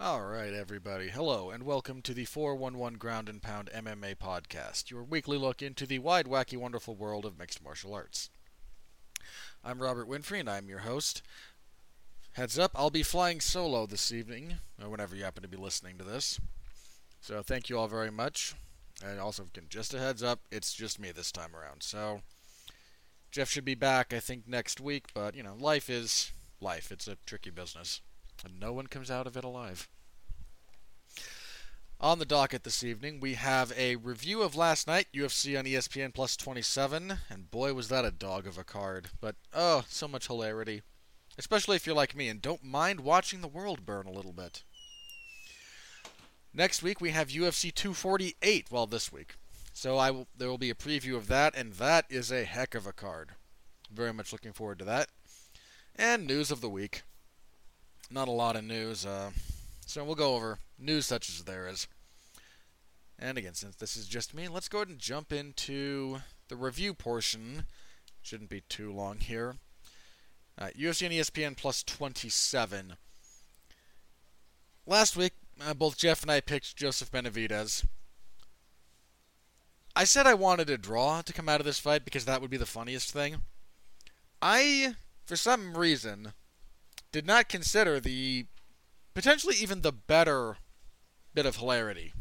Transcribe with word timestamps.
All 0.00 0.22
right, 0.22 0.52
everybody. 0.52 1.08
Hello, 1.08 1.50
and 1.50 1.64
welcome 1.64 2.02
to 2.02 2.14
the 2.14 2.24
411 2.24 2.98
Ground 2.98 3.28
and 3.28 3.42
Pound 3.42 3.68
MMA 3.74 4.14
podcast, 4.14 4.92
your 4.92 5.02
weekly 5.02 5.36
look 5.36 5.60
into 5.60 5.86
the 5.86 5.98
wide, 5.98 6.26
wacky, 6.26 6.56
wonderful 6.56 6.94
world 6.94 7.24
of 7.24 7.36
mixed 7.36 7.64
martial 7.64 7.92
arts. 7.92 8.30
I'm 9.64 9.82
Robert 9.82 10.08
Winfrey, 10.08 10.38
and 10.38 10.48
I'm 10.48 10.68
your 10.68 10.78
host. 10.78 11.22
Heads 12.34 12.56
up, 12.60 12.70
I'll 12.76 12.90
be 12.90 13.02
flying 13.02 13.40
solo 13.40 13.86
this 13.86 14.12
evening, 14.12 14.58
or 14.80 14.88
whenever 14.88 15.16
you 15.16 15.24
happen 15.24 15.42
to 15.42 15.48
be 15.48 15.56
listening 15.56 15.98
to 15.98 16.04
this. 16.04 16.38
So 17.20 17.42
thank 17.42 17.68
you 17.68 17.76
all 17.76 17.88
very 17.88 18.12
much. 18.12 18.54
And 19.04 19.18
also, 19.18 19.46
just 19.68 19.94
a 19.94 19.98
heads 19.98 20.22
up, 20.22 20.42
it's 20.52 20.74
just 20.74 21.00
me 21.00 21.10
this 21.10 21.32
time 21.32 21.56
around. 21.56 21.82
So 21.82 22.20
Jeff 23.32 23.50
should 23.50 23.64
be 23.64 23.74
back, 23.74 24.14
I 24.14 24.20
think, 24.20 24.46
next 24.46 24.80
week, 24.80 25.06
but, 25.12 25.34
you 25.34 25.42
know, 25.42 25.56
life 25.58 25.90
is 25.90 26.30
life. 26.60 26.92
It's 26.92 27.08
a 27.08 27.16
tricky 27.26 27.50
business. 27.50 28.00
And 28.44 28.60
no 28.60 28.72
one 28.72 28.86
comes 28.86 29.10
out 29.10 29.26
of 29.26 29.36
it 29.36 29.44
alive. 29.44 29.88
On 32.00 32.20
the 32.20 32.24
docket 32.24 32.62
this 32.62 32.84
evening, 32.84 33.18
we 33.18 33.34
have 33.34 33.72
a 33.76 33.96
review 33.96 34.42
of 34.42 34.54
last 34.54 34.86
night, 34.86 35.08
UFC 35.12 35.58
on 35.58 35.64
ESPN 35.64 36.14
Plus 36.14 36.36
27, 36.36 37.18
and 37.28 37.50
boy 37.50 37.74
was 37.74 37.88
that 37.88 38.04
a 38.04 38.12
dog 38.12 38.46
of 38.46 38.56
a 38.56 38.62
card. 38.62 39.08
But 39.20 39.34
oh, 39.52 39.84
so 39.88 40.06
much 40.06 40.28
hilarity. 40.28 40.82
Especially 41.36 41.74
if 41.74 41.86
you're 41.86 41.96
like 41.96 42.14
me 42.14 42.28
and 42.28 42.40
don't 42.40 42.62
mind 42.62 43.00
watching 43.00 43.40
the 43.40 43.48
world 43.48 43.84
burn 43.84 44.06
a 44.06 44.12
little 44.12 44.32
bit. 44.32 44.62
Next 46.54 46.84
week 46.84 47.00
we 47.00 47.10
have 47.10 47.28
UFC 47.28 47.74
248, 47.74 48.70
well 48.70 48.86
this 48.86 49.12
week. 49.12 49.34
So 49.72 49.98
I 49.98 50.12
will, 50.12 50.28
there 50.36 50.48
will 50.48 50.58
be 50.58 50.70
a 50.70 50.74
preview 50.74 51.16
of 51.16 51.26
that 51.26 51.56
and 51.56 51.72
that 51.74 52.06
is 52.08 52.30
a 52.30 52.44
heck 52.44 52.76
of 52.76 52.86
a 52.86 52.92
card. 52.92 53.30
Very 53.92 54.12
much 54.12 54.32
looking 54.32 54.52
forward 54.52 54.78
to 54.80 54.84
that. 54.84 55.08
And 55.96 56.26
news 56.26 56.52
of 56.52 56.60
the 56.60 56.70
week. 56.70 57.02
Not 58.10 58.28
a 58.28 58.32
lot 58.32 58.56
of 58.56 58.64
news, 58.64 59.04
uh, 59.04 59.30
so 59.86 60.02
we'll 60.02 60.14
go 60.14 60.34
over 60.34 60.58
news 60.78 61.06
such 61.06 61.28
as 61.28 61.44
there 61.44 61.68
is. 61.68 61.86
And 63.18 63.36
again, 63.36 63.54
since 63.54 63.76
this 63.76 63.96
is 63.96 64.06
just 64.06 64.32
me, 64.32 64.48
let's 64.48 64.68
go 64.68 64.78
ahead 64.78 64.88
and 64.88 64.98
jump 64.98 65.32
into 65.32 66.20
the 66.48 66.56
review 66.56 66.94
portion. 66.94 67.64
Shouldn't 68.22 68.50
be 68.50 68.62
too 68.68 68.92
long 68.92 69.18
here. 69.18 69.56
Uh, 70.56 70.68
UFC 70.78 71.04
and 71.06 71.14
ESPN 71.14 71.56
plus 71.56 71.82
27. 71.82 72.94
Last 74.86 75.16
week, 75.16 75.32
uh, 75.60 75.74
both 75.74 75.98
Jeff 75.98 76.22
and 76.22 76.30
I 76.30 76.40
picked 76.40 76.76
Joseph 76.76 77.10
Benavidez. 77.10 77.84
I 79.94 80.04
said 80.04 80.26
I 80.26 80.34
wanted 80.34 80.70
a 80.70 80.78
draw 80.78 81.22
to 81.22 81.32
come 81.32 81.48
out 81.48 81.60
of 81.60 81.66
this 81.66 81.80
fight 81.80 82.04
because 82.04 82.24
that 82.24 82.40
would 82.40 82.50
be 82.50 82.56
the 82.56 82.66
funniest 82.66 83.12
thing. 83.12 83.42
I, 84.40 84.94
for 85.26 85.36
some 85.36 85.76
reason, 85.76 86.32
did 87.12 87.26
not 87.26 87.48
consider 87.48 88.00
the 88.00 88.46
potentially 89.14 89.56
even 89.56 89.82
the 89.82 89.92
better 89.92 90.58
bit 91.34 91.46
of 91.46 91.56
hilarity. 91.56 92.12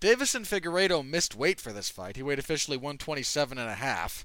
Deiveson 0.00 0.46
Figueiredo 0.46 1.06
missed 1.06 1.34
weight 1.34 1.60
for 1.60 1.72
this 1.72 1.90
fight. 1.90 2.16
He 2.16 2.22
weighed 2.22 2.38
officially 2.38 2.76
127 2.76 3.58
and 3.58 3.68
a 3.68 3.74
half, 3.74 4.24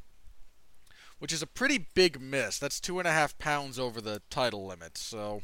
which 1.17 1.34
is 1.34 1.42
a 1.42 1.48
pretty 1.48 1.88
big 1.95 2.22
miss. 2.22 2.59
That's 2.59 2.80
two 2.80 3.00
and 3.00 3.08
a 3.08 3.12
half 3.12 3.38
pounds 3.40 3.80
over 3.80 4.00
the 4.00 4.22
title 4.30 4.67
limit. 4.67 4.98
So, 4.98 5.42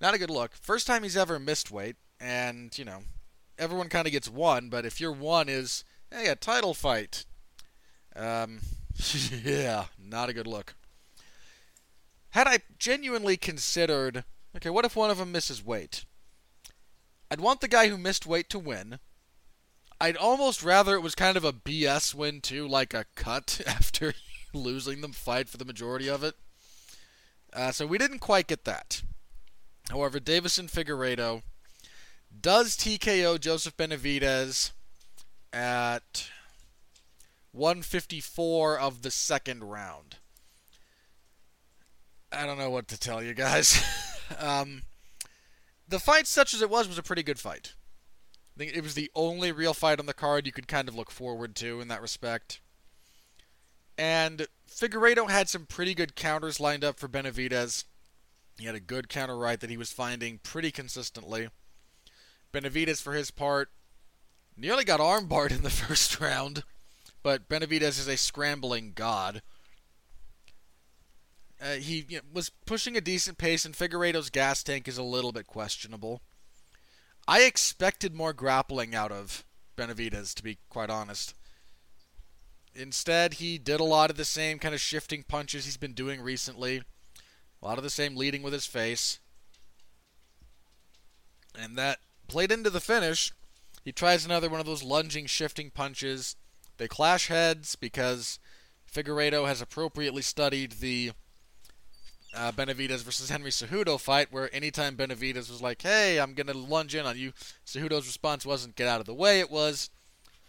not 0.00 0.14
a 0.14 0.18
good 0.18 0.30
look. 0.30 0.52
First 0.60 0.86
time 0.86 1.02
he's 1.02 1.16
ever 1.16 1.38
missed 1.38 1.70
weight, 1.70 1.96
and 2.20 2.76
you 2.78 2.84
know, 2.84 3.04
everyone 3.58 3.88
kind 3.88 4.06
of 4.06 4.12
gets 4.12 4.28
one. 4.28 4.68
But 4.68 4.84
if 4.84 5.00
your 5.00 5.12
one 5.12 5.48
is, 5.48 5.82
hey, 6.10 6.26
a 6.26 6.36
title 6.36 6.74
fight, 6.74 7.24
um, 8.14 8.60
yeah, 9.42 9.86
not 9.98 10.28
a 10.28 10.34
good 10.34 10.46
look. 10.46 10.74
Had 12.36 12.48
I 12.48 12.58
genuinely 12.78 13.38
considered, 13.38 14.22
okay, 14.54 14.68
what 14.68 14.84
if 14.84 14.94
one 14.94 15.08
of 15.08 15.16
them 15.16 15.32
misses 15.32 15.64
weight? 15.64 16.04
I'd 17.30 17.40
want 17.40 17.62
the 17.62 17.66
guy 17.66 17.88
who 17.88 17.96
missed 17.96 18.26
weight 18.26 18.50
to 18.50 18.58
win. 18.58 18.98
I'd 19.98 20.18
almost 20.18 20.62
rather 20.62 20.96
it 20.96 21.00
was 21.00 21.14
kind 21.14 21.38
of 21.38 21.46
a 21.46 21.52
BS 21.54 22.14
win 22.14 22.42
too, 22.42 22.68
like 22.68 22.92
a 22.92 23.06
cut 23.14 23.62
after 23.66 24.12
losing 24.52 25.00
the 25.00 25.08
fight 25.08 25.48
for 25.48 25.56
the 25.56 25.64
majority 25.64 26.10
of 26.10 26.22
it. 26.22 26.34
Uh, 27.54 27.72
so 27.72 27.86
we 27.86 27.96
didn't 27.96 28.18
quite 28.18 28.48
get 28.48 28.66
that. 28.66 29.00
However, 29.88 30.20
Deiveson 30.20 30.70
Figueiredo 30.70 31.40
does 32.38 32.76
TKO 32.76 33.40
Joseph 33.40 33.78
Benavidez 33.78 34.72
at 35.54 36.28
154 37.52 38.78
of 38.78 39.00
the 39.00 39.10
second 39.10 39.64
round. 39.64 40.16
I 42.36 42.44
don't 42.46 42.58
know 42.58 42.70
what 42.70 42.88
to 42.88 42.98
tell 42.98 43.22
you 43.22 43.34
guys. 43.34 43.82
um, 44.38 44.82
the 45.88 45.98
fight, 45.98 46.26
such 46.26 46.52
as 46.52 46.60
it 46.60 46.70
was, 46.70 46.86
was 46.86 46.98
a 46.98 47.02
pretty 47.02 47.22
good 47.22 47.38
fight. 47.38 47.74
I 48.54 48.58
think 48.58 48.76
it 48.76 48.82
was 48.82 48.94
the 48.94 49.10
only 49.14 49.52
real 49.52 49.74
fight 49.74 49.98
on 49.98 50.06
the 50.06 50.14
card 50.14 50.46
you 50.46 50.52
could 50.52 50.68
kind 50.68 50.88
of 50.88 50.94
look 50.94 51.10
forward 51.10 51.54
to 51.56 51.80
in 51.80 51.88
that 51.88 52.02
respect. 52.02 52.60
And 53.98 54.46
Figueiredo 54.70 55.30
had 55.30 55.48
some 55.48 55.66
pretty 55.66 55.94
good 55.94 56.14
counters 56.14 56.60
lined 56.60 56.84
up 56.84 56.98
for 56.98 57.08
Benavidez. 57.08 57.84
He 58.58 58.66
had 58.66 58.74
a 58.74 58.80
good 58.80 59.08
counter 59.08 59.36
right 59.36 59.60
that 59.60 59.70
he 59.70 59.76
was 59.76 59.92
finding 59.92 60.38
pretty 60.42 60.70
consistently. 60.70 61.48
Benavidez, 62.52 63.02
for 63.02 63.12
his 63.12 63.30
part, 63.30 63.70
nearly 64.56 64.84
got 64.84 65.00
armbarred 65.00 65.52
in 65.52 65.62
the 65.62 65.70
first 65.70 66.20
round, 66.20 66.64
but 67.22 67.48
Benavidez 67.48 67.98
is 67.98 68.08
a 68.08 68.16
scrambling 68.16 68.92
god. 68.94 69.42
Uh, 71.60 71.74
he 71.74 72.04
you 72.08 72.16
know, 72.18 72.22
was 72.32 72.50
pushing 72.66 72.96
a 72.96 73.00
decent 73.00 73.38
pace, 73.38 73.64
and 73.64 73.74
Figueiredo's 73.74 74.30
gas 74.30 74.62
tank 74.62 74.86
is 74.86 74.98
a 74.98 75.02
little 75.02 75.32
bit 75.32 75.46
questionable. 75.46 76.20
I 77.26 77.42
expected 77.42 78.14
more 78.14 78.32
grappling 78.32 78.94
out 78.94 79.10
of 79.10 79.44
Benavidez, 79.76 80.34
to 80.34 80.42
be 80.42 80.58
quite 80.68 80.90
honest. 80.90 81.34
Instead, 82.74 83.34
he 83.34 83.56
did 83.56 83.80
a 83.80 83.84
lot 83.84 84.10
of 84.10 84.16
the 84.16 84.24
same 84.24 84.58
kind 84.58 84.74
of 84.74 84.80
shifting 84.80 85.24
punches 85.26 85.64
he's 85.64 85.78
been 85.78 85.94
doing 85.94 86.20
recently. 86.20 86.82
A 87.62 87.64
lot 87.64 87.78
of 87.78 87.84
the 87.84 87.90
same 87.90 88.16
leading 88.16 88.42
with 88.42 88.52
his 88.52 88.66
face. 88.66 89.18
And 91.58 91.76
that 91.76 91.98
played 92.28 92.52
into 92.52 92.68
the 92.68 92.80
finish. 92.80 93.32
He 93.82 93.92
tries 93.92 94.24
another 94.24 94.50
one 94.50 94.60
of 94.60 94.66
those 94.66 94.82
lunging, 94.82 95.26
shifting 95.26 95.70
punches. 95.70 96.36
They 96.76 96.86
clash 96.86 97.28
heads 97.28 97.76
because 97.76 98.38
Figueiredo 98.92 99.46
has 99.46 99.62
appropriately 99.62 100.22
studied 100.22 100.72
the 100.72 101.12
uh, 102.36 102.52
Benavidez 102.52 103.02
versus 103.02 103.30
Henry 103.30 103.50
Cejudo 103.50 103.98
fight, 103.98 104.30
where 104.30 104.54
anytime 104.54 104.96
Benavidez 104.96 105.50
was 105.50 105.62
like, 105.62 105.82
"Hey, 105.82 106.18
I'm 106.20 106.34
gonna 106.34 106.52
lunge 106.52 106.94
in 106.94 107.06
on 107.06 107.18
you," 107.18 107.32
Cejudo's 107.64 108.06
response 108.06 108.44
wasn't 108.44 108.76
"Get 108.76 108.88
out 108.88 109.00
of 109.00 109.06
the 109.06 109.14
way." 109.14 109.40
It 109.40 109.50
was, 109.50 109.90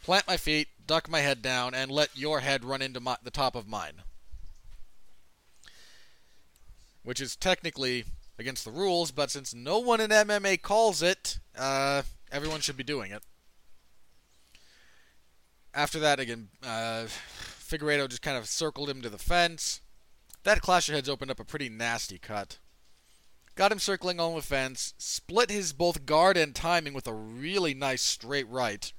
"Plant 0.03 0.27
my 0.27 0.37
feet, 0.37 0.67
duck 0.85 1.09
my 1.09 1.21
head 1.21 1.41
down, 1.41 1.73
and 1.73 1.89
let 1.89 2.15
your 2.15 2.41
head 2.41 2.65
run 2.65 2.81
into 2.81 2.99
my, 2.99 3.17
the 3.23 3.31
top 3.31 3.55
of 3.55 3.67
mine," 3.67 4.03
which 7.03 7.21
is 7.21 7.35
technically 7.35 8.05
against 8.37 8.65
the 8.65 8.71
rules, 8.71 9.11
but 9.11 9.31
since 9.31 9.53
no 9.53 9.79
one 9.79 10.01
in 10.01 10.11
MMA 10.11 10.57
calls 10.57 11.01
it, 11.01 11.39
uh, 11.57 12.03
everyone 12.31 12.61
should 12.61 12.77
be 12.77 12.83
doing 12.83 13.11
it. 13.11 13.23
After 15.73 15.99
that, 15.99 16.19
again, 16.19 16.49
uh, 16.63 17.07
Figueiredo 17.07 18.09
just 18.09 18.21
kind 18.21 18.37
of 18.37 18.47
circled 18.47 18.89
him 18.89 19.01
to 19.01 19.09
the 19.09 19.17
fence 19.17 19.81
that 20.47 20.61
clash 20.61 20.87
of 20.87 20.95
heads 20.95 21.09
opened 21.09 21.29
up 21.29 21.41
a 21.41 21.45
pretty 21.45 21.67
nasty 21.67 22.17
cut. 22.17 22.57
Got 23.55 23.73
him 23.73 23.79
circling 23.79 24.19
on 24.19 24.33
the 24.33 24.41
fence, 24.41 24.93
split 24.97 25.49
his 25.49 25.73
both 25.73 26.05
guard 26.05 26.37
and 26.37 26.55
timing 26.55 26.93
with 26.93 27.05
a 27.05 27.13
really 27.13 27.73
nice 27.73 28.01
straight 28.01 28.47
right. 28.47 28.93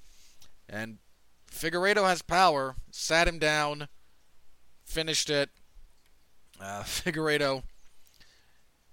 And 0.69 0.99
Figueiredo 1.51 2.05
has 2.05 2.21
power, 2.21 2.77
sat 2.91 3.27
him 3.27 3.39
down, 3.39 3.89
finished 4.85 5.31
it. 5.31 5.49
Uh, 6.61 6.83
Figueiredo 6.85 7.63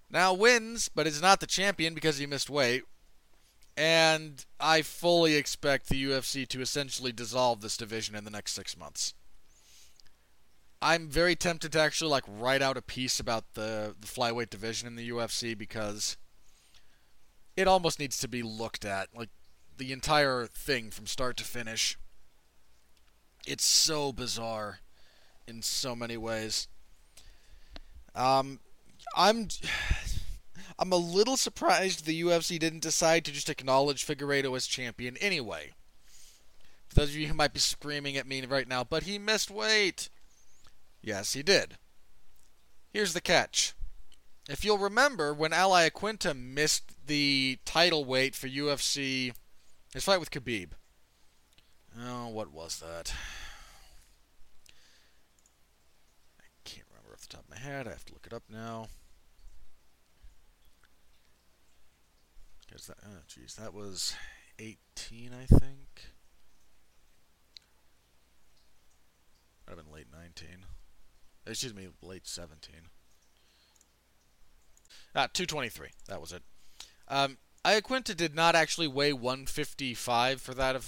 now 0.09 0.33
wins, 0.33 0.87
but 0.87 1.07
is 1.07 1.21
not 1.21 1.41
the 1.41 1.47
champion 1.47 1.93
because 1.93 2.19
he 2.19 2.25
missed 2.25 2.49
weight. 2.49 2.83
And 3.75 4.45
I 4.61 4.81
fully 4.81 5.35
expect 5.35 5.89
the 5.89 6.01
UFC 6.01 6.47
to 6.47 6.61
essentially 6.61 7.11
dissolve 7.11 7.59
this 7.59 7.75
division 7.75 8.15
in 8.15 8.23
the 8.23 8.31
next 8.31 8.53
six 8.53 8.77
months. 8.77 9.13
I'm 10.81 11.07
very 11.09 11.35
tempted 11.35 11.71
to 11.71 11.79
actually 11.79 12.11
like 12.11 12.23
write 12.27 12.61
out 12.61 12.77
a 12.77 12.81
piece 12.81 13.19
about 13.19 13.53
the 13.53 13.95
the 13.99 14.07
flyweight 14.07 14.49
division 14.49 14.87
in 14.87 14.95
the 14.95 15.09
UFC 15.09 15.57
because 15.57 16.17
it 17.55 17.67
almost 17.67 17.99
needs 17.99 18.17
to 18.19 18.27
be 18.27 18.43
looked 18.43 18.85
at 18.85 19.09
like 19.15 19.29
the 19.77 19.91
entire 19.91 20.45
thing 20.45 20.91
from 20.91 21.07
start 21.07 21.37
to 21.37 21.43
finish. 21.43 21.97
It's 23.47 23.65
so 23.65 24.11
bizarre 24.11 24.79
in 25.47 25.61
so 25.61 25.95
many 25.95 26.17
ways. 26.17 26.67
Um 28.13 28.59
I'm 29.15 29.47
I'm 30.79 30.91
a 30.91 30.97
little 30.97 31.37
surprised 31.37 32.05
the 32.05 32.21
UFC 32.21 32.59
didn't 32.59 32.81
decide 32.81 33.23
to 33.25 33.31
just 33.31 33.49
acknowledge 33.49 34.05
Figueiredo 34.05 34.55
as 34.55 34.67
champion 34.67 35.15
anyway. 35.17 35.71
For 36.89 36.95
those 36.95 37.09
of 37.09 37.15
you 37.15 37.27
who 37.27 37.33
might 37.33 37.53
be 37.53 37.59
screaming 37.59 38.17
at 38.17 38.27
me 38.27 38.45
right 38.45 38.67
now, 38.67 38.83
but 38.83 39.03
he 39.03 39.17
missed 39.17 39.49
weight. 39.49 40.09
Yes, 41.05 41.33
he 41.33 41.43
did. 41.43 41.77
Here's 42.91 43.13
the 43.13 43.21
catch 43.21 43.75
if 44.49 44.65
you'll 44.65 44.77
remember, 44.77 45.33
when 45.33 45.53
Al 45.53 45.71
Iaquinta 45.71 46.35
missed 46.35 47.07
the 47.07 47.59
title 47.65 48.05
weight 48.05 48.35
for 48.35 48.47
UFC, 48.47 49.33
his 49.93 50.03
fight 50.03 50.19
with 50.19 50.31
Khabib. 50.31 50.71
Oh, 51.99 52.27
what 52.27 52.51
was 52.51 52.79
that? 52.79 53.13
I 56.39 56.43
can't 56.63 56.85
remember 56.91 57.13
off 57.13 57.21
the 57.21 57.27
top 57.27 57.43
of 57.45 57.49
my 57.49 57.57
head. 57.57 57.87
I 57.87 57.91
have 57.91 58.05
to 58.05 58.13
look 58.13 58.27
it 58.27 58.33
up 58.33 58.43
now. 58.49 58.87
Because 62.67 62.87
that, 62.87 62.97
oh, 63.03 63.21
geez, 63.27 63.55
that 63.55 63.73
was 63.73 64.15
18, 64.59 65.31
I 65.33 65.45
think. 65.45 66.13
Have 69.67 69.77
been 69.77 69.91
late 69.91 70.07
19. 70.11 70.65
Excuse 71.47 71.73
me, 71.73 71.87
late 72.01 72.27
17. 72.27 72.75
Ah, 75.15 75.27
223. 75.31 75.89
That 76.07 76.19
was 76.19 76.33
it. 76.33 76.43
Um, 77.07 77.37
Iaquinta 77.63 78.15
did 78.15 78.35
not 78.35 78.55
actually 78.55 78.87
weigh 78.87 79.13
155 79.13 80.41
for 80.41 80.53
that 80.53 80.81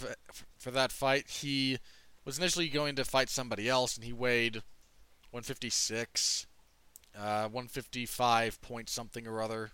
for 0.57 0.71
that 0.71 0.91
fight. 0.91 1.29
He 1.29 1.79
was 2.25 2.37
initially 2.37 2.67
going 2.67 2.95
to 2.95 3.05
fight 3.05 3.29
somebody 3.29 3.69
else, 3.69 3.95
and 3.95 4.03
he 4.03 4.13
weighed 4.13 4.57
156, 5.31 6.45
uh, 7.15 7.47
155 7.47 8.61
point 8.61 8.89
something 8.89 9.25
or 9.25 9.41
other. 9.41 9.71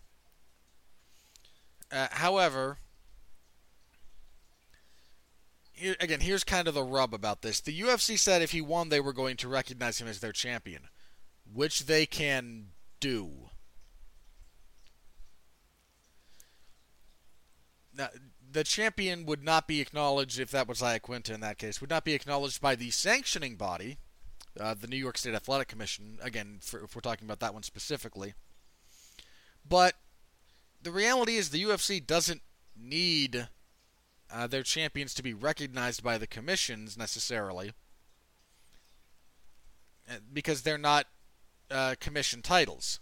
Uh, 1.91 2.07
however, 2.12 2.77
here, 5.62 5.69
again, 6.00 6.21
here's 6.21 6.44
kind 6.44 6.68
of 6.68 6.74
the 6.74 6.83
rub 6.83 7.13
about 7.13 7.41
this. 7.41 7.59
The 7.59 7.80
UFC 7.80 8.18
said 8.18 8.41
if 8.41 8.51
he 8.51 8.62
won, 8.62 8.89
they 8.89 9.00
were 9.00 9.13
going 9.13 9.38
to 9.38 9.47
recognize 9.47 10.00
him 10.00 10.07
as 10.07 10.19
their 10.19 10.31
champion, 10.31 10.83
which 11.51 11.85
they 11.85 12.06
can 12.06 12.68
do. 13.00 13.50
Now, 17.95 18.09
the 18.51 18.63
champion 18.63 19.25
would 19.25 19.44
not 19.44 19.68
be 19.68 19.81
acknowledged 19.81 20.39
if 20.39 20.51
that 20.51 20.68
was 20.68 20.81
Iaquinta 20.81 21.31
in 21.31 21.41
that 21.41 21.57
case. 21.57 21.81
Would 21.81 21.89
not 21.89 22.03
be 22.03 22.13
acknowledged 22.13 22.62
by 22.62 22.75
the 22.75 22.91
sanctioning 22.91 23.56
body, 23.56 23.97
uh, 24.59 24.74
the 24.74 24.88
New 24.88 24.97
York 24.97 25.18
State 25.18 25.35
Athletic 25.35 25.68
Commission. 25.68 26.18
Again, 26.21 26.59
for, 26.62 26.83
if 26.83 26.95
we're 26.95 27.01
talking 27.01 27.25
about 27.25 27.39
that 27.39 27.53
one 27.53 27.63
specifically. 27.63 28.33
But 29.68 29.95
the 30.81 30.91
reality 30.91 31.35
is, 31.35 31.50
the 31.50 31.63
UFC 31.63 32.06
doesn't 32.06 32.41
need 32.75 33.47
uh, 34.33 34.47
their 34.47 34.63
champions 34.63 35.13
to 35.13 35.24
be 35.24 35.33
recognized 35.33 36.03
by 36.03 36.18
the 36.18 36.27
commissions 36.27 36.97
necessarily, 36.97 37.74
uh, 40.09 40.15
because 40.31 40.63
they're 40.63 40.77
not 40.77 41.06
uh, 41.69 41.95
commission 42.00 42.41
titles. 42.41 43.00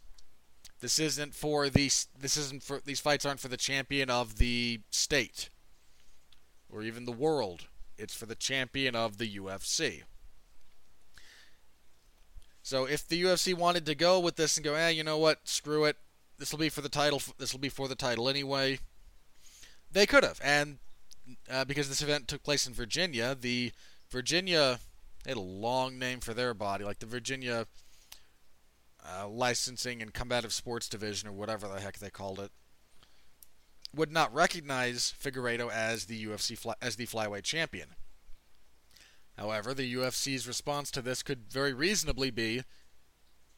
This 0.81 0.99
isn't 0.99 1.33
for 1.33 1.69
these. 1.69 2.07
This 2.19 2.35
isn't 2.37 2.63
for 2.63 2.81
these 2.83 2.99
fights 2.99 3.25
aren't 3.25 3.39
for 3.39 3.47
the 3.47 3.57
champion 3.57 4.09
of 4.09 4.37
the 4.37 4.81
state 4.89 5.49
or 6.69 6.81
even 6.81 7.05
the 7.05 7.11
world. 7.11 7.67
It's 7.97 8.15
for 8.15 8.25
the 8.25 8.35
champion 8.35 8.95
of 8.95 9.17
the 9.17 9.37
UFC. 9.37 10.03
So 12.63 12.85
if 12.85 13.07
the 13.07 13.21
UFC 13.21 13.53
wanted 13.53 13.85
to 13.85 13.95
go 13.95 14.19
with 14.19 14.35
this 14.35 14.57
and 14.57 14.63
go, 14.63 14.73
eh, 14.73 14.89
you 14.89 15.03
know 15.03 15.17
what, 15.17 15.39
screw 15.43 15.85
it, 15.85 15.97
this 16.37 16.51
will 16.51 16.59
be 16.59 16.69
for 16.69 16.81
the 16.81 16.89
title. 16.89 17.21
This 17.37 17.53
will 17.53 17.59
be 17.59 17.69
for 17.69 17.87
the 17.87 17.95
title 17.95 18.27
anyway. 18.27 18.79
They 19.91 20.05
could 20.05 20.23
have, 20.23 20.39
and 20.43 20.77
uh, 21.49 21.65
because 21.65 21.89
this 21.89 22.01
event 22.01 22.27
took 22.27 22.43
place 22.43 22.67
in 22.67 22.73
Virginia, 22.73 23.35
the 23.39 23.71
Virginia 24.09 24.79
they 25.23 25.31
had 25.31 25.37
a 25.37 25.41
long 25.41 25.99
name 25.99 26.19
for 26.19 26.33
their 26.33 26.53
body, 26.53 26.83
like 26.83 26.99
the 26.99 27.05
Virginia 27.05 27.67
uh, 29.05 29.27
Licensing 29.27 30.01
and 30.01 30.13
Combative 30.13 30.53
Sports 30.53 30.89
Division, 30.89 31.29
or 31.29 31.33
whatever 31.33 31.67
the 31.67 31.79
heck 31.79 31.99
they 31.99 32.09
called 32.09 32.39
it, 32.39 32.51
would 33.95 34.11
not 34.11 34.33
recognize 34.33 35.13
Figueiredo 35.21 35.71
as 35.71 36.05
the 36.05 36.25
UFC 36.25 36.57
fly, 36.57 36.73
as 36.81 36.95
the 36.95 37.05
flyweight 37.05 37.43
champion. 37.43 37.89
However, 39.37 39.73
the 39.73 39.93
UFC's 39.95 40.47
response 40.47 40.91
to 40.91 41.01
this 41.01 41.23
could 41.23 41.51
very 41.51 41.73
reasonably 41.73 42.31
be, 42.31 42.63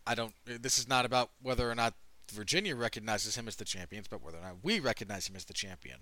I 0.05 0.15
don't. 0.15 0.33
This 0.45 0.77
is 0.77 0.87
not 0.87 1.05
about 1.05 1.31
whether 1.41 1.69
or 1.69 1.75
not 1.75 1.93
Virginia 2.31 2.75
recognizes 2.75 3.37
him 3.37 3.47
as 3.47 3.55
the 3.55 3.65
champion, 3.65 4.03
but 4.09 4.21
whether 4.21 4.37
or 4.37 4.41
not 4.41 4.57
we 4.63 4.79
recognize 4.79 5.27
him 5.29 5.35
as 5.35 5.45
the 5.45 5.53
champion. 5.53 5.99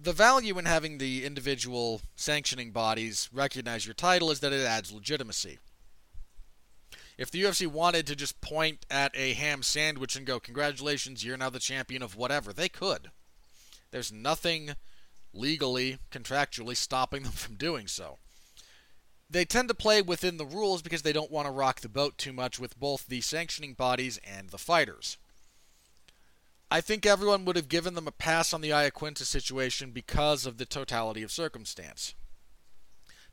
The, 0.00 0.12
value 0.12 0.58
in 0.58 0.64
having 0.64 0.98
the 0.98 1.24
individual 1.24 2.00
sanctioning 2.14 2.70
bodies 2.70 3.28
recognize 3.32 3.86
your 3.86 3.94
title 3.94 4.30
is 4.30 4.40
that 4.40 4.52
it 4.52 4.64
adds 4.64 4.92
legitimacy. 4.92 5.58
If 7.18 7.30
the 7.30 7.42
UFC 7.42 7.66
wanted 7.66 8.06
to 8.06 8.16
just 8.16 8.40
point 8.40 8.86
at 8.90 9.16
a 9.16 9.32
ham 9.34 9.62
sandwich 9.62 10.16
and 10.16 10.26
go, 10.26 10.38
Congratulations, 10.38 11.24
you're 11.24 11.36
now 11.36 11.50
the 11.50 11.58
champion 11.58 12.02
of 12.02 12.16
whatever, 12.16 12.52
they 12.52 12.68
could. 12.68 13.10
There's 13.90 14.12
nothing 14.12 14.74
legally, 15.32 15.98
contractually 16.10 16.76
stopping 16.76 17.22
them 17.22 17.32
from 17.34 17.54
doing 17.56 17.86
so 17.86 18.18
they 19.28 19.44
tend 19.44 19.68
to 19.68 19.74
play 19.74 20.02
within 20.02 20.36
the 20.36 20.46
rules 20.46 20.82
because 20.82 21.02
they 21.02 21.12
don't 21.12 21.30
want 21.30 21.46
to 21.46 21.52
rock 21.52 21.80
the 21.80 21.88
boat 21.88 22.16
too 22.16 22.32
much 22.32 22.58
with 22.58 22.78
both 22.78 23.06
the 23.06 23.20
sanctioning 23.20 23.74
bodies 23.74 24.18
and 24.24 24.50
the 24.50 24.58
fighters. 24.58 25.18
I 26.70 26.80
think 26.80 27.06
everyone 27.06 27.44
would 27.44 27.56
have 27.56 27.68
given 27.68 27.94
them 27.94 28.08
a 28.08 28.12
pass 28.12 28.52
on 28.52 28.60
the 28.60 28.70
Iaquinta 28.70 29.24
situation 29.24 29.92
because 29.92 30.46
of 30.46 30.58
the 30.58 30.66
totality 30.66 31.22
of 31.22 31.30
circumstance. 31.30 32.14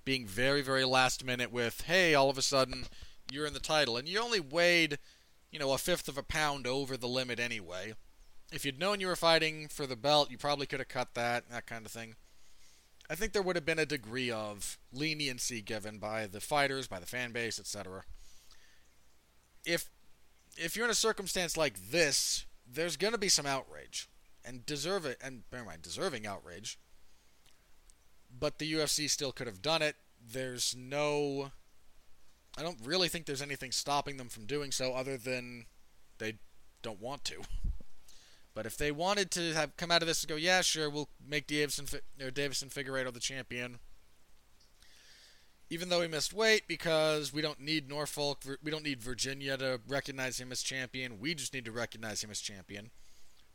Being 0.05 0.27
very, 0.27 0.61
very 0.61 0.85
last 0.85 1.23
minute 1.23 1.51
with, 1.51 1.81
hey, 1.81 2.13
all 2.13 2.29
of 2.29 2.37
a 2.37 2.43
sudden 2.43 2.85
you're 3.31 3.47
in 3.47 3.53
the 3.53 3.59
title, 3.59 3.97
and 3.97 4.07
you 4.07 4.19
only 4.19 4.39
weighed, 4.39 4.99
you 5.51 5.57
know, 5.57 5.73
a 5.73 5.77
fifth 5.77 6.07
of 6.07 6.17
a 6.17 6.23
pound 6.23 6.67
over 6.67 6.95
the 6.95 7.07
limit 7.07 7.39
anyway. 7.39 7.93
If 8.51 8.65
you'd 8.65 8.79
known 8.79 8.99
you 8.99 9.07
were 9.07 9.15
fighting 9.15 9.67
for 9.67 9.87
the 9.87 9.95
belt, 9.95 10.29
you 10.29 10.37
probably 10.37 10.67
could 10.67 10.79
have 10.79 10.89
cut 10.89 11.15
that, 11.15 11.49
that 11.49 11.65
kind 11.65 11.87
of 11.87 11.91
thing. 11.91 12.15
I 13.09 13.15
think 13.15 13.33
there 13.33 13.41
would 13.41 13.55
have 13.55 13.65
been 13.65 13.79
a 13.79 13.85
degree 13.85 14.29
of 14.29 14.77
leniency 14.91 15.61
given 15.61 15.97
by 15.97 16.27
the 16.27 16.39
fighters, 16.39 16.87
by 16.87 16.99
the 16.99 17.05
fan 17.05 17.31
base, 17.31 17.59
etc. 17.59 18.03
If 19.65 19.89
if 20.55 20.75
you're 20.75 20.85
in 20.85 20.91
a 20.91 20.95
circumstance 20.95 21.57
like 21.57 21.89
this, 21.89 22.45
there's 22.73 22.97
going 22.97 23.13
to 23.13 23.19
be 23.19 23.29
some 23.29 23.45
outrage, 23.45 24.09
and 24.45 24.65
deserve 24.65 25.05
it, 25.05 25.17
and 25.23 25.49
bear 25.49 25.61
in 25.61 25.65
mind, 25.67 25.81
deserving 25.81 26.25
outrage. 26.25 26.77
But 28.37 28.57
the 28.57 28.71
UFC 28.73 29.09
still 29.09 29.31
could 29.31 29.47
have 29.47 29.61
done 29.61 29.81
it. 29.81 29.95
There's 30.25 30.75
no. 30.77 31.51
I 32.57 32.61
don't 32.61 32.79
really 32.83 33.07
think 33.07 33.25
there's 33.25 33.41
anything 33.41 33.71
stopping 33.71 34.17
them 34.17 34.29
from 34.29 34.45
doing 34.45 34.71
so, 34.71 34.93
other 34.93 35.17
than 35.17 35.65
they 36.19 36.35
don't 36.81 37.01
want 37.01 37.23
to. 37.25 37.41
But 38.53 38.65
if 38.65 38.77
they 38.77 38.91
wanted 38.91 39.31
to 39.31 39.53
have 39.53 39.75
come 39.77 39.89
out 39.89 40.03
of 40.03 40.07
this 40.07 40.21
and 40.21 40.29
go, 40.29 40.35
yeah, 40.35 40.61
sure, 40.61 40.89
we'll 40.89 41.09
make 41.27 41.47
Davison 41.47 41.85
or 42.21 42.29
Deiveson 42.29 42.71
Figueiredo 42.71 43.11
the 43.11 43.19
champion, 43.19 43.79
even 45.73 45.89
though 45.89 46.01
he 46.01 46.07
missed 46.07 46.33
weight 46.33 46.67
because 46.67 47.33
we 47.33 47.41
don't 47.41 47.59
need 47.59 47.89
Norfolk, 47.89 48.43
we 48.63 48.69
don't 48.69 48.83
need 48.83 49.01
Virginia 49.01 49.57
to 49.57 49.81
recognize 49.87 50.39
him 50.39 50.51
as 50.51 50.61
champion. 50.61 51.19
We 51.19 51.33
just 51.33 51.51
need 51.51 51.65
to 51.65 51.71
recognize 51.71 52.23
him 52.23 52.29
as 52.29 52.39
champion. 52.39 52.91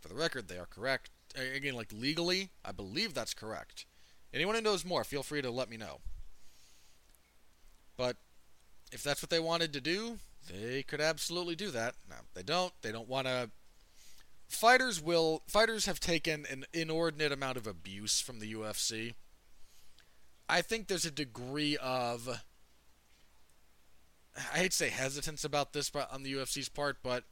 For 0.01 0.09
the 0.09 0.17
record, 0.17 0.49
they 0.49 0.59
are 0.59 0.67
correct. 0.67 1.11
Again, 1.37 1.75
like 1.75 1.93
legally, 1.93 2.51
I 2.65 2.73
believe 2.73 3.15
that's 3.15 3.35
correct. 3.35 3.87
Anyone 4.35 4.57
who 4.57 4.61
knows 4.61 4.85
more, 4.85 5.05
feel 5.05 5.23
free 5.23 5.43
to 5.43 5.51
let 5.51 5.71
me 5.71 5.77
know. 5.77 6.01
But 7.97 8.17
if 8.91 9.05
that's 9.05 9.23
what 9.23 9.31
they 9.31 9.41
wanted 9.41 9.73
to 9.75 9.81
do, 9.81 10.19
they 10.53 10.83
could 10.83 11.01
absolutely 11.01 11.55
do 11.55 11.71
that. 11.71 11.95
Now, 12.09 12.23
they 12.35 12.43
don't. 12.43 12.73
They 12.83 12.91
don't 12.91 13.09
want 13.09 13.29
to 13.29 13.51
fighters 14.49 15.01
will 15.01 15.43
fighters 15.47 15.87
have 15.87 16.01
taken 16.01 16.47
an 16.51 16.65
inordinate 16.73 17.33
amount 17.33 17.59
of 17.59 17.67
abuse 17.67 18.21
from 18.21 18.41
the 18.41 18.53
UFC. 18.55 19.15
I 20.49 20.63
think 20.63 20.87
there's 20.89 21.05
a 21.05 21.11
degree 21.11 21.77
of 21.77 22.43
I 24.37 24.59
hate 24.59 24.71
to 24.71 24.77
say 24.77 24.89
hesitance 24.89 25.45
about 25.45 25.73
this 25.73 25.91
on 26.11 26.23
the 26.23 26.35
UFC's 26.35 26.69
part, 26.69 26.99
but 27.03 27.25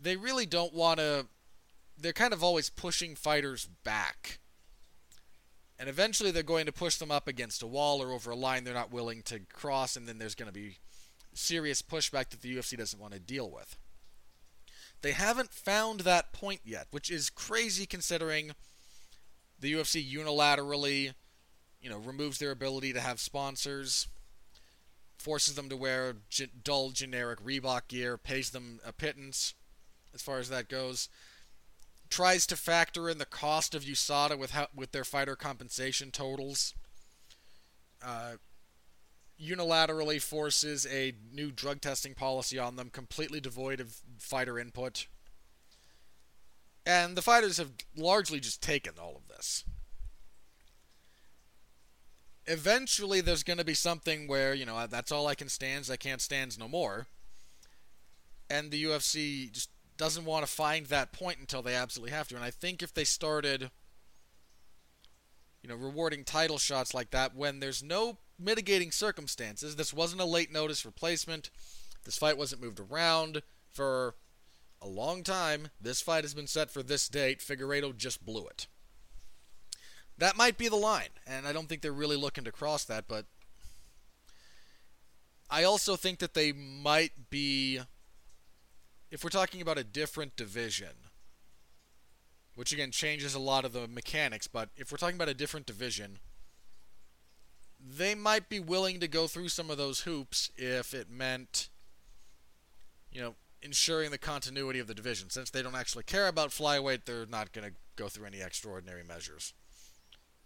they 0.00 0.16
really 0.16 0.46
don't 0.46 0.74
want 0.74 0.98
to 0.98 1.26
they're 1.98 2.12
kind 2.12 2.32
of 2.32 2.42
always 2.42 2.68
pushing 2.68 3.14
fighters 3.14 3.68
back. 3.84 4.38
And 5.78 5.88
eventually 5.88 6.30
they're 6.30 6.42
going 6.42 6.66
to 6.66 6.72
push 6.72 6.96
them 6.96 7.10
up 7.10 7.28
against 7.28 7.62
a 7.62 7.66
wall 7.66 8.02
or 8.02 8.12
over 8.12 8.30
a 8.30 8.36
line 8.36 8.64
they're 8.64 8.74
not 8.74 8.92
willing 8.92 9.22
to 9.22 9.40
cross 9.52 9.96
and 9.96 10.08
then 10.08 10.18
there's 10.18 10.34
going 10.34 10.48
to 10.48 10.54
be 10.54 10.78
serious 11.34 11.82
pushback 11.82 12.30
that 12.30 12.40
the 12.40 12.56
UFC 12.56 12.76
doesn't 12.76 13.00
want 13.00 13.12
to 13.12 13.20
deal 13.20 13.50
with. 13.50 13.76
They 15.02 15.12
haven't 15.12 15.52
found 15.52 16.00
that 16.00 16.32
point 16.32 16.60
yet, 16.64 16.86
which 16.90 17.10
is 17.10 17.28
crazy 17.28 17.84
considering 17.84 18.52
the 19.60 19.72
UFC 19.72 20.10
unilaterally, 20.10 21.12
you 21.86 21.92
know, 21.92 21.98
removes 21.98 22.38
their 22.38 22.50
ability 22.50 22.92
to 22.92 23.00
have 23.00 23.20
sponsors, 23.20 24.08
forces 25.16 25.54
them 25.54 25.68
to 25.68 25.76
wear 25.76 26.16
dull 26.64 26.90
generic 26.90 27.38
Reebok 27.38 27.86
gear, 27.86 28.18
pays 28.18 28.50
them 28.50 28.80
a 28.84 28.92
pittance 28.92 29.54
as 30.12 30.20
far 30.20 30.40
as 30.40 30.48
that 30.48 30.68
goes. 30.68 31.08
Tries 32.10 32.44
to 32.48 32.56
factor 32.56 33.08
in 33.08 33.18
the 33.18 33.24
cost 33.24 33.72
of 33.72 33.84
USADA 33.84 34.36
with 34.36 34.50
how, 34.50 34.66
with 34.74 34.90
their 34.90 35.04
fighter 35.04 35.36
compensation 35.36 36.10
totals. 36.10 36.74
Uh, 38.04 38.32
unilaterally 39.40 40.20
forces 40.20 40.88
a 40.90 41.14
new 41.32 41.52
drug 41.52 41.80
testing 41.80 42.14
policy 42.14 42.58
on 42.58 42.74
them, 42.74 42.90
completely 42.90 43.38
devoid 43.38 43.78
of 43.78 44.00
fighter 44.18 44.58
input. 44.58 45.06
And 46.84 47.16
the 47.16 47.22
fighters 47.22 47.58
have 47.58 47.70
largely 47.96 48.40
just 48.40 48.60
taken 48.60 48.94
all 49.00 49.14
of 49.14 49.28
this. 49.28 49.64
Eventually, 52.46 53.20
there's 53.20 53.42
going 53.42 53.58
to 53.58 53.64
be 53.64 53.74
something 53.74 54.28
where, 54.28 54.54
you 54.54 54.64
know, 54.64 54.86
that's 54.86 55.10
all 55.10 55.26
I 55.26 55.34
can 55.34 55.48
stand, 55.48 55.88
I 55.90 55.96
can't 55.96 56.20
stand 56.20 56.58
no 56.58 56.68
more. 56.68 57.06
And 58.48 58.70
the 58.70 58.84
UFC 58.84 59.50
just 59.52 59.70
doesn't 59.96 60.24
want 60.24 60.46
to 60.46 60.52
find 60.52 60.86
that 60.86 61.12
point 61.12 61.38
until 61.40 61.62
they 61.62 61.74
absolutely 61.74 62.12
have 62.12 62.28
to. 62.28 62.36
And 62.36 62.44
I 62.44 62.50
think 62.50 62.82
if 62.82 62.94
they 62.94 63.04
started, 63.04 63.70
you 65.62 65.68
know, 65.68 65.74
rewarding 65.74 66.22
title 66.22 66.58
shots 66.58 66.94
like 66.94 67.10
that 67.10 67.34
when 67.34 67.60
there's 67.60 67.82
no 67.82 68.18
mitigating 68.38 68.92
circumstances, 68.92 69.76
this 69.76 69.92
wasn't 69.92 70.20
a 70.20 70.26
late 70.26 70.52
notice 70.52 70.86
replacement, 70.86 71.50
this 72.04 72.18
fight 72.18 72.38
wasn't 72.38 72.62
moved 72.62 72.78
around 72.78 73.42
for 73.72 74.14
a 74.80 74.86
long 74.86 75.24
time. 75.24 75.68
This 75.80 76.00
fight 76.00 76.22
has 76.22 76.34
been 76.34 76.46
set 76.46 76.70
for 76.70 76.82
this 76.82 77.08
date. 77.08 77.40
Figueiredo 77.40 77.96
just 77.96 78.24
blew 78.24 78.46
it. 78.46 78.68
That 80.18 80.36
might 80.36 80.56
be 80.56 80.68
the 80.68 80.76
line, 80.76 81.10
and 81.26 81.46
I 81.46 81.52
don't 81.52 81.68
think 81.68 81.82
they're 81.82 81.92
really 81.92 82.16
looking 82.16 82.44
to 82.44 82.52
cross 82.52 82.84
that, 82.84 83.06
but 83.06 83.26
I 85.50 85.62
also 85.64 85.96
think 85.96 86.18
that 86.20 86.34
they 86.34 86.52
might 86.52 87.30
be 87.30 87.80
if 89.10 89.22
we're 89.22 89.30
talking 89.30 89.60
about 89.60 89.78
a 89.78 89.84
different 89.84 90.36
division, 90.36 91.10
which 92.54 92.72
again 92.72 92.90
changes 92.90 93.34
a 93.34 93.38
lot 93.38 93.64
of 93.64 93.72
the 93.72 93.86
mechanics, 93.86 94.46
but 94.46 94.70
if 94.76 94.90
we're 94.90 94.98
talking 94.98 95.16
about 95.16 95.28
a 95.28 95.34
different 95.34 95.66
division, 95.66 96.18
they 97.78 98.14
might 98.14 98.48
be 98.48 98.58
willing 98.58 98.98
to 99.00 99.08
go 99.08 99.26
through 99.26 99.48
some 99.48 99.70
of 99.70 99.78
those 99.78 100.00
hoops 100.00 100.50
if 100.56 100.92
it 100.92 101.10
meant, 101.10 101.68
you 103.12 103.20
know, 103.20 103.34
ensuring 103.62 104.10
the 104.10 104.18
continuity 104.18 104.78
of 104.78 104.86
the 104.86 104.94
division. 104.94 105.30
Since 105.30 105.50
they 105.50 105.62
don't 105.62 105.76
actually 105.76 106.04
care 106.04 106.26
about 106.26 106.50
flyweight, 106.50 107.04
they're 107.04 107.26
not 107.26 107.52
going 107.52 107.68
to 107.68 107.74
go 107.94 108.08
through 108.08 108.26
any 108.26 108.40
extraordinary 108.40 109.04
measures. 109.04 109.54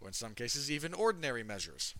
Or 0.01 0.07
in 0.07 0.13
some 0.13 0.33
cases, 0.33 0.71
even 0.71 0.93
ordinary 0.93 1.43
measures. 1.43 1.93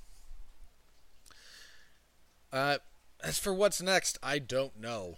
Uh, 2.51 2.77
as 3.24 3.38
for 3.38 3.53
what's 3.53 3.81
next, 3.81 4.17
I 4.24 4.39
don't 4.39 4.79
know. 4.79 5.17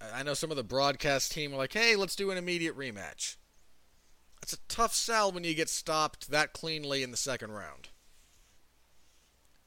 I 0.00 0.22
know 0.22 0.34
some 0.34 0.50
of 0.50 0.56
the 0.56 0.64
broadcast 0.64 1.32
team 1.32 1.52
are 1.52 1.56
like, 1.56 1.72
hey, 1.72 1.96
let's 1.96 2.16
do 2.16 2.30
an 2.30 2.38
immediate 2.38 2.76
rematch. 2.76 3.36
It's 4.42 4.52
a 4.52 4.58
tough 4.68 4.94
sell 4.94 5.32
when 5.32 5.44
you 5.44 5.54
get 5.54 5.68
stopped 5.68 6.30
that 6.30 6.52
cleanly 6.52 7.02
in 7.02 7.10
the 7.10 7.16
second 7.16 7.52
round. 7.52 7.88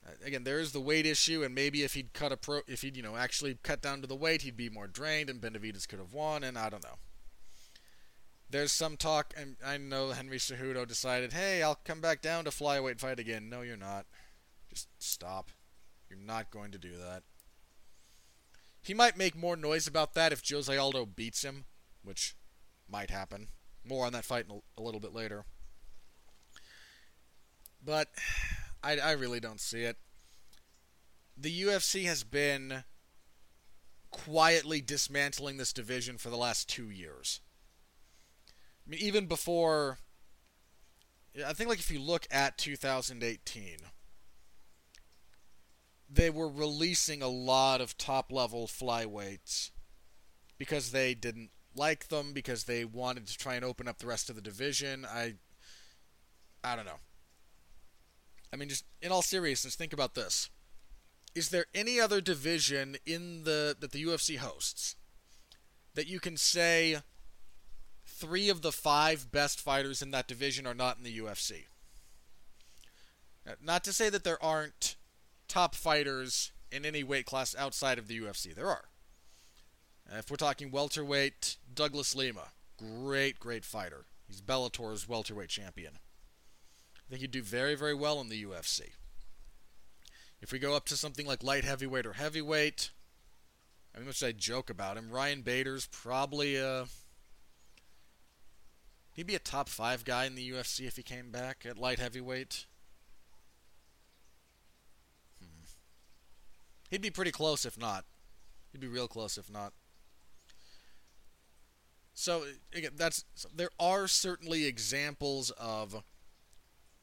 Uh, 0.06 0.12
again, 0.24 0.44
there 0.44 0.60
is 0.60 0.72
the 0.72 0.80
weight 0.80 1.06
issue, 1.06 1.44
and 1.44 1.56
maybe 1.56 1.84
if 1.84 1.96
he'd 1.96 2.14
cut 2.14 2.32
a 2.32 2.38
pro, 2.38 2.62
if 2.68 2.84
he'd 2.84 2.96
you 2.96 3.02
know 3.02 3.16
actually 3.16 3.58
cut 3.64 3.82
down 3.82 4.02
to 4.02 4.08
the 4.08 4.16
weight, 4.16 4.44
he'd 4.44 4.56
be 4.56 4.70
more 4.70 4.88
drained, 4.88 5.30
and 5.30 5.42
Benavidez 5.42 5.88
could 5.88 6.00
have 6.00 6.14
won. 6.14 6.44
And 6.44 6.58
I 6.58 6.70
don't 6.70 6.84
know. 6.84 6.98
There's 8.50 8.72
some 8.72 8.96
talk, 8.96 9.34
and 9.36 9.58
I 9.66 9.78
know 9.78 10.12
Henry 10.12 10.38
Cejudo 10.38 10.88
decided, 10.88 11.34
hey, 11.34 11.62
I'll 11.62 11.80
come 11.84 12.00
back 12.00 12.22
down 12.22 12.46
to 12.46 12.50
flyweight 12.50 13.00
fight 13.00 13.20
again. 13.20 13.50
No, 13.50 13.62
you're 13.62 13.76
not. 13.76 14.06
Just 14.70 14.88
stop. 15.00 15.52
You're 16.10 16.20
not 16.20 16.52
going 16.52 16.72
to 16.72 16.78
do 16.78 16.92
that. 16.98 17.24
He 18.82 18.94
might 18.94 19.18
make 19.18 19.36
more 19.36 19.58
noise 19.58 19.86
about 19.86 20.14
that 20.14 20.32
if 20.32 20.42
Jose 20.50 20.76
Aldo 20.76 21.08
beats 21.08 21.44
him, 21.44 21.66
which 22.04 22.36
might 22.90 23.10
happen. 23.10 23.50
More 23.84 24.06
on 24.06 24.14
that 24.14 24.24
fight 24.24 24.46
a 24.78 24.82
little 24.82 25.02
bit 25.02 25.14
later. 25.14 25.44
But 27.84 28.08
I, 28.82 28.98
I 28.98 29.12
really 29.12 29.42
don't 29.42 29.60
see 29.60 29.82
it. 29.82 29.98
The 31.36 31.64
UFC 31.64 32.06
has 32.06 32.24
been 32.24 32.84
quietly 34.10 34.82
dismantling 34.82 35.58
this 35.58 35.74
division 35.74 36.18
for 36.18 36.30
the 36.30 36.38
last 36.38 36.70
two 36.70 36.90
years. 36.90 37.42
I 38.88 38.92
mean, 38.92 39.00
even 39.02 39.26
before. 39.26 40.00
I 41.46 41.54
think, 41.54 41.70
like, 41.70 41.80
if 41.80 41.92
you 41.92 42.00
look 42.00 42.26
at 42.32 42.58
2018, 42.58 43.78
they 46.10 46.30
were 46.30 46.50
releasing 46.50 47.22
a 47.22 47.28
lot 47.28 47.82
of 47.82 47.98
top 47.98 48.32
level 48.32 48.66
flyweights 48.66 49.72
because 50.58 50.92
they 50.92 51.14
didn't 51.14 51.52
like 51.76 52.08
them 52.08 52.34
because 52.34 52.64
they 52.64 52.84
wanted 52.86 53.28
to 53.28 53.38
try 53.38 53.56
and 53.56 53.64
open 53.64 53.88
up 53.88 54.00
the 54.00 54.08
rest 54.08 54.30
of 54.30 54.36
the 54.36 54.42
division. 54.42 55.06
I 55.06 55.36
I 56.64 56.76
don't 56.76 56.86
know. 56.86 57.00
I 58.52 58.56
mean 58.56 58.70
just 58.70 58.86
in 59.02 59.12
all 59.12 59.22
seriousness, 59.22 59.76
think 59.76 59.94
about 59.94 60.16
this. 60.16 60.50
Is 61.36 61.50
there 61.50 61.66
any 61.76 62.00
other 62.00 62.20
division 62.20 62.98
in 63.06 63.44
the 63.44 63.76
that 63.80 63.92
the 63.92 64.04
UFC 64.04 64.38
hosts 64.38 64.96
that 65.94 66.08
you 66.08 66.20
can 66.20 66.38
say 66.38 66.98
three 68.18 68.50
of 68.50 68.62
the 68.62 68.72
five 68.72 69.32
best 69.32 69.62
fighters 69.62 70.02
in 70.02 70.12
that 70.12 70.28
division 70.28 70.66
are 70.66 70.74
not 70.74 70.98
in 70.98 71.04
the 71.04 71.20
UFC? 71.20 71.66
Not 73.62 73.84
to 73.86 73.94
say 73.94 74.10
that 74.10 74.24
there 74.24 74.44
aren't 74.44 74.96
top 75.48 75.76
fighters 75.76 76.52
in 76.72 76.86
any 76.86 77.04
weight 77.04 77.26
class 77.26 77.56
outside 77.56 77.98
of 77.98 78.08
the 78.08 78.20
UFC. 78.20 78.54
There 78.54 78.68
are. 78.68 78.86
Uh, 80.12 80.18
if 80.18 80.30
we're 80.30 80.38
talking 80.38 80.72
welterweight, 80.72 81.58
Douglas 81.74 82.16
Lima, 82.16 82.50
great, 82.78 83.40
great 83.40 83.64
fighter. 83.64 84.06
He's 84.28 84.42
Bellator's 84.42 85.08
welterweight 85.08 85.50
champion. 85.50 85.94
I 86.96 87.10
think 87.10 87.22
he'd 87.22 87.32
do 87.32 87.42
very, 87.42 87.76
very 87.76 87.94
well 87.94 88.20
in 88.20 88.28
the 88.28 88.44
UFC. 88.44 88.82
If 90.42 90.52
we 90.52 90.60
go 90.60 90.76
up 90.76 90.86
to 90.88 90.98
something 90.98 91.26
like 91.26 91.44
light 91.44 91.64
heavyweight 91.64 92.06
or 92.06 92.14
heavyweight, 92.14 92.92
I 93.96 94.00
mean, 94.00 94.08
much 94.08 94.22
I 94.22 94.34
joke 94.34 94.70
about 94.70 94.98
him, 94.98 95.10
Ryan 95.10 95.42
Bader's 95.42 95.88
probably 95.88 96.58
a. 96.58 96.82
Uh, 96.82 96.86
he'd 99.18 99.28
be 99.28 99.36
a 99.36 99.40
top 99.40 99.68
five 99.68 100.06
guy 100.06 100.26
in 100.26 100.36
the 100.36 100.52
UFC 100.52 100.88
if 100.88 100.96
he 100.96 101.04
came 101.04 101.32
back 101.32 101.66
at 101.68 101.78
light 101.78 102.00
heavyweight. 102.00 102.68
Hmm. 105.42 105.66
He'd 106.90 107.02
be 107.02 107.10
pretty 107.10 107.32
close 107.32 107.66
if 107.66 107.78
not. 107.78 108.06
He'd 108.72 108.80
be 108.80 108.88
real 108.88 109.08
close 109.10 109.38
if 109.38 109.52
not. 109.52 109.74
So 112.14 112.46
again, 112.74 112.92
that's 112.96 113.26
there 113.54 113.70
are 113.80 114.08
certainly 114.08 114.66
examples 114.66 115.52
of 115.52 116.04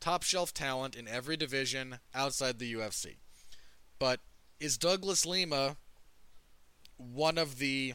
top 0.01 0.23
shelf 0.23 0.55
talent 0.55 0.97
in 0.97 1.09
every 1.09 1.37
division 1.37 1.99
outside 2.15 2.59
the 2.59 2.73
UFC. 2.75 3.17
But 3.99 4.21
is 4.61 4.79
Douglas 4.79 5.27
Lima 5.27 5.77
one 6.97 7.39
of 7.39 7.59
the 7.59 7.95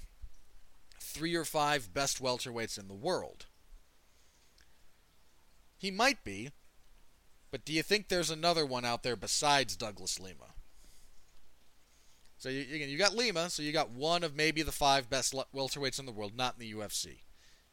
three 1.00 1.36
or 1.36 1.46
five 1.46 1.94
best 1.94 2.22
welterweights 2.22 2.78
in 2.78 2.88
the 2.88 2.94
world? 2.94 3.46
He 5.80 5.92
might 5.92 6.26
be, 6.26 6.50
but 7.52 7.64
do 7.64 7.72
you 7.72 7.82
think 7.82 8.10
there's 8.10 8.30
another 8.30 8.66
one 8.66 8.84
out 8.84 9.02
there 9.02 9.16
besides 9.16 9.78
Douglas 9.78 10.20
Lima? 10.20 10.54
So 12.38 12.50
you, 12.50 12.60
you 12.62 12.98
got 12.98 13.16
Lima, 13.16 13.50
so 13.50 13.64
you 13.64 13.72
got 13.72 13.90
one 13.90 14.24
of 14.24 14.36
maybe 14.36 14.62
the 14.62 14.74
five 14.74 15.10
best 15.10 15.34
welterweights 15.56 15.98
in 15.98 16.06
the 16.06 16.12
world, 16.12 16.36
not 16.36 16.56
in 16.56 16.60
the 16.60 16.74
UFC. 16.74 17.22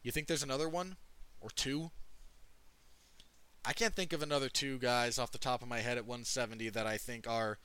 You 0.05 0.13
think 0.13 0.29
there's 0.29 0.45
another 0.45 0.69
one 0.69 0.97
or 1.41 1.51
two? 1.51 1.91
I 3.65 3.73
can't 3.73 3.95
think 3.95 4.13
of 4.13 4.23
another 4.23 4.49
two 4.49 4.79
guys 4.79 5.19
off 5.19 5.33
the 5.33 5.39
top 5.39 5.61
of 5.61 5.69
my 5.69 5.81
head 5.81 5.99
at 5.99 6.07
170 6.07 6.69
that 6.71 6.87
I 6.87 6.97
think 6.97 7.29
are 7.29 7.59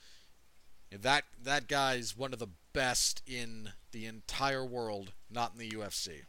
that 0.91 1.23
that 1.41 1.67
guy's 1.67 2.17
one 2.17 2.33
of 2.33 2.39
the 2.39 2.49
best 2.73 3.21
in 3.27 3.73
the 3.91 4.07
entire 4.07 4.65
world, 4.65 5.13
not 5.29 5.53
in 5.53 5.59
the 5.59 5.69
UFC. 5.69 6.23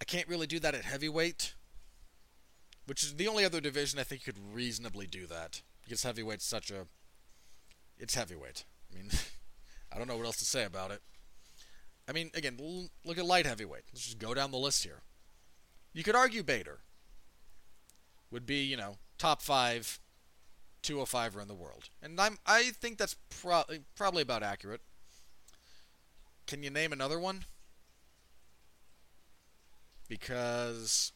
I 0.00 0.04
can't 0.04 0.28
really 0.28 0.46
do 0.46 0.60
that 0.60 0.76
at 0.76 0.84
heavyweight, 0.84 1.54
which 2.88 3.02
is 3.02 3.14
the 3.16 3.28
only 3.28 3.44
other 3.44 3.60
division 3.60 3.98
I 3.98 4.02
think 4.02 4.26
you 4.26 4.32
could 4.32 4.54
reasonably 4.54 5.06
do 5.06 5.26
that 5.26 5.60
because 5.84 6.04
heavyweight's 6.04 6.46
such 6.46 6.70
a 6.70 6.86
it's 7.98 8.14
heavyweight. 8.14 8.64
I 8.90 8.96
mean, 8.96 9.10
I 9.92 9.98
don't 9.98 10.08
know 10.08 10.16
what 10.16 10.24
else 10.24 10.38
to 10.38 10.46
say 10.46 10.64
about 10.64 10.90
it. 10.90 11.02
I 12.08 12.12
mean, 12.12 12.30
again, 12.34 12.56
l- 12.58 12.88
look 13.04 13.18
at 13.18 13.26
light 13.26 13.44
heavyweight. 13.44 13.82
Let's 13.92 14.06
just 14.06 14.18
go 14.18 14.32
down 14.32 14.52
the 14.52 14.56
list 14.56 14.84
here. 14.84 15.02
You 15.92 16.02
could 16.02 16.14
argue 16.16 16.42
Bader 16.42 16.78
would 18.30 18.46
be, 18.46 18.62
you 18.62 18.76
know, 18.76 18.96
top 19.18 19.42
five 19.42 20.00
205er 20.82 21.42
in 21.42 21.48
the 21.48 21.54
world, 21.54 21.90
and 22.02 22.18
I'm 22.18 22.38
I 22.46 22.70
think 22.70 22.96
that's 22.96 23.16
pro- 23.28 23.64
probably 23.96 24.22
about 24.22 24.42
accurate. 24.42 24.80
Can 26.46 26.62
you 26.62 26.70
name 26.70 26.94
another 26.94 27.18
one? 27.18 27.44
Because 30.08 31.12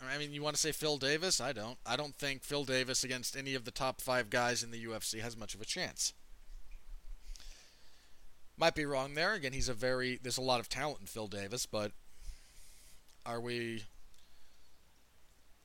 I 0.00 0.16
mean, 0.18 0.32
you 0.32 0.42
want 0.42 0.54
to 0.54 0.60
say 0.60 0.72
Phil 0.72 0.96
Davis? 0.96 1.40
I 1.40 1.52
don't. 1.52 1.78
I 1.84 1.96
don't 1.96 2.14
think 2.14 2.44
Phil 2.44 2.64
Davis 2.64 3.02
against 3.02 3.36
any 3.36 3.54
of 3.54 3.64
the 3.64 3.70
top 3.70 4.00
five 4.00 4.30
guys 4.30 4.62
in 4.62 4.70
the 4.70 4.84
UFC 4.84 5.20
has 5.20 5.36
much 5.36 5.54
of 5.54 5.60
a 5.60 5.64
chance. 5.64 6.12
Might 8.56 8.74
be 8.74 8.86
wrong 8.86 9.14
there. 9.14 9.34
Again, 9.34 9.52
he's 9.52 9.68
a 9.68 9.74
very 9.74 10.18
there's 10.22 10.38
a 10.38 10.42
lot 10.42 10.60
of 10.60 10.68
talent 10.68 11.00
in 11.00 11.06
Phil 11.06 11.26
Davis, 11.26 11.66
but 11.66 11.92
are 13.26 13.40
we 13.40 13.84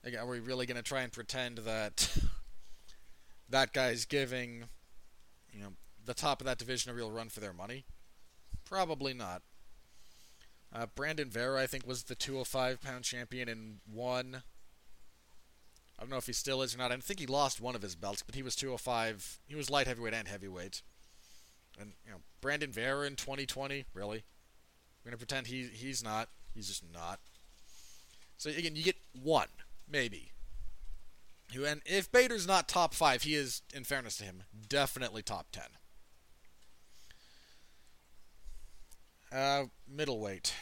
again, 0.03 0.19
are 0.19 0.27
we 0.27 0.39
really 0.39 0.65
going 0.65 0.77
to 0.77 0.83
try 0.83 1.01
and 1.01 1.11
pretend 1.11 1.59
that 1.59 2.15
that 3.49 3.73
guy's 3.73 4.05
giving 4.05 4.65
you 5.51 5.61
know 5.61 5.73
the 6.05 6.13
top 6.13 6.41
of 6.41 6.45
that 6.45 6.57
division 6.57 6.91
a 6.91 6.93
real 6.93 7.11
run 7.11 7.29
for 7.29 7.39
their 7.39 7.53
money? 7.53 7.85
Probably 8.65 9.13
not. 9.13 9.41
Uh, 10.73 10.87
Brandon 10.95 11.29
Vera, 11.29 11.61
I 11.61 11.67
think, 11.67 11.85
was 11.85 12.03
the 12.03 12.15
205 12.15 12.81
pound 12.81 13.03
champion 13.03 13.47
and 13.47 13.79
won. 13.91 14.41
I 15.97 16.01
don't 16.01 16.09
know 16.09 16.17
if 16.17 16.25
he 16.25 16.33
still 16.33 16.61
is 16.63 16.73
or 16.73 16.79
not. 16.79 16.91
I 16.91 16.97
think 16.97 17.19
he 17.19 17.27
lost 17.27 17.61
one 17.61 17.75
of 17.75 17.83
his 17.83 17.95
belts, 17.95 18.23
but 18.23 18.35
he 18.35 18.41
was 18.41 18.55
205. 18.55 19.39
He 19.45 19.55
was 19.55 19.69
light 19.69 19.87
heavyweight 19.87 20.13
and 20.13 20.27
heavyweight. 20.27 20.81
And 21.79 21.93
you 22.05 22.11
know, 22.11 22.17
Brandon 22.41 22.71
Vera 22.71 23.05
in 23.05 23.15
2020, 23.15 23.85
really? 23.93 24.23
We're 25.03 25.09
gonna 25.09 25.17
pretend 25.17 25.47
he 25.47 25.67
he's 25.67 26.03
not. 26.03 26.29
He's 26.55 26.67
just 26.67 26.83
not. 26.91 27.19
So 28.37 28.49
again, 28.49 28.75
you 28.75 28.83
get 28.83 28.95
one, 29.21 29.47
maybe. 29.89 30.31
Who 31.53 31.65
and 31.65 31.81
if 31.85 32.11
Bader's 32.11 32.47
not 32.47 32.67
top 32.67 32.93
five, 32.93 33.23
he 33.23 33.35
is, 33.35 33.61
in 33.73 33.83
fairness 33.83 34.17
to 34.17 34.23
him, 34.23 34.43
definitely 34.67 35.21
top 35.21 35.47
ten. 35.51 35.67
Uh, 39.33 39.65
middleweight. 39.87 40.53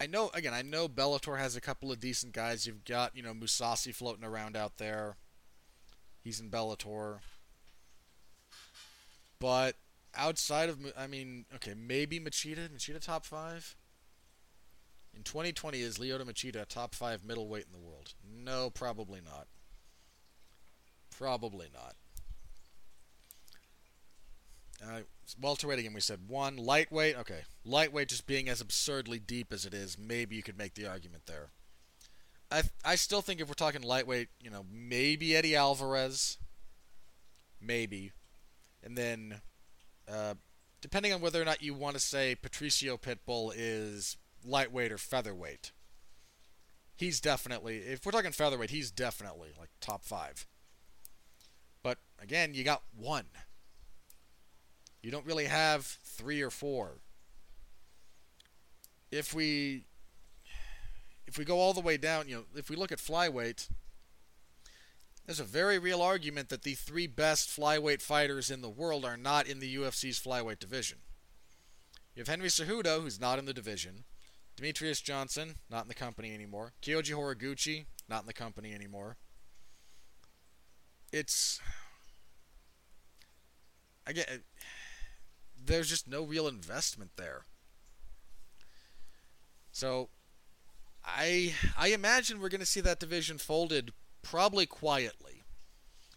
I 0.00 0.06
know 0.06 0.30
again. 0.34 0.54
I 0.54 0.62
know 0.62 0.88
Bellator 0.88 1.38
has 1.38 1.54
a 1.56 1.60
couple 1.60 1.92
of 1.92 2.00
decent 2.00 2.32
guys. 2.32 2.66
You've 2.66 2.84
got 2.84 3.14
you 3.14 3.22
know 3.22 3.34
Mousasi 3.34 3.94
floating 3.94 4.24
around 4.24 4.56
out 4.56 4.78
there. 4.78 5.16
He's 6.22 6.40
in 6.40 6.50
Bellator. 6.50 7.18
But 9.38 9.76
outside 10.14 10.68
of, 10.68 10.78
I 10.96 11.06
mean, 11.06 11.44
okay, 11.54 11.74
maybe 11.74 12.18
Machida. 12.18 12.68
Machida 12.68 13.00
top 13.00 13.26
five. 13.26 13.76
In 15.14 15.22
2020, 15.22 15.80
is 15.80 15.98
Lyoto 15.98 16.22
Machida 16.22 16.66
top 16.66 16.94
five 16.94 17.24
middleweight 17.24 17.66
in 17.66 17.72
the 17.72 17.86
world? 17.86 18.14
No, 18.24 18.70
probably 18.70 19.20
not. 19.20 19.48
Probably 21.10 21.68
not. 21.72 21.96
Uh, 24.82 25.00
welterweight 25.40 25.78
again, 25.78 25.94
we 25.94 26.00
said 26.00 26.28
one. 26.28 26.56
Lightweight, 26.56 27.16
okay. 27.18 27.42
Lightweight 27.64 28.08
just 28.08 28.26
being 28.26 28.48
as 28.48 28.60
absurdly 28.60 29.18
deep 29.18 29.52
as 29.52 29.64
it 29.64 29.72
is, 29.72 29.96
maybe 29.96 30.34
you 30.34 30.42
could 30.42 30.58
make 30.58 30.74
the 30.74 30.86
argument 30.86 31.26
there. 31.26 31.50
I 32.50 32.62
I 32.84 32.96
still 32.96 33.22
think 33.22 33.40
if 33.40 33.48
we're 33.48 33.54
talking 33.54 33.82
lightweight, 33.82 34.28
you 34.42 34.50
know, 34.50 34.66
maybe 34.70 35.36
Eddie 35.36 35.56
Alvarez, 35.56 36.38
maybe, 37.60 38.12
and 38.82 38.96
then 38.98 39.40
uh, 40.08 40.34
depending 40.80 41.12
on 41.12 41.20
whether 41.20 41.40
or 41.40 41.44
not 41.44 41.62
you 41.62 41.72
want 41.72 41.94
to 41.94 42.00
say 42.00 42.34
Patricio 42.34 42.96
Pitbull 42.96 43.52
is 43.56 44.18
lightweight 44.44 44.92
or 44.92 44.98
featherweight. 44.98 45.72
He's 46.94 47.20
definitely, 47.20 47.78
if 47.78 48.04
we're 48.04 48.12
talking 48.12 48.32
featherweight, 48.32 48.70
he's 48.70 48.90
definitely 48.90 49.50
like 49.58 49.70
top 49.80 50.04
five. 50.04 50.46
But 51.82 51.98
again, 52.20 52.52
you 52.54 52.64
got 52.64 52.82
one. 52.94 53.26
You 55.02 55.10
don't 55.10 55.26
really 55.26 55.46
have 55.46 55.84
three 55.84 56.42
or 56.42 56.50
four. 56.50 56.98
If 59.10 59.34
we 59.34 59.84
if 61.26 61.38
we 61.38 61.44
go 61.44 61.58
all 61.58 61.72
the 61.72 61.80
way 61.80 61.96
down, 61.96 62.28
you 62.28 62.36
know, 62.36 62.44
if 62.54 62.68
we 62.68 62.76
look 62.76 62.92
at 62.92 62.98
flyweight, 62.98 63.68
there's 65.26 65.40
a 65.40 65.44
very 65.44 65.78
real 65.78 66.02
argument 66.02 66.48
that 66.48 66.62
the 66.62 66.74
three 66.74 67.06
best 67.06 67.48
flyweight 67.48 68.02
fighters 68.02 68.50
in 68.50 68.60
the 68.60 68.68
world 68.68 69.04
are 69.04 69.16
not 69.16 69.46
in 69.46 69.60
the 69.60 69.76
UFC's 69.76 70.20
flyweight 70.20 70.58
division. 70.58 70.98
You 72.14 72.20
have 72.20 72.28
Henry 72.28 72.48
Cejudo, 72.48 73.02
who's 73.02 73.20
not 73.20 73.38
in 73.38 73.46
the 73.46 73.54
division. 73.54 74.04
Demetrious 74.56 75.02
Johnson, 75.02 75.56
not 75.70 75.82
in 75.82 75.88
the 75.88 75.94
company 75.94 76.34
anymore. 76.34 76.74
Kyoji 76.82 77.14
Horiguchi, 77.14 77.86
not 78.08 78.20
in 78.22 78.26
the 78.26 78.34
company 78.34 78.74
anymore. 78.74 79.16
It's. 81.12 81.60
I 84.06 84.12
get. 84.12 84.28
There's 85.64 85.88
just 85.88 86.08
no 86.08 86.22
real 86.22 86.48
investment 86.48 87.12
there. 87.16 87.46
So, 89.70 90.10
I 91.04 91.54
I 91.76 91.88
imagine 91.88 92.40
we're 92.40 92.48
going 92.48 92.60
to 92.60 92.66
see 92.66 92.80
that 92.80 93.00
division 93.00 93.38
folded 93.38 93.92
probably 94.22 94.66
quietly. 94.66 95.42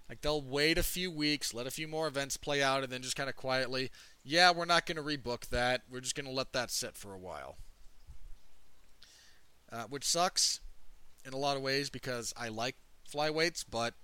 Like 0.10 0.22
they'll 0.22 0.42
wait 0.42 0.78
a 0.78 0.84
few 0.84 1.10
weeks, 1.10 1.54
let 1.54 1.66
a 1.66 1.72
few 1.72 1.88
more 1.88 2.08
events 2.08 2.38
play 2.38 2.62
out, 2.62 2.84
and 2.84 2.92
then 2.92 3.02
just 3.02 3.16
kind 3.16 3.30
of 3.30 3.36
quietly, 3.36 3.90
yeah, 4.24 4.52
we're 4.52 4.66
not 4.66 4.86
going 4.86 4.98
to 4.98 5.02
rebook 5.02 5.48
that. 5.48 5.82
We're 5.90 6.02
just 6.02 6.16
going 6.16 6.28
to 6.28 6.32
let 6.32 6.54
that 6.54 6.70
sit 6.70 6.96
for 6.98 7.14
a 7.14 7.20
while. 7.20 7.58
Uh, 9.72 9.86
which 9.90 10.06
sucks 10.06 10.62
in 11.26 11.34
a 11.34 11.38
lot 11.38 11.58
of 11.58 11.64
ways 11.64 11.90
because 11.90 12.34
I 12.38 12.50
like 12.50 12.76
flyweights, 13.12 13.66
but 13.70 13.96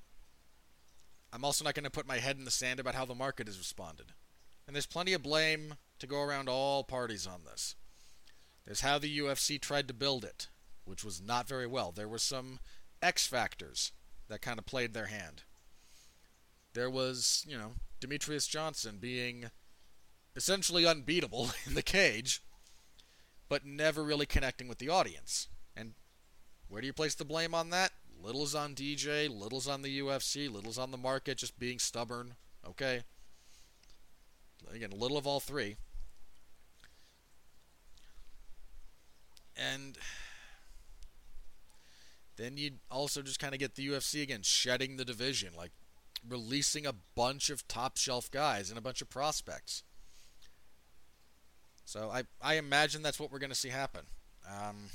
I'm 1.32 1.45
also 1.45 1.63
not 1.63 1.75
going 1.75 1.84
to 1.84 1.91
put 1.91 2.08
my 2.08 2.17
head 2.17 2.38
in 2.38 2.45
the 2.45 2.51
sand 2.51 2.80
about 2.80 2.95
how 2.95 3.06
the 3.06 3.15
market 3.15 3.47
has 3.47 3.60
responded. 3.60 4.13
And 4.67 4.76
there's 4.76 4.86
plenty 4.86 5.13
of 5.13 5.24
blame 5.24 5.76
to 6.00 6.08
go 6.08 6.21
around 6.21 6.50
all 6.50 6.84
parties 6.84 7.28
on 7.28 7.41
this. 7.45 7.76
There's 8.65 8.82
how 8.82 9.00
the 9.00 9.19
UFC 9.19 9.60
tried 9.60 9.88
to 9.88 9.93
build 9.93 10.24
it, 10.24 10.47
which 10.86 11.04
was 11.04 11.21
not 11.21 11.47
very 11.47 11.67
well. 11.67 11.91
There 11.91 12.08
were 12.08 12.17
some 12.17 12.60
X 13.02 13.28
factors 13.28 13.91
that 14.28 14.41
kind 14.41 14.60
of 14.60 14.65
played 14.65 14.93
their 14.93 15.08
hand. 15.08 15.43
There 16.74 16.89
was, 16.89 17.45
you 17.47 17.58
know, 17.58 17.74
Demetrious 18.00 18.47
Johnson 18.47 18.97
being 19.00 19.52
essentially 20.36 20.86
unbeatable 20.86 21.52
in 21.65 21.74
the 21.74 21.82
cage, 21.82 22.41
but 23.50 23.65
never 23.65 24.04
really 24.04 24.26
connecting 24.26 24.67
with 24.67 24.78
the 24.78 24.89
audience. 24.89 25.47
And 25.76 25.93
where 26.67 26.82
do 26.82 26.88
you 26.88 26.93
place 26.93 27.15
the 27.15 27.26
blame 27.26 27.54
on 27.54 27.69
that? 27.71 27.91
Little's 28.24 28.56
on 28.56 28.76
DJ, 28.76 29.30
little's 29.30 29.67
on 29.67 29.82
the 29.82 30.00
UFC, 30.00 30.52
little's 30.52 30.78
on 30.78 30.91
the 30.91 30.97
market 30.97 31.39
just 31.39 31.60
being 31.60 31.80
stubborn. 31.80 32.36
Okay? 32.65 33.02
Again, 34.74 34.91
a 34.91 34.95
little 34.95 35.17
of 35.17 35.28
all 35.28 35.39
three. 35.39 35.76
And 39.56 39.97
then 42.38 42.58
you'd 42.58 42.80
also 42.89 43.21
just 43.21 43.39
kind 43.39 43.54
of 43.54 43.60
get 43.60 43.76
the 43.76 43.88
UFC 43.88 44.21
again 44.24 44.41
shedding 44.43 44.97
the 44.97 45.06
division, 45.06 45.50
like 45.56 45.71
releasing 46.28 46.86
a 46.86 46.93
bunch 47.15 47.50
of 47.50 47.67
top 47.67 47.97
shelf 47.97 48.32
guys 48.32 48.69
and 48.69 48.78
a 48.78 48.82
bunch 48.82 49.02
of 49.02 49.10
prospects. 49.10 49.84
So 51.86 52.10
I 52.10 52.24
I 52.41 52.56
imagine 52.56 53.02
that's 53.02 53.19
what 53.19 53.32
we're 53.32 53.39
going 53.39 53.52
to 53.52 53.56
see 53.56 53.69
happen. 53.69 54.06
Um, 54.47 54.89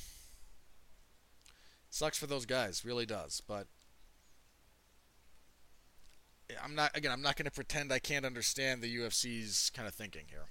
sucks 1.90 2.18
for 2.18 2.26
those 2.26 2.46
guys, 2.46 2.84
really 2.84 3.06
does. 3.06 3.42
But 3.46 3.66
I'm 6.62 6.74
not 6.74 6.96
again. 6.96 7.12
I'm 7.12 7.22
not 7.22 7.36
going 7.36 7.46
to 7.46 7.50
pretend 7.50 7.92
I 7.92 7.98
can't 7.98 8.24
understand 8.24 8.82
the 8.82 8.96
UFC's 8.96 9.70
kind 9.74 9.88
of 9.88 9.94
thinking 9.94 10.26
here. 10.28 10.46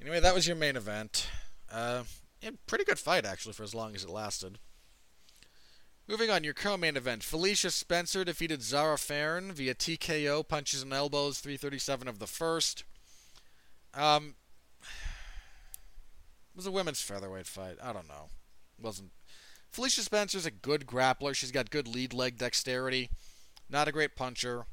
Anyway, 0.00 0.20
that 0.20 0.34
was 0.34 0.46
your 0.46 0.56
main 0.56 0.76
event. 0.76 1.28
Uh, 1.70 2.04
yeah, 2.40 2.50
pretty 2.66 2.84
good 2.84 2.98
fight 2.98 3.24
actually 3.24 3.54
for 3.54 3.62
as 3.62 3.74
long 3.74 3.94
as 3.94 4.04
it 4.04 4.10
lasted. 4.10 4.58
Moving 6.06 6.28
on, 6.28 6.44
your 6.44 6.54
co-main 6.54 6.96
event: 6.96 7.24
Felicia 7.24 7.70
Spencer 7.70 8.24
defeated 8.24 8.62
Zarah 8.62 8.98
Fairn 8.98 9.52
via 9.52 9.74
TKO, 9.74 10.46
punches 10.46 10.82
and 10.82 10.92
elbows, 10.92 11.40
337 11.40 12.06
of 12.06 12.18
the 12.18 12.26
first. 12.26 12.84
Um, 13.94 14.34
it 14.82 16.56
was 16.56 16.66
a 16.66 16.70
women's 16.70 17.00
featherweight 17.00 17.46
fight. 17.46 17.78
I 17.82 17.92
don't 17.92 18.08
know. 18.08 18.28
It 18.78 18.84
wasn't. 18.84 19.12
Felicia 19.70 20.02
Spencer's 20.02 20.46
a 20.46 20.50
good 20.50 20.86
grappler. 20.86 21.34
She's 21.34 21.50
got 21.50 21.70
good 21.70 21.88
lead 21.88 22.12
leg 22.12 22.38
dexterity. 22.38 23.10
Not 23.74 23.88
a 23.88 23.92
great 23.92 24.14
puncher. 24.14 24.66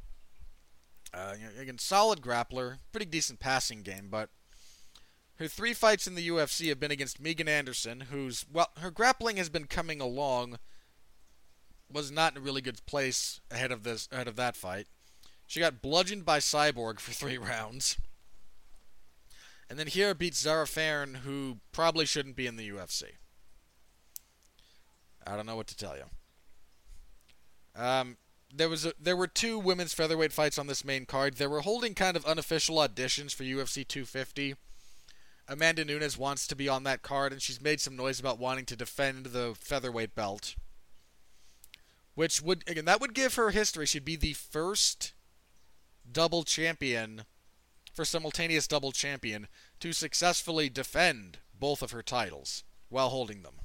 Uh, 1.11 1.33
again, 1.59 1.79
solid 1.79 2.21
grappler. 2.21 2.77
Pretty 2.91 3.07
decent 3.07 3.39
passing 3.39 3.81
game, 3.81 4.09
but 4.11 4.29
her 5.37 5.47
three 5.47 5.73
fights 5.73 6.05
in 6.05 6.13
the 6.13 6.27
UFC 6.29 6.69
have 6.69 6.79
been 6.79 6.91
against 6.91 7.19
Megan 7.19 7.47
Anderson, 7.47 8.01
who's 8.11 8.45
well, 8.53 8.69
her 8.77 8.91
grappling 8.91 9.37
has 9.37 9.49
been 9.49 9.65
coming 9.65 10.01
along 10.01 10.59
was 11.91 12.11
not 12.11 12.33
in 12.33 12.37
a 12.37 12.41
really 12.41 12.61
good 12.61 12.85
place 12.85 13.41
ahead 13.49 13.71
of 13.71 13.81
this 13.81 14.07
ahead 14.11 14.27
of 14.27 14.35
that 14.35 14.55
fight. 14.55 14.85
She 15.47 15.59
got 15.59 15.81
bludgeoned 15.81 16.23
by 16.23 16.37
Cyborg 16.37 16.99
for 16.99 17.11
three 17.11 17.39
rounds. 17.39 17.97
And 19.67 19.79
then 19.79 19.87
here 19.87 20.13
beats 20.13 20.41
Zarah 20.41 20.67
Fairn, 20.67 21.21
who 21.25 21.57
probably 21.71 22.05
shouldn't 22.05 22.35
be 22.35 22.45
in 22.45 22.55
the 22.55 22.69
UFC. 22.69 23.05
I 25.25 25.35
don't 25.35 25.47
know 25.47 25.55
what 25.55 25.67
to 25.67 25.75
tell 25.75 25.95
you. 25.97 26.03
Um, 27.75 28.17
there 28.53 28.69
was 28.69 28.85
a, 28.85 28.93
there 28.99 29.15
were 29.15 29.27
two 29.27 29.57
women's 29.57 29.93
featherweight 29.93 30.33
fights 30.33 30.57
on 30.57 30.67
this 30.67 30.85
main 30.85 31.05
card. 31.05 31.35
They 31.35 31.47
were 31.47 31.61
holding 31.61 31.93
kind 31.93 32.17
of 32.17 32.25
unofficial 32.25 32.77
auditions 32.77 33.33
for 33.33 33.43
UFC 33.43 33.87
250. 33.87 34.55
Amanda 35.47 35.83
Nunes 35.83 36.17
wants 36.17 36.47
to 36.47 36.55
be 36.55 36.69
on 36.69 36.83
that 36.83 37.01
card, 37.01 37.31
and 37.33 37.41
she's 37.41 37.61
made 37.61 37.81
some 37.81 37.95
noise 37.95 38.19
about 38.19 38.39
wanting 38.39 38.65
to 38.65 38.75
defend 38.75 39.27
the 39.27 39.53
featherweight 39.59 40.15
belt 40.15 40.55
which 42.15 42.41
would 42.41 42.63
again 42.67 42.85
that 42.85 43.01
would 43.01 43.13
give 43.13 43.35
her 43.35 43.51
history. 43.51 43.85
She'd 43.85 44.05
be 44.05 44.15
the 44.15 44.33
first 44.33 45.13
double 46.09 46.43
champion 46.43 47.23
for 47.93 48.05
simultaneous 48.05 48.67
double 48.67 48.91
champion 48.91 49.47
to 49.79 49.93
successfully 49.93 50.69
defend 50.69 51.39
both 51.57 51.81
of 51.81 51.91
her 51.91 52.03
titles 52.03 52.63
while 52.89 53.09
holding 53.09 53.43
them. 53.43 53.60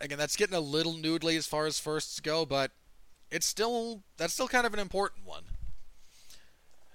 Again, 0.00 0.18
that's 0.18 0.36
getting 0.36 0.56
a 0.56 0.60
little 0.60 0.94
noodly 0.94 1.36
as 1.36 1.46
far 1.46 1.66
as 1.66 1.80
firsts 1.80 2.20
go, 2.20 2.44
but 2.44 2.72
it's 3.30 3.46
still 3.46 4.02
that's 4.16 4.34
still 4.34 4.48
kind 4.48 4.66
of 4.66 4.74
an 4.74 4.80
important 4.80 5.26
one. 5.26 5.44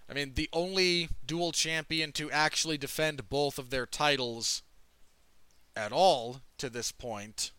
I 0.10 0.14
mean, 0.14 0.34
the 0.36 0.50
only 0.54 1.10
dual 1.26 1.52
champion 1.52 2.12
to 2.14 2.30
actually 2.30 2.78
defend 2.78 3.30
both 3.30 3.58
of 3.58 3.70
their 3.70 3.86
titles 3.86 4.62
at 5.76 5.92
all 5.92 6.42
to 6.58 6.70
this 6.70 6.92
point 6.92 7.52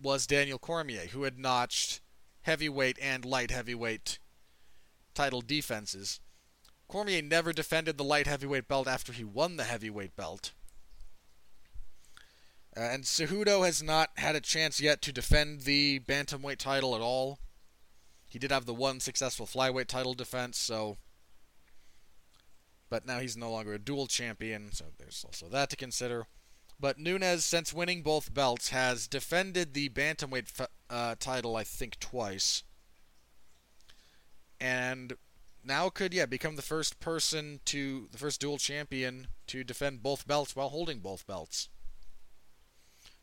was 0.00 0.26
Daniel 0.26 0.58
Cormier, 0.58 1.06
who 1.12 1.24
had 1.24 1.38
notched 1.38 2.00
heavyweight 2.42 2.98
and 3.00 3.24
light 3.24 3.50
heavyweight 3.50 4.18
title 5.14 5.42
defenses. 5.42 6.18
Cormier 6.88 7.22
never 7.22 7.52
defended 7.52 7.98
the 7.98 8.04
light 8.04 8.26
heavyweight 8.26 8.66
belt 8.66 8.88
after 8.88 9.12
he 9.12 9.24
won 9.24 9.56
the 9.56 9.64
heavyweight 9.64 10.16
belt. 10.16 10.52
Uh, 12.76 12.80
and 12.80 13.04
Cejudo 13.04 13.64
has 13.66 13.82
not 13.82 14.10
had 14.16 14.34
a 14.34 14.40
chance 14.40 14.80
yet 14.80 15.02
to 15.02 15.12
defend 15.12 15.62
the 15.62 16.00
bantamweight 16.00 16.56
title 16.56 16.94
at 16.94 17.00
all. 17.00 17.38
He 18.26 18.38
did 18.38 18.50
have 18.50 18.64
the 18.64 18.72
one 18.72 18.98
successful 19.00 19.46
flyweight 19.46 19.88
title 19.88 20.14
defense, 20.14 20.58
so. 20.58 20.96
But 22.88 23.06
now 23.06 23.20
he's 23.20 23.36
no 23.36 23.50
longer 23.50 23.74
a 23.74 23.78
dual 23.78 24.06
champion, 24.06 24.72
so 24.72 24.86
there's 24.98 25.22
also 25.26 25.48
that 25.48 25.68
to 25.70 25.76
consider. 25.76 26.26
But 26.80 26.98
Nunes, 26.98 27.44
since 27.44 27.72
winning 27.72 28.02
both 28.02 28.32
belts, 28.32 28.70
has 28.70 29.06
defended 29.06 29.74
the 29.74 29.90
bantamweight 29.90 30.66
uh, 30.88 31.14
title, 31.20 31.56
I 31.56 31.64
think, 31.64 32.00
twice. 32.00 32.64
And 34.58 35.12
now 35.62 35.90
could, 35.90 36.14
yeah, 36.14 36.26
become 36.26 36.56
the 36.56 36.62
first 36.62 37.00
person 37.00 37.60
to, 37.66 38.08
the 38.10 38.18
first 38.18 38.40
dual 38.40 38.58
champion 38.58 39.28
to 39.48 39.62
defend 39.62 40.02
both 40.02 40.26
belts 40.26 40.56
while 40.56 40.70
holding 40.70 41.00
both 41.00 41.26
belts. 41.26 41.68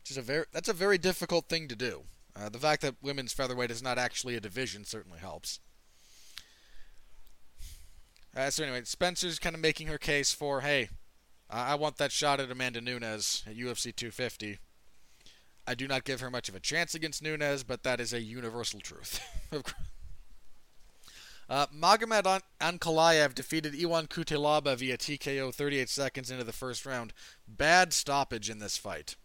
Which 0.02 0.10
is 0.10 0.16
a 0.16 0.22
very, 0.22 0.44
that's 0.52 0.68
a 0.68 0.74
very 0.74 0.98
difficult 0.98 1.48
thing 1.48 1.68
to 1.68 1.76
do. 1.76 2.04
Uh, 2.34 2.48
the 2.48 2.58
fact 2.58 2.82
that 2.82 2.96
women's 3.02 3.32
featherweight 3.32 3.70
is 3.70 3.82
not 3.82 3.98
actually 3.98 4.36
a 4.36 4.40
division 4.40 4.84
certainly 4.84 5.18
helps. 5.18 5.60
Uh, 8.36 8.48
so 8.50 8.62
anyway, 8.62 8.82
Spencer's 8.84 9.38
kind 9.38 9.54
of 9.54 9.60
making 9.60 9.88
her 9.88 9.98
case 9.98 10.32
for, 10.32 10.60
hey, 10.60 10.88
I 11.52 11.74
want 11.74 11.96
that 11.96 12.12
shot 12.12 12.38
at 12.38 12.50
Amanda 12.50 12.80
Nunes 12.80 13.42
at 13.46 13.56
UFC 13.56 13.94
250. 13.94 14.58
I 15.66 15.74
do 15.74 15.88
not 15.88 16.04
give 16.04 16.20
her 16.20 16.30
much 16.30 16.48
of 16.48 16.54
a 16.54 16.60
chance 16.60 16.94
against 16.94 17.22
Nunes, 17.22 17.64
but 17.64 17.82
that 17.82 18.00
is 18.00 18.12
a 18.12 18.20
universal 18.20 18.78
truth. 18.80 19.20
uh, 21.50 21.66
Magomed 21.66 22.42
Ankalaev 22.60 23.34
defeated 23.34 23.74
Ion 23.74 24.06
Cutelaba 24.06 24.76
via 24.76 24.96
TKO 24.96 25.52
38 25.52 25.88
seconds 25.88 26.30
into 26.30 26.44
the 26.44 26.52
first 26.52 26.86
round. 26.86 27.12
Bad 27.48 27.92
stoppage 27.92 28.48
in 28.48 28.60
this 28.60 28.76
fight. 28.76 29.16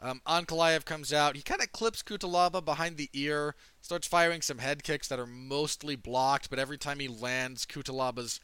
Um, 0.00 0.20
Ankalaev 0.26 0.84
comes 0.84 1.12
out. 1.12 1.36
He 1.36 1.42
kind 1.42 1.60
of 1.60 1.72
clips 1.72 2.02
Cutelaba 2.02 2.64
behind 2.64 2.96
the 2.96 3.10
ear, 3.12 3.54
starts 3.80 4.06
firing 4.06 4.42
some 4.42 4.58
head 4.58 4.84
kicks 4.84 5.08
that 5.08 5.18
are 5.18 5.26
mostly 5.26 5.96
blocked, 5.96 6.50
but 6.50 6.58
every 6.58 6.78
time 6.78 7.00
he 7.00 7.08
lands, 7.08 7.66
Cutelaba's 7.66 8.38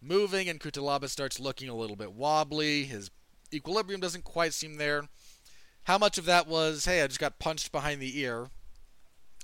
moving, 0.00 0.48
and 0.48 0.58
Cutelaba 0.58 1.08
starts 1.08 1.38
looking 1.38 1.68
a 1.68 1.74
little 1.74 1.96
bit 1.96 2.12
wobbly. 2.12 2.84
His 2.84 3.10
equilibrium 3.52 4.00
doesn't 4.00 4.24
quite 4.24 4.54
seem 4.54 4.76
there. 4.76 5.08
How 5.84 5.98
much 5.98 6.16
of 6.16 6.24
that 6.24 6.46
was, 6.46 6.86
hey, 6.86 7.02
I 7.02 7.06
just 7.06 7.20
got 7.20 7.38
punched 7.38 7.72
behind 7.72 8.00
the 8.00 8.18
ear? 8.18 8.48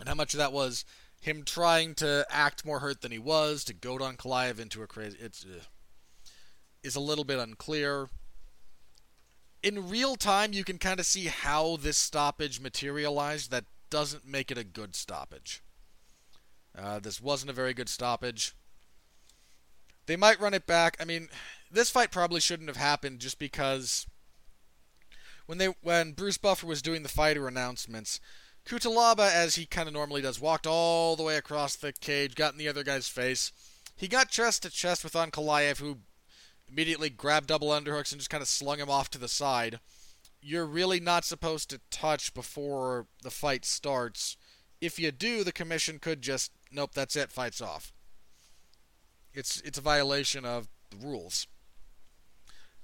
And 0.01 0.09
how 0.09 0.15
much 0.15 0.33
of 0.33 0.39
that 0.39 0.53
was 0.53 0.85
him 1.21 1.43
trying 1.45 1.95
to 1.97 2.27
act 2.31 2.65
more 2.65 2.79
hurt 2.79 3.03
than 3.03 3.13
he 3.13 3.19
was, 3.19 3.65
to 3.65 3.75
goad 3.75 4.01
Ankalaev 4.01 4.59
into 4.59 4.83
a 4.83 4.87
crazy. 4.87 5.19
It's. 5.21 5.45
Uh, 5.45 5.61
is 6.87 6.95
a 6.95 7.01
little 7.01 7.25
bit 7.25 7.41
unclear 7.41 8.09
in 9.67 9.89
real 9.89 10.15
time, 10.15 10.53
you 10.53 10.63
can 10.63 10.79
kind 10.79 11.01
of 11.01 11.07
see 11.07 11.25
how 11.25 11.77
this 11.77 11.97
stoppage 11.97 12.61
materialized. 12.61 13.51
That 13.51 13.65
doesn't 13.91 14.25
make 14.25 14.53
it 14.53 14.59
a 14.59 14.63
good 14.63 14.95
stoppage. 14.95 15.61
Uh, 16.79 17.01
this 17.01 17.21
wasn't 17.21 17.51
a 17.51 17.55
very 17.55 17.75
good 17.75 17.89
stoppage. 17.89 18.55
They 20.07 20.15
might 20.15 20.41
run 20.41 20.55
it 20.55 20.69
back. 20.69 20.97
I 21.01 21.05
mean, 21.05 21.31
this 21.69 21.91
fight 21.91 22.13
probably 22.13 22.39
shouldn't 22.39 22.69
have 22.69 22.77
happened 22.77 23.19
just 23.19 23.41
because 23.41 24.07
when 25.47 25.59
they 25.59 25.75
when 25.83 26.13
Bruce 26.13 26.39
Buffer 26.39 26.67
was 26.69 26.81
doing 26.81 27.03
the 27.03 27.09
fighter 27.09 27.49
announcements, 27.49 28.21
Cutelaba, 28.69 29.29
as 29.29 29.57
he 29.57 29.67
kind 29.67 29.89
of 29.89 29.95
normally 29.95 30.23
does, 30.23 30.41
walked 30.41 30.69
all 30.69 31.17
the 31.17 31.25
way 31.25 31.37
across 31.37 31.75
the 31.75 31.93
cage, 31.93 32.37
got 32.37 32.53
in 32.53 32.59
the 32.59 32.69
other 32.69 32.85
guy's 32.85 33.09
face. 33.09 33.51
He 33.97 34.07
got 34.07 34.31
chest 34.31 34.63
to 34.63 34.71
chest 34.71 35.03
with 35.03 35.15
Ankalaev, 35.15 35.79
who 35.79 35.99
immediately 36.69 37.11
grabbed 37.11 37.49
double 37.49 37.69
underhooks 37.69 38.13
and 38.13 38.21
just 38.21 38.31
kind 38.31 38.43
of 38.43 38.49
slung 38.49 38.79
him 38.79 38.91
off 38.91 39.11
to 39.11 39.19
the 39.19 39.29
side. 39.29 39.81
You're 40.41 40.67
really 40.67 41.01
not 41.01 41.25
supposed 41.25 41.71
to 41.71 41.81
touch 41.91 42.35
before 42.35 43.07
the 43.23 43.31
fight 43.31 43.65
starts. 43.65 44.37
If 44.81 44.99
you 44.99 45.11
do, 45.11 45.43
the 45.43 45.53
commission 45.53 45.99
could 45.99 46.23
just 46.23 46.53
nope, 46.71 46.93
that's 46.95 47.17
it, 47.17 47.33
fights 47.33 47.61
off. 47.61 47.93
It's 49.33 49.61
it's 49.63 49.79
a 49.79 49.83
violation 49.83 50.45
of 50.45 50.69
the 50.91 50.97
rules. 50.97 51.47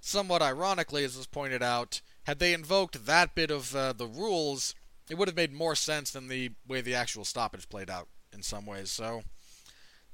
Somewhat 0.00 0.42
ironically, 0.42 1.04
as 1.04 1.16
was 1.16 1.26
pointed 1.26 1.62
out, 1.62 2.00
had 2.24 2.38
they 2.38 2.52
invoked 2.52 3.06
that 3.06 3.34
bit 3.34 3.50
of 3.50 3.74
uh, 3.76 3.92
the 3.92 4.06
rules, 4.06 4.74
it 5.08 5.16
would 5.16 5.28
have 5.28 5.36
made 5.36 5.52
more 5.52 5.76
sense 5.76 6.10
than 6.10 6.28
the 6.28 6.50
way 6.66 6.80
the 6.80 6.94
actual 6.94 7.24
stoppage 7.24 7.68
played 7.68 7.88
out 7.88 8.08
in 8.32 8.42
some 8.42 8.66
ways. 8.66 8.90
So 8.90 9.22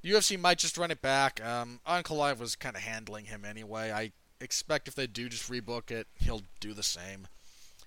UFC 0.05 0.39
might 0.39 0.59
just 0.59 0.79
run 0.79 0.91
it 0.91 1.03
back. 1.03 1.45
Um, 1.45 1.81
Ankalaev 1.87 2.39
was 2.39 2.57
kind 2.57 2.77
of 2.77 2.83
handling 2.83 3.27
him 3.27 3.45
anyway. 3.45 3.91
I 3.91 4.13
expect 4.41 4.89
if 4.89 4.95
they 4.95 5.07
do 5.07 5.29
just 5.29 5.51
rebook 5.51 5.91
it, 5.91 6.07
he'll 6.15 6.43
do 6.61 6.73
the 6.73 6.83
same. 6.83 7.27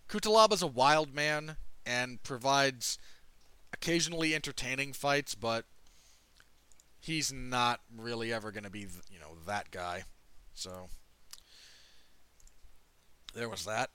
Cutelaba's 0.10 0.62
a 0.62 0.67
wild 0.67 1.13
man 1.13 1.56
and 1.86 2.21
provides 2.24 3.00
occasionally 3.74 4.36
entertaining 4.36 4.93
fights, 4.93 5.36
but 5.36 5.65
he's 7.00 7.32
not 7.32 7.80
really 7.97 8.34
ever 8.34 8.52
going 8.52 8.65
to 8.65 8.69
be, 8.69 8.88
you 9.10 9.19
know, 9.19 9.38
that 9.47 9.71
guy. 9.71 10.04
So 10.54 10.89
there 13.34 13.50
was 13.50 13.65
that. 13.65 13.89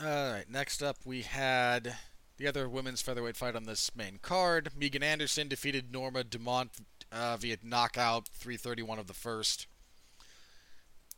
All 0.00 0.32
right, 0.32 0.50
next 0.50 0.82
up 0.82 0.96
we 1.04 1.22
had 1.22 1.94
the 2.36 2.48
other 2.48 2.68
women's 2.68 3.02
featherweight 3.02 3.36
fight 3.36 3.54
on 3.54 3.64
this 3.64 3.94
main 3.94 4.18
card. 4.20 4.70
Megan 4.76 5.02
Anderson 5.02 5.46
defeated 5.46 5.92
Norma 5.92 6.24
Dumont 6.24 6.72
uh, 7.12 7.36
via 7.36 7.56
knockout, 7.62 8.28
331 8.28 8.98
of 8.98 9.06
the 9.06 9.12
first. 9.12 9.66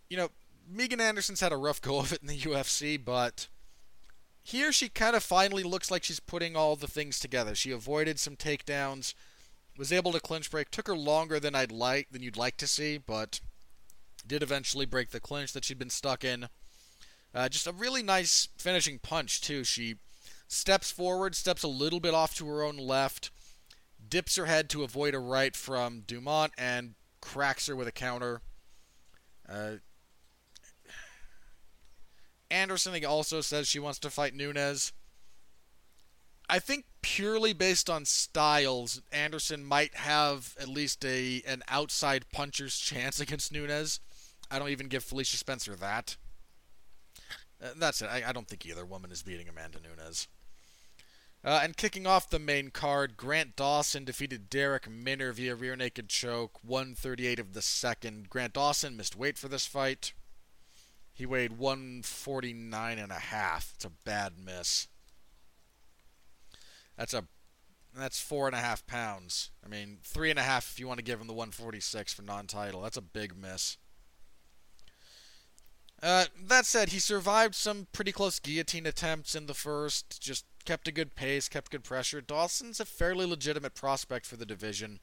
You 0.09 0.16
know, 0.16 0.28
Megan 0.68 1.00
Anderson's 1.00 1.40
had 1.40 1.52
a 1.52 1.57
rough 1.57 1.80
go 1.80 1.98
of 1.98 2.12
it 2.12 2.20
in 2.20 2.28
the 2.28 2.38
UFC, 2.38 3.02
but 3.02 3.48
here 4.42 4.72
she 4.72 4.88
kind 4.88 5.16
of 5.16 5.22
finally 5.22 5.62
looks 5.62 5.90
like 5.90 6.04
she's 6.04 6.20
putting 6.20 6.57
all 6.57 6.76
the 6.76 6.87
things 6.87 7.18
together. 7.18 7.54
She 7.54 7.70
avoided 7.70 8.18
some 8.18 8.37
takedowns, 8.37 9.14
was 9.78 9.92
able 9.92 10.12
to 10.12 10.20
clinch 10.20 10.50
break. 10.50 10.70
Took 10.70 10.87
her 10.87 10.96
longer 10.96 11.40
than 11.40 11.54
I'd 11.54 11.72
like 11.72 12.09
than 12.11 12.22
you'd 12.22 12.37
like 12.37 12.57
to 12.59 12.66
see, 12.66 12.98
but 12.98 13.40
did 14.26 14.42
eventually 14.42 14.87
break 14.87 15.11
the 15.11 15.20
clinch 15.20 15.52
that 15.52 15.64
she'd 15.64 15.78
been 15.78 15.90
stuck 15.90 16.24
in. 16.24 16.48
Uh, 17.35 17.48
just 17.48 17.66
a 17.66 17.72
really 17.72 18.02
nice 18.02 18.48
finishing 18.59 18.98
punch 18.98 19.40
too. 19.40 19.64
She 19.64 19.96
steps 20.46 20.90
forward, 20.90 21.35
steps 21.35 21.62
a 21.62 21.68
little 21.68 22.00
bit 22.00 22.14
off 22.14 22.35
to 22.37 22.46
her 22.48 22.62
own 22.62 22.76
left, 22.76 23.30
dips 24.08 24.36
her 24.36 24.46
head 24.46 24.68
to 24.70 24.82
avoid 24.82 25.14
a 25.14 25.18
right 25.18 25.54
from 25.54 26.00
Dumont 26.00 26.52
and 26.58 26.94
cracks 27.20 27.66
her 27.66 27.76
with 27.76 27.88
a 27.88 27.92
counter. 27.92 28.42
Uh, 29.48 29.76
Anderson 32.50 33.04
also 33.04 33.40
says 33.40 33.66
she 33.66 33.78
wants 33.78 33.98
to 34.00 34.10
fight 34.10 34.34
Nunes. 34.34 34.92
I 36.48 36.58
think 36.58 36.84
purely 37.02 37.52
based 37.52 37.88
on 37.88 38.04
styles, 38.04 39.00
Anderson 39.10 39.64
might 39.64 39.94
have 39.94 40.54
at 40.60 40.68
least 40.68 41.04
a 41.04 41.42
an 41.46 41.62
outside 41.68 42.26
puncher's 42.32 42.78
chance 42.78 43.18
against 43.18 43.52
Nunes. 43.52 44.00
I 44.50 44.58
don't 44.58 44.68
even 44.68 44.88
give 44.88 45.02
Felicia 45.02 45.36
Spencer 45.36 45.74
that. 45.76 46.16
Uh, 47.62 47.68
that's 47.76 48.02
it. 48.02 48.08
I, 48.10 48.22
I, 48.28 48.32
don't 48.32 48.46
think 48.46 48.66
either 48.66 48.84
woman 48.84 49.10
is 49.10 49.22
beating 49.22 49.48
Amanda 49.48 49.78
Nunes. 49.80 50.28
Uh, 51.44 51.61
and 51.62 51.76
kicking 51.76 52.07
off 52.07 52.30
the 52.30 52.38
main 52.38 52.70
card, 52.70 53.18
Grant 53.18 53.54
Dawson 53.54 54.04
defeated 54.04 54.48
Darrick 54.48 54.88
Minner 54.88 55.30
via 55.30 55.54
rear 55.54 55.76
naked 55.76 56.09
choke, 56.09 56.59
138 56.62 57.38
of 57.38 57.52
the 57.52 57.61
second. 57.61 58.30
Grant 58.30 58.54
Dawson 58.54 58.96
missed 58.96 59.14
weight 59.14 59.37
for 59.37 59.48
this 59.48 59.66
fight. 59.66 60.14
He 61.12 61.26
weighed 61.26 61.59
149 61.59 62.98
and 62.98 63.12
a 63.12 63.14
half. 63.14 63.72
It's 63.74 63.85
a 63.85 63.90
bad 63.90 64.33
miss. 64.42 64.88
That's 66.96 67.12
a 67.12 67.24
that's 67.96 68.20
four 68.20 68.48
and 68.48 68.57
a 68.57 68.61
half 68.61 68.85
pounds. 68.87 69.50
I 69.64 69.68
mean, 69.68 69.98
three 70.02 70.30
and 70.30 70.38
a 70.38 70.42
half 70.42 70.72
if 70.72 70.80
you 70.80 70.88
want 70.88 70.98
to 70.98 71.04
give 71.04 71.20
him 71.20 71.28
the 71.28 71.33
146 71.33 72.12
for 72.12 72.22
non-title. 72.22 72.83
That's 72.83 72.96
a 72.96 73.02
big 73.02 73.37
miss. 73.37 73.76
Uh, 76.02 76.24
that 76.48 76.66
said, 76.66 76.88
he 76.88 76.98
survived 76.98 77.54
some 77.54 77.87
pretty 77.92 78.11
close 78.11 78.40
guillotine 78.40 78.87
attempts 78.87 79.37
in 79.37 79.46
the 79.46 79.54
first. 79.54 80.20
Just 80.20 80.44
kept 80.64 80.88
a 80.88 80.92
good 80.92 81.14
pace, 81.14 81.48
kept 81.48 81.70
good 81.70 81.85
pressure. 81.85 82.20
Dawson's 82.20 82.81
a 82.81 82.85
fairly 82.85 83.27
legitimate 83.27 83.74
prospect 83.74 84.27
for 84.27 84.37
the 84.37 84.46
division 84.46 85.00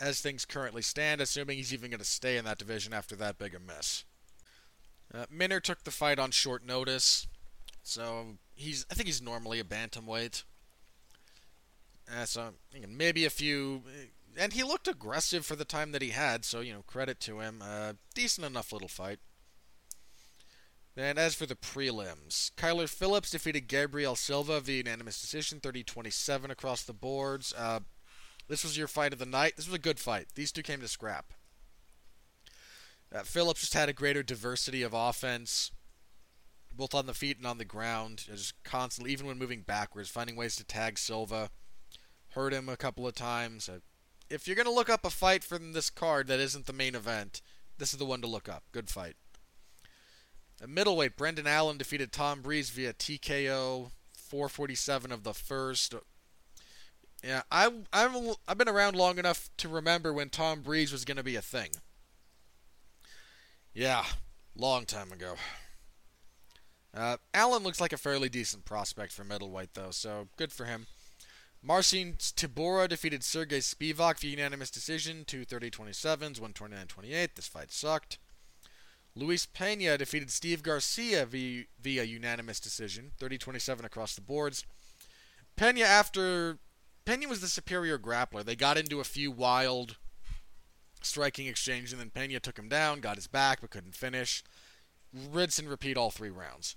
as 0.00 0.20
things 0.20 0.44
currently 0.44 0.82
stand, 0.82 1.20
assuming 1.20 1.56
he's 1.56 1.72
even 1.72 1.90
going 1.90 1.98
to 1.98 2.04
stay 2.04 2.36
in 2.36 2.44
that 2.44 2.58
division 2.58 2.92
after 2.92 3.16
that 3.16 3.38
big 3.38 3.54
a 3.54 3.58
miss. 3.58 4.04
Uh, 5.12 5.26
Minner 5.30 5.60
took 5.60 5.84
the 5.84 5.90
fight 5.90 6.18
on 6.18 6.30
short 6.30 6.64
notice. 6.64 7.26
So 7.82 8.36
he's 8.54 8.84
I 8.90 8.94
think 8.94 9.06
he's 9.06 9.22
normally 9.22 9.60
a 9.60 9.64
bantamweight. 9.64 10.44
Uh, 12.10 12.24
so 12.24 12.50
maybe 12.88 13.24
a 13.24 13.30
few, 13.30 13.82
and 14.38 14.52
he 14.52 14.62
looked 14.62 14.88
aggressive 14.88 15.44
for 15.44 15.56
the 15.56 15.64
time 15.64 15.92
that 15.92 16.02
he 16.02 16.10
had. 16.10 16.44
So 16.44 16.60
you 16.60 16.72
know, 16.72 16.82
credit 16.86 17.20
to 17.20 17.40
him. 17.40 17.62
Uh, 17.62 17.94
decent 18.14 18.46
enough 18.46 18.72
little 18.72 18.88
fight. 18.88 19.20
And 20.98 21.16
as 21.16 21.36
for 21.36 21.46
the 21.46 21.54
prelims, 21.54 22.50
Kyler 22.56 22.88
Phillips 22.88 23.30
defeated 23.30 23.68
Gabriel 23.68 24.16
Silva 24.16 24.58
via 24.58 24.78
unanimous 24.78 25.20
decision, 25.20 25.60
30-27 25.60 26.50
across 26.50 26.82
the 26.82 26.92
boards. 26.92 27.54
Uh, 27.56 27.80
this 28.48 28.64
was 28.64 28.76
your 28.76 28.88
fight 28.88 29.12
of 29.12 29.20
the 29.20 29.24
night. 29.24 29.52
This 29.56 29.68
was 29.68 29.76
a 29.76 29.78
good 29.78 30.00
fight. 30.00 30.26
These 30.34 30.50
two 30.50 30.64
came 30.64 30.80
to 30.80 30.88
scrap. 30.88 31.34
Uh, 33.14 33.20
Phillips 33.20 33.60
just 33.60 33.74
had 33.74 33.88
a 33.88 33.92
greater 33.92 34.24
diversity 34.24 34.82
of 34.82 34.92
offense, 34.92 35.70
both 36.74 36.96
on 36.96 37.06
the 37.06 37.14
feet 37.14 37.38
and 37.38 37.46
on 37.46 37.58
the 37.58 37.64
ground, 37.64 38.24
just 38.26 38.60
constantly, 38.64 39.12
even 39.12 39.28
when 39.28 39.38
moving 39.38 39.62
backwards, 39.62 40.08
finding 40.08 40.34
ways 40.34 40.56
to 40.56 40.64
tag 40.64 40.98
Silva. 40.98 41.50
Hurt 42.30 42.52
him 42.52 42.68
a 42.68 42.76
couple 42.76 43.06
of 43.06 43.14
times. 43.14 43.68
Uh, 43.68 43.78
if 44.28 44.48
you're 44.48 44.56
going 44.56 44.66
to 44.66 44.72
look 44.72 44.90
up 44.90 45.04
a 45.04 45.10
fight 45.10 45.44
from 45.44 45.74
this 45.74 45.90
card 45.90 46.26
that 46.26 46.40
isn't 46.40 46.66
the 46.66 46.72
main 46.72 46.96
event, 46.96 47.40
this 47.78 47.92
is 47.92 48.00
the 48.00 48.04
one 48.04 48.20
to 48.20 48.26
look 48.26 48.48
up. 48.48 48.64
Good 48.72 48.90
fight. 48.90 49.14
At 50.60 50.68
middleweight, 50.68 51.16
Brendan 51.16 51.46
Allen 51.46 51.78
defeated 51.78 52.12
Tom 52.12 52.40
Breeze 52.40 52.70
via 52.70 52.92
TKO, 52.92 53.90
447 54.12 55.12
of 55.12 55.22
the 55.22 55.34
first. 55.34 55.94
Yeah, 57.22 57.42
I 57.50 57.70
I've 57.92 58.36
I've 58.46 58.58
been 58.58 58.68
around 58.68 58.96
long 58.96 59.18
enough 59.18 59.50
to 59.58 59.68
remember 59.68 60.12
when 60.12 60.30
Tom 60.30 60.62
Breeze 60.62 60.92
was 60.92 61.04
going 61.04 61.16
to 61.16 61.22
be 61.22 61.36
a 61.36 61.42
thing. 61.42 61.70
Yeah, 63.72 64.04
long 64.56 64.84
time 64.84 65.12
ago. 65.12 65.34
Uh, 66.94 67.18
Allen 67.32 67.62
looks 67.62 67.80
like 67.80 67.92
a 67.92 67.98
fairly 67.98 68.28
decent 68.28 68.64
prospect 68.64 69.12
for 69.12 69.22
middleweight, 69.22 69.74
though, 69.74 69.90
so 69.90 70.28
good 70.36 70.52
for 70.52 70.64
him. 70.64 70.86
Marcin 71.62 72.14
Tybura 72.18 72.88
defeated 72.88 73.22
Sergey 73.22 73.58
Spivac 73.58 74.18
via 74.18 74.30
unanimous 74.30 74.70
decision, 74.70 75.24
230-27s, 75.26 76.40
129-28. 76.40 77.28
This 77.34 77.48
fight 77.48 77.72
sucked. 77.72 78.18
Luis 79.18 79.46
Pena 79.46 79.98
defeated 79.98 80.30
Steve 80.30 80.62
Garcia 80.62 81.26
via, 81.26 81.64
via 81.80 82.04
unanimous 82.04 82.60
decision, 82.60 83.10
30-27 83.20 83.84
across 83.84 84.14
the 84.14 84.20
boards. 84.20 84.64
Pena, 85.56 85.80
after 85.80 86.58
Pena 87.04 87.26
was 87.26 87.40
the 87.40 87.48
superior 87.48 87.98
grappler, 87.98 88.44
they 88.44 88.54
got 88.54 88.78
into 88.78 89.00
a 89.00 89.04
few 89.04 89.32
wild 89.32 89.96
striking 91.02 91.48
exchanges, 91.48 91.92
and 91.92 92.00
then 92.00 92.10
Pena 92.10 92.38
took 92.38 92.58
him 92.58 92.68
down, 92.68 93.00
got 93.00 93.16
his 93.16 93.26
back, 93.26 93.60
but 93.60 93.70
couldn't 93.70 93.96
finish. 93.96 94.44
Rinse 95.12 95.58
and 95.58 95.68
repeat 95.68 95.96
all 95.96 96.10
three 96.10 96.30
rounds. 96.30 96.76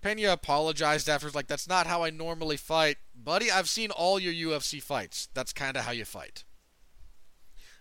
Pena 0.00 0.32
apologized 0.32 1.08
after, 1.08 1.30
like, 1.30 1.46
that's 1.46 1.68
not 1.68 1.86
how 1.86 2.02
I 2.02 2.10
normally 2.10 2.56
fight. 2.56 2.96
Buddy, 3.14 3.52
I've 3.52 3.68
seen 3.68 3.92
all 3.92 4.18
your 4.18 4.32
UFC 4.32 4.82
fights. 4.82 5.28
That's 5.32 5.52
kind 5.52 5.76
of 5.76 5.84
how 5.84 5.92
you 5.92 6.04
fight. 6.04 6.42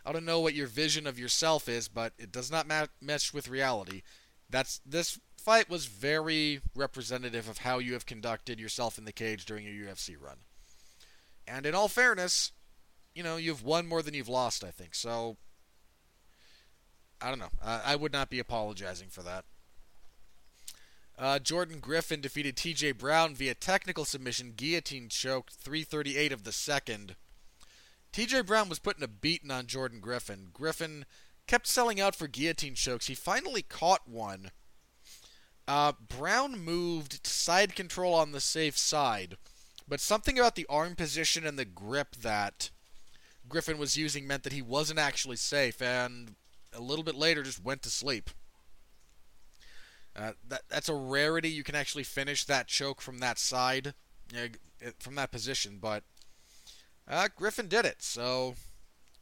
I 0.05 0.11
don't 0.11 0.25
know 0.25 0.39
what 0.39 0.53
your 0.53 0.67
vision 0.67 1.05
of 1.05 1.19
yourself 1.19 1.69
is, 1.69 1.87
but 1.87 2.13
it 2.17 2.31
does 2.31 2.51
not 2.51 2.67
ma- 2.67 2.87
mesh 3.01 3.33
with 3.33 3.47
reality. 3.47 4.01
That's 4.49 4.81
this 4.85 5.19
fight 5.37 5.69
was 5.69 5.85
very 5.85 6.61
representative 6.75 7.49
of 7.49 7.59
how 7.59 7.79
you 7.79 7.93
have 7.93 8.05
conducted 8.05 8.59
yourself 8.59 8.97
in 8.97 9.05
the 9.05 9.11
cage 9.11 9.45
during 9.45 9.65
your 9.65 9.87
UFC 9.87 10.15
run. 10.19 10.37
And 11.47 11.65
in 11.65 11.75
all 11.75 11.87
fairness, 11.87 12.51
you 13.15 13.23
know, 13.23 13.37
you've 13.37 13.63
won 13.63 13.87
more 13.87 14.01
than 14.01 14.13
you've 14.13 14.29
lost, 14.29 14.63
I 14.63 14.71
think. 14.71 14.95
So 14.95 15.37
I 17.21 17.29
don't 17.29 17.39
know. 17.39 17.51
Uh, 17.61 17.81
I 17.85 17.95
would 17.95 18.13
not 18.13 18.29
be 18.29 18.39
apologizing 18.39 19.09
for 19.09 19.21
that. 19.21 19.45
Uh, 21.17 21.37
Jordan 21.37 21.79
Griffin 21.79 22.19
defeated 22.19 22.57
T.J. 22.57 22.93
Brown 22.93 23.35
via 23.35 23.53
technical 23.53 24.05
submission, 24.05 24.53
guillotine 24.55 25.07
choke, 25.07 25.51
338 25.51 26.31
of 26.31 26.43
the 26.45 26.51
second. 26.51 27.15
TJ 28.13 28.45
Brown 28.45 28.69
was 28.69 28.79
putting 28.79 29.03
a 29.03 29.07
beating 29.07 29.51
on 29.51 29.67
Jordan 29.67 29.99
Griffin. 29.99 30.49
Griffin 30.51 31.05
kept 31.47 31.67
selling 31.67 31.99
out 31.99 32.15
for 32.15 32.27
guillotine 32.27 32.75
chokes. 32.75 33.07
He 33.07 33.15
finally 33.15 33.61
caught 33.61 34.07
one. 34.07 34.51
Uh, 35.67 35.93
Brown 36.07 36.59
moved 36.59 37.23
to 37.23 37.29
side 37.29 37.75
control 37.75 38.13
on 38.13 38.31
the 38.31 38.41
safe 38.41 38.77
side, 38.77 39.37
but 39.87 39.99
something 39.99 40.37
about 40.37 40.55
the 40.55 40.65
arm 40.69 40.95
position 40.95 41.45
and 41.45 41.57
the 41.57 41.65
grip 41.65 42.15
that 42.17 42.71
Griffin 43.47 43.77
was 43.77 43.97
using 43.97 44.27
meant 44.27 44.43
that 44.43 44.53
he 44.53 44.61
wasn't 44.61 44.99
actually 44.99 45.37
safe, 45.37 45.81
and 45.81 46.35
a 46.73 46.81
little 46.81 47.03
bit 47.03 47.15
later 47.15 47.43
just 47.43 47.63
went 47.63 47.81
to 47.83 47.89
sleep. 47.89 48.29
Uh, 50.15 50.33
that 50.47 50.63
that's 50.67 50.89
a 50.89 50.95
rarity. 50.95 51.49
You 51.49 51.63
can 51.63 51.75
actually 51.75 52.03
finish 52.03 52.43
that 52.45 52.67
choke 52.67 53.01
from 53.01 53.19
that 53.19 53.39
side, 53.39 53.93
know, 54.33 54.47
from 54.99 55.15
that 55.15 55.31
position, 55.31 55.77
but 55.79 56.03
uh, 57.07 57.27
Griffin 57.35 57.67
did 57.67 57.85
it. 57.85 58.01
So 58.01 58.55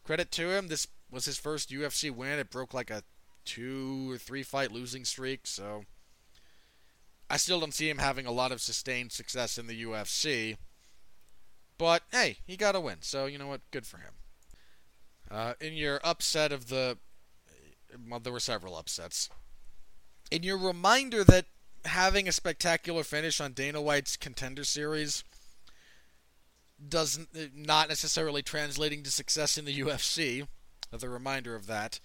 credit 0.04 0.32
to 0.32 0.50
him. 0.50 0.68
This 0.68 0.88
was 1.12 1.26
his 1.26 1.38
first 1.38 1.70
UFC 1.70 2.12
win. 2.12 2.40
It 2.40 2.50
broke 2.50 2.74
like 2.74 2.90
a 2.90 3.04
two 3.46 4.12
or 4.12 4.18
three 4.18 4.44
fight 4.44 4.72
losing 4.72 5.06
streak. 5.06 5.48
So 5.48 5.84
I 7.30 7.38
still 7.38 7.60
don't 7.60 7.74
see 7.74 7.90
him 7.90 8.00
having 8.00 8.26
a 8.26 8.32
lot 8.32 8.52
of 8.52 8.62
sustained 8.62 9.12
success 9.12 9.58
in 9.58 9.68
the 9.68 9.84
UFC. 9.84 10.58
But 11.78 12.04
hey, 12.12 12.38
he 12.46 12.58
got 12.58 12.76
a 12.76 12.80
win. 12.80 12.98
So 13.02 13.26
you 13.26 13.38
know 13.38 13.48
what? 13.48 13.62
Good 13.72 13.86
for 13.86 13.98
him. 13.98 14.14
Uh, 15.32 15.54
in 15.62 15.74
your 15.74 16.00
upset 16.04 16.52
of 16.52 16.70
the, 16.70 16.98
well, 18.10 18.20
there 18.20 18.34
were 18.34 18.40
several 18.40 18.76
upsets. 18.76 19.30
In 20.32 20.44
your 20.44 20.58
reminder 20.58 21.24
that 21.24 21.46
having 21.86 22.28
a 22.28 22.32
spectacular 22.32 23.04
finish 23.04 23.40
on 23.40 23.54
Dana 23.54 23.82
White's 23.82 24.18
contender 24.18 24.64
series 24.64 25.24
doesn't 26.88 27.30
not 27.56 27.90
necessarily 27.90 28.42
translating 28.42 29.04
to 29.04 29.12
success 29.12 29.58
in 29.58 29.66
the 29.66 29.80
UFC. 29.82 30.48
Another 30.92 31.10
reminder 31.10 31.56
of 31.56 31.68
that. 31.68 32.00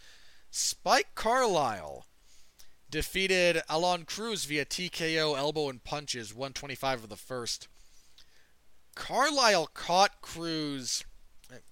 Spike 0.51 1.15
Carlyle 1.15 2.07
defeated 2.91 3.63
Aalon 3.69 4.07
Cruz 4.07 4.45
via 4.45 4.65
TKO, 4.65 5.37
elbow, 5.37 5.69
and 5.69 5.83
punches, 5.83 6.35
125 6.35 7.05
of 7.05 7.09
the 7.09 7.17
first. 7.17 7.69
Carlyle 8.95 9.67
caught 9.75 10.21
Cruz. 10.21 11.05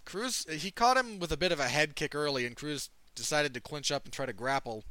Cruz 0.04 0.46
he 0.50 0.70
caught 0.70 0.96
him 0.96 1.18
with 1.18 1.32
a 1.32 1.36
bit 1.36 1.52
of 1.52 1.60
a 1.60 1.68
head 1.68 1.94
kick 1.94 2.14
early, 2.14 2.44
and 2.46 2.56
Cruz 2.56 2.90
decided 3.14 3.54
to 3.54 3.60
clinch 3.60 3.92
up 3.92 4.04
and 4.04 4.12
try 4.12 4.26
to 4.26 4.32
grapple. 4.32 4.84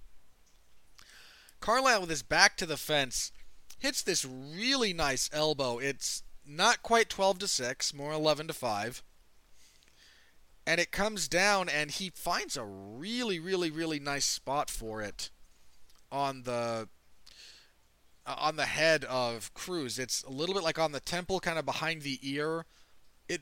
Carlyle 1.60 2.02
with 2.02 2.10
his 2.10 2.24
back 2.24 2.58
to 2.58 2.66
the 2.66 2.78
fence 2.78 3.32
hits 3.78 4.02
this 4.02 4.26
really 4.26 4.94
nice 4.94 5.30
elbow. 5.34 5.80
It's 5.80 6.24
not 6.46 6.84
quite 6.84 7.10
12 7.10 7.40
to 7.40 7.48
6, 7.48 7.94
more 7.94 8.12
11 8.14 8.48
to 8.48 8.54
5. 8.54 9.04
And 10.66 10.80
it 10.80 10.92
comes 10.92 11.28
down 11.28 11.70
and 11.70 11.92
he 11.92 12.12
finds 12.14 12.56
a 12.56 12.64
really 12.64 13.40
really 13.40 13.72
really 13.72 14.00
nice 14.00 14.26
spot 14.26 14.70
for 14.70 15.02
it 15.02 15.32
on 16.12 16.44
the 16.44 16.88
uh, 18.26 18.36
on 18.38 18.56
the 18.56 18.66
head 18.66 19.04
of 19.06 19.54
Cruz. 19.54 19.98
It's 19.98 20.24
a 20.24 20.30
little 20.30 20.54
bit 20.54 20.64
like 20.64 20.78
on 20.78 20.92
the 20.92 21.00
temple 21.00 21.40
kind 21.40 21.58
of 21.58 21.66
behind 21.66 22.04
the 22.04 22.20
ear. 22.22 22.66
It 23.28 23.42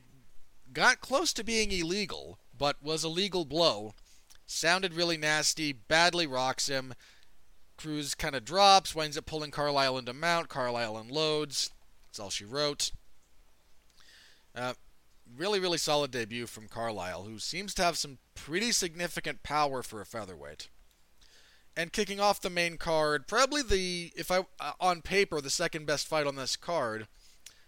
got 0.72 1.00
close 1.00 1.32
to 1.34 1.44
being 1.44 1.70
illegal, 1.70 2.38
but 2.56 2.82
was 2.82 3.04
a 3.04 3.08
legal 3.08 3.44
blow. 3.44 3.94
Sounded 4.46 4.94
really 4.94 5.16
nasty, 5.16 5.72
badly 5.72 6.26
rocks 6.26 6.68
him. 6.68 6.94
Cruz 7.76 8.14
kind 8.14 8.34
of 8.34 8.44
drops, 8.44 8.94
winds 8.94 9.16
up 9.16 9.26
pulling 9.26 9.50
Carlyle 9.50 9.98
into 9.98 10.12
mount. 10.12 10.48
Carlyle 10.48 10.96
unloads. 10.96 11.70
That's 12.10 12.18
all 12.18 12.30
she 12.30 12.44
wrote. 12.44 12.90
Uh, 14.54 14.74
really, 15.36 15.60
really 15.60 15.78
solid 15.78 16.10
debut 16.10 16.46
from 16.46 16.66
Carlyle, 16.66 17.22
who 17.22 17.38
seems 17.38 17.72
to 17.74 17.84
have 17.84 17.96
some 17.96 18.18
pretty 18.34 18.72
significant 18.72 19.44
power 19.44 19.82
for 19.82 20.00
a 20.00 20.06
featherweight. 20.06 20.68
And 21.76 21.92
kicking 21.92 22.18
off 22.18 22.40
the 22.40 22.50
main 22.50 22.78
card, 22.78 23.28
probably 23.28 23.62
the, 23.62 24.12
if 24.16 24.32
I, 24.32 24.40
uh, 24.58 24.72
on 24.80 25.02
paper, 25.02 25.40
the 25.40 25.50
second 25.50 25.86
best 25.86 26.08
fight 26.08 26.26
on 26.26 26.34
this 26.34 26.56
card. 26.56 27.06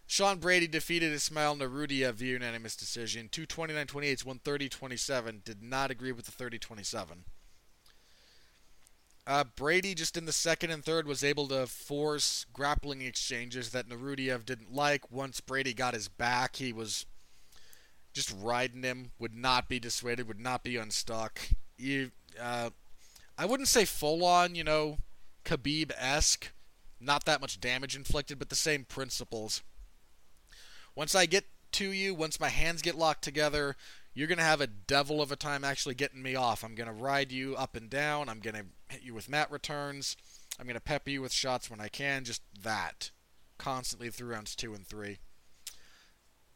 Sean 0.09 0.39
Brady 0.39 0.67
defeated 0.67 1.13
Ismail 1.13 1.57
Naurdiev 1.57 2.15
via 2.15 2.33
unanimous 2.33 2.75
decision. 2.75 3.29
229-28, 3.31 4.25
130-27. 4.25 5.45
Did 5.45 5.63
not 5.63 5.93
agree 5.93 6.13
with 6.13 6.27
the 6.27 6.33
30-27. 6.33 7.19
Uh, 9.25 9.45
Brady, 9.55 9.95
just 9.95 10.17
in 10.17 10.25
the 10.25 10.33
second 10.33 10.71
and 10.71 10.85
third, 10.85 11.07
was 11.07 11.23
able 11.23 11.47
to 11.49 11.67
force 11.67 12.45
grappling 12.53 13.03
exchanges 13.03 13.71
that 13.71 13.89
Naurdiev 13.89 14.45
didn't 14.45 14.75
like. 14.75 15.11
Once 15.13 15.41
Brady 15.41 15.73
got 15.73 15.95
his 15.95 16.09
back, 16.09 16.57
he 16.57 16.73
was 16.73 17.07
just 18.13 18.35
riding 18.37 18.83
him, 18.83 19.13
would 19.19 19.35
not 19.35 19.69
be 19.69 19.79
dissuaded, 19.79 20.27
would 20.27 20.41
not 20.41 20.65
be 20.65 20.77
unstuck. 20.77 21.41
You, 21.79 22.11
uh, 22.41 22.71
I 23.39 23.47
wouldn't 23.47 23.69
say 23.69 23.85
full 23.85 24.25
on, 24.25 24.55
you 24.55 24.65
know, 24.65 24.99
Khabib 25.45 25.93
esque. 25.97 26.51
Not 27.01 27.25
that 27.25 27.41
much 27.41 27.61
damage 27.61 27.97
inflicted, 27.97 28.39
but 28.39 28.49
the 28.49 28.57
same 28.57 28.85
principles. 28.85 29.63
Once 30.95 31.15
I 31.15 31.27
get 31.27 31.45
to 31.73 31.91
you, 31.91 32.15
once 32.15 32.39
my 32.39 32.49
hands 32.49 32.83
get 32.83 32.97
locked 32.97 33.25
together, 33.25 33.77
you're 34.15 34.29
going 34.29 34.39
to 34.39 34.45
have 34.45 34.61
a 34.61 34.67
devil 34.67 35.23
of 35.23 35.33
a 35.33 35.37
time 35.37 35.65
actually 35.65 35.95
getting 35.95 36.23
me 36.23 36.35
off. 36.35 36.65
I'm 36.65 36.75
going 36.75 36.89
to 36.89 36.93
ride 36.93 37.33
you 37.33 37.57
up 37.57 37.75
and 37.75 37.89
down. 37.89 38.29
I'm 38.29 38.41
going 38.41 38.57
to 38.57 38.65
hit 38.89 39.03
you 39.03 39.15
with 39.15 39.29
mat 39.29 39.51
returns. 39.51 40.17
I'm 40.59 40.67
going 40.67 40.75
to 40.75 40.81
pepper 40.81 41.11
you 41.11 41.23
with 41.23 41.33
shots 41.33 41.71
when 41.71 41.81
I 41.81 41.89
can. 41.89 42.25
Just 42.25 42.43
that. 42.63 43.11
constantly 43.59 44.11
through 44.11 44.33
rounds 44.33 44.55
two 44.55 44.75
and 44.75 44.87
three. 44.87 45.19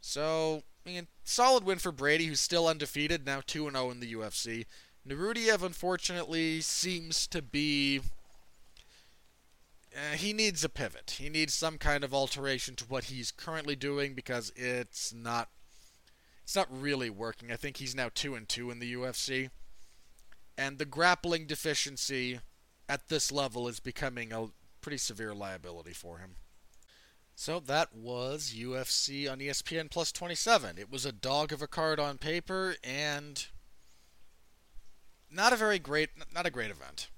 So, 0.01 0.63
I 0.85 0.91
mean, 0.91 1.09
solid 1.25 1.65
win 1.65 1.79
for 1.79 1.91
Brady, 1.91 2.27
who's 2.27 2.41
still 2.41 2.69
undefeated, 2.69 3.27
now 3.27 3.41
2 3.45 3.71
0 3.71 3.91
in 3.91 4.01
the 4.01 4.13
UFC. 4.13 4.67
Naurdiev, 5.07 5.63
unfortunately, 5.63 6.61
seems 6.61 7.27
to 7.29 7.43
be. 7.43 8.01
Uh, 9.95 10.17
he 10.17 10.33
needs 10.33 10.63
a 10.63 10.69
pivot. 10.69 11.17
He 11.19 11.29
needs 11.29 11.55
some 11.55 11.79
kind 11.79 12.05
of 12.05 12.13
alteration 12.13 12.77
to 12.77 12.85
what 12.85 13.05
he's 13.05 13.31
currently 13.31 13.75
doing 13.75 14.15
because 14.15 14.53
it's 14.55 15.13
not. 15.13 15.49
It's 16.47 16.55
not 16.55 16.69
really 16.71 17.11
working. 17.11 17.51
I 17.51 17.57
think 17.57 17.79
he's 17.79 17.97
now 17.97 18.09
two 18.15 18.37
and 18.37 18.49
two 18.49 18.71
in 18.71 18.79
the 18.79 18.95
UFC, 18.95 19.51
and 20.57 20.79
the 20.79 20.85
grappling 20.85 21.45
deficiency 21.45 22.39
at 22.89 23.09
this 23.09 23.33
level 23.33 23.67
is 23.67 23.81
becoming 23.81 24.33
a 24.33 24.51
pretty 24.81 24.99
severe 24.99 25.35
liability 25.35 25.93
for 25.93 26.19
him. 26.19 26.37
So 27.35 27.59
that 27.59 27.93
was 27.93 28.55
UFC 28.57 29.29
on 29.29 29.41
ESPN 29.41 29.91
Plus 29.91 30.13
27. 30.13 30.79
It 30.79 30.89
was 30.89 31.05
a 31.05 31.11
dog 31.11 31.53
of 31.53 31.63
a 31.63 31.67
card 31.67 31.99
on 31.99 32.17
paper 32.17 32.77
and 32.85 33.45
not 35.29 35.53
a 35.53 35.57
very 35.57 35.81
great 35.81 36.11
not 36.33 36.47
a 36.47 36.51
great 36.51 36.71
event. 36.71 37.09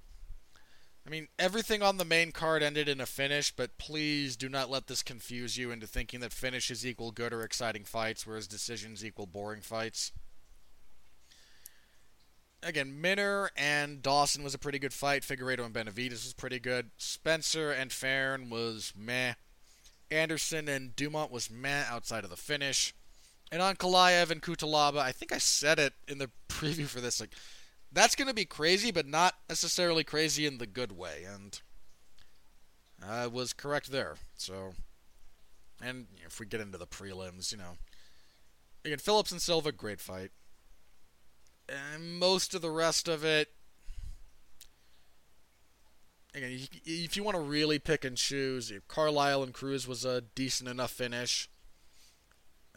I 1.08 1.10
mean, 1.10 1.28
everything 1.38 1.82
on 1.82 1.96
the 1.96 2.04
main 2.04 2.32
card 2.32 2.62
ended 2.62 2.86
in 2.86 3.00
a 3.00 3.06
finish, 3.06 3.50
but 3.50 3.78
please 3.78 4.36
do 4.36 4.46
not 4.46 4.68
let 4.68 4.88
this 4.88 5.02
confuse 5.02 5.56
you 5.56 5.70
into 5.70 5.86
thinking 5.86 6.20
that 6.20 6.34
finishes 6.34 6.84
equal 6.86 7.12
good 7.12 7.32
or 7.32 7.44
exciting 7.44 7.84
fights, 7.84 8.26
whereas 8.26 8.46
decisions 8.46 9.02
equal 9.02 9.24
boring 9.24 9.62
fights. 9.62 10.12
Again, 12.62 13.00
Minner 13.00 13.48
and 13.56 14.02
Dawson 14.02 14.44
was 14.44 14.52
a 14.52 14.58
pretty 14.58 14.78
good 14.78 14.92
fight. 14.92 15.22
Figueiredo 15.22 15.64
and 15.64 15.72
Benavidez 15.72 16.24
was 16.24 16.34
pretty 16.34 16.58
good. 16.58 16.90
Spencer 16.98 17.70
and 17.70 17.90
Fairn 17.90 18.50
was 18.50 18.92
meh. 18.94 19.32
Anderson 20.10 20.68
and 20.68 20.94
Dumont 20.94 21.30
was 21.30 21.50
meh 21.50 21.84
outside 21.88 22.24
of 22.24 22.28
the 22.28 22.36
finish. 22.36 22.92
And 23.50 23.62
on 23.62 23.76
Ankalaev 23.76 24.30
and 24.30 24.42
Cutelaba, 24.42 24.98
I 24.98 25.12
think 25.12 25.32
I 25.32 25.38
said 25.38 25.78
it 25.78 25.94
in 26.06 26.18
the 26.18 26.28
preview 26.50 26.86
for 26.86 27.00
this. 27.00 27.18
Like, 27.18 27.32
that's 27.92 28.14
going 28.14 28.28
to 28.28 28.34
be 28.34 28.44
crazy, 28.44 28.90
but 28.90 29.06
not 29.06 29.34
necessarily 29.48 30.04
crazy 30.04 30.46
in 30.46 30.58
the 30.58 30.66
good 30.66 30.92
way. 30.92 31.24
And 31.26 31.60
I 33.06 33.26
was 33.26 33.52
correct 33.52 33.90
there. 33.90 34.16
So, 34.36 34.72
and 35.82 36.06
if 36.26 36.40
we 36.40 36.46
get 36.46 36.60
into 36.60 36.78
the 36.78 36.86
prelims, 36.86 37.52
you 37.52 37.58
know, 37.58 37.76
again, 38.84 38.98
Phillips 38.98 39.32
and 39.32 39.40
Silva, 39.40 39.72
great 39.72 40.00
fight. 40.00 40.30
And 41.68 42.18
most 42.18 42.54
of 42.54 42.62
the 42.62 42.70
rest 42.70 43.08
of 43.08 43.24
it, 43.24 43.48
again, 46.34 46.58
if 46.84 47.16
you 47.16 47.22
want 47.22 47.36
to 47.36 47.42
really 47.42 47.78
pick 47.78 48.04
and 48.04 48.16
choose, 48.16 48.72
Carlyle 48.88 49.42
and 49.42 49.52
Cruz 49.52 49.86
was 49.86 50.04
a 50.04 50.22
decent 50.22 50.68
enough 50.68 50.90
finish. 50.90 51.48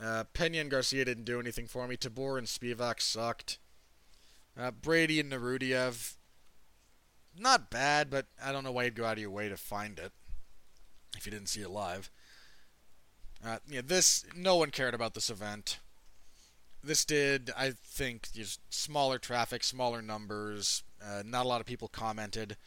Uh, 0.01 0.23
Pena 0.33 0.57
and 0.57 0.71
Garcia 0.71 1.05
didn't 1.05 1.25
do 1.25 1.39
anything 1.39 1.67
for 1.67 1.87
me. 1.87 1.95
Tabor 1.95 2.37
and 2.37 2.47
Spivac 2.47 3.01
sucked. 3.01 3.59
Uh, 4.59 4.71
Brady 4.71 5.19
and 5.19 5.31
Naurdiev, 5.31 6.15
not 7.37 7.69
bad, 7.69 8.09
but 8.09 8.27
I 8.43 8.51
don't 8.51 8.63
know 8.63 8.71
why 8.71 8.85
you'd 8.85 8.95
go 8.95 9.05
out 9.05 9.13
of 9.13 9.19
your 9.19 9.29
way 9.29 9.49
to 9.49 9.57
find 9.57 9.97
it 9.97 10.11
if 11.17 11.25
you 11.25 11.31
didn't 11.31 11.49
see 11.49 11.61
it 11.61 11.69
live. 11.69 12.09
Uh, 13.43 13.57
yeah, 13.67 13.81
this 13.83 14.25
no 14.35 14.55
one 14.55 14.69
cared 14.69 14.93
about 14.93 15.13
this 15.13 15.29
event. 15.29 15.79
This 16.83 17.05
did, 17.05 17.51
I 17.55 17.73
think, 17.83 18.31
just 18.33 18.59
smaller 18.69 19.17
traffic, 19.17 19.63
smaller 19.63 20.01
numbers. 20.01 20.83
Uh, 21.03 21.23
not 21.25 21.45
a 21.45 21.49
lot 21.49 21.61
of 21.61 21.67
people 21.67 21.87
commented 21.87 22.57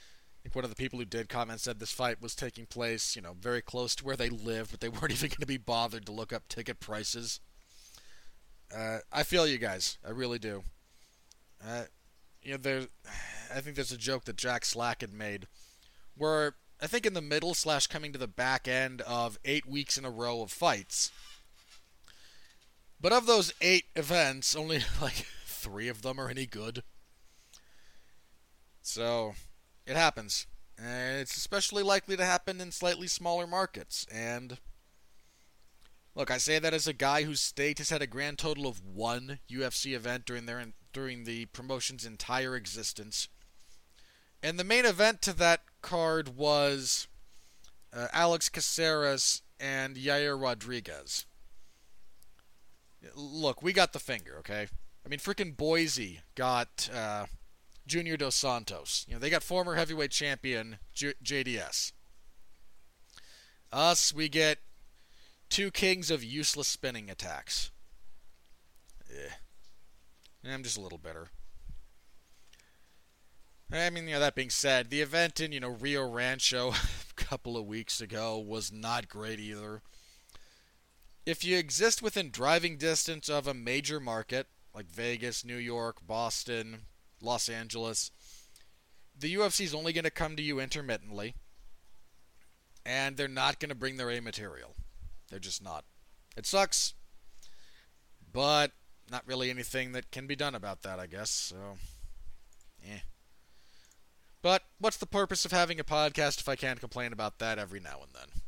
I 0.45 0.49
think 0.49 0.57
one 0.57 0.65
of 0.65 0.71
the 0.71 0.77
people 0.77 0.99
who 0.99 1.07
did 1.07 1.31
comment 1.31 1.61
said 1.61 1.81
this 1.81 1.91
fight 1.91 2.21
was 2.21 2.35
taking 2.35 2.67
place, 2.67 3.17
you 3.17 3.23
know, 3.23 3.35
very 3.41 3.63
close 3.63 3.95
to 3.97 4.05
where 4.05 4.17
they 4.17 4.29
live, 4.29 4.71
but 4.71 4.81
they 4.81 4.91
weren't 4.91 5.11
even 5.13 5.31
going 5.31 5.41
to 5.41 5.47
be 5.47 5.57
bothered 5.57 6.05
to 6.05 6.13
look 6.13 6.35
up 6.35 6.49
ticket 6.49 6.81
prices. 6.81 7.41
Uh, 8.75 8.99
I 9.11 9.23
feel 9.23 9.47
you 9.47 9.57
guys. 9.57 9.97
I 10.07 10.11
really 10.11 10.39
do. 10.39 10.63
Uh, 11.67 11.85
you 12.43 12.53
know, 12.53 12.59
there. 12.59 12.83
I 13.55 13.61
think 13.61 13.77
there's 13.77 13.93
a 13.93 13.99
joke 13.99 14.25
that 14.25 14.37
Jack 14.37 14.65
Slack 14.65 15.01
had 15.01 15.13
made, 15.13 15.47
where 16.17 16.57
I 16.81 16.87
think 16.87 17.07
in 17.07 17.15
the 17.15 17.23
middle 17.23 17.55
slash 17.55 17.87
coming 17.87 18.13
to 18.13 18.19
the 18.19 18.29
back 18.29 18.69
end 18.69 19.01
of 19.03 19.39
eight 19.45 19.67
weeks 19.67 19.97
in 19.97 20.05
a 20.05 20.11
row 20.11 20.43
of 20.43 20.51
fights. 20.51 21.11
But 23.01 23.13
of 23.13 23.27
those 23.27 23.53
eight 23.61 23.85
events, 23.97 24.57
only 24.57 24.83
like 25.01 25.27
three 25.47 25.89
of 25.89 26.03
them 26.03 26.19
are 26.19 26.29
any 26.29 26.47
good. 26.47 26.83
So 28.83 29.35
it 29.87 29.97
happens. 29.97 30.47
And 30.77 31.21
it's 31.21 31.37
especially 31.37 31.83
likely 31.83 32.17
to 32.17 32.25
happen 32.25 32.61
in 32.61 32.73
slightly 32.73 33.07
smaller 33.07 33.47
markets. 33.47 34.07
And 34.13 34.59
look, 36.15 36.31
I 36.31 36.39
say 36.39 36.59
that 36.59 36.75
as 36.75 36.87
a 36.87 36.93
guy 36.93 37.23
whose 37.23 37.41
state 37.41 37.79
has 37.79 37.91
had 37.91 38.03
a 38.03 38.07
grand 38.07 38.39
total 38.39 38.67
of 38.67 38.85
one 38.85 39.39
UFC 39.51 39.95
event 39.95 40.25
during 40.27 40.47
their 40.47 40.59
during 40.95 41.25
the 41.25 41.45
promotion's 41.47 42.07
entire 42.07 42.57
existence. 42.57 43.29
And 44.43 44.59
the 44.59 44.65
main 44.65 44.87
event 44.87 45.21
to 45.23 45.33
that 45.35 45.61
card 45.83 46.37
was 46.37 47.07
uh, 47.93 48.09
Alex 48.13 48.49
Caceres 48.49 49.43
and 49.61 49.97
Yair 49.97 50.41
Rodriguez. 50.41 51.27
Look, 53.15 53.63
we 53.63 53.75
got 53.75 53.93
the 53.93 53.99
finger, 53.99 54.37
okay? 54.39 54.69
I 55.05 55.09
mean, 55.09 55.19
freaking 55.19 55.55
Boise 55.55 56.21
got 56.35 56.89
uh, 56.95 57.27
Junior 57.87 58.17
Dos 58.17 58.35
Santos. 58.35 59.05
You 59.07 59.15
know, 59.15 59.21
they 59.21 59.31
got 59.31 59.43
former 59.43 59.75
heavyweight 59.75 60.11
champion 60.11 60.79
J- 60.95 61.15
JDS. 61.23 61.93
Us, 63.71 64.15
we 64.15 64.29
get 64.29 64.59
two 65.51 65.71
kings 65.71 66.11
of 66.11 66.25
useless 66.25 66.69
spinning 66.69 67.11
attacks. 67.11 67.71
Yeah. 69.11 69.33
I'm 70.47 70.63
just 70.63 70.77
a 70.77 70.81
little 70.81 70.99
bitter. 70.99 71.29
I 73.73 73.91
mean, 73.91 74.07
you 74.07 74.15
know, 74.15 74.21
that 74.21 74.35
being 74.35 74.51
said, 74.51 74.91
the 74.91 75.01
event 75.01 75.41
in, 75.41 75.53
you 75.53 75.61
know, 75.61 75.71
Rio 75.71 76.09
Rancho 76.09 76.71
a 77.11 77.15
couple 77.17 77.57
of 77.57 77.67
weeks 77.67 78.01
ago 78.01 78.39
was 78.39 78.71
not 78.71 79.09
great 79.09 79.41
either. 79.41 79.83
If 81.27 81.45
you 81.45 81.57
exist 81.57 82.03
within 82.03 82.31
driving 82.31 82.77
distance 82.77 83.29
of 83.29 83.49
a 83.49 83.55
major 83.55 83.99
market, 83.99 84.47
like 84.75 84.91
Vegas, 84.91 85.45
New 85.45 85.57
York, 85.57 85.99
Boston, 86.07 86.83
Los 87.23 87.49
Angeles. 87.49 88.11
The 89.17 89.35
UFC 89.35 89.63
is 89.63 89.75
only 89.75 89.93
going 89.93 90.05
to 90.05 90.11
come 90.11 90.37
to 90.37 90.43
you 90.43 90.61
intermittently, 90.61 91.35
and 92.85 93.17
they're 93.17 93.29
not 93.29 93.61
going 93.61 93.69
to 93.69 93.75
bring 93.75 93.97
their 93.97 94.11
A 94.11 94.21
material. 94.21 94.75
They're 95.31 95.39
just 95.39 95.63
not. 95.63 95.85
It 96.37 96.47
sucks, 96.47 96.95
but 98.33 98.73
not 99.11 99.27
really 99.27 99.51
anything 99.51 99.93
that 99.93 100.11
can 100.11 100.27
be 100.27 100.37
done 100.37 100.55
about 100.55 100.83
that, 100.83 100.99
I 100.99 101.07
guess. 101.07 101.31
So, 101.31 101.57
eh. 102.87 103.01
But 104.43 104.63
what's 104.79 104.97
the 104.97 105.07
purpose 105.07 105.45
of 105.45 105.53
having 105.53 105.81
a 105.81 105.85
podcast 105.85 106.41
if 106.41 106.49
I 106.49 106.57
can't 106.57 106.81
complain 106.81 107.13
about 107.13 107.39
that 107.39 107.59
every 107.59 107.81
now 107.81 108.01
and 108.03 108.13
then? 108.13 108.43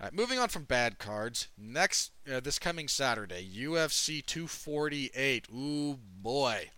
All 0.00 0.06
right, 0.06 0.14
moving 0.14 0.38
on 0.38 0.48
from 0.48 0.64
bad 0.64 0.98
cards. 0.98 1.48
Next, 1.56 2.10
uh, 2.32 2.40
this 2.40 2.58
coming 2.58 2.88
Saturday, 2.88 3.48
UFC 3.56 4.24
248. 4.24 5.46
Ooh 5.52 5.98
boy. 6.20 6.70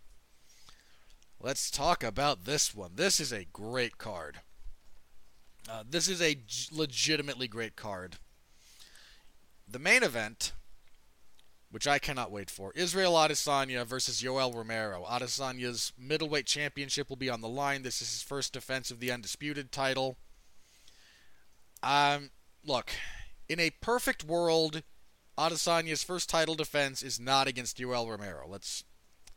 Let's 1.40 1.70
talk 1.70 2.02
about 2.02 2.44
this 2.44 2.74
one. 2.74 2.92
This 2.94 3.20
is 3.20 3.33
a 3.33 3.44
great 3.44 3.98
card. 3.98 4.40
Uh, 5.68 5.85
this 5.88 6.09
is 6.09 6.20
a 6.20 6.38
legitimately 6.72 7.48
great 7.48 7.76
card. 7.76 8.16
The 9.68 9.78
main 9.78 10.02
event, 10.02 10.52
which 11.74 11.88
I 11.88 11.98
cannot 11.98 12.30
wait 12.30 12.52
for, 12.52 12.72
Israel 12.76 13.14
Adesanya 13.14 13.84
versus 13.84 14.22
Yoel 14.22 14.54
Romero. 14.54 15.04
Adesanya's 15.10 15.92
middleweight 15.98 16.46
championship 16.46 17.08
will 17.08 17.16
be 17.16 17.28
on 17.28 17.40
the 17.40 17.48
line. 17.48 17.82
This 17.82 18.00
is 18.00 18.12
his 18.12 18.22
first 18.22 18.52
defense 18.52 18.92
of 18.92 19.00
the 19.00 19.10
undisputed 19.10 19.72
title. 19.72 20.16
Um, 21.82 22.30
look, 22.64 22.92
in 23.48 23.58
a 23.58 23.70
perfect 23.70 24.22
world, 24.22 24.85
Adesanya's 25.37 26.04
first 26.04 26.31
title 26.31 26.54
defense 26.54 27.02
is 27.02 27.18
not 27.18 27.48
against 27.48 27.79
Yoel 27.79 28.08
Romero. 28.08 28.46
Let's 28.48 28.85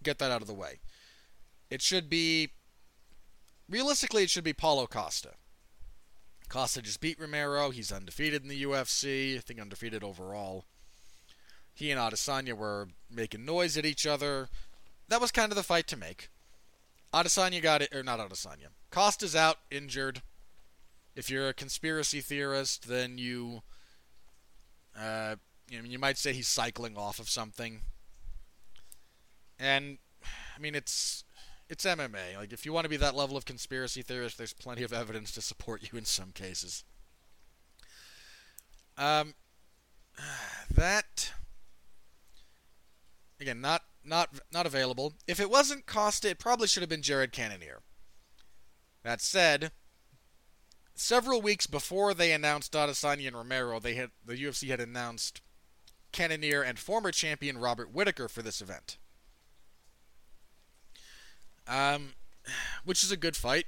get 0.04 0.20
that 0.20 0.30
out 0.30 0.44
of 0.44 0.48
the 0.48 0.54
way. 0.54 0.80
It 1.72 1.82
should 1.82 2.08
be 2.08 2.50
realistically 3.68 4.22
it 4.22 4.30
should 4.30 4.44
be 4.44 4.54
Paulo 4.54 4.86
Costa. 4.86 5.32
Costa 6.50 6.84
just 6.84 7.02
beat 7.02 7.20
Romero. 7.20 7.72
He's 7.72 7.92
undefeated 7.92 8.44
in 8.44 8.48
the 8.48 8.62
UFC. 8.62 9.38
I 9.38 9.40
think 9.40 9.60
undefeated 9.60 10.04
overall. 10.04 10.66
He 11.78 11.92
and 11.92 12.02
Adesanya 12.02 12.54
were 12.54 12.88
making 13.08 13.46
noise 13.46 13.78
at 13.78 13.86
each 13.86 14.08
other. 14.08 14.50
That 15.10 15.22
was 15.22 15.30
kind 15.30 15.52
of 15.52 15.56
the 15.56 15.62
fight 15.62 15.86
to 15.90 15.96
make. 15.96 16.30
Adesanya 17.14 17.62
got 17.62 17.84
it, 17.84 17.94
or 17.94 18.02
not 18.02 18.20
Adesanya. 18.20 18.70
Costa's 18.90 19.36
out, 19.36 19.58
injured. 19.70 20.24
If 21.16 21.30
you're 21.30 21.50
a 21.50 21.54
conspiracy 21.54 22.20
theorist, 22.20 22.90
then 22.90 23.20
you, 23.20 23.62
uh, 25.00 25.36
you, 25.70 25.78
know, 25.78 25.88
you 25.88 26.00
might 26.00 26.18
say 26.18 26.34
he's 26.34 26.48
cycling 26.48 26.98
off 26.98 27.20
of 27.20 27.30
something. 27.30 27.82
And 29.60 30.00
I 30.56 30.60
mean, 30.60 30.74
it's 30.74 31.26
it's 31.70 31.86
MMA. 31.86 32.38
Like 32.38 32.54
if 32.54 32.66
you 32.66 32.74
want 32.74 32.86
to 32.86 32.90
be 32.90 32.98
that 32.98 33.16
level 33.16 33.38
of 33.38 33.46
conspiracy 33.46 34.02
theorist, 34.02 34.40
there's 34.40 34.54
plenty 34.54 34.82
of 34.82 34.94
evidence 34.94 35.32
to 35.34 35.42
support 35.42 35.84
you 35.92 35.96
in 36.00 36.06
some 36.06 36.32
cases. 36.32 36.84
Um, 38.98 39.36
that 40.74 41.34
again, 43.40 43.62
not 43.62 43.84
not 44.04 44.30
not 44.52 44.66
available. 44.66 45.14
If 45.28 45.40
it 45.40 45.50
wasn't 45.50 45.86
Costa, 45.86 46.30
it 46.30 46.40
probably 46.40 46.68
should 46.68 46.82
have 46.82 46.90
been 46.90 47.02
Jared 47.02 47.32
Cannonier. 47.32 47.82
That 49.04 49.22
said, 49.22 49.72
several 50.96 51.42
weeks 51.42 51.68
before 51.68 52.14
they 52.14 52.32
announced 52.32 52.74
Adesanya 52.74 53.28
and 53.28 53.38
Romero, 53.38 53.80
they 53.80 53.96
had 53.96 54.12
the 54.26 54.36
UFC 54.36 54.70
had 54.70 54.80
announced 54.80 55.42
Cannonier 56.12 56.62
and 56.62 56.80
former 56.80 57.12
champion 57.12 57.58
Robert 57.58 57.94
Whittaker 57.94 58.28
for 58.28 58.42
this 58.42 58.62
event. 58.62 58.98
Um, 61.68 62.14
which 62.84 63.04
is 63.04 63.12
a 63.12 63.18
good 63.18 63.36
fight. 63.36 63.66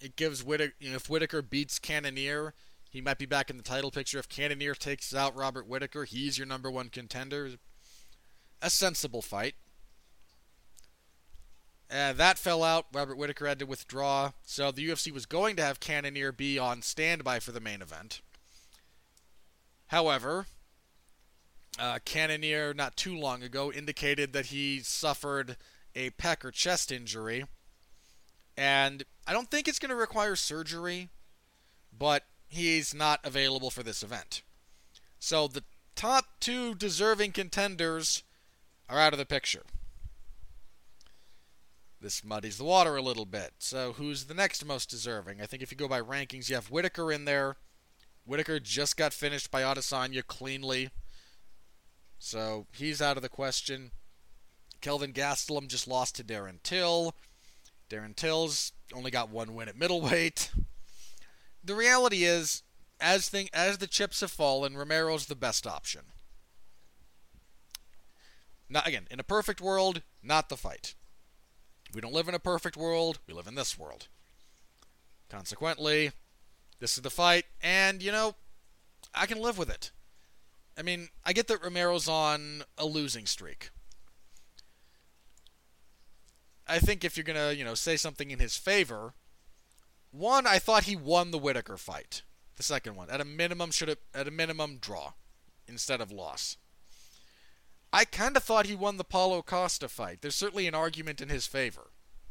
It 0.00 0.16
gives 0.16 0.44
Whittaker, 0.44 0.74
you 0.78 0.90
know, 0.90 0.96
if 0.96 1.08
Whittaker 1.08 1.42
beats 1.42 1.78
Cannonier, 1.78 2.54
he 2.90 3.00
might 3.00 3.18
be 3.18 3.26
back 3.26 3.50
in 3.50 3.56
the 3.56 3.62
title 3.62 3.90
picture. 3.90 4.18
If 4.18 4.28
Cannonier 4.28 4.74
takes 4.74 5.14
out 5.14 5.36
Robert 5.36 5.66
Whittaker, 5.66 6.04
he's 6.04 6.38
your 6.38 6.46
number 6.46 6.70
one 6.70 6.88
contender. 6.88 7.50
A 8.62 8.70
sensible 8.70 9.22
fight. 9.22 9.54
Uh, 11.90 12.12
that 12.12 12.38
fell 12.38 12.64
out. 12.64 12.86
Robert 12.92 13.16
Whittaker 13.16 13.46
had 13.46 13.58
to 13.60 13.66
withdraw. 13.66 14.32
So 14.44 14.72
the 14.72 14.88
UFC 14.88 15.12
was 15.12 15.26
going 15.26 15.56
to 15.56 15.62
have 15.62 15.78
Cannonier 15.78 16.32
be 16.32 16.58
on 16.58 16.82
standby 16.82 17.40
for 17.40 17.52
the 17.52 17.60
main 17.60 17.80
event. 17.80 18.20
However, 19.88 20.46
uh, 21.78 22.00
Cannonier, 22.04 22.74
not 22.74 22.96
too 22.96 23.16
long 23.16 23.42
ago, 23.42 23.70
indicated 23.70 24.32
that 24.32 24.46
he 24.46 24.80
suffered 24.80 25.56
a 25.94 26.10
pec 26.10 26.44
or 26.44 26.50
chest 26.50 26.90
injury. 26.90 27.44
And 28.56 29.04
I 29.26 29.32
don't 29.32 29.50
think 29.50 29.68
it's 29.68 29.78
going 29.78 29.90
to 29.90 29.96
require 29.96 30.34
surgery, 30.34 31.10
but 31.96 32.24
he's 32.48 32.94
not 32.94 33.20
available 33.22 33.70
for 33.70 33.82
this 33.82 34.02
event. 34.02 34.42
So 35.18 35.46
the 35.46 35.62
top 35.94 36.40
two 36.40 36.74
deserving 36.74 37.32
contenders 37.32 38.22
are 38.88 38.98
out 38.98 39.12
of 39.12 39.18
the 39.18 39.26
picture. 39.26 39.62
This 42.00 42.22
muddies 42.22 42.58
the 42.58 42.64
water 42.64 42.96
a 42.96 43.02
little 43.02 43.24
bit. 43.24 43.54
So 43.58 43.94
who's 43.94 44.24
the 44.24 44.34
next 44.34 44.64
most 44.64 44.90
deserving? 44.90 45.40
I 45.40 45.46
think 45.46 45.62
if 45.62 45.70
you 45.70 45.76
go 45.76 45.88
by 45.88 46.00
rankings, 46.00 46.48
you 46.48 46.54
have 46.54 46.70
Whittaker 46.70 47.10
in 47.10 47.24
there. 47.24 47.56
Whittaker 48.24 48.60
just 48.60 48.96
got 48.96 49.12
finished 49.12 49.50
by 49.50 49.62
Adesanya 49.62 50.26
cleanly. 50.26 50.90
So 52.18 52.66
he's 52.72 53.00
out 53.02 53.16
of 53.16 53.22
the 53.22 53.28
question. 53.28 53.92
Kelvin 54.80 55.12
Gastelum 55.12 55.68
just 55.68 55.88
lost 55.88 56.16
to 56.16 56.24
Darren 56.24 56.62
Till. 56.62 57.14
Darren 57.88 58.14
Till's 58.14 58.72
only 58.94 59.10
got 59.10 59.30
one 59.30 59.54
win 59.54 59.68
at 59.68 59.78
middleweight. 59.78 60.50
The 61.64 61.74
reality 61.74 62.24
is, 62.24 62.62
as 63.00 63.28
thing 63.28 63.48
as 63.52 63.78
the 63.78 63.86
chips 63.86 64.20
have 64.20 64.30
fallen, 64.30 64.76
Romero's 64.76 65.26
the 65.26 65.34
best 65.34 65.66
option. 65.66 66.02
Not 68.68 68.86
again, 68.86 69.06
in 69.10 69.20
a 69.20 69.24
perfect 69.24 69.60
world, 69.60 70.02
not 70.22 70.48
the 70.48 70.56
fight. 70.56 70.94
We 71.94 72.00
don't 72.00 72.14
live 72.14 72.28
in 72.28 72.34
a 72.34 72.40
perfect 72.40 72.76
world, 72.76 73.20
we 73.26 73.34
live 73.34 73.46
in 73.46 73.54
this 73.54 73.78
world. 73.78 74.08
Consequently, 75.28 76.12
this 76.80 76.96
is 76.96 77.02
the 77.02 77.10
fight, 77.10 77.44
and 77.62 78.02
you 78.02 78.12
know, 78.12 78.34
I 79.14 79.26
can 79.26 79.40
live 79.40 79.58
with 79.58 79.70
it. 79.70 79.92
I 80.78 80.82
mean, 80.82 81.08
I 81.24 81.32
get 81.32 81.48
that 81.48 81.62
Romero's 81.62 82.08
on 82.08 82.62
a 82.76 82.84
losing 82.84 83.26
streak. 83.26 83.70
I 86.68 86.78
think 86.78 87.04
if 87.04 87.16
you're 87.16 87.24
gonna, 87.24 87.52
you 87.52 87.64
know, 87.64 87.74
say 87.74 87.96
something 87.96 88.30
in 88.30 88.40
his 88.40 88.56
favor, 88.56 89.14
one, 90.10 90.46
I 90.46 90.58
thought 90.58 90.84
he 90.84 90.96
won 90.96 91.30
the 91.30 91.38
Whittaker 91.38 91.76
fight. 91.76 92.22
The 92.56 92.62
second 92.62 92.96
one, 92.96 93.10
at 93.10 93.20
a 93.20 93.24
minimum, 93.24 93.70
should 93.70 93.88
have 93.88 93.98
at 94.14 94.28
a 94.28 94.32
minimum 94.32 94.78
draw 94.80 95.12
instead 95.68 96.00
of 96.00 96.10
loss. 96.10 96.56
I 97.92 98.04
kind 98.04 98.36
of 98.36 98.42
thought 98.42 98.66
he 98.66 98.74
won 98.74 98.96
the 98.96 99.04
Paulo 99.04 99.42
Costa 99.42 99.88
fight. 99.88 100.20
There's 100.20 100.34
certainly 100.34 100.66
an 100.66 100.74
argument 100.74 101.20
in 101.20 101.28
his 101.28 101.46
favor, 101.46 101.90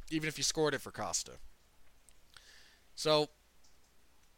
even 0.09 0.27
if 0.27 0.37
you 0.37 0.43
scored 0.43 0.73
it 0.73 0.81
for 0.81 0.91
Costa. 0.91 1.33
So, 2.95 3.29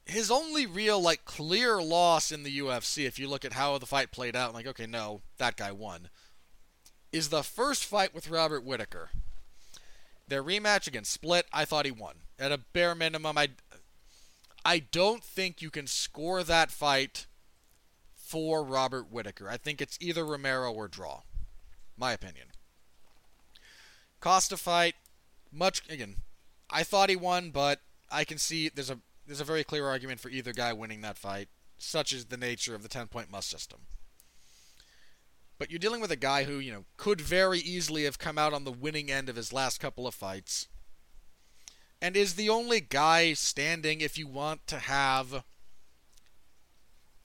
his 0.06 0.32
only 0.32 0.66
real 0.66 1.02
like 1.02 1.26
clear 1.26 1.82
loss 1.82 2.32
in 2.32 2.44
the 2.44 2.60
UFC, 2.60 3.06
if 3.06 3.20
you 3.20 3.28
look 3.28 3.44
at 3.44 3.54
how 3.54 3.78
the 3.78 3.86
fight 3.86 4.12
played 4.12 4.36
out, 4.36 4.54
like 4.54 4.68
okay, 4.68 4.86
no, 4.86 5.22
that 5.38 5.58
guy 5.58 5.72
won, 5.72 6.10
is 7.12 7.30
the 7.30 7.44
first 7.44 7.86
fight 7.86 8.14
with 8.14 8.30
Robert 8.30 8.64
Whittaker. 8.64 9.10
Their 10.28 10.44
rematch 10.44 10.88
against 10.88 11.12
Split, 11.12 11.46
I 11.54 11.66
thought 11.66 11.86
he 11.86 11.92
won. 11.92 12.16
At 12.38 12.52
a 12.52 12.58
bare 12.58 12.96
minimum, 12.96 13.38
I 13.38 13.50
I 14.66 14.80
don't 14.80 15.24
think 15.24 15.62
you 15.62 15.70
can 15.70 15.88
score 15.88 16.44
that 16.44 16.72
fight 16.72 17.26
for 18.28 18.64
Robert 18.64 19.10
Whittaker. 19.10 19.50
I 19.50 19.56
think 19.58 19.82
it's 19.82 19.98
either 20.02 20.26
Romero 20.26 20.72
or 20.72 20.88
draw. 20.88 21.22
My 21.98 22.12
opinion. 22.12 22.48
Costa 24.20 24.58
fight, 24.58 24.96
much 25.52 25.82
again. 25.90 26.18
I 26.70 26.84
thought 26.84 27.10
he 27.10 27.16
won, 27.16 27.52
but 27.52 27.80
I 28.12 28.26
can 28.26 28.38
see 28.38 28.70
there's 28.70 28.90
a 28.90 29.00
there's 29.26 29.42
a 29.42 29.46
very 29.46 29.64
clear 29.64 29.88
argument 29.88 30.20
for 30.20 30.30
either 30.30 30.54
guy 30.54 30.74
winning 30.74 31.02
that 31.02 31.18
fight, 31.18 31.50
such 31.78 32.14
is 32.14 32.26
the 32.26 32.38
nature 32.38 32.76
of 32.76 32.84
the 32.84 32.90
10 32.90 33.08
point 33.08 33.32
must 33.32 33.50
system. 33.50 33.80
But 35.58 35.70
you're 35.72 35.80
dealing 35.80 36.02
with 36.02 36.12
a 36.12 36.18
guy 36.18 36.44
who, 36.44 36.60
you 36.60 36.72
know, 36.72 36.86
could 36.98 37.20
very 37.20 37.60
easily 37.60 38.04
have 38.04 38.20
come 38.20 38.38
out 38.38 38.54
on 38.54 38.64
the 38.64 38.72
winning 38.72 39.12
end 39.12 39.28
of 39.28 39.36
his 39.36 39.52
last 39.52 39.80
couple 39.80 40.06
of 40.06 40.14
fights. 40.14 40.68
And 42.02 42.16
is 42.16 42.36
the 42.36 42.50
only 42.50 42.80
guy 42.80 43.34
standing 43.34 44.02
if 44.02 44.18
you 44.18 44.28
want 44.28 44.68
to 44.68 44.78
have 44.78 45.44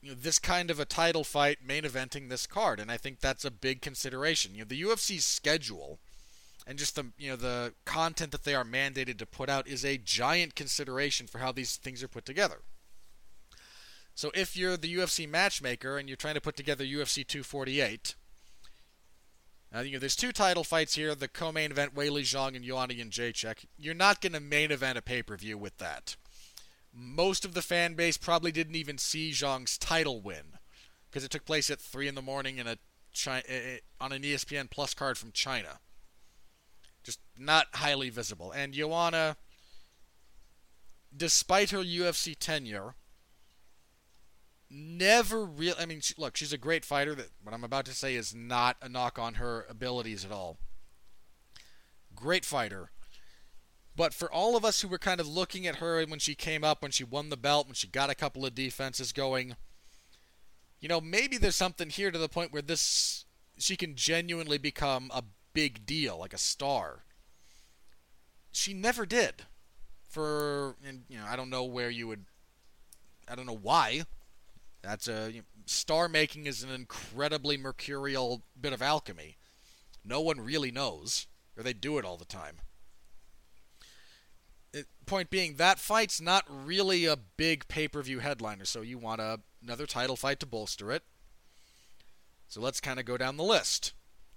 you 0.03 0.11
know, 0.11 0.17
this 0.21 0.39
kind 0.39 0.71
of 0.71 0.81
a 0.81 0.85
title 0.85 1.25
fight 1.25 1.59
main 1.65 1.85
eventing 1.85 2.29
this 2.29 2.47
card, 2.47 2.81
and 2.81 2.91
I 2.91 2.97
think 2.97 3.21
that's 3.21 3.45
a 3.45 3.51
big 3.51 3.81
consideration. 3.81 4.55
You 4.55 4.63
know, 4.63 4.69
the 4.69 4.83
UFC's 4.83 5.25
schedule 5.25 6.01
and 6.67 6.79
just 6.79 6.97
the 6.97 7.07
you 7.19 7.31
know 7.31 7.37
the 7.37 7.75
content 7.85 8.33
that 8.33 8.45
they 8.45 8.55
are 8.55 8.65
mandated 8.65 9.19
to 9.19 9.27
put 9.27 9.49
out 9.49 9.67
is 9.67 9.85
a 9.85 9.99
giant 9.99 10.55
consideration 10.55 11.27
for 11.27 11.39
how 11.39 11.53
these 11.53 11.77
things 11.77 12.03
are 12.03 12.09
put 12.09 12.25
together. 12.25 12.63
So 14.15 14.31
if 14.35 14.57
you're 14.57 14.77
the 14.77 14.95
UFC 14.95 15.29
matchmaker 15.29 15.97
and 15.97 16.09
you're 16.09 16.17
trying 16.17 16.35
to 16.35 16.41
put 16.41 16.57
together 16.57 16.85
UFC 16.85 17.27
248, 17.27 18.15
uh, 19.75 19.81
you 19.81 19.93
know 19.93 19.99
there's 19.99 20.17
two 20.17 20.33
title 20.33 20.65
fights 20.65 20.95
here: 20.95 21.15
the 21.15 21.29
co-main 21.29 21.71
event 21.71 21.95
Weili 21.95 22.23
Zhang 22.23 22.55
and 22.55 22.65
Joanna 22.65 22.95
Jędrzejczyk. 22.95 23.67
You're 23.79 23.95
not 23.95 24.21
going 24.21 24.35
to 24.35 24.41
main 24.41 24.71
event 24.71 24.99
a 24.99 25.03
pay-per-view 25.03 25.59
with 25.59 25.79
that. 25.79 26.17
Most 26.93 27.45
of 27.45 27.55
the 27.55 27.63
fan 27.63 27.95
base 27.95 28.17
probably 28.17 28.53
didn't 28.53 28.77
even 28.77 28.99
see 28.99 29.31
Zhang's 29.31 29.79
title 29.79 30.21
win 30.21 30.59
because 31.11 31.25
it 31.25 31.31
took 31.31 31.45
place 31.45 31.71
at 31.71 31.81
three 31.81 32.09
in 32.09 32.15
the 32.15 32.23
morning 32.23 32.59
in 32.59 32.67
a 32.67 32.79
China, 33.13 33.43
eh, 33.49 33.61
eh, 33.75 33.79
on 34.01 34.13
an 34.13 34.23
ESPN 34.23 34.71
Plus 34.71 34.95
card 34.95 35.17
from 35.17 35.33
China 35.33 35.81
just 37.03 37.21
not 37.37 37.67
highly 37.75 38.11
visible. 38.11 38.53
And 38.53 38.73
Joanna, 38.73 39.37
despite 41.15 41.71
her 41.71 41.83
UFC 41.83 42.37
tenure, 42.39 42.95
never 44.71 45.45
really. 45.45 45.79
I 45.79 45.87
mean, 45.87 46.01
she, 46.01 46.15
look, 46.17 46.37
she's 46.37 46.53
a 46.53 46.59
great 46.59 46.85
fighter. 46.85 47.15
That 47.15 47.29
what 47.43 47.55
I'm 47.55 47.65
about 47.65 47.87
to 47.87 47.95
say 47.95 48.15
is 48.15 48.35
not 48.35 48.77
a 48.81 48.89
knock 48.89 49.19
on 49.19 49.35
her 49.35 49.67
abilities 49.69 50.25
at 50.25 50.33
all. 50.33 50.59
Great 52.15 52.45
fighter. 52.45 52.91
But 53.95 54.15
for 54.15 54.33
all 54.33 54.57
of 54.57 54.65
us 54.65 54.81
who 54.81 54.89
were 54.89 54.99
kind 54.99 55.21
of 55.21 55.29
looking 55.29 55.67
at 55.67 55.77
her 55.77 56.03
when 56.07 56.19
she 56.19 56.35
came 56.35 56.65
up, 56.65 56.83
when 56.83 56.91
she 56.91 57.05
won 57.05 57.29
the 57.29 57.37
belt, 57.37 57.67
when 57.67 57.75
she 57.75 57.87
got 57.87 58.11
a 58.11 58.15
couple 58.15 58.47
of 58.47 58.55
defenses 58.55 59.13
going, 59.13 59.57
you 60.81 60.89
know, 60.89 61.01
maybe 61.01 61.37
there's 61.37 61.57
something 61.57 61.91
here 61.91 62.11
to 62.11 62.19
the 62.19 62.29
point 62.29 62.53
where 62.53 62.63
this 62.63 63.25
she 63.59 63.77
can 63.77 63.95
genuinely 63.95 64.59
become 64.59 65.11
a 65.15 65.23
big 65.53 65.85
deal, 65.87 66.19
like 66.19 66.33
a 66.33 66.39
star. 66.39 67.05
She 68.51 68.75
never 68.75 69.07
did. 69.07 69.43
For 70.09 70.77
and 70.87 71.05
you 71.09 71.19
know, 71.19 71.25
I 71.29 71.37
don't 71.37 71.51
know 71.51 71.65
where 71.65 71.91
you 71.91 72.09
would. 72.09 72.25
I 73.29 73.35
don't 73.35 73.47
know 73.47 73.59
why. 73.61 74.03
That's 74.83 75.07
a 75.07 75.31
you 75.31 75.39
know, 75.39 75.47
star 75.67 76.09
making 76.09 76.47
is 76.47 76.63
an 76.63 76.71
incredibly 76.71 77.57
mercurial 77.57 78.43
bit 78.61 78.73
of 78.73 78.83
alchemy. 78.83 79.37
No 80.05 80.21
one 80.21 80.41
really 80.41 80.71
knows, 80.71 81.27
or 81.57 81.63
they 81.63 81.73
do 81.73 81.99
it 81.99 82.05
all 82.05 82.17
the 82.17 82.25
time. 82.25 82.57
Point 85.05 85.31
being, 85.31 85.57
that 85.57 85.79
fight's 85.79 86.21
not 86.21 86.45
really 86.49 87.05
a 87.05 87.17
big 87.17 87.69
pay 87.69 87.89
per 87.89 88.03
view 88.03 88.21
headliner, 88.21 88.65
so 88.65 88.81
you 88.81 88.99
want 88.99 89.21
a, 89.21 89.41
another 89.63 89.87
title 89.87 90.17
fight 90.17 90.41
to 90.41 90.47
bolster 90.47 90.91
it. 90.91 91.03
So 92.49 92.61
let's 92.61 92.81
kind 92.81 92.99
of 92.99 93.05
go 93.05 93.17
down 93.17 93.37
the 93.37 93.45
list 93.45 93.93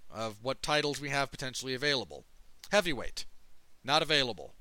of 0.09 0.37
what 0.41 0.61
titles 0.61 0.99
we 0.99 1.09
have 1.09 1.31
potentially 1.31 1.73
available. 1.73 2.25
Heavyweight, 2.71 3.25
not 3.83 4.01
available. 4.01 4.53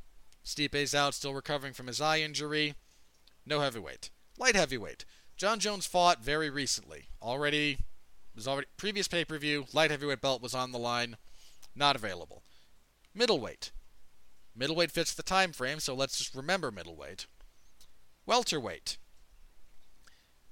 Stipe's 0.45 0.95
out, 0.95 1.15
still 1.15 1.35
recovering 1.35 1.73
from 1.73 1.87
his 1.87 2.01
eye 2.01 2.21
injury. 2.21 2.75
No 3.47 3.61
heavyweight. 3.61 4.11
Light 4.39 4.57
heavyweight. 4.57 5.05
Jon 5.37 5.59
Jones 5.59 5.87
fought 5.87 6.23
very 6.23 6.51
recently. 6.51 7.07
Already 7.23 7.79
was 8.35 8.49
already 8.49 8.67
previous 8.77 9.09
pay-per-view. 9.09 9.67
Light 9.73 9.91
heavyweight 9.91 10.21
belt 10.21 10.43
was 10.43 10.55
on 10.55 10.73
the 10.73 10.79
line. 10.79 11.17
Not 11.75 11.97
available. 11.97 12.43
Middleweight. 13.15 13.71
Middleweight 14.57 14.91
fits 14.93 15.13
the 15.15 15.23
time 15.23 15.53
frame, 15.53 15.81
so 15.81 15.95
let's 15.95 16.19
just 16.19 16.35
remember 16.35 16.71
middleweight. 16.71 17.27
Welterweight. 18.27 18.99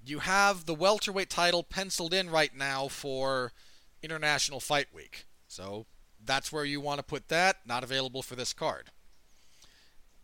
you 0.05 0.19
have 0.21 0.67
the 0.67 0.75
welterweight 0.75 1.31
title 1.31 1.63
penciled 1.63 2.13
in 2.13 2.29
right 2.29 2.55
now 2.57 2.89
for 2.89 3.53
International 4.03 4.59
Fight 4.59 4.89
Week. 4.93 5.27
So 5.47 5.87
that's 6.25 6.51
where 6.53 6.65
you 6.65 6.81
want 6.81 6.99
to 6.99 7.05
put 7.05 7.29
that. 7.29 7.59
Not 7.65 7.85
available 7.85 8.23
for 8.23 8.35
this 8.35 8.53
card. 8.53 8.91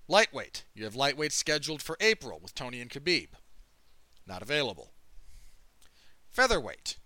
Lightweight. 0.08 0.64
You 0.74 0.84
have 0.84 0.96
lightweight 0.96 1.32
scheduled 1.32 1.82
for 1.82 1.96
April 2.00 2.40
with 2.42 2.54
Tony 2.54 2.80
and 2.80 2.90
Khabib. 2.90 3.28
Not 4.26 4.42
available. 4.42 4.92
Featherweight. 6.30 6.96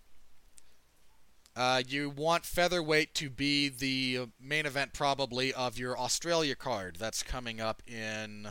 Uh, 1.55 1.82
you 1.86 2.09
want 2.09 2.46
featherweight 2.46 3.14
to 3.14 3.28
be 3.28 3.68
the 3.68 4.28
main 4.40 4.64
event, 4.64 4.94
probably, 4.94 5.53
of 5.53 5.78
your 5.78 5.98
Australia 5.98 6.55
card 6.55 6.96
that's 6.98 7.22
coming 7.22 7.61
up 7.61 7.82
in. 7.86 8.48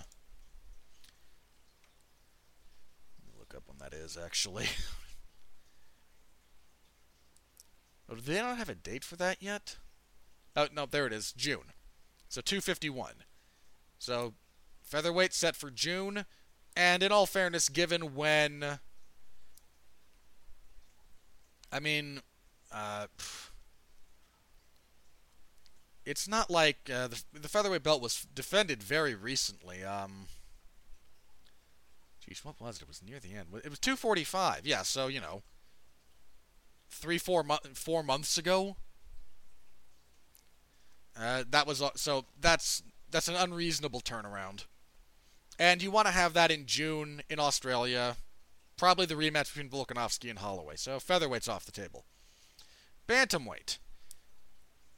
Look 3.39 3.55
up 3.55 3.63
when 3.65 3.79
that 3.79 3.93
is, 3.93 4.15
actually. 4.23 4.65
oh, 8.09 8.15
do 8.15 8.21
they 8.21 8.39
not 8.39 8.59
have 8.59 8.69
a 8.69 8.75
date 8.75 9.03
for 9.03 9.15
that 9.15 9.41
yet? 9.41 9.77
Oh, 10.55 10.67
no, 10.71 10.85
there 10.85 11.07
it 11.07 11.13
is. 11.13 11.33
June. 11.33 11.73
So 12.29 12.39
251. 12.39 13.13
So 13.97 14.35
featherweight 14.83 15.33
set 15.33 15.55
for 15.55 15.71
June. 15.71 16.25
And 16.75 17.01
in 17.01 17.11
all 17.11 17.25
fairness, 17.25 17.67
given 17.67 18.13
when. 18.13 18.79
I 21.71 21.79
mean, 21.79 22.21
uh, 22.71 23.07
it's 26.05 26.27
not 26.27 26.49
like 26.49 26.89
uh, 26.93 27.07
the, 27.07 27.21
the 27.33 27.47
featherweight 27.47 27.83
belt 27.83 28.01
was 28.01 28.27
defended 28.33 28.81
very 28.81 29.15
recently. 29.15 29.83
Um, 29.83 30.27
geez, 32.25 32.43
what 32.43 32.59
was 32.59 32.77
it? 32.77 32.83
It 32.83 32.87
was 32.87 33.03
near 33.03 33.19
the 33.19 33.33
end. 33.33 33.47
It 33.63 33.69
was 33.69 33.79
245. 33.79 34.65
Yeah, 34.65 34.81
so 34.81 35.07
you 35.07 35.21
know, 35.21 35.41
three, 36.89 37.17
four, 37.17 37.43
mo- 37.43 37.59
four 37.73 38.03
months 38.03 38.37
ago. 38.37 38.77
Uh, 41.19 41.43
that 41.49 41.67
was 41.67 41.83
so. 41.95 42.25
That's 42.39 42.83
that's 43.11 43.27
an 43.27 43.35
unreasonable 43.35 44.01
turnaround. 44.01 44.65
And 45.59 45.83
you 45.83 45.91
want 45.91 46.07
to 46.07 46.13
have 46.13 46.33
that 46.33 46.49
in 46.49 46.65
June 46.65 47.21
in 47.29 47.39
Australia. 47.39 48.15
Probably 48.77 49.05
the 49.05 49.15
rematch 49.15 49.53
between 49.53 49.69
Volkanovski 49.69 50.29
and 50.29 50.39
Holloway. 50.39 50.75
So 50.77 50.97
featherweight's 50.99 51.47
off 51.47 51.65
the 51.65 51.71
table. 51.71 52.05
Bantamweight. 53.07 53.77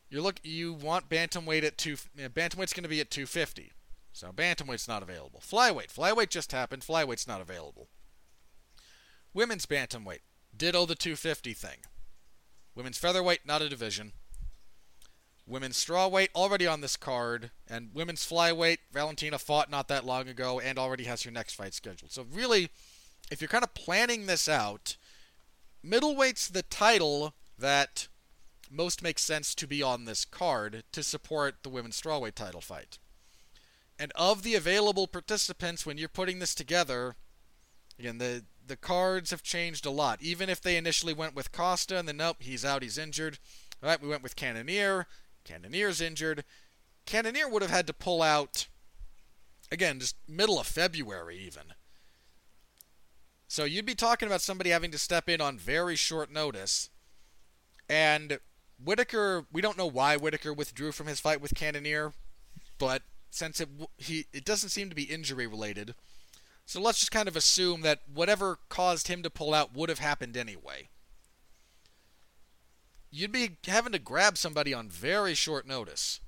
You 0.10 0.22
look. 0.22 0.40
You 0.44 0.74
want 0.74 1.10
bantamweight 1.10 1.64
at 1.64 1.78
two. 1.78 1.96
Bantamweight's 2.18 2.74
going 2.74 2.84
to 2.84 2.90
be 2.90 3.02
at 3.02 3.10
250. 3.10 3.72
So 4.12 4.32
bantamweight's 4.32 4.88
not 4.88 5.02
available. 5.02 5.42
Flyweight. 5.42 5.92
Flyweight 5.92 6.30
just 6.30 6.52
happened. 6.52 6.84
Flyweight's 6.84 7.28
not 7.28 7.42
available. 7.42 7.88
Women's 9.34 9.66
bantamweight. 9.66 10.20
Ditto 10.56 10.86
the 10.86 10.94
250 10.94 11.54
thing. 11.54 11.80
Women's 12.76 13.00
featherweight, 13.00 13.46
not 13.46 13.64
a 13.64 13.70
division. 13.70 14.14
Women's 15.46 15.84
strawweight 15.84 16.30
already 16.36 16.68
on 16.68 16.82
this 16.82 16.96
card, 16.96 17.52
and 17.68 17.90
women's 17.94 18.26
flyweight. 18.26 18.78
Valentina 18.92 19.40
fought 19.40 19.70
not 19.70 19.88
that 19.88 20.06
long 20.06 20.28
ago 20.28 20.60
and 20.60 20.78
already 20.78 21.04
has 21.06 21.24
her 21.24 21.32
next 21.32 21.56
fight 21.56 21.74
scheduled. 21.74 22.12
So 22.12 22.26
really, 22.32 22.70
if 23.32 23.42
you're 23.42 23.48
kind 23.48 23.64
of 23.64 23.74
planning 23.74 24.26
this 24.26 24.48
out, 24.48 24.96
middleweight's 25.86 26.48
the 26.48 26.62
title 26.62 27.34
that 27.64 28.10
most 28.70 29.02
makes 29.02 29.24
sense 29.24 29.56
to 29.56 29.66
be 29.66 29.82
on 29.82 30.04
this 30.04 30.26
card 30.26 30.84
to 30.92 31.02
support 31.02 31.64
the 31.64 31.70
women's 31.70 32.00
strawweight 32.00 32.36
title 32.36 32.60
fight. 32.60 33.00
And 33.98 34.12
of 34.16 34.44
the 34.44 34.56
available 34.56 35.08
participants, 35.08 35.86
when 35.86 35.98
you're 35.98 36.10
putting 36.10 36.40
this 36.40 36.54
together, 36.54 37.16
again, 37.98 38.18
the 38.18 38.44
the 38.66 38.76
cards 38.76 39.32
have 39.32 39.44
changed 39.44 39.86
a 39.86 39.92
lot. 39.92 40.22
Even 40.22 40.50
if 40.50 40.62
they 40.62 40.78
initially 40.78 41.14
went 41.14 41.36
with 41.36 41.52
Costa 41.52 41.98
and 41.98 42.08
then 42.08 42.18
nope, 42.18 42.38
he's 42.40 42.64
out, 42.64 42.82
he's 42.82 42.98
injured. 42.98 43.40
All 43.82 43.90
right, 43.90 44.02
we 44.02 44.08
went 44.08 44.24
with 44.24 44.36
Cannonier. 44.36 45.06
Cannonier's 45.44 46.00
injured. 46.02 46.44
Cannonier 47.06 47.50
would 47.50 47.62
have 47.62 47.72
had 47.72 47.88
to 47.88 47.94
pull 47.94 48.22
out 48.22 48.68
again, 49.72 50.00
just 50.00 50.16
middle 50.28 50.60
of 50.60 50.68
February 50.68 51.38
even. 51.38 51.74
So 53.48 53.66
you'd 53.66 53.86
be 53.86 53.96
talking 53.96 54.28
about 54.28 54.42
somebody 54.42 54.70
having 54.70 54.92
to 54.92 54.98
step 54.98 55.30
in 55.30 55.42
on 55.42 55.58
very 55.58 55.96
short 55.96 56.32
notice. 56.32 56.90
And 57.94 58.40
Whittaker, 58.84 59.46
we 59.52 59.62
don't 59.62 59.78
know 59.78 59.86
why 59.86 60.18
Whittaker 60.18 60.52
withdrew 60.52 60.92
from 60.94 61.06
his 61.06 61.20
fight 61.20 61.40
with 61.40 61.54
Cannonier, 61.54 62.14
but 62.80 63.04
since 63.30 63.62
it 63.62 63.70
he 63.98 64.26
it 64.34 64.44
doesn't 64.44 64.70
seem 64.70 64.90
to 64.90 64.96
be 64.96 65.04
injury 65.04 65.46
related, 65.46 65.94
so 66.66 66.82
let's 66.82 66.98
just 66.98 67.12
kind 67.12 67.28
of 67.28 67.36
assume 67.36 67.82
that 67.82 68.00
whatever 68.12 68.58
caused 68.68 69.10
him 69.10 69.22
to 69.22 69.30
pull 69.30 69.54
out 69.54 69.76
would 69.76 69.90
have 69.90 70.00
happened 70.00 70.36
anyway. 70.36 70.90
You'd 73.12 73.32
be 73.32 73.58
having 73.68 73.92
to 73.92 74.00
grab 74.00 74.40
somebody 74.40 74.74
on 74.74 74.90
very 74.90 75.36
short 75.36 75.68
notice 75.68 76.20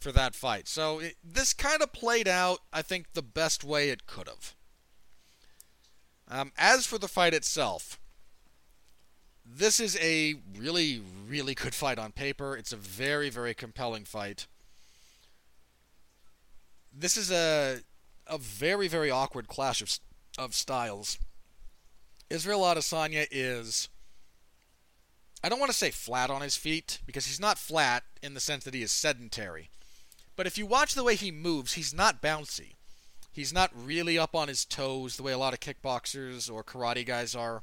for 0.00 0.10
that 0.10 0.34
fight. 0.34 0.66
So 0.66 0.98
it, 0.98 1.14
this 1.22 1.52
kind 1.52 1.82
of 1.82 1.92
played 1.92 2.26
out, 2.26 2.62
I 2.72 2.82
think, 2.82 3.12
the 3.12 3.22
best 3.22 3.62
way 3.62 3.90
it 3.90 4.06
could 4.06 4.26
have. 4.26 4.56
Um, 6.26 6.50
as 6.58 6.84
for 6.84 6.98
the 6.98 7.06
fight 7.06 7.32
itself, 7.32 8.00
this 9.56 9.80
is 9.80 9.96
a 10.00 10.34
really, 10.56 11.02
really 11.28 11.54
good 11.54 11.74
fight 11.74 11.98
on 11.98 12.12
paper. 12.12 12.56
It's 12.56 12.72
a 12.72 12.76
very, 12.76 13.30
very 13.30 13.54
compelling 13.54 14.04
fight. 14.04 14.46
This 16.96 17.16
is 17.16 17.30
a 17.30 17.80
a 18.26 18.38
very, 18.38 18.86
very 18.86 19.10
awkward 19.10 19.48
clash 19.48 19.80
of 19.80 19.98
of 20.38 20.54
styles. 20.54 21.18
Israel 22.28 22.60
Adesanya 22.60 23.26
is 23.30 23.88
I 25.42 25.48
don't 25.48 25.58
want 25.58 25.72
to 25.72 25.78
say 25.78 25.90
flat 25.90 26.30
on 26.30 26.42
his 26.42 26.56
feet 26.56 27.00
because 27.06 27.26
he's 27.26 27.40
not 27.40 27.58
flat 27.58 28.04
in 28.22 28.34
the 28.34 28.40
sense 28.40 28.64
that 28.64 28.74
he 28.74 28.82
is 28.82 28.92
sedentary. 28.92 29.70
But 30.36 30.46
if 30.46 30.58
you 30.58 30.66
watch 30.66 30.94
the 30.94 31.04
way 31.04 31.16
he 31.16 31.30
moves, 31.30 31.74
he's 31.74 31.94
not 31.94 32.22
bouncy. 32.22 32.74
He's 33.32 33.52
not 33.52 33.70
really 33.74 34.18
up 34.18 34.34
on 34.34 34.48
his 34.48 34.64
toes 34.64 35.16
the 35.16 35.22
way 35.22 35.32
a 35.32 35.38
lot 35.38 35.54
of 35.54 35.60
kickboxers 35.60 36.52
or 36.52 36.62
karate 36.62 37.06
guys 37.06 37.34
are. 37.34 37.62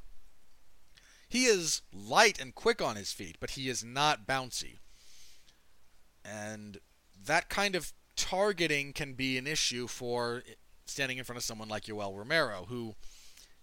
He 1.30 1.46
is 1.46 1.82
light 1.94 2.40
and 2.40 2.56
quick 2.56 2.82
on 2.82 2.96
his 2.96 3.12
feet, 3.12 3.38
but 3.40 3.52
he 3.52 3.70
is 3.70 3.84
not 3.84 4.26
bouncy. 4.26 4.78
And 6.24 6.80
that 7.26 7.50
kind 7.50 7.76
of 7.76 7.94
targeting 8.16 8.94
can 8.94 9.14
be 9.14 9.38
an 9.38 9.48
issue 9.48 9.88
for 9.88 10.44
standing 10.86 11.18
in 11.18 11.24
front 11.24 11.38
of 11.38 11.44
someone 11.44 11.68
like 11.68 11.84
Yoel 11.84 12.18
Romero, 12.18 12.66
who 12.70 12.96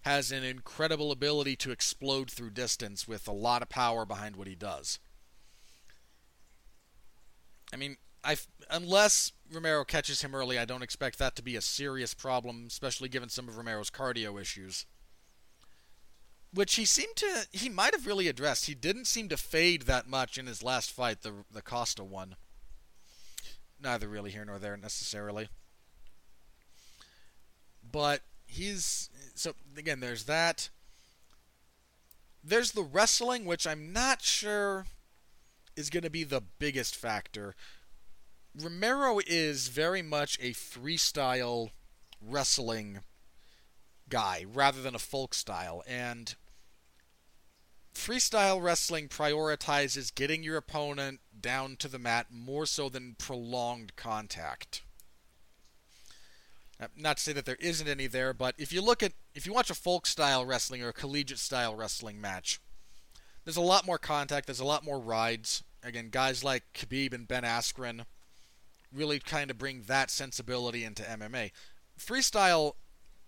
has 0.02 0.30
an 0.30 0.44
incredible 0.44 1.10
ability 1.10 1.56
to 1.56 1.70
explode 1.70 2.30
through 2.30 2.50
distance 2.50 3.08
with 3.08 3.26
a 3.26 3.32
lot 3.32 3.62
of 3.62 3.70
power 3.70 4.04
behind 4.04 4.36
what 4.36 4.46
he 4.46 4.54
does. 4.54 4.98
I 7.72 7.76
mean, 7.76 7.96
I 8.22 8.36
unless 8.70 9.32
Romero 9.50 9.84
catches 9.84 10.20
him 10.20 10.34
early, 10.34 10.58
I 10.58 10.66
don't 10.66 10.82
expect 10.82 11.18
that 11.18 11.34
to 11.36 11.42
be 11.42 11.56
a 11.56 11.62
serious 11.62 12.12
problem, 12.12 12.64
especially 12.66 13.08
given 13.08 13.30
some 13.30 13.48
of 13.48 13.56
Romero's 13.56 13.90
cardio 13.90 14.40
issues 14.40 14.84
which 16.54 16.76
he 16.76 16.84
seemed 16.84 17.16
to 17.16 17.46
he 17.52 17.68
might 17.68 17.94
have 17.94 18.06
really 18.06 18.28
addressed. 18.28 18.66
He 18.66 18.74
didn't 18.74 19.06
seem 19.06 19.28
to 19.28 19.36
fade 19.36 19.82
that 19.82 20.08
much 20.08 20.38
in 20.38 20.46
his 20.46 20.62
last 20.62 20.90
fight, 20.90 21.22
the 21.22 21.32
the 21.52 21.62
Costa 21.62 22.04
one. 22.04 22.36
Neither 23.82 24.08
really 24.08 24.30
here 24.30 24.44
nor 24.44 24.58
there 24.58 24.76
necessarily. 24.76 25.48
But 27.90 28.22
he's 28.46 29.10
so 29.34 29.54
again 29.76 30.00
there's 30.00 30.24
that. 30.24 30.70
There's 32.42 32.72
the 32.72 32.82
wrestling 32.82 33.44
which 33.46 33.66
I'm 33.66 33.92
not 33.92 34.22
sure 34.22 34.86
is 35.76 35.90
going 35.90 36.02
to 36.04 36.10
be 36.10 36.24
the 36.24 36.42
biggest 36.58 36.94
factor. 36.94 37.54
Romero 38.54 39.18
is 39.26 39.68
very 39.68 40.02
much 40.02 40.38
a 40.40 40.52
freestyle 40.52 41.70
wrestling 42.20 43.00
guy 44.08 44.44
rather 44.52 44.80
than 44.80 44.94
a 44.94 45.00
folk 45.00 45.34
style 45.34 45.82
and 45.88 46.36
freestyle 47.94 48.62
wrestling 48.62 49.08
prioritizes 49.08 50.14
getting 50.14 50.42
your 50.42 50.56
opponent 50.56 51.20
down 51.40 51.76
to 51.76 51.88
the 51.88 51.98
mat 51.98 52.26
more 52.30 52.66
so 52.66 52.88
than 52.88 53.14
prolonged 53.18 53.96
contact. 53.96 54.82
Not 56.96 57.18
to 57.18 57.22
say 57.22 57.32
that 57.32 57.46
there 57.46 57.56
isn't 57.60 57.88
any 57.88 58.08
there, 58.08 58.34
but 58.34 58.54
if 58.58 58.72
you 58.72 58.82
look 58.82 59.02
at 59.02 59.12
if 59.34 59.46
you 59.46 59.54
watch 59.54 59.70
a 59.70 59.74
folk 59.74 60.06
style 60.06 60.44
wrestling 60.44 60.82
or 60.82 60.88
a 60.88 60.92
collegiate 60.92 61.38
style 61.38 61.74
wrestling 61.74 62.20
match, 62.20 62.60
there's 63.44 63.56
a 63.56 63.62
lot 63.62 63.86
more 63.86 63.98
contact, 63.98 64.46
there's 64.46 64.60
a 64.60 64.64
lot 64.64 64.84
more 64.84 64.98
rides. 64.98 65.62
Again, 65.82 66.08
guys 66.10 66.42
like 66.42 66.64
Khabib 66.74 67.14
and 67.14 67.28
Ben 67.28 67.42
Askren 67.42 68.04
really 68.92 69.18
kind 69.18 69.50
of 69.50 69.58
bring 69.58 69.82
that 69.82 70.10
sensibility 70.10 70.84
into 70.84 71.02
MMA. 71.02 71.52
Freestyle 71.98 72.72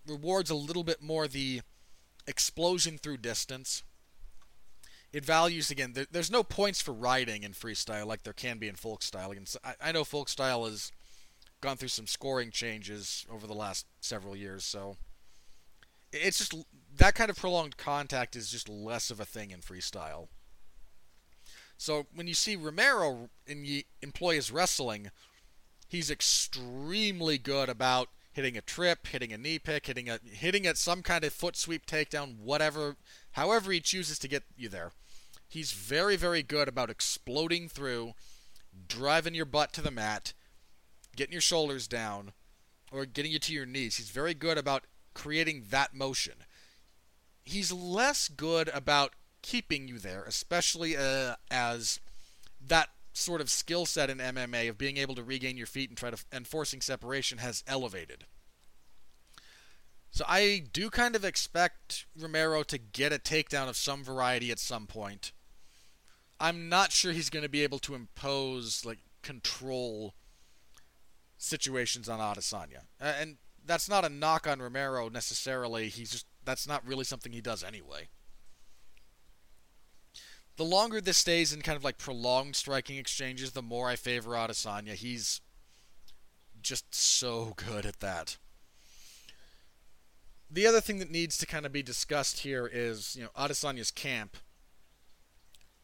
rewards 0.05 0.49
a 0.49 0.55
little 0.55 0.83
bit 0.83 1.01
more 1.01 1.27
the 1.27 1.61
explosion 2.27 2.97
through 2.97 3.17
distance 3.17 3.83
it 5.17 5.25
values 5.25 5.71
again. 5.71 5.93
There, 5.93 6.05
there's 6.11 6.29
no 6.29 6.43
points 6.43 6.79
for 6.79 6.93
riding 6.93 7.41
in 7.41 7.53
freestyle 7.53 8.05
like 8.05 8.21
there 8.21 8.33
can 8.33 8.59
be 8.59 8.67
in 8.67 8.75
folk 8.75 9.01
style. 9.01 9.33
I, 9.63 9.73
I 9.81 9.91
know 9.91 10.03
folk 10.03 10.29
style 10.29 10.65
has 10.65 10.91
gone 11.59 11.75
through 11.75 11.87
some 11.87 12.05
scoring 12.05 12.51
changes 12.51 13.25
over 13.31 13.47
the 13.47 13.55
last 13.55 13.87
several 13.99 14.35
years, 14.35 14.63
so 14.63 14.95
it's 16.13 16.37
just 16.37 16.53
that 16.95 17.15
kind 17.15 17.31
of 17.31 17.35
prolonged 17.35 17.77
contact 17.77 18.35
is 18.35 18.51
just 18.51 18.69
less 18.69 19.09
of 19.09 19.19
a 19.19 19.25
thing 19.25 19.49
in 19.49 19.59
freestyle. 19.59 20.27
So 21.79 22.05
when 22.13 22.27
you 22.27 22.35
see 22.35 22.55
Romero 22.55 23.29
in, 23.47 23.83
employ 24.03 24.35
his 24.35 24.51
wrestling, 24.51 25.09
he's 25.87 26.11
extremely 26.11 27.39
good 27.39 27.69
about 27.69 28.09
hitting 28.33 28.55
a 28.55 28.61
trip, 28.61 29.07
hitting 29.07 29.33
a 29.33 29.37
knee 29.37 29.57
pick, 29.57 29.87
hitting 29.87 30.09
a 30.09 30.19
hitting 30.23 30.67
at 30.67 30.77
some 30.77 31.01
kind 31.01 31.23
of 31.23 31.33
foot 31.33 31.55
sweep 31.55 31.87
takedown, 31.87 32.37
whatever, 32.37 32.97
however 33.31 33.71
he 33.71 33.79
chooses 33.79 34.19
to 34.19 34.27
get 34.27 34.43
you 34.55 34.69
there. 34.69 34.91
He's 35.47 35.71
very 35.71 36.15
very 36.15 36.43
good 36.43 36.67
about 36.67 36.89
exploding 36.89 37.69
through, 37.69 38.13
driving 38.87 39.33
your 39.33 39.45
butt 39.45 39.73
to 39.73 39.81
the 39.81 39.91
mat, 39.91 40.33
getting 41.15 41.31
your 41.31 41.41
shoulders 41.41 41.87
down, 41.87 42.33
or 42.91 43.05
getting 43.05 43.31
you 43.31 43.39
to 43.39 43.53
your 43.53 43.65
knees. 43.65 43.97
He's 43.97 44.09
very 44.09 44.33
good 44.33 44.57
about 44.57 44.85
creating 45.13 45.65
that 45.69 45.93
motion. 45.93 46.33
He's 47.43 47.71
less 47.71 48.27
good 48.27 48.69
about 48.73 49.13
keeping 49.41 49.87
you 49.87 49.99
there, 49.99 50.23
especially 50.27 50.97
uh, 50.97 51.35
as 51.49 51.99
that 52.65 52.89
sort 53.13 53.41
of 53.41 53.49
skill 53.49 53.85
set 53.85 54.09
in 54.09 54.19
MMA 54.19 54.69
of 54.69 54.77
being 54.77 54.97
able 54.97 55.15
to 55.15 55.23
regain 55.23 55.57
your 55.57 55.65
feet 55.65 55.89
and 55.89 55.97
try 55.97 56.11
to 56.11 56.23
and 56.31 56.47
forcing 56.47 56.81
separation 56.81 57.39
has 57.39 57.63
elevated. 57.67 58.25
So 60.11 60.23
I 60.27 60.63
do 60.71 60.89
kind 60.89 61.15
of 61.15 61.25
expect 61.25 62.05
Romero 62.17 62.63
to 62.63 62.77
get 62.77 63.13
a 63.13 63.19
takedown 63.19 63.67
of 63.69 63.75
some 63.75 64.03
variety 64.03 64.51
at 64.51 64.59
some 64.59 64.87
point. 64.87 65.31
I'm 66.39 66.69
not 66.69 66.91
sure 66.91 67.11
he's 67.11 67.29
going 67.29 67.43
to 67.43 67.49
be 67.49 67.63
able 67.63 67.79
to 67.79 67.95
impose 67.95 68.85
like 68.85 68.99
control 69.21 70.13
situations 71.37 72.07
on 72.07 72.19
Adesanya. 72.19 72.83
And 72.99 73.37
that's 73.65 73.89
not 73.89 74.05
a 74.05 74.09
knock 74.09 74.47
on 74.47 74.61
Romero 74.61 75.09
necessarily. 75.09 75.89
He's 75.89 76.11
just 76.11 76.25
that's 76.45 76.67
not 76.67 76.87
really 76.87 77.03
something 77.03 77.31
he 77.31 77.41
does 77.41 77.63
anyway. 77.63 78.07
The 80.55 80.63
longer 80.63 80.99
this 81.01 81.17
stays 81.17 81.53
in 81.53 81.61
kind 81.61 81.75
of 81.75 81.83
like 81.83 81.97
prolonged 81.97 82.55
striking 82.55 82.97
exchanges, 82.97 83.51
the 83.51 83.61
more 83.61 83.89
I 83.89 83.95
favor 83.95 84.31
Adesanya. 84.31 84.93
He's 84.93 85.41
just 86.61 86.95
so 86.95 87.53
good 87.55 87.85
at 87.85 87.99
that. 87.99 88.37
The 90.49 90.65
other 90.65 90.81
thing 90.81 90.99
that 90.99 91.11
needs 91.11 91.37
to 91.37 91.45
kind 91.45 91.65
of 91.65 91.71
be 91.71 91.83
discussed 91.83 92.39
here 92.39 92.69
is, 92.71 93.15
you 93.15 93.23
know, 93.23 93.29
Adesanya's 93.37 93.91
camp. 93.91 94.37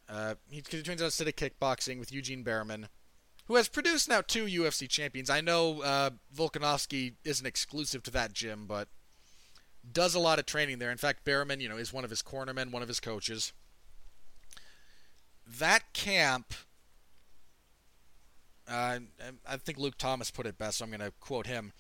Uh, 0.10 0.36
he 0.50 0.62
trains 0.62 1.02
out 1.02 1.08
of 1.08 1.36
Kickboxing 1.36 2.00
with 2.00 2.12
Eugene 2.12 2.44
Bareman 2.44 2.88
who 3.48 3.56
has 3.56 3.68
produced 3.68 4.08
now 4.10 4.22
two 4.22 4.46
UFC 4.46 4.88
champions. 4.88 5.30
I 5.30 5.42
know 5.42 5.82
uh, 5.82 6.12
Volkanovski 6.36 7.16
isn't 7.24 7.46
exclusive 7.46 8.04
to 8.04 8.12
that 8.12 8.34
gym, 8.34 8.66
but 8.68 8.88
does 9.90 10.16
a 10.16 10.20
lot 10.20 10.40
of 10.40 10.46
training 10.46 10.80
there. 10.80 10.92
In 10.92 10.98
fact, 10.98 11.26
Bareman, 11.26 11.60
you 11.60 11.68
know, 11.68 11.78
is 11.78 11.92
one 11.92 12.06
of 12.06 12.10
his 12.10 12.22
cornermen, 12.22 12.72
one 12.72 12.82
of 12.82 12.88
his 12.88 13.02
coaches. 13.02 13.52
That 15.46 15.92
camp, 15.94 16.54
uh, 18.68 19.00
I 19.48 19.58
think 19.58 19.78
Luke 19.78 19.98
Thomas 19.98 20.32
put 20.32 20.46
it 20.46 20.58
best, 20.58 20.78
so 20.78 20.86
I'm 20.86 20.92
going 20.92 21.02
to 21.02 21.12
quote 21.20 21.48
him. 21.48 21.74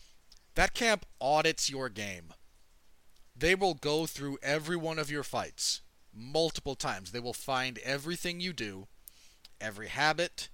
That 0.55 0.73
camp 0.73 1.05
audits 1.21 1.69
your 1.69 1.87
game. 1.87 2.33
They 3.35 3.55
will 3.55 3.73
go 3.73 4.05
through 4.05 4.37
every 4.43 4.75
one 4.75 4.99
of 4.99 5.09
your 5.09 5.23
fights 5.23 5.81
multiple 6.15 6.75
times. 6.75 7.11
They 7.11 7.19
will 7.19 7.33
find 7.33 7.79
everything 7.79 8.39
you 8.39 8.53
do, 8.53 8.87
every 9.59 9.87
habit, 9.87 10.49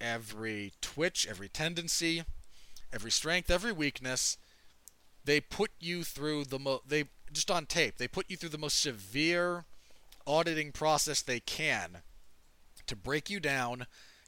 every 0.00 0.72
twitch, 0.80 1.26
every 1.28 1.48
tendency, 1.48 2.24
every 2.92 3.10
strength, 3.10 3.50
every 3.50 3.72
weakness. 3.72 4.36
They 5.24 5.40
put 5.40 5.70
you 5.80 6.04
through 6.04 6.44
the 6.44 6.58
mo- 6.58 6.82
they 6.86 7.04
just 7.32 7.50
on 7.50 7.66
tape. 7.66 7.96
They 7.96 8.08
put 8.08 8.30
you 8.30 8.36
through 8.36 8.50
the 8.50 8.58
most 8.58 8.80
severe 8.80 9.64
auditing 10.26 10.72
process 10.72 11.22
they 11.22 11.40
can 11.40 11.98
to 12.86 12.96
break 12.96 13.30
you 13.30 13.40
down 13.40 13.86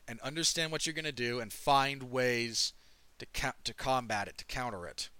and 0.08 0.20
understand 0.20 0.72
what 0.72 0.86
you're 0.86 0.94
going 0.94 1.04
to 1.04 1.12
do 1.12 1.40
and 1.40 1.52
find 1.52 2.10
ways 2.10 2.72
to 3.18 3.26
to 3.64 3.74
combat 3.74 4.28
it, 4.28 4.38
to 4.38 4.44
counter 4.44 4.86
it. 4.86 5.10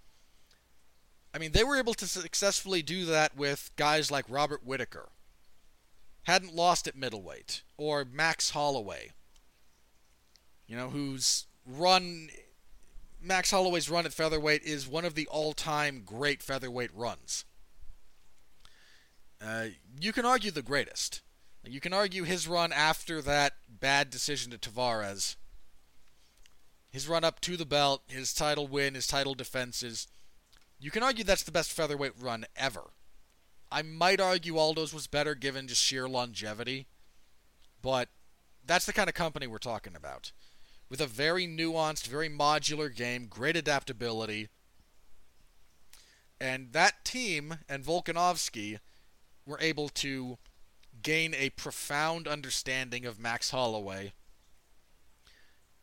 I 1.33 1.39
mean, 1.39 1.51
they 1.51 1.63
were 1.63 1.77
able 1.77 1.93
to 1.95 2.07
successfully 2.07 2.81
do 2.81 3.05
that 3.05 3.35
with 3.35 3.71
guys 3.75 4.09
like 4.09 4.25
Robert 4.27 4.65
Whittaker. 4.65 5.09
Hadn't 6.27 6.53
lost 6.53 6.89
at 6.89 6.95
middleweight, 6.97 7.61
or 7.77 8.03
Max 8.03 8.49
Holloway, 8.49 9.11
you 10.67 10.75
know, 10.75 10.89
whose 10.89 11.45
run 11.65 12.27
Max 13.21 13.51
Holloway's 13.51 13.89
run 13.89 14.05
at 14.05 14.11
featherweight 14.11 14.61
is 14.63 14.89
one 14.89 15.05
of 15.05 15.15
the 15.15 15.25
all-time 15.27 16.03
great 16.05 16.43
featherweight 16.43 16.93
runs. 16.93 17.45
Uh, 19.41 19.67
you 20.01 20.11
can 20.11 20.25
argue 20.25 20.51
the 20.51 20.61
greatest. 20.61 21.21
You 21.63 21.79
can 21.79 21.93
argue 21.93 22.25
his 22.25 22.45
run 22.45 22.73
after 22.73 23.21
that 23.21 23.53
bad 23.69 24.09
decision 24.09 24.51
to 24.51 24.57
Tavares. 24.57 25.37
His 26.91 27.07
run 27.07 27.23
up 27.23 27.39
to 27.39 27.55
the 27.55 27.65
belt, 27.65 28.01
his 28.07 28.33
title 28.33 28.67
win, 28.67 28.95
his 28.95 29.07
title 29.07 29.33
defenses. 29.33 30.07
You 30.77 30.91
can 30.91 31.03
argue 31.03 31.23
that's 31.23 31.43
the 31.43 31.53
best 31.53 31.71
featherweight 31.71 32.19
run 32.19 32.43
ever. 32.57 32.91
I 33.71 33.81
might 33.81 34.21
argue 34.21 34.57
Aldo's 34.57 34.93
was 34.93 35.07
better 35.07 35.35
given 35.35 35.67
just 35.67 35.83
sheer 35.83 36.07
longevity, 36.07 36.87
but 37.81 38.09
that's 38.65 38.85
the 38.85 38.93
kind 38.93 39.09
of 39.09 39.15
company 39.15 39.47
we're 39.47 39.57
talking 39.57 39.95
about 39.95 40.31
with 40.89 41.01
a 41.01 41.07
very 41.07 41.45
nuanced, 41.47 42.07
very 42.07 42.29
modular 42.29 42.93
game, 42.93 43.27
great 43.27 43.57
adaptability. 43.57 44.47
And 46.39 46.71
that 46.73 47.03
team 47.03 47.59
and 47.67 47.83
Volkanovski 47.83 48.79
were 49.45 49.59
able 49.59 49.89
to 49.89 50.37
gain 51.01 51.33
a 51.33 51.49
profound 51.51 52.27
understanding 52.27 53.05
of 53.05 53.19
Max 53.19 53.51
Holloway 53.51 54.13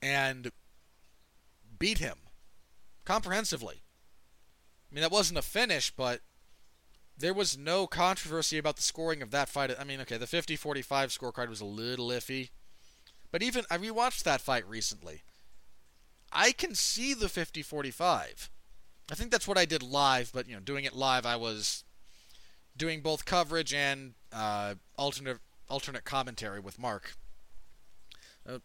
and 0.00 0.50
beat 1.78 1.98
him 1.98 2.18
comprehensively. 3.04 3.82
I 4.90 4.94
mean, 4.94 5.02
that 5.02 5.10
wasn't 5.10 5.38
a 5.38 5.42
finish, 5.42 5.90
but 5.90 6.20
there 7.16 7.34
was 7.34 7.56
no 7.56 7.86
controversy 7.86 8.58
about 8.58 8.76
the 8.76 8.82
scoring 8.82 9.22
of 9.22 9.30
that 9.30 9.48
fight. 9.48 9.74
I 9.78 9.84
mean, 9.84 10.00
okay, 10.00 10.16
the 10.16 10.26
50 10.26 10.56
45 10.56 11.10
scorecard 11.10 11.48
was 11.48 11.60
a 11.60 11.66
little 11.66 12.08
iffy. 12.08 12.50
But 13.30 13.42
even 13.42 13.64
I 13.68 13.78
rewatched 13.78 14.22
that 14.22 14.40
fight 14.40 14.64
recently. 14.68 15.22
I 16.34 16.52
can 16.52 16.74
see 16.74 17.14
the 17.14 17.26
50-45. 17.26 18.48
I 19.10 19.14
think 19.14 19.30
that's 19.30 19.46
what 19.46 19.58
I 19.58 19.64
did 19.64 19.82
live, 19.82 20.30
but 20.32 20.48
you 20.48 20.54
know, 20.54 20.60
doing 20.60 20.84
it 20.84 20.94
live, 20.94 21.24
I 21.24 21.36
was 21.36 21.84
doing 22.76 23.00
both 23.00 23.24
coverage 23.24 23.72
and 23.72 24.14
uh, 24.32 24.74
alternate 24.96 25.38
alternate 25.68 26.04
commentary 26.04 26.60
with 26.60 26.78
Mark. 26.78 27.16
Uh, 28.48 28.58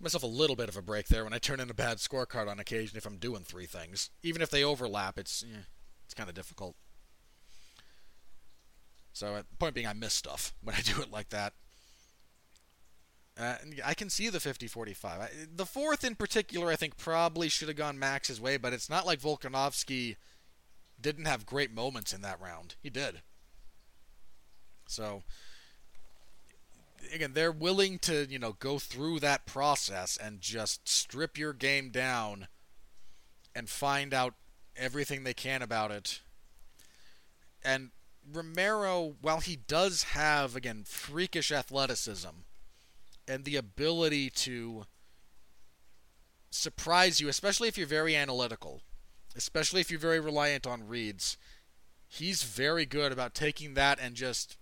myself 0.00 0.22
a 0.22 0.26
little 0.26 0.56
bit 0.56 0.68
of 0.68 0.76
a 0.76 0.82
break 0.82 1.06
there 1.06 1.24
when 1.24 1.32
I 1.32 1.38
turn 1.38 1.60
in 1.60 1.70
a 1.70 1.74
bad 1.74 1.98
scorecard 1.98 2.48
on 2.48 2.58
occasion 2.58 2.96
if 2.96 3.06
I'm 3.06 3.18
doing 3.18 3.42
three 3.42 3.66
things. 3.66 4.10
Even 4.22 4.42
if 4.42 4.50
they 4.50 4.64
overlap, 4.64 5.18
it's 5.18 5.42
eh, 5.42 5.62
it's 6.04 6.14
kind 6.14 6.28
of 6.28 6.34
difficult. 6.34 6.76
So, 9.12 9.34
uh, 9.34 9.42
point 9.58 9.74
being, 9.74 9.86
I 9.86 9.92
miss 9.92 10.14
stuff 10.14 10.54
when 10.62 10.74
I 10.74 10.80
do 10.80 11.00
it 11.00 11.10
like 11.10 11.30
that. 11.30 11.54
Uh, 13.38 13.54
I 13.84 13.94
can 13.94 14.10
see 14.10 14.28
the 14.28 14.38
50-45. 14.38 15.56
The 15.56 15.66
fourth 15.66 16.04
in 16.04 16.16
particular, 16.16 16.70
I 16.70 16.76
think, 16.76 16.98
probably 16.98 17.48
should 17.48 17.68
have 17.68 17.76
gone 17.78 17.98
Max's 17.98 18.40
way, 18.40 18.58
but 18.58 18.74
it's 18.74 18.90
not 18.90 19.06
like 19.06 19.20
Volkanovski 19.20 20.16
didn't 21.00 21.24
have 21.24 21.46
great 21.46 21.72
moments 21.72 22.12
in 22.12 22.20
that 22.22 22.40
round. 22.40 22.74
He 22.82 22.90
did. 22.90 23.22
So, 24.86 25.22
again, 27.14 27.32
they're 27.32 27.52
willing 27.52 27.98
to, 28.00 28.26
you 28.28 28.38
know, 28.38 28.52
go 28.58 28.78
through 28.78 29.20
that 29.20 29.46
process 29.46 30.16
and 30.16 30.40
just 30.40 30.86
strip 30.86 31.38
your 31.38 31.54
game 31.54 31.88
down 31.90 32.48
and 33.54 33.68
find 33.68 34.12
out 34.12 34.34
everything 34.76 35.24
they 35.24 35.34
can 35.34 35.62
about 35.62 35.90
it. 35.90 36.20
And 37.64 37.90
Romero, 38.30 39.16
while 39.20 39.40
he 39.40 39.56
does 39.56 40.04
have, 40.04 40.54
again, 40.54 40.84
freakish 40.84 41.50
athleticism, 41.50 42.28
and 43.26 43.44
the 43.44 43.56
ability 43.56 44.30
to 44.30 44.84
surprise 46.50 47.20
you, 47.20 47.28
especially 47.28 47.68
if 47.68 47.78
you're 47.78 47.86
very 47.86 48.14
analytical, 48.14 48.82
especially 49.34 49.80
if 49.80 49.90
you're 49.90 50.00
very 50.00 50.20
reliant 50.20 50.66
on 50.66 50.86
reads. 50.86 51.36
He's 52.06 52.42
very 52.42 52.84
good 52.84 53.10
about 53.10 53.34
taking 53.34 53.74
that 53.74 53.98
and 54.00 54.14
just, 54.14 54.56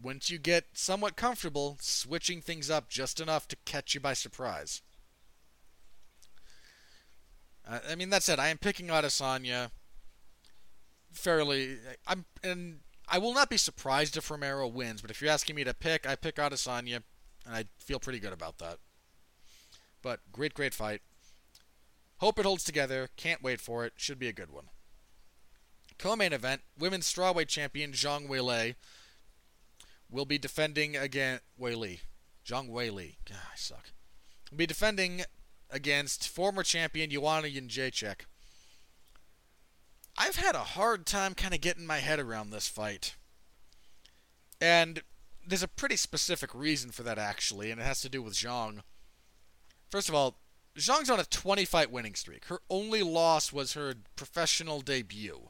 once 0.00 0.30
you 0.30 0.38
get 0.38 0.64
somewhat 0.74 1.16
comfortable, 1.16 1.78
switching 1.80 2.42
things 2.42 2.70
up 2.70 2.88
just 2.88 3.20
enough 3.20 3.48
to 3.48 3.56
catch 3.64 3.94
you 3.94 4.00
by 4.00 4.12
surprise. 4.12 4.82
Uh, 7.66 7.78
I 7.88 7.94
mean, 7.94 8.10
that 8.10 8.22
said, 8.22 8.38
I 8.38 8.48
am 8.48 8.58
picking 8.58 8.88
Adesanya 8.88 9.70
fairly. 11.12 11.78
I'm 12.06 12.24
and 12.42 12.80
I 13.08 13.18
will 13.18 13.34
not 13.34 13.50
be 13.50 13.56
surprised 13.56 14.16
if 14.16 14.30
Romero 14.30 14.66
wins, 14.66 15.02
but 15.02 15.10
if 15.10 15.20
you're 15.20 15.30
asking 15.30 15.56
me 15.56 15.64
to 15.64 15.74
pick, 15.74 16.06
I 16.06 16.16
pick 16.16 16.36
Adesanya 16.36 17.02
and 17.44 17.54
I 17.54 17.64
feel 17.78 17.98
pretty 17.98 18.20
good 18.20 18.32
about 18.32 18.58
that. 18.58 18.78
But 20.02 20.20
great, 20.32 20.54
great 20.54 20.74
fight. 20.74 21.02
Hope 22.18 22.38
it 22.38 22.44
holds 22.44 22.64
together. 22.64 23.08
Can't 23.16 23.42
wait 23.42 23.60
for 23.60 23.84
it. 23.84 23.94
Should 23.96 24.18
be 24.18 24.28
a 24.28 24.32
good 24.32 24.50
one. 24.50 24.66
Co-main 25.98 26.32
event: 26.32 26.62
Women's 26.78 27.12
Strawweight 27.12 27.48
Champion 27.48 27.92
Zhang 27.92 28.28
Weili 28.28 28.76
will 30.10 30.24
be 30.24 30.38
defending 30.38 30.96
again 30.96 31.40
Weili. 31.60 32.00
Zhang 32.46 32.68
Weili. 32.68 33.16
God, 33.28 33.38
I 33.52 33.56
suck. 33.56 33.90
Will 34.50 34.58
be 34.58 34.66
defending 34.66 35.22
against 35.70 36.28
former 36.28 36.62
champion 36.62 37.10
Joanna 37.10 37.48
Jędrzejczyk. 37.48 38.26
I've 40.22 40.36
had 40.36 40.54
a 40.54 40.60
hard 40.60 41.04
time 41.04 41.34
kind 41.34 41.52
of 41.52 41.60
getting 41.60 41.84
my 41.84 41.98
head 41.98 42.20
around 42.20 42.50
this 42.50 42.68
fight. 42.68 43.16
And 44.60 45.02
there's 45.44 45.64
a 45.64 45.68
pretty 45.68 45.96
specific 45.96 46.54
reason 46.54 46.92
for 46.92 47.02
that, 47.02 47.18
actually, 47.18 47.72
and 47.72 47.80
it 47.80 47.84
has 47.84 48.00
to 48.02 48.08
do 48.08 48.22
with 48.22 48.34
Zhang. 48.34 48.82
First 49.90 50.08
of 50.08 50.14
all, 50.14 50.36
Zhang's 50.78 51.10
on 51.10 51.18
a 51.18 51.24
20 51.24 51.64
fight 51.64 51.90
winning 51.90 52.14
streak. 52.14 52.44
Her 52.44 52.60
only 52.70 53.02
loss 53.02 53.52
was 53.52 53.72
her 53.72 53.94
professional 54.14 54.80
debut. 54.80 55.48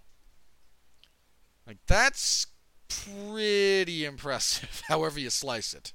Like, 1.66 1.78
that's 1.86 2.46
pretty 2.88 4.06
impressive, 4.06 4.84
however 4.88 5.20
you 5.20 5.28
slice 5.28 5.74
it. 5.74 5.92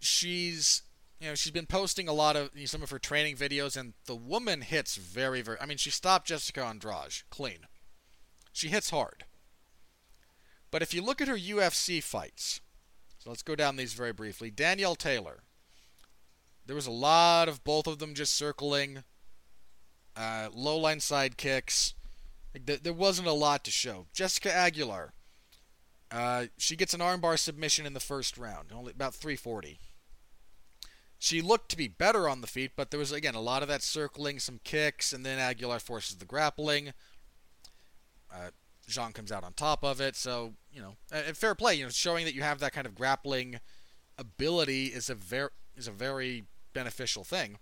She's 0.00 0.80
you 1.20 1.28
know, 1.28 1.34
she's 1.34 1.52
been 1.52 1.66
posting 1.66 2.08
a 2.08 2.12
lot 2.12 2.36
of 2.36 2.50
you 2.54 2.60
know, 2.60 2.66
some 2.66 2.82
of 2.82 2.90
her 2.90 2.98
training 2.98 3.36
videos, 3.36 3.76
and 3.76 3.94
the 4.06 4.14
woman 4.14 4.60
hits 4.60 4.96
very, 4.96 5.42
very. 5.42 5.58
I 5.60 5.66
mean, 5.66 5.78
she 5.78 5.90
stopped 5.90 6.28
Jessica 6.28 6.64
Andrade 6.64 7.22
clean. 7.30 7.66
She 8.52 8.68
hits 8.68 8.90
hard. 8.90 9.24
But 10.70 10.82
if 10.82 10.92
you 10.92 11.02
look 11.02 11.20
at 11.20 11.28
her 11.28 11.36
UFC 11.36 12.02
fights, 12.02 12.60
so 13.18 13.30
let's 13.30 13.42
go 13.42 13.56
down 13.56 13.76
these 13.76 13.94
very 13.94 14.12
briefly. 14.12 14.50
Danielle 14.50 14.94
Taylor. 14.94 15.42
There 16.66 16.76
was 16.76 16.86
a 16.86 16.92
lot 16.92 17.48
of 17.48 17.64
both 17.64 17.86
of 17.86 17.98
them 17.98 18.14
just 18.14 18.34
circling, 18.34 19.02
uh, 20.14 20.50
low 20.52 20.76
line 20.76 21.00
side 21.00 21.38
kicks. 21.38 21.94
There 22.54 22.92
wasn't 22.92 23.28
a 23.28 23.32
lot 23.32 23.64
to 23.64 23.70
show. 23.70 24.06
Jessica 24.12 24.52
Aguilar. 24.52 25.14
Uh, 26.10 26.46
she 26.58 26.76
gets 26.76 26.94
an 26.94 27.00
armbar 27.00 27.38
submission 27.38 27.86
in 27.86 27.94
the 27.94 28.00
first 28.00 28.36
round, 28.36 28.70
only 28.72 28.92
about 28.92 29.14
340. 29.14 29.78
She 31.18 31.42
looked 31.42 31.68
to 31.70 31.76
be 31.76 31.88
better 31.88 32.28
on 32.28 32.40
the 32.40 32.46
feet, 32.46 32.72
but 32.76 32.90
there 32.90 33.00
was 33.00 33.10
again 33.10 33.34
a 33.34 33.40
lot 33.40 33.62
of 33.62 33.68
that 33.68 33.82
circling, 33.82 34.38
some 34.38 34.60
kicks, 34.62 35.12
and 35.12 35.26
then 35.26 35.38
Aguilar 35.38 35.80
forces 35.80 36.16
the 36.16 36.24
grappling. 36.24 36.92
Uh, 38.32 38.50
Zhang 38.88 39.14
comes 39.14 39.32
out 39.32 39.44
on 39.44 39.52
top 39.52 39.82
of 39.82 40.00
it, 40.00 40.14
so 40.14 40.54
you 40.72 40.80
know, 40.80 40.94
and 41.10 41.36
fair 41.36 41.54
play. 41.54 41.74
You 41.74 41.84
know, 41.84 41.90
showing 41.90 42.24
that 42.24 42.34
you 42.34 42.42
have 42.42 42.60
that 42.60 42.72
kind 42.72 42.86
of 42.86 42.94
grappling 42.94 43.58
ability 44.16 44.86
is 44.86 45.10
a 45.10 45.14
very 45.14 45.50
is 45.76 45.88
a 45.88 45.92
very 45.92 46.44
beneficial 46.72 47.24
thing. 47.24 47.58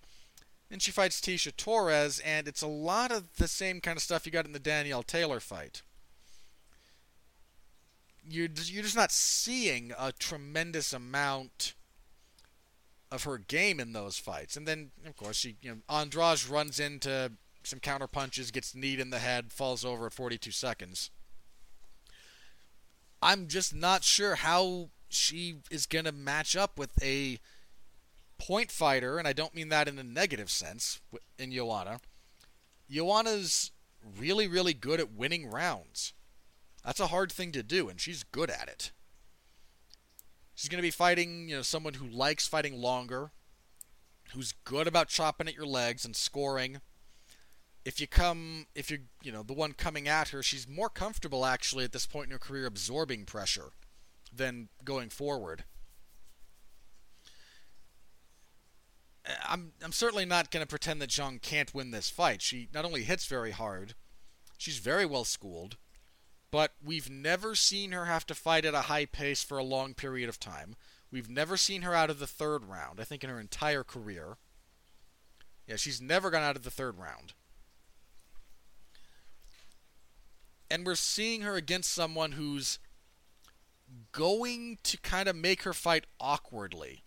And 0.70 0.82
she 0.82 0.90
fights 0.90 1.20
Tecia 1.20 1.56
Torres, 1.56 2.18
and 2.18 2.48
it's 2.48 2.62
a 2.62 2.66
lot 2.66 3.12
of 3.12 3.36
the 3.36 3.48
same 3.48 3.80
kind 3.80 3.96
of 3.96 4.02
stuff 4.02 4.26
you 4.26 4.32
got 4.32 4.46
in 4.46 4.52
the 4.52 4.58
Danielle 4.58 5.04
Taylor 5.04 5.40
fight. 5.40 5.82
You're 8.28 8.48
you're 8.64 8.82
just 8.82 8.96
not 8.96 9.12
seeing 9.12 9.92
a 9.98 10.12
tremendous 10.12 10.92
amount 10.92 11.74
of 13.10 13.24
her 13.24 13.38
game 13.38 13.80
in 13.80 13.92
those 13.92 14.18
fights. 14.18 14.56
And 14.56 14.66
then, 14.66 14.90
of 15.06 15.16
course, 15.16 15.36
she 15.36 15.56
you 15.62 15.70
know 15.70 15.76
Andrade 15.88 16.48
runs 16.48 16.80
into 16.80 17.32
some 17.62 17.80
counter 17.80 18.06
punches, 18.06 18.50
gets 18.50 18.74
kneed 18.74 19.00
in 19.00 19.10
the 19.10 19.18
head, 19.18 19.52
falls 19.52 19.84
over 19.84 20.06
at 20.06 20.12
42 20.12 20.50
seconds. 20.50 21.10
I'm 23.22 23.48
just 23.48 23.74
not 23.74 24.04
sure 24.04 24.36
how 24.36 24.90
she 25.08 25.56
is 25.70 25.86
going 25.86 26.04
to 26.04 26.12
match 26.12 26.54
up 26.56 26.78
with 26.78 26.90
a 27.02 27.38
point 28.38 28.70
fighter, 28.70 29.18
and 29.18 29.26
I 29.26 29.32
don't 29.32 29.54
mean 29.54 29.68
that 29.70 29.88
in 29.88 29.98
a 29.98 30.04
negative 30.04 30.50
sense 30.50 31.00
in 31.38 31.52
Joanna. 31.52 32.00
Joanna's 32.90 33.72
really, 34.18 34.46
really 34.46 34.74
good 34.74 35.00
at 35.00 35.12
winning 35.12 35.50
rounds. 35.50 36.12
That's 36.84 37.00
a 37.00 37.08
hard 37.08 37.32
thing 37.32 37.50
to 37.52 37.62
do, 37.62 37.88
and 37.88 38.00
she's 38.00 38.22
good 38.22 38.50
at 38.50 38.68
it. 38.68 38.92
She's 40.56 40.70
going 40.70 40.78
to 40.78 40.82
be 40.82 40.90
fighting, 40.90 41.50
you 41.50 41.56
know, 41.56 41.62
someone 41.62 41.94
who 41.94 42.08
likes 42.08 42.48
fighting 42.48 42.80
longer, 42.80 43.30
who's 44.32 44.52
good 44.64 44.86
about 44.86 45.08
chopping 45.08 45.46
at 45.46 45.54
your 45.54 45.66
legs 45.66 46.06
and 46.06 46.16
scoring. 46.16 46.80
If 47.84 48.00
you 48.00 48.06
come, 48.06 48.66
if 48.74 48.90
you're, 48.90 49.00
you 49.22 49.30
know, 49.30 49.42
the 49.42 49.52
one 49.52 49.74
coming 49.74 50.08
at 50.08 50.30
her, 50.30 50.42
she's 50.42 50.66
more 50.66 50.88
comfortable 50.88 51.44
actually 51.44 51.84
at 51.84 51.92
this 51.92 52.06
point 52.06 52.28
in 52.28 52.32
her 52.32 52.38
career 52.38 52.64
absorbing 52.64 53.26
pressure 53.26 53.72
than 54.34 54.70
going 54.82 55.10
forward. 55.10 55.64
Eh, 59.26 59.34
I'm 59.46 59.72
I'm 59.84 59.92
certainly 59.92 60.24
not 60.24 60.50
going 60.50 60.62
to 60.62 60.66
pretend 60.66 61.02
that 61.02 61.10
Zhang 61.10 61.40
can't 61.42 61.74
win 61.74 61.90
this 61.90 62.08
fight. 62.08 62.40
She 62.40 62.68
not 62.72 62.86
only 62.86 63.02
hits 63.02 63.26
very 63.26 63.50
hard, 63.50 63.92
she's 64.56 64.78
very 64.78 65.04
well 65.04 65.24
schooled 65.24 65.76
but 66.56 66.72
we've 66.82 67.10
never 67.10 67.54
seen 67.54 67.92
her 67.92 68.06
have 68.06 68.24
to 68.24 68.34
fight 68.34 68.64
at 68.64 68.72
a 68.72 68.88
high 68.88 69.04
pace 69.04 69.44
for 69.44 69.58
a 69.58 69.62
long 69.62 69.92
period 69.92 70.26
of 70.26 70.40
time. 70.40 70.74
We've 71.10 71.28
never 71.28 71.58
seen 71.58 71.82
her 71.82 71.94
out 71.94 72.08
of 72.08 72.18
the 72.18 72.26
third 72.26 72.64
round, 72.64 72.98
I 72.98 73.04
think, 73.04 73.22
in 73.22 73.28
her 73.28 73.38
entire 73.38 73.84
career. 73.84 74.38
Yeah, 75.66 75.76
she's 75.76 76.00
never 76.00 76.30
gone 76.30 76.42
out 76.42 76.56
of 76.56 76.62
the 76.62 76.70
third 76.70 76.98
round. 76.98 77.34
And 80.70 80.86
we're 80.86 80.94
seeing 80.94 81.42
her 81.42 81.56
against 81.56 81.92
someone 81.92 82.32
who's 82.32 82.78
going 84.12 84.78
to 84.84 84.96
kind 84.96 85.28
of 85.28 85.36
make 85.36 85.64
her 85.64 85.74
fight 85.74 86.06
awkwardly. 86.18 87.04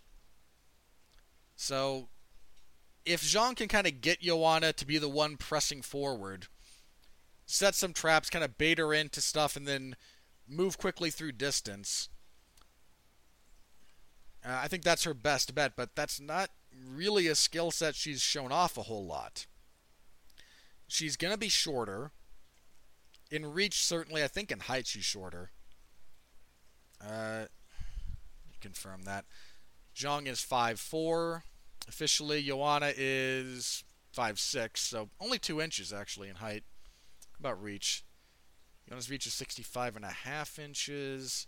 So, 1.56 2.06
if 3.04 3.20
Zhang 3.24 3.56
can 3.56 3.66
kind 3.66 3.88
of 3.88 4.00
get 4.00 4.20
Joanna 4.20 4.72
to 4.74 4.86
be 4.86 4.98
the 4.98 5.08
one 5.08 5.36
pressing 5.36 5.82
forward, 5.82 6.46
set 7.50 7.74
some 7.74 7.92
traps, 7.92 8.30
kind 8.30 8.44
of 8.44 8.58
bait 8.58 8.78
her 8.78 8.92
into 8.94 9.20
stuff, 9.20 9.56
and 9.56 9.66
then 9.66 9.96
move 10.48 10.78
quickly 10.78 11.10
through 11.10 11.32
distance. 11.32 12.08
Uh, 14.44 14.60
I 14.62 14.68
think 14.68 14.82
that's 14.82 15.04
her 15.04 15.14
best 15.14 15.54
bet, 15.54 15.72
but 15.76 15.94
that's 15.94 16.20
not 16.20 16.50
really 16.72 17.26
a 17.26 17.34
skill 17.34 17.70
set 17.70 17.94
she's 17.94 18.20
shown 18.20 18.52
off 18.52 18.78
a 18.78 18.82
whole 18.82 19.04
lot. 19.04 19.46
She's 20.88 21.16
going 21.16 21.32
to 21.32 21.38
be 21.38 21.48
shorter. 21.48 22.12
In 23.30 23.52
reach, 23.52 23.84
certainly. 23.84 24.24
I 24.24 24.28
think 24.28 24.50
in 24.50 24.60
height, 24.60 24.88
she's 24.88 25.04
shorter. 25.04 25.50
Uh, 27.00 27.44
confirm 28.60 29.04
that. 29.04 29.24
Zhang 29.94 30.26
is 30.26 30.40
five 30.40 30.80
four. 30.80 31.44
Officially, 31.88 32.42
Joanna 32.42 32.92
is 32.96 33.84
five 34.12 34.40
six, 34.40 34.80
so 34.80 35.10
only 35.20 35.38
two 35.38 35.60
inches 35.60 35.92
actually 35.92 36.28
in 36.28 36.36
height 36.36 36.64
about 37.40 37.62
reach. 37.62 38.04
Jonas 38.88 39.10
reach 39.10 39.26
is 39.26 39.34
65 39.34 39.96
and 39.96 40.04
a 40.04 40.08
half 40.08 40.58
inches. 40.58 41.46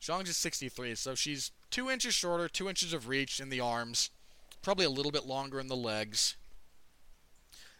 Zhang's 0.00 0.28
is 0.28 0.36
63, 0.36 0.94
so 0.94 1.14
she's 1.14 1.50
two 1.70 1.90
inches 1.90 2.14
shorter, 2.14 2.48
two 2.48 2.68
inches 2.68 2.92
of 2.92 3.08
reach 3.08 3.40
in 3.40 3.48
the 3.48 3.60
arms, 3.60 4.10
probably 4.62 4.84
a 4.84 4.90
little 4.90 5.10
bit 5.10 5.26
longer 5.26 5.58
in 5.58 5.68
the 5.68 5.76
legs. 5.76 6.36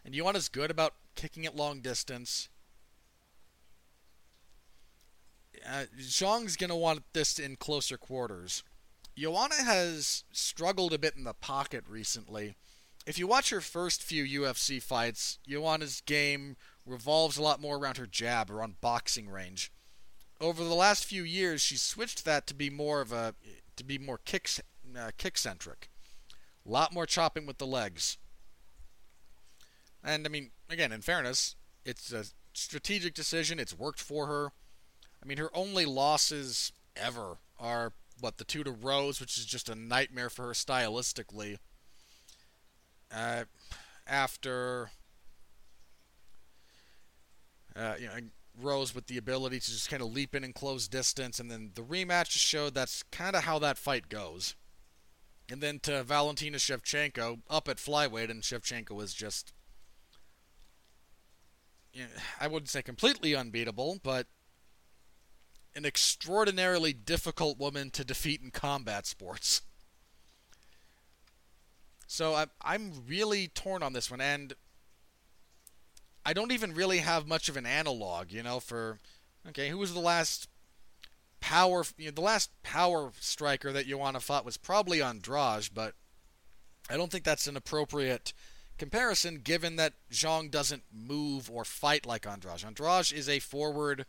And 0.03 0.13
Joanna's 0.13 0.49
good 0.49 0.71
about 0.71 0.95
kicking 1.15 1.43
it 1.43 1.55
long 1.55 1.79
distance. 1.81 2.49
Uh, 5.65 5.85
Zhang's 5.99 6.55
going 6.55 6.69
to 6.69 6.75
want 6.75 7.03
this 7.13 7.39
in 7.39 7.55
closer 7.55 7.97
quarters. 7.97 8.63
Joanna 9.17 9.55
has 9.55 10.23
struggled 10.31 10.93
a 10.93 10.99
bit 10.99 11.15
in 11.15 11.23
the 11.23 11.33
pocket 11.33 11.83
recently 11.87 12.55
if 13.07 13.17
you 13.17 13.25
watch 13.25 13.51
her 13.51 13.61
first 13.61 14.03
few 14.03 14.41
UFC 14.41 14.83
fights, 14.83 15.39
Joanna's 15.47 16.01
game 16.01 16.57
revolves 16.85 17.37
a 17.37 17.41
lot 17.41 17.61
more 17.61 17.77
around 17.77 17.95
her 17.95 18.05
jab 18.05 18.51
or 18.51 18.61
on 18.61 18.75
boxing 18.81 19.29
range. 19.29 19.71
Over 20.41 20.63
the 20.63 20.75
last 20.75 21.05
few 21.05 21.23
years, 21.23 21.61
she's 21.61 21.81
switched 21.81 22.25
that 22.25 22.45
to 22.47 22.53
be 22.53 22.69
more 22.69 22.99
of 22.99 23.13
a 23.13 23.33
to 23.77 23.83
be 23.83 23.97
more 23.97 24.19
kick 24.25 24.49
uh, 24.95 25.11
kick 25.17 25.37
centric. 25.37 25.89
A 26.65 26.69
lot 26.69 26.93
more 26.93 27.05
chopping 27.05 27.45
with 27.45 27.59
the 27.59 27.65
legs. 27.65 28.17
And 30.03 30.25
I 30.25 30.29
mean, 30.29 30.51
again, 30.69 30.91
in 30.91 31.01
fairness, 31.01 31.55
it's 31.85 32.11
a 32.11 32.25
strategic 32.53 33.13
decision. 33.13 33.57
It's 33.57 33.77
worked 33.77 34.01
for 34.01 34.27
her. 34.27 34.51
I 35.23 35.25
mean, 35.25 35.37
her 35.37 35.49
only 35.55 35.85
losses 35.85 36.73
ever 36.95 37.37
are 37.57 37.93
what 38.19 38.37
the 38.37 38.43
two 38.43 38.65
to 38.65 38.71
Rose, 38.71 39.21
which 39.21 39.37
is 39.37 39.45
just 39.45 39.69
a 39.69 39.75
nightmare 39.75 40.29
for 40.29 40.47
her 40.47 40.53
stylistically 40.53 41.57
uh, 43.11 43.43
after 44.05 44.91
uh, 47.75 47.95
you 47.99 48.07
know 48.07 48.13
Rose 48.59 48.95
with 48.95 49.07
the 49.07 49.17
ability 49.17 49.59
to 49.59 49.71
just 49.71 49.89
kind 49.89 50.01
of 50.01 50.11
leap 50.11 50.33
in 50.33 50.43
and 50.43 50.55
close 50.55 50.87
distance, 50.87 51.39
and 51.39 51.51
then 51.51 51.71
the 51.75 51.83
rematch 51.83 52.31
showed 52.31 52.73
that's 52.73 53.03
kind 53.03 53.35
of 53.35 53.43
how 53.43 53.59
that 53.59 53.77
fight 53.77 54.09
goes. 54.09 54.55
And 55.49 55.61
then 55.61 55.79
to 55.83 56.03
Valentina 56.03 56.57
Shevchenko 56.57 57.39
up 57.49 57.69
at 57.69 57.77
flyweight, 57.77 58.29
and 58.29 58.41
Shevchenko 58.41 58.91
was 58.91 59.13
just 59.13 59.53
you 61.93 62.03
know, 62.03 62.09
I 62.39 62.47
wouldn't 62.47 62.69
say 62.69 62.81
completely 62.81 63.35
unbeatable, 63.35 63.99
but 64.03 64.27
an 65.75 65.85
extraordinarily 65.85 66.93
difficult 66.93 67.57
woman 67.57 67.89
to 67.91 68.03
defeat 68.03 68.41
in 68.41 68.51
combat 68.51 69.05
sports. 69.05 69.61
So 72.07 72.35
I'm, 72.35 72.49
I'm 72.61 72.91
really 73.07 73.49
torn 73.49 73.83
on 73.83 73.93
this 73.93 74.09
one, 74.09 74.21
and 74.21 74.53
I 76.25 76.33
don't 76.33 76.51
even 76.51 76.73
really 76.73 76.99
have 76.99 77.27
much 77.27 77.49
of 77.49 77.57
an 77.57 77.65
analog, 77.65 78.31
you 78.31 78.41
know, 78.41 78.59
for 78.59 78.99
okay, 79.49 79.69
who 79.69 79.77
was 79.77 79.93
the 79.93 79.99
last 79.99 80.47
power 81.39 81.83
you 81.97 82.05
know, 82.05 82.11
the 82.11 82.21
last 82.21 82.49
power 82.63 83.11
striker 83.19 83.71
that 83.71 83.87
Joanna 83.87 84.19
fought 84.19 84.45
was 84.45 84.57
probably 84.57 85.01
Andrade, 85.01 85.69
but 85.73 85.93
I 86.89 86.97
don't 86.97 87.11
think 87.11 87.25
that's 87.25 87.47
an 87.47 87.57
appropriate 87.57 88.33
comparison 88.77 89.41
given 89.43 89.75
that 89.75 89.93
Zhang 90.11 90.49
doesn't 90.49 90.83
move 90.93 91.49
or 91.51 91.65
fight 91.65 92.05
like 92.05 92.25
Andrade. 92.25 92.63
Andrade 92.65 93.11
is 93.11 93.27
a 93.27 93.39
forward 93.39 94.05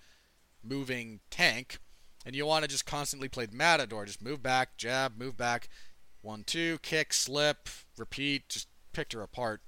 moving 0.63 1.21
tank, 1.31 1.79
and 2.25 2.35
Joanna 2.35 2.69
just 2.69 2.87
constantly 2.87 3.29
played 3.29 3.53
Matador. 3.53 4.07
Just 4.07 4.23
move 4.23 4.43
back, 4.43 4.77
jab, 4.77 5.19
move 5.19 5.37
back, 5.37 5.69
one, 6.23 6.45
two, 6.45 6.79
kick, 6.79 7.13
slip, 7.13 7.69
repeat, 7.97 8.49
just 8.49 8.69
picked 8.93 9.13
her 9.13 9.23
apart. 9.23 9.61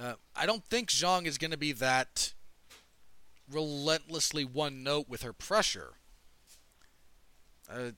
Uh, 0.00 0.14
I 0.34 0.46
don't 0.46 0.64
think 0.64 0.88
Zhang 0.88 1.26
is 1.26 1.38
going 1.38 1.50
to 1.50 1.56
be 1.56 1.72
that 1.72 2.32
relentlessly 3.50 4.44
one 4.44 4.82
note 4.82 5.08
with 5.08 5.22
her 5.22 5.32
pressure. 5.32 5.94
Uh, 7.70 7.92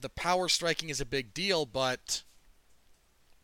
the 0.00 0.08
power 0.08 0.48
striking 0.48 0.88
is 0.88 1.00
a 1.00 1.06
big 1.06 1.34
deal, 1.34 1.66
but 1.66 2.22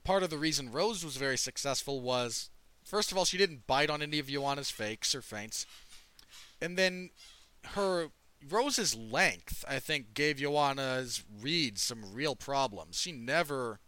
part 0.04 0.22
of 0.22 0.30
the 0.30 0.38
reason 0.38 0.72
Rose 0.72 1.04
was 1.04 1.16
very 1.16 1.36
successful 1.36 2.00
was, 2.00 2.50
first 2.84 3.12
of 3.12 3.18
all, 3.18 3.24
she 3.24 3.38
didn't 3.38 3.66
bite 3.66 3.90
on 3.90 4.02
any 4.02 4.18
of 4.18 4.28
Joanna's 4.28 4.70
fakes 4.70 5.14
or 5.14 5.22
feints, 5.22 5.66
and 6.60 6.78
then 6.78 7.10
her 7.68 8.08
Rose's 8.48 8.94
length, 8.94 9.64
I 9.68 9.78
think, 9.78 10.14
gave 10.14 10.36
Joanna's 10.36 11.22
read 11.40 11.78
some 11.78 12.12
real 12.12 12.36
problems. 12.36 12.98
She 12.98 13.12
never 13.12 13.80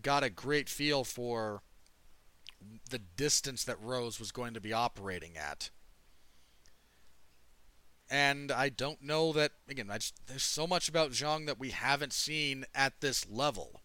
got 0.00 0.24
a 0.24 0.30
great 0.30 0.68
feel 0.68 1.04
for 1.04 1.62
the 2.90 2.98
distance 2.98 3.64
that 3.64 3.82
Rose 3.82 4.18
was 4.18 4.32
going 4.32 4.54
to 4.54 4.60
be 4.60 4.72
operating 4.72 5.36
at. 5.36 5.70
And 8.10 8.52
I 8.52 8.68
don't 8.68 9.02
know 9.02 9.32
that 9.32 9.52
again. 9.68 9.88
Just, 9.94 10.26
there's 10.26 10.42
so 10.42 10.66
much 10.66 10.88
about 10.88 11.12
Zhang 11.12 11.46
that 11.46 11.58
we 11.58 11.70
haven't 11.70 12.12
seen 12.12 12.66
at 12.74 13.00
this 13.00 13.26
level, 13.28 13.80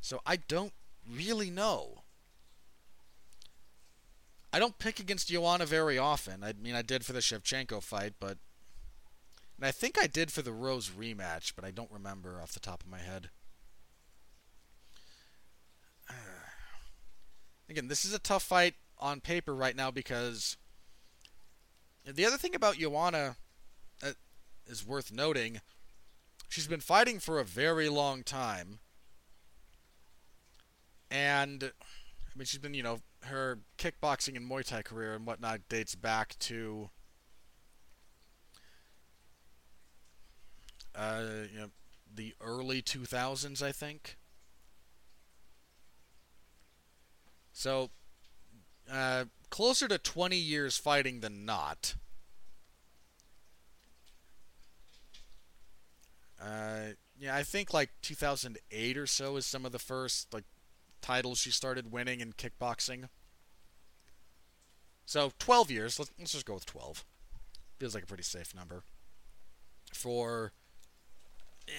so 0.00 0.20
I 0.26 0.36
don't 0.36 0.72
really 1.08 1.50
know. 1.50 2.02
I 4.52 4.58
don't 4.58 4.78
pick 4.78 4.98
against 4.98 5.28
Joanna 5.28 5.66
very 5.66 5.96
often. 5.96 6.42
I 6.42 6.54
mean, 6.54 6.74
I 6.74 6.82
did 6.82 7.04
for 7.04 7.12
the 7.12 7.20
Shevchenko 7.20 7.82
fight, 7.82 8.14
but 8.18 8.38
and 9.56 9.66
I 9.66 9.70
think 9.70 9.98
I 10.00 10.06
did 10.06 10.30
for 10.30 10.42
the 10.42 10.52
Rose 10.52 10.90
rematch, 10.90 11.52
but 11.56 11.64
I 11.64 11.70
don't 11.70 11.90
remember 11.90 12.40
off 12.42 12.52
the 12.52 12.60
top 12.60 12.82
of 12.82 12.90
my 12.90 12.98
head. 12.98 13.30
Again, 17.68 17.88
this 17.88 18.04
is 18.04 18.12
a 18.12 18.18
tough 18.18 18.42
fight 18.42 18.74
on 18.98 19.20
paper 19.20 19.54
right 19.54 19.76
now 19.76 19.90
because 19.90 20.56
the 22.04 22.24
other 22.24 22.36
thing 22.36 22.54
about 22.54 22.76
Joanna 22.76 23.36
that 24.00 24.10
uh, 24.10 24.14
is 24.66 24.86
worth 24.86 25.12
noting, 25.12 25.60
she's 26.48 26.66
been 26.66 26.80
fighting 26.80 27.18
for 27.18 27.38
a 27.38 27.44
very 27.44 27.88
long 27.88 28.22
time. 28.22 28.80
And 31.10 31.64
I 31.64 32.38
mean 32.38 32.44
she's 32.44 32.60
been, 32.60 32.74
you 32.74 32.82
know, 32.82 33.00
her 33.22 33.60
kickboxing 33.78 34.36
and 34.36 34.48
Muay 34.48 34.64
Thai 34.64 34.82
career 34.82 35.14
and 35.14 35.26
whatnot 35.26 35.68
dates 35.68 35.94
back 35.94 36.38
to 36.40 36.90
uh, 40.96 41.22
you 41.52 41.60
know, 41.60 41.70
the 42.14 42.34
early 42.40 42.82
2000s, 42.82 43.62
I 43.62 43.72
think. 43.72 44.16
So, 47.52 47.90
uh, 48.90 49.24
closer 49.50 49.88
to 49.88 49.98
20 49.98 50.36
years 50.36 50.76
fighting 50.76 51.20
than 51.20 51.44
not. 51.44 51.94
Uh, 56.40 56.92
yeah, 57.18 57.34
I 57.34 57.42
think 57.42 57.72
like 57.72 57.90
2008 58.02 58.96
or 58.96 59.06
so 59.06 59.36
is 59.36 59.46
some 59.46 59.64
of 59.64 59.72
the 59.72 59.78
first 59.78 60.32
like 60.34 60.44
titles 61.00 61.38
she 61.38 61.50
started 61.50 61.90
winning 61.90 62.20
in 62.20 62.32
kickboxing. 62.34 63.08
So 65.06 65.32
12 65.38 65.70
years. 65.70 65.98
Let's, 65.98 66.10
let's 66.18 66.32
just 66.32 66.46
go 66.46 66.54
with 66.54 66.66
12. 66.66 67.04
Feels 67.78 67.94
like 67.94 68.04
a 68.04 68.06
pretty 68.06 68.22
safe 68.22 68.54
number. 68.54 68.82
For 69.92 70.52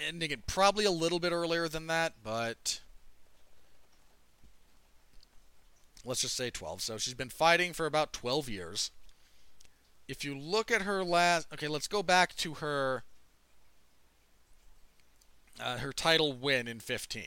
ending 0.08 0.32
it 0.32 0.48
probably 0.48 0.86
a 0.86 0.92
little 0.92 1.20
bit 1.20 1.32
earlier 1.32 1.68
than 1.68 1.88
that, 1.88 2.16
but 2.24 2.82
let's 6.04 6.22
just 6.22 6.36
say 6.36 6.50
12. 6.50 6.82
So 6.82 6.98
she's 6.98 7.14
been 7.14 7.30
fighting 7.30 7.74
for 7.74 7.86
about 7.86 8.14
12 8.14 8.50
years. 8.50 8.92
If 10.08 10.24
you 10.24 10.38
look 10.38 10.72
at 10.72 10.84
her 10.84 11.04
last, 11.04 11.48
okay, 11.54 11.68
let's 11.68 11.88
go 11.88 12.02
back 12.02 12.36
to 12.38 12.56
her 12.56 13.04
uh, 15.60 15.78
her 15.78 15.92
title 15.92 16.34
win 16.34 16.68
in 16.68 16.80
15. 16.80 17.24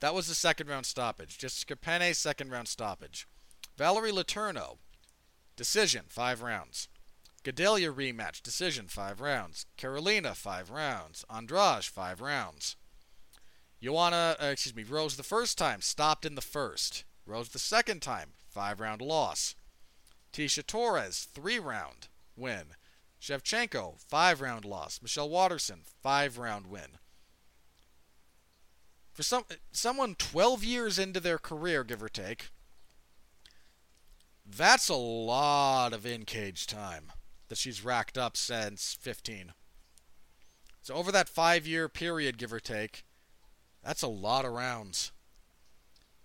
That 0.00 0.14
was 0.14 0.26
the 0.26 0.34
second 0.34 0.68
round 0.68 0.86
stoppage. 0.86 1.38
Jessica 1.38 1.76
Penne, 1.76 2.14
second 2.14 2.50
round 2.50 2.68
stoppage. 2.68 3.28
Valerie 3.76 4.10
Letourneau, 4.10 4.78
decision, 5.56 6.04
five 6.08 6.42
rounds. 6.42 6.88
Gadelha 7.44 7.92
rematch, 7.92 8.40
decision, 8.40 8.86
five 8.86 9.20
rounds. 9.20 9.66
Karolina, 9.76 10.34
five 10.36 10.70
rounds. 10.70 11.24
Andrade, 11.28 11.84
five 11.84 12.20
rounds. 12.20 12.76
Joanna, 13.82 14.36
uh, 14.40 14.46
excuse 14.46 14.76
me, 14.76 14.84
Rose 14.84 15.16
the 15.16 15.24
first 15.24 15.58
time, 15.58 15.80
stopped 15.80 16.24
in 16.24 16.36
the 16.36 16.40
first. 16.40 17.02
Rose 17.26 17.48
the 17.48 17.58
second 17.58 18.00
time, 18.00 18.30
five 18.48 18.78
round 18.78 19.02
loss. 19.02 19.56
Tecia 20.32 20.64
Torres, 20.64 21.26
three 21.32 21.58
round 21.58 22.08
win. 22.36 22.74
Shevchenko, 23.20 24.00
five 24.00 24.40
round 24.40 24.64
loss. 24.64 25.00
Michelle 25.02 25.28
Waterson, 25.28 25.80
five 26.00 26.38
round 26.38 26.68
win. 26.68 26.98
For 29.12 29.24
some 29.24 29.44
someone 29.72 30.14
12 30.14 30.62
years 30.62 30.98
into 30.98 31.18
their 31.18 31.38
career, 31.38 31.82
give 31.82 32.02
or 32.02 32.08
take, 32.08 32.50
that's 34.46 34.88
a 34.88 34.94
lot 34.94 35.92
of 35.92 36.06
in 36.06 36.24
cage 36.24 36.68
time 36.68 37.12
that 37.52 37.58
she's 37.58 37.84
racked 37.84 38.16
up 38.16 38.34
since 38.34 38.96
15. 38.98 39.52
So 40.80 40.94
over 40.94 41.12
that 41.12 41.28
five 41.28 41.66
year 41.66 41.86
period, 41.86 42.38
give 42.38 42.50
or 42.50 42.60
take, 42.60 43.04
that's 43.84 44.00
a 44.00 44.08
lot 44.08 44.46
of 44.46 44.52
rounds. 44.52 45.12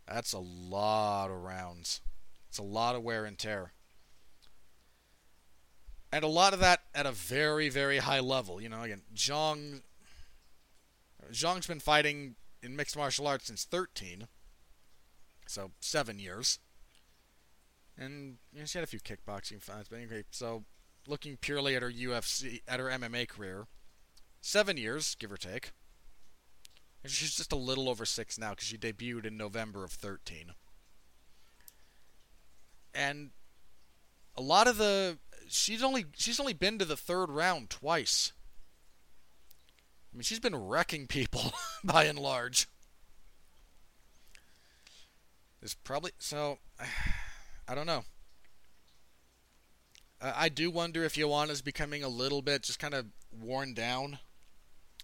That's 0.07 0.31
a 0.31 0.39
lot 0.39 1.29
of 1.29 1.43
rounds. 1.43 1.99
It's 2.47 2.59
a 2.59 2.63
lot 2.63 2.95
of 2.95 3.03
wear 3.03 3.25
and 3.25 3.37
tear. 3.37 3.73
And 6.13 6.23
a 6.23 6.29
lot 6.29 6.53
of 6.53 6.61
that 6.61 6.83
at 6.95 7.05
a 7.05 7.11
very, 7.11 7.67
very 7.67 7.97
high 7.97 8.21
level. 8.21 8.61
You 8.61 8.69
know, 8.69 8.83
again, 8.83 9.01
Zhang 9.13 9.81
Zhang's 11.33 11.67
been 11.67 11.81
fighting 11.81 12.35
in 12.63 12.77
mixed 12.77 12.95
martial 12.95 13.27
arts 13.27 13.47
since 13.47 13.65
13. 13.65 14.29
So, 15.45 15.71
seven 15.81 16.19
years. 16.19 16.59
And 17.97 18.37
you 18.53 18.61
know, 18.61 18.65
she 18.65 18.77
had 18.77 18.85
a 18.85 18.87
few 18.87 19.01
kickboxing 19.01 19.61
fights, 19.61 19.89
but 19.89 19.97
anyway, 19.97 20.23
so 20.31 20.63
looking 21.07 21.37
purely 21.37 21.75
at 21.75 21.81
her 21.81 21.91
UFC, 21.91 22.61
at 22.67 22.79
her 22.79 22.87
MMA 22.87 23.27
career, 23.27 23.67
seven 24.41 24.77
years, 24.77 25.15
give 25.15 25.31
or 25.31 25.37
take. 25.37 25.71
And 27.03 27.11
she's 27.11 27.35
just 27.35 27.53
a 27.53 27.57
little 27.57 27.89
over 27.89 28.05
six 28.05 28.37
now 28.37 28.51
because 28.51 28.67
she 28.67 28.77
debuted 28.77 29.25
in 29.25 29.37
November 29.37 29.83
of 29.83 29.91
13. 29.91 30.53
And 32.93 33.31
a 34.35 34.41
lot 34.41 34.67
of 34.67 34.77
the 34.77 35.17
she's 35.47 35.83
only 35.83 36.05
she's 36.15 36.39
only 36.39 36.53
been 36.53 36.77
to 36.79 36.85
the 36.85 36.97
third 36.97 37.29
round 37.29 37.69
twice. 37.69 38.33
I 40.13 40.17
mean, 40.17 40.23
she's 40.23 40.39
been 40.39 40.55
wrecking 40.55 41.07
people 41.07 41.53
by 41.83 42.05
and 42.05 42.19
large. 42.19 42.67
There's 45.59 45.75
probably 45.75 46.11
so 46.19 46.59
I 47.67 47.75
don't 47.75 47.87
know. 47.87 48.03
Uh, 50.19 50.33
I 50.35 50.49
do 50.49 50.71
wonder 50.71 51.03
if 51.03 51.13
Joanna's 51.13 51.61
becoming 51.61 52.03
a 52.03 52.09
little 52.09 52.41
bit 52.41 52.63
just 52.63 52.79
kind 52.79 52.93
of 52.93 53.05
worn 53.31 53.73
down 53.73 54.19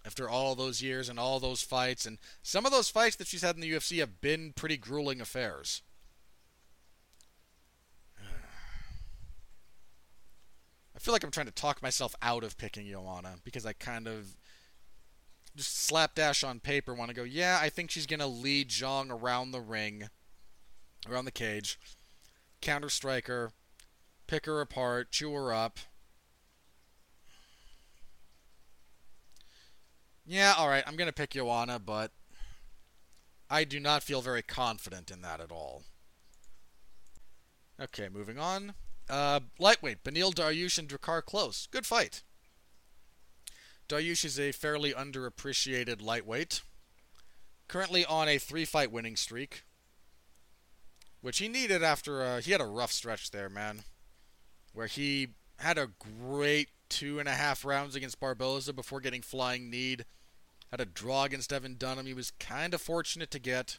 after 0.04 0.28
all 0.28 0.54
those 0.54 0.82
years 0.82 1.08
and 1.08 1.18
all 1.18 1.40
those 1.40 1.62
fights. 1.62 2.04
And 2.04 2.18
some 2.42 2.66
of 2.66 2.72
those 2.72 2.90
fights 2.90 3.16
that 3.16 3.26
she's 3.26 3.42
had 3.42 3.54
in 3.54 3.60
the 3.60 3.72
UFC 3.72 4.00
have 4.00 4.20
been 4.20 4.52
pretty 4.52 4.76
grueling 4.76 5.20
affairs. 5.20 5.82
I 10.96 10.98
feel 10.98 11.12
like 11.12 11.24
I'm 11.24 11.30
trying 11.30 11.46
to 11.46 11.52
talk 11.52 11.82
myself 11.82 12.14
out 12.20 12.44
of 12.44 12.58
picking 12.58 12.86
Joanna 12.86 13.36
because 13.44 13.64
I 13.64 13.72
kind 13.72 14.08
of 14.08 14.36
just 15.56 15.84
slapdash 15.84 16.42
on 16.42 16.58
paper 16.58 16.92
want 16.94 17.10
to 17.10 17.14
go, 17.14 17.22
yeah, 17.22 17.58
I 17.62 17.68
think 17.68 17.90
she's 17.90 18.06
going 18.06 18.20
to 18.20 18.26
lead 18.26 18.70
Zhang 18.70 19.10
around 19.10 19.52
the 19.52 19.60
ring, 19.60 20.08
around 21.08 21.24
the 21.26 21.30
cage, 21.30 21.78
counter 22.60 22.90
striker 22.90 23.52
pick 24.26 24.46
her 24.46 24.60
apart, 24.60 25.10
chew 25.10 25.32
her 25.32 25.52
up. 25.52 25.78
Yeah, 30.26 30.54
alright, 30.58 30.84
I'm 30.86 30.96
going 30.96 31.08
to 31.08 31.12
pick 31.12 31.30
Joanna, 31.30 31.78
but 31.78 32.12
I 33.50 33.64
do 33.64 33.78
not 33.78 34.02
feel 34.02 34.22
very 34.22 34.42
confident 34.42 35.10
in 35.10 35.20
that 35.20 35.40
at 35.40 35.52
all. 35.52 35.82
Okay, 37.80 38.08
moving 38.08 38.38
on. 38.38 38.74
Uh, 39.08 39.40
lightweight, 39.58 40.02
Beneil 40.02 40.32
Dariush 40.32 40.78
and 40.78 40.88
Drakkar 40.88 41.22
Klose. 41.22 41.70
Good 41.70 41.84
fight. 41.84 42.22
Dariush 43.88 44.24
is 44.24 44.40
a 44.40 44.52
fairly 44.52 44.92
underappreciated 44.92 46.00
lightweight. 46.00 46.62
Currently 47.68 48.04
on 48.06 48.28
a 48.28 48.38
three 48.38 48.64
fight 48.64 48.90
winning 48.90 49.16
streak. 49.16 49.64
Which 51.20 51.38
he 51.38 51.48
needed 51.48 51.82
after 51.82 52.22
uh, 52.22 52.40
he 52.40 52.52
had 52.52 52.60
a 52.60 52.66
rough 52.66 52.92
stretch 52.92 53.30
there, 53.30 53.48
man. 53.48 53.84
Where 54.74 54.86
he 54.86 55.28
had 55.58 55.78
a 55.78 55.88
great 55.98 56.68
two 56.90 57.18
and 57.18 57.28
a 57.28 57.32
half 57.32 57.64
rounds 57.64 57.94
against 57.94 58.20
Barboza 58.20 58.72
before 58.72 59.00
getting 59.00 59.22
flying 59.22 59.70
need. 59.70 60.04
Had 60.70 60.80
a 60.80 60.84
draw 60.84 61.24
against 61.24 61.52
Evan 61.52 61.76
Dunham. 61.76 62.06
He 62.06 62.14
was 62.14 62.32
kind 62.32 62.74
of 62.74 62.82
fortunate 62.82 63.30
to 63.30 63.38
get. 63.38 63.78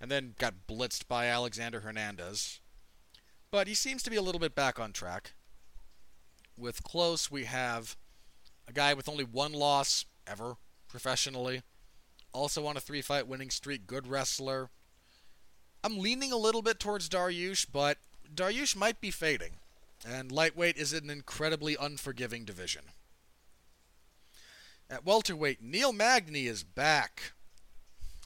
And 0.00 0.10
then 0.10 0.34
got 0.38 0.66
blitzed 0.68 1.08
by 1.08 1.26
Alexander 1.26 1.80
Hernandez. 1.80 2.60
But 3.50 3.68
he 3.68 3.74
seems 3.74 4.02
to 4.02 4.10
be 4.10 4.16
a 4.16 4.22
little 4.22 4.40
bit 4.40 4.54
back 4.54 4.78
on 4.78 4.92
track. 4.92 5.32
With 6.56 6.82
Klose, 6.82 7.30
we 7.30 7.44
have 7.44 7.96
a 8.68 8.72
guy 8.72 8.94
with 8.94 9.08
only 9.08 9.24
one 9.24 9.52
loss 9.52 10.04
ever 10.26 10.56
professionally. 10.88 11.62
Also 12.32 12.66
on 12.66 12.76
a 12.76 12.80
three 12.80 13.02
fight 13.02 13.26
winning 13.26 13.50
streak, 13.50 13.86
good 13.86 14.06
wrestler. 14.06 14.70
I'm 15.84 15.98
leaning 15.98 16.32
a 16.32 16.36
little 16.36 16.62
bit 16.62 16.78
towards 16.78 17.08
Dariush, 17.08 17.66
but 17.72 17.98
Dariush 18.32 18.76
might 18.76 19.00
be 19.00 19.10
fading. 19.10 19.56
And 20.06 20.32
lightweight 20.32 20.76
is 20.76 20.92
an 20.92 21.10
incredibly 21.10 21.76
unforgiving 21.78 22.44
division. 22.44 22.82
At 24.90 25.06
welterweight, 25.06 25.62
Neil 25.62 25.92
Magny 25.92 26.46
is 26.46 26.64
back. 26.64 27.32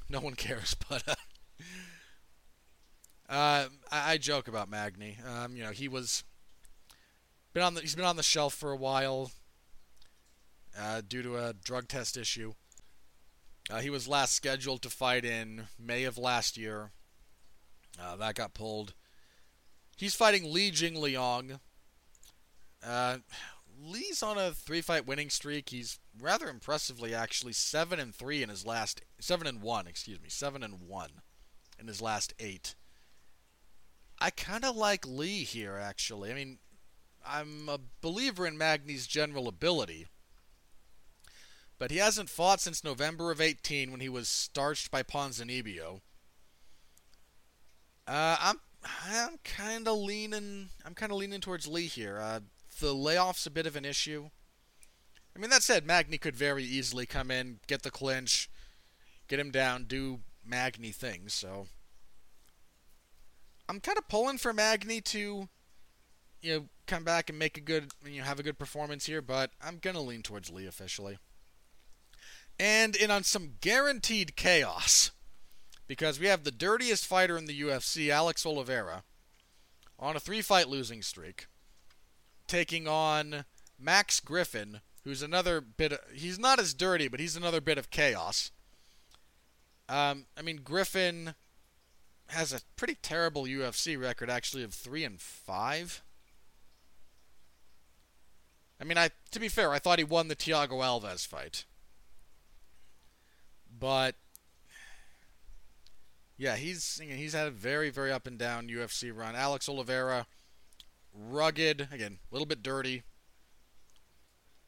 No 0.09 0.21
one 0.21 0.35
cares, 0.35 0.75
but 0.89 1.07
uh, 1.07 1.15
uh, 3.29 3.69
I, 3.91 4.13
I, 4.13 4.19
joke 4.19 4.49
about 4.49 4.71
Magny. 4.71 5.19
Um, 5.27 5.55
you 5.55 5.65
know, 5.65 5.71
he 5.71 5.89
was 5.89 6.25
been 7.53 7.63
on 7.63 7.75
the 7.75 7.81
he's 7.81 7.95
been 7.95 8.05
on 8.05 8.17
the 8.17 8.23
shelf 8.23 8.55
for 8.55 8.71
a 8.71 8.77
while 8.77 9.31
uh, 10.79 11.03
due 11.07 11.23
to 11.23 11.37
a 11.37 11.53
drug 11.53 11.89
test 11.89 12.17
issue. 12.17 12.55
Uh, 13.71 13.81
he 13.81 13.91
was 13.91 14.07
last 14.07 14.35
scheduled 14.35 14.83
to 14.83 14.91
fight 14.91 15.25
in 15.25 15.67
May 15.79 16.05
of 16.05 16.19
last 16.19 16.57
year. 16.57 16.91
Uh, 18.01 18.17
that 18.17 18.35
got 18.35 18.55
pulled. 18.55 18.95
He's 19.97 20.15
fighting 20.15 20.53
Li 20.53 20.71
Jingliang. 20.71 21.59
Uh, 22.87 23.19
Li's 23.79 24.23
on 24.23 24.39
a 24.39 24.53
three-fight 24.53 25.07
winning 25.07 25.31
streak. 25.31 25.71
He's 25.71 25.99
rather 26.21 26.49
impressively, 26.49 27.15
actually, 27.15 27.53
seven 27.53 28.01
and 28.01 28.15
three 28.15 28.43
in 28.43 28.49
his 28.49 28.65
last 28.65 29.03
seven 29.21 29.47
and 29.47 29.61
one. 29.61 29.87
Excuse 29.87 30.21
me, 30.21 30.29
seven 30.29 30.63
and 30.63 30.81
one 30.81 31.11
in 31.79 31.87
his 31.87 32.01
last 32.01 32.33
eight. 32.39 32.75
I 34.19 34.31
kind 34.31 34.65
of 34.65 34.77
like 34.77 35.07
Li 35.07 35.45
here, 35.45 35.77
actually. 35.77 36.31
I 36.31 36.35
mean, 36.35 36.59
I'm 37.27 37.69
a 37.69 37.79
believer 38.01 38.47
in 38.47 38.57
Magny's 38.57 39.07
general 39.07 39.49
ability, 39.49 40.07
but 41.79 41.91
he 41.91 41.99
hasn't 41.99 42.31
fought 42.31 42.61
since 42.61 42.83
November 42.83 43.31
of 43.31 43.41
18 43.41 43.91
when 43.91 44.01
he 44.01 44.09
was 44.09 44.29
starched 44.29 44.91
by 44.91 45.03
Ponzinibbio. 45.03 46.01
Uh, 48.07 48.37
I'm 48.41 48.61
I'm 49.05 49.39
kind 49.43 49.89
of 49.89 49.99
leaning 49.99 50.69
I'm 50.85 50.95
kind 50.95 51.11
of 51.11 51.19
leaning 51.19 51.41
towards 51.41 51.67
Li 51.67 51.87
here. 51.87 52.19
Uh, 52.21 52.41
the 52.81 52.95
layoff's 52.95 53.47
a 53.47 53.51
bit 53.51 53.67
of 53.67 53.77
an 53.77 53.85
issue. 53.85 54.31
I 55.35 55.39
mean, 55.39 55.51
that 55.51 55.63
said, 55.63 55.87
Magny 55.87 56.19
could 56.19 56.37
very 56.37 56.65
easily 56.65 57.05
come 57.05 57.31
in, 57.31 57.61
get 57.67 57.83
the 57.83 57.91
clinch, 57.91 58.49
get 59.29 59.39
him 59.39 59.51
down, 59.51 59.85
do 59.85 60.21
Magny 60.45 60.93
things. 60.93 61.35
So 61.35 61.67
I'm 63.69 63.81
kind 63.81 63.99
of 63.99 64.09
pulling 64.09 64.39
for 64.39 64.53
Magny 64.53 65.01
to, 65.03 65.49
you 66.41 66.55
know, 66.55 66.65
come 66.87 67.05
back 67.05 67.29
and 67.29 67.39
make 67.39 67.59
a 67.59 67.61
good, 67.61 67.93
you 68.05 68.21
know, 68.21 68.25
have 68.25 68.41
a 68.41 68.45
good 68.45 68.59
performance 68.59 69.07
here. 69.07 69.21
But 69.21 69.51
I'm 69.61 69.79
gonna 69.79 70.01
lean 70.01 70.23
towards 70.23 70.51
Li 70.51 70.67
officially. 70.67 71.19
And 72.59 72.97
in 72.97 73.11
on 73.11 73.23
some 73.23 73.57
guaranteed 73.61 74.37
chaos, 74.37 75.11
because 75.87 76.19
we 76.19 76.27
have 76.27 76.45
the 76.45 76.51
dirtiest 76.51 77.05
fighter 77.07 77.37
in 77.37 77.45
the 77.45 77.61
UFC, 77.61 78.09
Alex 78.09 78.47
Oliveira, 78.47 79.03
on 79.99 80.17
a 80.17 80.21
three-fight 80.21 80.69
losing 80.69 81.03
streak 81.03 81.47
taking 82.47 82.87
on 82.87 83.45
Max 83.79 84.21
Griffin, 84.21 84.81
who's 85.05 85.23
another 85.23 85.61
bit. 85.61 85.93
Of, 85.93 86.01
he's 86.13 86.39
not 86.39 86.59
as 86.59 86.75
dirty, 86.75 87.09
but 87.09 87.21
he's 87.21 87.37
another 87.37 87.61
bit 87.61 87.79
of 87.79 87.91
chaos. 87.91 88.51
Um, 89.89 90.27
I 90.37 90.43
mean, 90.43 90.61
Griffin 90.65 91.35
has 92.29 92.53
a 92.53 92.61
pretty 92.77 92.97
terrible 93.03 93.45
UFC 93.45 94.01
record, 94.01 94.29
actually, 94.31 94.63
of 94.63 94.75
three 94.75 95.05
and 95.05 95.21
five. 95.21 96.03
I 98.81 98.85
mean, 98.85 98.99
I 98.99 99.11
to 99.31 99.41
be 99.41 99.49
fair, 99.49 99.73
I 99.73 99.79
thought 99.79 99.99
he 99.99 100.05
won 100.05 100.29
the 100.29 100.37
Thiago 100.37 100.81
Alves 100.83 101.27
fight, 101.27 101.65
but 103.79 104.17
yeah, 106.37 106.57
he's 106.57 107.01
he's 107.03 107.33
had 107.33 107.47
a 107.47 107.51
very 107.51 107.89
very 107.89 108.13
up 108.13 108.27
and 108.27 108.39
down 108.39 108.69
UFC 108.69 109.17
run. 109.17 109.35
Alex 109.35 109.69
Oliveira 109.69 110.27
rugged, 111.17 111.89
again, 111.93 112.19
a 112.31 112.35
little 112.35 112.47
bit 112.47 112.63
dirty. 112.63 113.03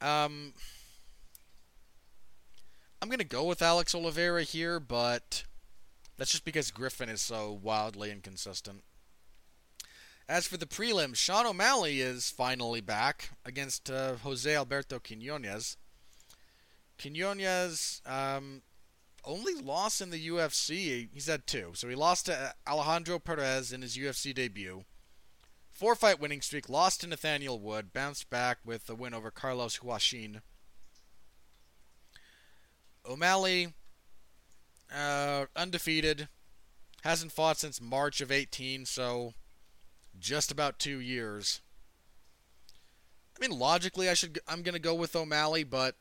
Um, 0.01 0.55
I'm 3.01 3.11
to 3.11 3.25
go 3.25 3.45
with 3.45 3.63
Alex 3.63 3.95
Oliveira 3.95 4.43
here, 4.43 4.81
but 4.81 5.45
that's 6.17 6.31
just 6.33 6.45
because 6.45 6.71
Griffin 6.71 7.09
is 7.09 7.23
so 7.23 7.59
wildly 7.63 8.11
inconsistent. 8.11 8.83
As 10.29 10.47
for 10.47 10.57
the 10.57 10.67
prelims, 10.67 11.17
Sean 11.17 11.47
O'Malley 11.47 12.01
is 12.01 12.31
finally 12.31 12.81
back 12.81 13.31
against 13.47 13.91
uh, 13.91 14.17
Jose 14.17 14.55
Alberto 14.55 14.99
Quinones. 14.99 15.77
Quinones, 17.01 18.03
um, 18.05 18.63
only 19.25 19.55
loss 19.55 20.01
in 20.01 20.11
the 20.11 20.29
UFC, 20.29 21.09
he's 21.13 21.29
had 21.29 21.47
two. 21.47 21.71
So 21.75 21.89
he 21.89 21.95
lost 21.95 22.27
to 22.27 22.55
Alejandro 22.69 23.19
Perez 23.19 23.73
in 23.73 23.83
his 23.83 23.97
UFC 23.97 24.35
debut. 24.35 24.85
Four 25.79 25.95
fight 25.95 26.19
winning 26.19 26.41
streak, 26.41 26.69
lost 26.69 27.03
to 27.03 27.07
Nathaniel 27.07 27.61
Wood, 27.61 27.93
bounced 27.93 28.29
back 28.29 28.59
with 28.65 28.89
the 28.89 28.97
win 28.97 29.15
over 29.15 29.31
Carlos 29.31 29.79
Huachin. 29.79 30.41
O'Malley, 33.09 33.75
uh, 34.93 35.47
undefeated, 35.55 36.27
hasn't 37.03 37.31
fought 37.31 37.59
since 37.59 37.81
March 37.81 38.21
of 38.21 38.33
18, 38.33 38.87
so 38.87 39.35
just 40.19 40.51
about 40.51 40.81
two 40.81 40.99
years. 40.99 41.61
I 43.37 43.47
mean, 43.47 43.57
logically, 43.57 44.09
I 44.09 44.15
should 44.15 44.41
I'm 44.49 44.63
gonna 44.63 44.81
go 44.81 44.97
with 44.97 45.15
O'Malley, 45.15 45.63
but 45.63 45.95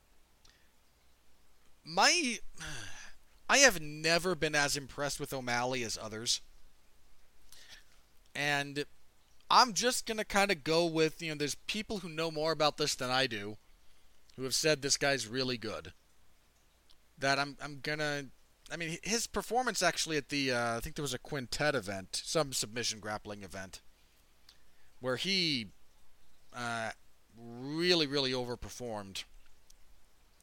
my 1.86 2.40
I 3.48 3.60
have 3.60 3.80
never 3.80 4.34
been 4.34 4.56
as 4.56 4.76
impressed 4.76 5.20
with 5.20 5.32
O'Malley 5.32 5.84
as 5.84 6.00
others, 6.02 6.42
and 8.34 8.84
I'm 9.50 9.74
just 9.74 10.06
going 10.06 10.18
to 10.18 10.26
kind 10.26 10.52
of 10.52 10.64
go 10.64 10.86
with, 10.86 11.22
you 11.22 11.30
know, 11.30 11.38
there's 11.38 11.56
people 11.68 12.00
who 12.00 12.10
know 12.10 12.32
more 12.32 12.52
about 12.52 12.78
this 12.78 12.96
than 12.96 13.10
I 13.10 13.28
do 13.28 13.58
who 14.36 14.44
have 14.44 14.56
said 14.56 14.82
this 14.82 14.98
guy's 14.98 15.28
really 15.28 15.58
good. 15.58 15.94
That 17.18 17.40
I'm 17.40 17.58
I'm 17.62 17.80
going 17.82 18.00
to 18.00 18.28
I 18.72 18.78
mean 18.78 18.98
his 19.04 19.26
performance 19.26 19.82
actually 19.82 20.18
at 20.18 20.30
the 20.30 20.52
uh, 20.52 20.78
I 20.78 20.80
think 20.80 20.96
there 20.96 21.04
was 21.04 21.14
a 21.14 21.20
quintet 21.20 21.74
event, 21.74 22.22
some 22.24 22.54
submission 22.54 23.00
grappling 23.00 23.44
event 23.44 23.82
where 25.00 25.16
he 25.16 25.68
uh, 26.54 26.92
really 27.36 28.06
really 28.06 28.32
overperformed 28.32 29.24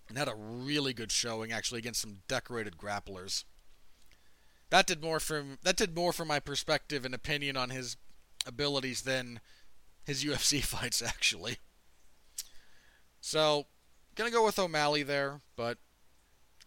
and 0.09 0.19
had 0.19 0.29
a 0.29 0.35
really 0.35 0.93
good 0.93 1.13
showing 1.13 1.53
actually 1.53 1.79
against 1.79 2.01
some 2.01 2.19
decorated 2.27 2.77
grapplers. 2.77 3.45
That 4.71 4.89
did 4.89 5.01
more 5.01 5.21
for 5.21 5.45
that 5.63 5.77
did 5.77 5.95
more 5.95 6.13
for 6.13 6.25
my 6.25 6.41
perspective 6.41 7.05
and 7.05 7.15
opinion 7.15 7.57
on 7.57 7.71
his 7.71 7.97
abilities 8.47 9.03
than 9.03 9.41
his 10.05 10.25
UFC 10.25 10.63
fights, 10.63 11.03
actually. 11.03 11.57
So, 13.21 13.67
gonna 14.15 14.31
go 14.31 14.45
with 14.45 14.59
O'Malley 14.59 15.03
there, 15.03 15.41
but 15.57 15.79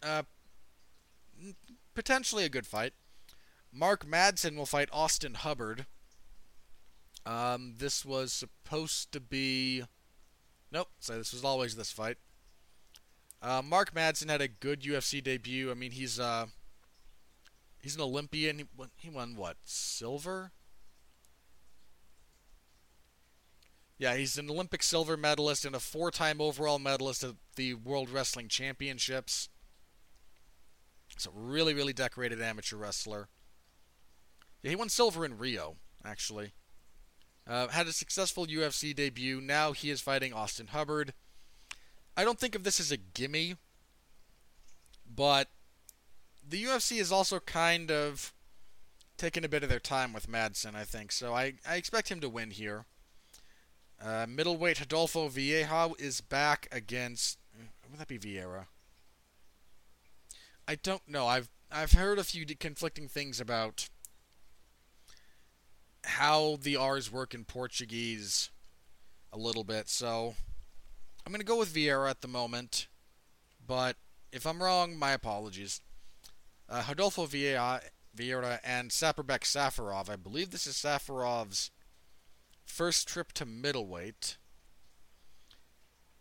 uh, 0.02 0.22
potentially 1.94 2.44
a 2.44 2.48
good 2.48 2.66
fight. 2.66 2.92
Mark 3.72 4.06
Madsen 4.06 4.56
will 4.56 4.66
fight 4.66 4.88
Austin 4.92 5.34
Hubbard. 5.34 5.86
Um, 7.26 7.74
this 7.78 8.04
was 8.04 8.32
supposed 8.32 9.12
to 9.12 9.20
be. 9.20 9.84
Nope, 10.72 10.88
so 10.98 11.16
this 11.16 11.32
was 11.32 11.44
always 11.44 11.76
this 11.76 11.92
fight. 11.92 12.16
Uh, 13.40 13.62
Mark 13.64 13.94
Madsen 13.94 14.28
had 14.28 14.40
a 14.40 14.48
good 14.48 14.82
UFC 14.82 15.22
debut. 15.22 15.70
I 15.70 15.74
mean, 15.74 15.92
he's 15.92 16.18
uh, 16.18 16.46
he's 17.80 17.94
an 17.94 18.00
Olympian. 18.00 18.58
He 18.58 18.64
won, 18.76 18.90
he 18.96 19.10
won 19.10 19.36
what 19.36 19.56
silver 19.64 20.52
Yeah, 23.98 24.16
he's 24.16 24.38
an 24.38 24.48
Olympic 24.48 24.82
silver 24.82 25.16
medalist 25.16 25.64
and 25.64 25.74
a 25.74 25.80
four 25.80 26.10
time 26.10 26.40
overall 26.40 26.78
medalist 26.78 27.24
at 27.24 27.34
the 27.56 27.74
World 27.74 28.10
Wrestling 28.10 28.48
Championships. 28.48 29.48
So, 31.16 31.30
really, 31.34 31.74
really 31.74 31.92
decorated 31.92 32.40
amateur 32.40 32.76
wrestler. 32.76 33.28
Yeah, 34.62 34.70
he 34.70 34.76
won 34.76 34.88
silver 34.88 35.24
in 35.24 35.36
Rio, 35.36 35.76
actually. 36.04 36.52
Uh, 37.46 37.68
had 37.68 37.88
a 37.88 37.92
successful 37.92 38.46
UFC 38.46 38.94
debut. 38.94 39.40
Now 39.40 39.72
he 39.72 39.90
is 39.90 40.00
fighting 40.00 40.32
Austin 40.32 40.68
Hubbard. 40.68 41.12
I 42.16 42.24
don't 42.24 42.38
think 42.38 42.54
of 42.54 42.62
this 42.62 42.78
as 42.78 42.92
a 42.92 42.96
gimme, 42.96 43.54
but 45.08 45.48
the 46.46 46.62
UFC 46.62 47.00
is 47.00 47.10
also 47.10 47.40
kind 47.40 47.90
of 47.90 48.32
taking 49.16 49.44
a 49.44 49.48
bit 49.48 49.62
of 49.62 49.68
their 49.68 49.80
time 49.80 50.12
with 50.12 50.28
Madsen, 50.28 50.74
I 50.74 50.84
think. 50.84 51.10
So 51.10 51.34
I, 51.34 51.54
I 51.66 51.76
expect 51.76 52.10
him 52.10 52.20
to 52.20 52.28
win 52.28 52.50
here. 52.50 52.86
Uh, 54.00 54.26
middleweight 54.28 54.80
Rodolfo 54.80 55.28
Vieira 55.28 56.00
is 56.00 56.20
back 56.20 56.68
against. 56.70 57.38
Would 57.90 57.98
that 57.98 58.08
be 58.08 58.18
Vieira? 58.18 58.66
I 60.68 60.76
don't 60.76 61.08
know. 61.08 61.26
I've 61.26 61.48
I've 61.70 61.92
heard 61.92 62.18
a 62.18 62.24
few 62.24 62.46
conflicting 62.46 63.08
things 63.08 63.40
about 63.40 63.88
how 66.04 66.58
the 66.60 66.76
R's 66.76 67.12
work 67.12 67.34
in 67.34 67.44
Portuguese 67.44 68.50
a 69.32 69.38
little 69.38 69.64
bit. 69.64 69.88
So 69.88 70.34
I'm 71.26 71.32
going 71.32 71.40
to 71.40 71.46
go 71.46 71.58
with 71.58 71.74
Vieira 71.74 72.08
at 72.08 72.20
the 72.20 72.28
moment. 72.28 72.86
But 73.66 73.96
if 74.32 74.46
I'm 74.46 74.62
wrong, 74.62 74.96
my 74.96 75.12
apologies. 75.12 75.80
Uh, 76.68 76.82
Vieira, 76.82 77.80
Vieira 78.16 78.60
and 78.64 78.90
Saparbek 78.90 79.40
Safarov. 79.40 80.08
I 80.08 80.16
believe 80.16 80.50
this 80.50 80.66
is 80.66 80.74
Safarov's 80.74 81.70
first 82.68 83.08
trip 83.08 83.32
to 83.32 83.46
middleweight. 83.46 84.36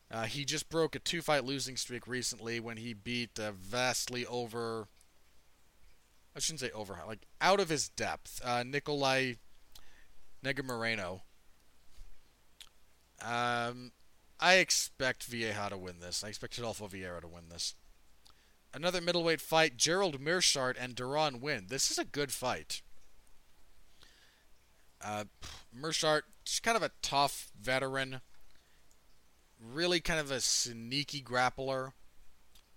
Uh, 0.09 0.23
he 0.23 0.45
just 0.45 0.69
broke 0.69 0.95
a 0.95 0.99
two 0.99 1.21
fight 1.21 1.43
losing 1.43 1.75
streak 1.75 2.07
recently 2.07 2.59
when 2.59 2.77
he 2.77 2.93
beat 2.93 3.37
uh, 3.39 3.51
vastly 3.51 4.25
over. 4.25 4.87
I 6.35 6.39
shouldn't 6.39 6.61
say 6.61 6.71
over, 6.71 6.97
like 7.05 7.27
out 7.41 7.59
of 7.59 7.69
his 7.69 7.89
depth. 7.89 8.39
Uh, 8.43 8.63
Nicolae 8.63 9.37
Negumereanu. 10.43 11.21
Um, 13.21 13.91
I 14.39 14.55
expect 14.55 15.29
Vieira 15.29 15.69
to 15.69 15.77
win 15.77 15.99
this. 15.99 16.23
I 16.23 16.29
expect 16.29 16.57
Rodolfo 16.57 16.87
Vieira 16.87 17.21
to 17.21 17.27
win 17.27 17.49
this. 17.49 17.75
Another 18.73 19.01
middleweight 19.01 19.41
fight: 19.41 19.75
Gerald 19.75 20.21
Meerschaert 20.21 20.77
and 20.79 20.95
Deron 20.95 21.41
Winn. 21.41 21.65
This 21.67 21.91
is 21.91 21.97
a 21.97 22.05
good 22.05 22.31
fight. 22.31 22.81
Uh, 25.03 25.25
Meerschaert, 26.47 26.63
kind 26.63 26.77
of 26.77 26.83
a 26.83 26.91
tough 27.01 27.51
veteran 27.59 28.21
really 29.59 29.99
kind 29.99 30.19
of 30.19 30.31
a 30.31 30.39
sneaky 30.39 31.21
grappler. 31.21 31.91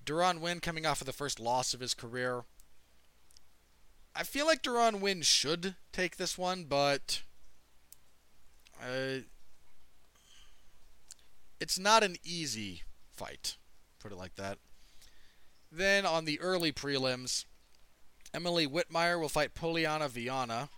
Deron 0.04 0.40
Winn 0.40 0.60
coming 0.60 0.86
off 0.86 1.00
of 1.00 1.06
the 1.06 1.12
first 1.12 1.38
loss 1.38 1.74
of 1.74 1.80
his 1.80 1.94
career. 1.94 2.42
I 4.14 4.24
feel 4.24 4.46
like 4.46 4.62
Deron 4.62 5.00
Winn 5.00 5.22
should 5.22 5.76
take 5.92 6.16
this 6.16 6.36
one, 6.36 6.64
but 6.64 7.22
uh, 8.80 9.20
it's 11.60 11.78
not 11.78 12.02
an 12.02 12.16
easy 12.24 12.82
fight, 13.12 13.56
put 14.00 14.10
it 14.10 14.18
like 14.18 14.34
that. 14.36 14.58
Then 15.70 16.04
on 16.04 16.24
the 16.24 16.40
early 16.40 16.72
prelims, 16.72 17.44
Emily 18.34 18.66
Whitmire 18.66 19.20
will 19.20 19.28
fight 19.28 19.54
Polyana 19.54 20.08
Viana. 20.08 20.70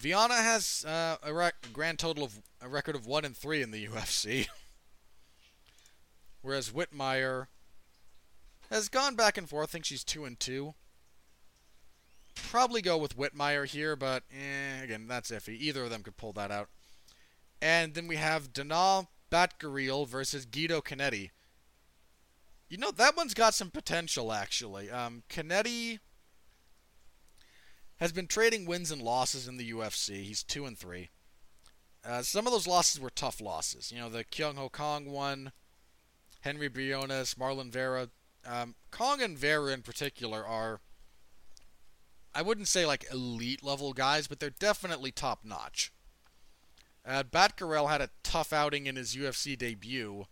Viana 0.00 0.36
has 0.36 0.82
uh, 0.86 1.16
a 1.22 1.32
rec- 1.32 1.72
grand 1.74 1.98
total 1.98 2.24
of 2.24 2.40
a 2.62 2.68
record 2.68 2.94
of 2.96 3.06
one 3.06 3.24
and 3.24 3.36
three 3.36 3.60
in 3.60 3.70
the 3.70 3.86
UFC. 3.86 4.48
Whereas 6.42 6.70
Whitmire 6.70 7.48
has 8.70 8.88
gone 8.88 9.14
back 9.14 9.36
and 9.36 9.46
forth. 9.46 9.68
I 9.68 9.72
think 9.72 9.84
she's 9.84 10.02
two 10.02 10.24
and 10.24 10.40
two. 10.40 10.74
Probably 12.34 12.80
go 12.80 12.96
with 12.96 13.18
Whitmire 13.18 13.66
here, 13.66 13.94
but 13.94 14.22
eh, 14.32 14.82
again, 14.82 15.06
that's 15.06 15.30
iffy. 15.30 15.58
Either 15.60 15.84
of 15.84 15.90
them 15.90 16.02
could 16.02 16.16
pull 16.16 16.32
that 16.32 16.50
out. 16.50 16.68
And 17.60 17.92
then 17.92 18.06
we 18.06 18.16
have 18.16 18.54
Danaa 18.54 19.06
Batgerel 19.30 20.08
versus 20.08 20.46
Guido 20.46 20.80
Canetti. 20.80 21.30
You 22.70 22.78
know, 22.78 22.90
that 22.92 23.18
one's 23.18 23.34
got 23.34 23.52
some 23.52 23.70
potential, 23.70 24.32
actually. 24.32 24.90
Um, 24.90 25.24
Canetti 25.28 25.98
has 28.00 28.12
been 28.12 28.26
trading 28.26 28.64
wins 28.64 28.90
and 28.90 29.02
losses 29.02 29.46
in 29.46 29.58
the 29.58 29.70
UFC. 29.70 30.24
He's 30.24 30.42
2 30.42 30.64
and 30.64 30.76
3. 30.76 31.10
Uh, 32.02 32.22
some 32.22 32.46
of 32.46 32.52
those 32.52 32.66
losses 32.66 32.98
were 32.98 33.10
tough 33.10 33.42
losses. 33.42 33.92
You 33.92 33.98
know, 33.98 34.08
the 34.08 34.24
Kyung 34.24 34.56
Ho 34.56 34.70
Kang 34.70 35.10
one, 35.10 35.52
Henry 36.40 36.68
Briones, 36.68 37.34
Marlon 37.34 37.70
Vera. 37.70 38.08
Um, 38.46 38.74
Kang 38.90 39.20
and 39.20 39.36
Vera 39.36 39.72
in 39.72 39.82
particular 39.82 40.44
are, 40.46 40.80
I 42.34 42.40
wouldn't 42.40 42.68
say 42.68 42.86
like 42.86 43.04
elite 43.12 43.62
level 43.62 43.92
guys, 43.92 44.26
but 44.26 44.40
they're 44.40 44.48
definitely 44.48 45.12
top 45.12 45.40
notch. 45.44 45.92
Uh, 47.04 47.22
had 47.32 48.00
a 48.00 48.10
tough 48.22 48.52
outing 48.52 48.86
in 48.86 48.96
his 48.96 49.14
UFC 49.14 49.58
debut. 49.58 50.24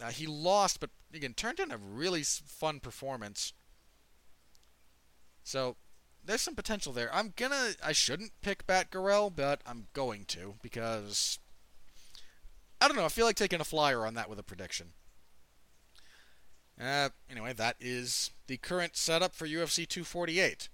Uh, 0.00 0.10
he 0.10 0.28
lost, 0.28 0.78
but 0.78 0.90
again, 1.12 1.34
turned 1.34 1.58
in 1.58 1.72
a 1.72 1.78
really 1.78 2.22
fun 2.22 2.78
performance. 2.78 3.52
So, 5.48 5.76
there's 6.22 6.42
some 6.42 6.54
potential 6.54 6.92
there. 6.92 7.08
I'm 7.10 7.32
gonna, 7.34 7.70
I 7.82 7.92
shouldn't 7.92 8.32
pick 8.42 8.66
Batgerel, 8.66 9.34
but 9.34 9.62
I'm 9.64 9.86
going 9.94 10.26
to 10.26 10.56
because 10.60 11.38
I 12.82 12.86
don't 12.86 12.98
know. 12.98 13.06
I 13.06 13.08
feel 13.08 13.24
like 13.24 13.36
taking 13.36 13.62
a 13.62 13.64
flyer 13.64 14.06
on 14.06 14.12
that 14.12 14.28
with 14.28 14.38
a 14.38 14.42
prediction. 14.42 14.88
Uh, 16.78 17.08
anyway, 17.30 17.54
that 17.54 17.76
is 17.80 18.30
the 18.46 18.58
current 18.58 18.94
setup 18.94 19.34
for 19.34 19.46
UFC 19.46 19.88
248. 19.88 20.68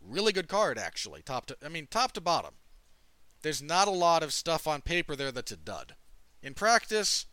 Really 0.00 0.32
good 0.32 0.46
card, 0.46 0.78
actually. 0.78 1.22
Top 1.22 1.46
to, 1.46 1.56
I 1.60 1.68
mean, 1.68 1.88
top 1.90 2.12
to 2.12 2.20
bottom. 2.20 2.54
There's 3.42 3.60
not 3.60 3.88
a 3.88 3.90
lot 3.90 4.22
of 4.22 4.32
stuff 4.32 4.68
on 4.68 4.82
paper 4.82 5.16
there 5.16 5.32
that's 5.32 5.50
a 5.50 5.56
dud. 5.56 5.96
In 6.44 6.54
practice, 6.54 7.26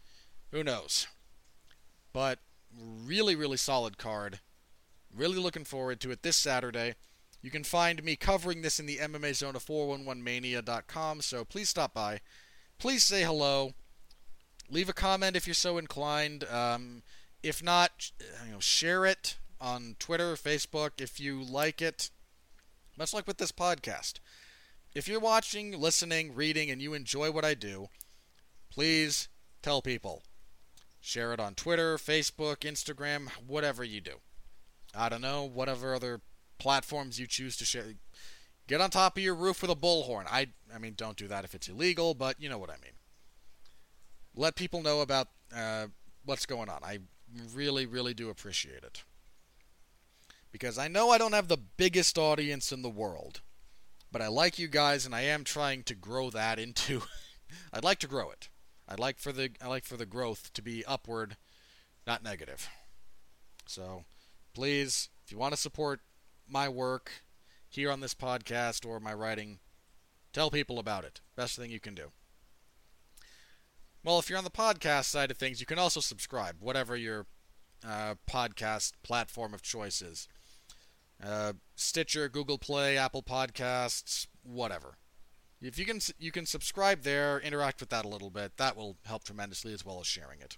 who 0.52 0.64
knows? 0.64 1.06
But 2.14 2.40
really, 2.76 3.36
really 3.36 3.58
solid 3.58 4.00
card. 4.00 4.40
Really 5.16 5.38
looking 5.38 5.66
forward 5.66 6.00
to 6.02 6.12
it 6.12 6.24
this 6.24 6.38
Saturday. 6.38 6.96
You 7.42 7.50
can 7.50 7.64
find 7.64 8.04
me 8.04 8.16
covering 8.16 8.62
this 8.62 8.80
in 8.80 8.86
the 8.86 8.98
MMA 8.98 9.36
Zone 9.36 9.56
of 9.56 9.66
411mania.com, 9.66 11.22
so 11.22 11.46
please 11.46 11.70
stop 11.70 11.94
by. 11.94 12.20
Please 12.78 13.04
say 13.04 13.24
hello 13.24 13.74
leave 14.70 14.90
a 14.90 14.94
comment 14.94 15.36
if 15.36 15.48
you're 15.48 15.54
so 15.54 15.78
inclined. 15.78 16.44
Um, 16.46 17.04
if 17.42 17.64
not, 17.64 18.12
you 18.46 18.54
know, 18.54 18.60
share 18.60 19.06
it 19.06 19.38
on 19.60 19.96
Twitter, 20.00 20.34
Facebook 20.36 21.02
if 21.02 21.20
you 21.20 21.42
like 21.42 21.82
it. 21.82 22.10
Much 22.98 23.14
like 23.14 23.28
with 23.28 23.38
this 23.38 23.52
podcast. 23.52 24.16
If 24.94 25.08
you're 25.08 25.20
watching, 25.20 25.80
listening, 25.80 26.34
reading, 26.34 26.70
and 26.70 26.82
you 26.82 26.94
enjoy 26.94 27.32
what 27.32 27.46
I 27.46 27.54
do, 27.54 27.88
please 28.70 29.30
tell 29.62 29.82
people. 29.82 30.24
Share 31.00 31.32
it 31.32 31.40
on 31.40 31.56
Twitter, 31.56 31.98
Facebook, 31.98 32.58
Instagram, 32.58 33.30
whatever 33.48 33.84
you 33.84 34.02
do. 34.02 34.16
I 34.96 35.10
don't 35.10 35.22
know, 35.22 35.44
whatever 35.44 35.94
other 35.94 36.22
platforms 36.58 37.20
you 37.20 37.28
choose 37.28 37.56
to 37.58 37.66
share. 37.66 37.94
Get 38.68 38.82
on 38.82 38.90
top 38.90 39.18
of 39.18 39.24
your 39.24 39.36
roof 39.36 39.62
with 39.62 39.72
a 39.72 39.76
bullhorn. 39.76 40.26
I, 40.30 40.48
I 40.74 40.78
mean, 40.78 40.94
don't 40.96 41.18
do 41.18 41.28
that 41.28 41.44
if 41.44 41.56
it's 41.56 41.68
illegal, 41.68 42.14
but 42.14 42.40
you 42.40 42.50
know 42.50 42.58
what 42.58 42.70
I 42.70 42.74
mean 42.74 42.94
let 44.40 44.56
people 44.56 44.82
know 44.82 45.02
about 45.02 45.28
uh, 45.56 45.88
what's 46.26 46.46
going 46.46 46.70
on. 46.70 46.80
I 46.84 47.00
really, 47.54 47.86
really 47.86 48.14
do 48.14 48.30
appreciate 48.30 48.84
it. 48.84 49.04
Because 50.52 50.78
I 50.78 50.88
know 50.88 51.12
I 51.12 51.18
don't 51.18 51.34
have 51.34 51.48
the 51.48 51.58
biggest 51.58 52.18
audience 52.18 52.72
in 52.72 52.82
the 52.82 52.90
world, 52.90 53.42
but 54.12 54.22
I 54.22 54.28
like 54.28 54.58
you 54.58 54.68
guys, 54.68 55.06
and 55.06 55.14
I 55.14 55.22
am 55.22 55.44
trying 55.44 55.84
to 55.84 55.94
grow 55.94 56.30
that 56.32 56.58
into. 56.58 57.04
I'd 57.74 57.84
like 57.84 58.00
to 58.00 58.08
grow 58.08 58.32
it. 58.32 58.50
I'd 58.88 59.00
like 59.00 59.20
for 59.20 59.32
the 59.32 59.52
I 59.62 59.68
like 59.68 59.84
for 59.84 59.98
the 59.98 60.08
growth 60.08 60.52
to 60.54 60.64
be 60.64 60.84
upward, 60.86 61.38
not 62.08 62.24
negative. 62.24 62.68
So, 63.68 64.06
please, 64.54 65.10
if 65.26 65.32
you 65.32 65.38
want 65.38 65.54
to 65.54 65.60
support 65.60 66.02
my 66.48 66.68
work 66.68 67.24
here 67.68 67.92
on 67.92 68.00
this 68.00 68.14
podcast 68.14 68.86
or 68.86 69.00
my 69.00 69.14
writing, 69.14 69.60
tell 70.34 70.50
people 70.50 70.80
about 70.80 71.04
it. 71.04 71.22
Best 71.36 71.56
thing 71.56 71.72
you 71.72 71.80
can 71.80 71.96
do. 71.96 72.12
Well, 74.04 74.20
if 74.20 74.30
you're 74.30 74.38
on 74.38 74.44
the 74.44 74.50
podcast 74.50 75.06
side 75.06 75.30
of 75.30 75.38
things, 75.38 75.60
you 75.60 75.66
can 75.66 75.80
also 75.80 76.00
subscribe, 76.00 76.56
whatever 76.60 76.96
your 76.96 77.26
uh, 77.86 78.16
podcast 78.30 78.94
platform 79.04 79.54
of 79.54 79.62
choice 79.62 80.02
is. 80.02 80.28
Uh, 81.24 81.54
Stitcher, 81.76 82.30
Google 82.30 82.58
Play, 82.58 82.98
Apple 82.98 83.24
Podcasts, 83.24 84.28
whatever. 84.42 84.98
If 85.62 85.78
you 85.78 85.86
can, 85.86 86.00
you 86.18 86.32
can 86.32 86.46
subscribe 86.46 87.02
there, 87.02 87.40
interact 87.40 87.82
with 87.82 87.90
that 87.90 88.06
a 88.06 88.10
little 88.10 88.30
bit. 88.30 88.56
That 88.56 88.78
will 88.78 88.98
help 89.06 89.26
tremendously, 89.26 89.74
as 89.74 89.86
well 89.86 90.00
as 90.00 90.08
sharing 90.08 90.40
it. 90.40 90.58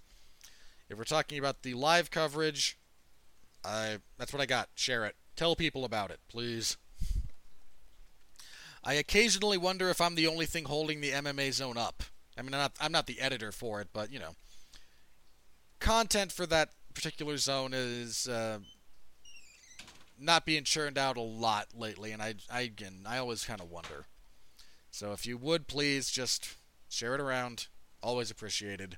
If 0.88 0.97
we're 0.97 1.03
talking 1.05 1.39
about 1.39 1.63
the 1.63 1.73
live 1.73 2.11
coverage, 2.11 2.77
I 3.63 3.97
that's 4.17 4.33
what 4.33 4.41
I 4.41 4.45
got. 4.45 4.69
Share 4.75 5.05
it. 5.05 5.15
Tell 5.35 5.55
people 5.55 5.85
about 5.85 6.11
it, 6.11 6.19
please. 6.27 6.77
I 8.83 8.95
occasionally 8.95 9.57
wonder 9.57 9.89
if 9.89 10.01
I'm 10.01 10.15
the 10.15 10.27
only 10.27 10.45
thing 10.45 10.65
holding 10.65 11.01
the 11.01 11.11
MMA 11.11 11.53
zone 11.53 11.77
up. 11.77 12.03
I 12.38 12.41
mean, 12.41 12.53
I'm 12.53 12.61
not, 12.61 12.71
I'm 12.81 12.91
not 12.91 13.05
the 13.07 13.21
editor 13.21 13.51
for 13.51 13.79
it, 13.81 13.89
but 13.93 14.11
you 14.11 14.19
know, 14.19 14.35
content 15.79 16.31
for 16.31 16.45
that 16.47 16.69
particular 16.93 17.38
zone 17.38 17.73
is 17.73 18.27
uh, 18.27 18.59
not 20.19 20.45
being 20.45 20.63
churned 20.63 20.97
out 20.97 21.17
a 21.17 21.21
lot 21.21 21.67
lately, 21.75 22.11
and 22.11 22.21
I, 22.21 22.35
I 22.51 22.61
again, 22.61 23.05
I 23.07 23.17
always 23.17 23.43
kind 23.43 23.61
of 23.61 23.69
wonder. 23.69 24.05
So 24.89 25.13
if 25.13 25.25
you 25.25 25.38
would 25.38 25.67
please 25.67 26.09
just 26.09 26.55
share 26.89 27.15
it 27.15 27.21
around, 27.21 27.67
always 28.01 28.31
appreciated. 28.31 28.97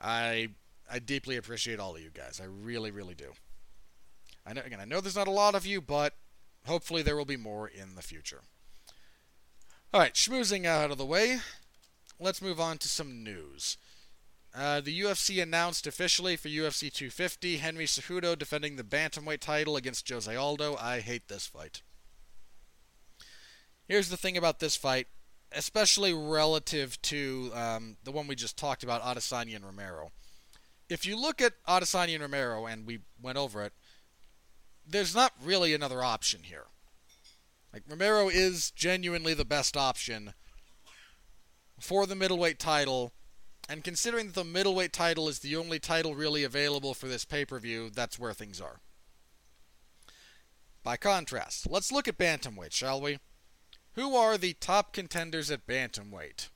I 0.00 0.50
I 0.90 0.98
deeply 0.98 1.36
appreciate 1.36 1.80
all 1.80 1.96
of 1.96 2.02
you 2.02 2.10
guys. 2.10 2.40
I 2.42 2.46
really, 2.46 2.90
really 2.90 3.14
do. 3.14 3.32
I 4.46 4.52
know 4.52 4.62
again, 4.64 4.80
I 4.80 4.84
know 4.84 5.00
there's 5.00 5.16
not 5.16 5.28
a 5.28 5.32
lot 5.32 5.54
of 5.54 5.66
you, 5.66 5.80
but 5.80 6.14
hopefully 6.66 7.02
there 7.02 7.16
will 7.16 7.24
be 7.24 7.36
more 7.36 7.68
in 7.68 7.94
the 7.94 8.02
future. 8.02 8.42
All 9.92 10.00
right, 10.00 10.14
schmoozing 10.14 10.66
out 10.66 10.90
of 10.90 10.98
the 10.98 11.06
way. 11.06 11.38
Let's 12.20 12.42
move 12.42 12.60
on 12.60 12.78
to 12.78 12.88
some 12.88 13.22
news. 13.22 13.76
Uh, 14.54 14.80
the 14.80 15.00
UFC 15.00 15.42
announced 15.42 15.86
officially 15.86 16.36
for 16.36 16.48
UFC 16.48 16.92
250 16.92 17.58
Henry 17.58 17.84
Cejudo 17.84 18.36
defending 18.36 18.76
the 18.76 18.82
bantamweight 18.82 19.40
title 19.40 19.76
against 19.76 20.08
Jose 20.08 20.34
Aldo. 20.34 20.76
I 20.76 21.00
hate 21.00 21.28
this 21.28 21.46
fight. 21.46 21.82
Here's 23.86 24.08
the 24.08 24.16
thing 24.16 24.36
about 24.36 24.58
this 24.58 24.76
fight, 24.76 25.06
especially 25.52 26.12
relative 26.12 27.00
to 27.02 27.50
um, 27.54 27.96
the 28.04 28.12
one 28.12 28.26
we 28.26 28.34
just 28.34 28.58
talked 28.58 28.82
about, 28.82 29.02
Adesanya 29.02 29.56
and 29.56 29.64
Romero. 29.64 30.10
If 30.88 31.04
you 31.04 31.20
look 31.20 31.40
at 31.40 31.54
Adesanya 31.66 32.14
and 32.14 32.22
Romero, 32.22 32.66
and 32.66 32.86
we 32.86 33.00
went 33.20 33.38
over 33.38 33.62
it, 33.62 33.72
there's 34.86 35.14
not 35.14 35.32
really 35.42 35.74
another 35.74 36.02
option 36.02 36.42
here. 36.42 36.66
Like 37.72 37.82
Romero 37.88 38.28
is 38.28 38.70
genuinely 38.70 39.34
the 39.34 39.44
best 39.44 39.76
option 39.76 40.32
for 41.78 42.06
the 42.06 42.16
middleweight 42.16 42.58
title 42.58 43.12
and 43.68 43.84
considering 43.84 44.26
that 44.26 44.34
the 44.34 44.44
middleweight 44.44 44.92
title 44.92 45.28
is 45.28 45.40
the 45.40 45.54
only 45.54 45.78
title 45.78 46.14
really 46.14 46.42
available 46.42 46.94
for 46.94 47.06
this 47.06 47.26
pay 47.26 47.44
per 47.44 47.58
view, 47.58 47.90
that's 47.90 48.18
where 48.18 48.32
things 48.32 48.60
are. 48.60 48.80
By 50.82 50.96
contrast, 50.96 51.68
let's 51.68 51.92
look 51.92 52.08
at 52.08 52.16
Bantamweight, 52.16 52.72
shall 52.72 53.00
we? 53.00 53.18
Who 53.92 54.16
are 54.16 54.38
the 54.38 54.54
top 54.54 54.94
contenders 54.94 55.50
at 55.50 55.66
Bantamweight? 55.66 56.48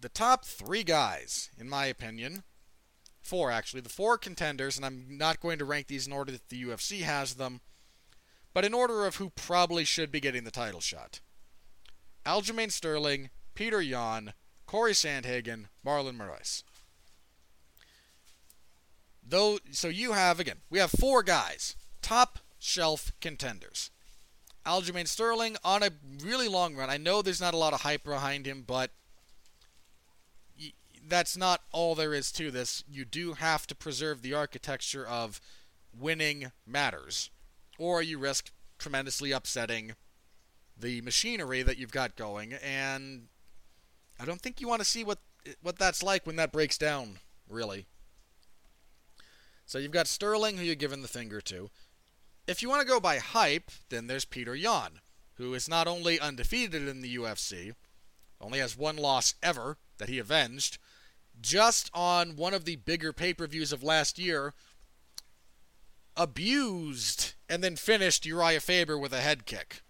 The 0.00 0.08
top 0.08 0.44
three 0.44 0.82
guys, 0.82 1.50
in 1.56 1.68
my 1.68 1.86
opinion, 1.86 2.42
four 3.28 3.50
actually, 3.50 3.82
the 3.82 3.88
four 3.88 4.16
contenders, 4.16 4.76
and 4.76 4.86
I'm 4.86 5.06
not 5.10 5.40
going 5.40 5.58
to 5.58 5.64
rank 5.64 5.86
these 5.86 6.06
in 6.06 6.12
order 6.12 6.32
that 6.32 6.48
the 6.48 6.64
UFC 6.64 7.02
has 7.02 7.34
them, 7.34 7.60
but 8.54 8.64
in 8.64 8.72
order 8.72 9.06
of 9.06 9.16
who 9.16 9.30
probably 9.30 9.84
should 9.84 10.10
be 10.10 10.20
getting 10.20 10.44
the 10.44 10.50
title 10.50 10.80
shot 10.80 11.20
Aljamain 12.24 12.72
Sterling, 12.72 13.30
Peter 13.54 13.80
Yan, 13.80 14.32
Corey 14.66 14.92
Sandhagen, 14.92 15.66
Marlon 15.84 16.16
Moraes. 16.16 16.62
Though, 19.22 19.58
so 19.70 19.88
you 19.88 20.12
have 20.12 20.40
again, 20.40 20.58
we 20.70 20.78
have 20.78 20.90
four 20.90 21.22
guys, 21.22 21.76
top 22.00 22.38
shelf 22.58 23.12
contenders. 23.20 23.90
Aljamain 24.66 25.06
Sterling 25.06 25.56
on 25.62 25.82
a 25.82 25.90
really 26.22 26.48
long 26.48 26.74
run. 26.74 26.90
I 26.90 26.96
know 26.96 27.22
there's 27.22 27.40
not 27.40 27.54
a 27.54 27.58
lot 27.58 27.72
of 27.72 27.82
hype 27.82 28.04
behind 28.04 28.46
him, 28.46 28.64
but 28.66 28.90
that's 31.08 31.36
not 31.36 31.62
all 31.72 31.94
there 31.94 32.14
is 32.14 32.30
to 32.32 32.50
this. 32.50 32.84
You 32.88 33.04
do 33.04 33.34
have 33.34 33.66
to 33.66 33.74
preserve 33.74 34.22
the 34.22 34.34
architecture 34.34 35.06
of 35.06 35.40
winning 35.98 36.52
matters, 36.66 37.30
or 37.78 38.02
you 38.02 38.18
risk 38.18 38.50
tremendously 38.78 39.32
upsetting 39.32 39.94
the 40.76 41.00
machinery 41.00 41.62
that 41.62 41.78
you've 41.78 41.92
got 41.92 42.16
going, 42.16 42.52
and 42.52 43.28
I 44.20 44.24
don't 44.24 44.40
think 44.40 44.60
you 44.60 44.68
want 44.68 44.80
to 44.80 44.88
see 44.88 45.04
what 45.04 45.18
what 45.62 45.78
that's 45.78 46.02
like 46.02 46.26
when 46.26 46.36
that 46.36 46.52
breaks 46.52 46.76
down, 46.76 47.18
really. 47.48 47.86
So 49.64 49.78
you've 49.78 49.92
got 49.92 50.06
Sterling, 50.06 50.56
who 50.56 50.64
you're 50.64 50.74
giving 50.74 51.02
the 51.02 51.08
finger 51.08 51.40
to. 51.42 51.70
If 52.46 52.62
you 52.62 52.68
want 52.68 52.82
to 52.82 52.88
go 52.88 53.00
by 53.00 53.18
hype, 53.18 53.70
then 53.88 54.06
there's 54.06 54.24
Peter 54.24 54.54
Yan, 54.54 55.00
who 55.34 55.54
is 55.54 55.68
not 55.68 55.86
only 55.86 56.18
undefeated 56.18 56.88
in 56.88 57.00
the 57.00 57.16
UFC, 57.16 57.74
only 58.40 58.58
has 58.58 58.76
one 58.76 58.96
loss 58.96 59.34
ever 59.42 59.76
that 59.98 60.08
he 60.08 60.18
avenged, 60.18 60.78
just 61.40 61.90
on 61.94 62.36
one 62.36 62.54
of 62.54 62.64
the 62.64 62.76
bigger 62.76 63.12
pay 63.12 63.32
per 63.34 63.46
views 63.46 63.72
of 63.72 63.82
last 63.82 64.18
year, 64.18 64.54
abused 66.16 67.34
and 67.48 67.62
then 67.62 67.76
finished 67.76 68.24
Urijah 68.24 68.60
Faber 68.60 68.98
with 68.98 69.12
a 69.12 69.20
head 69.20 69.46
kick. 69.46 69.82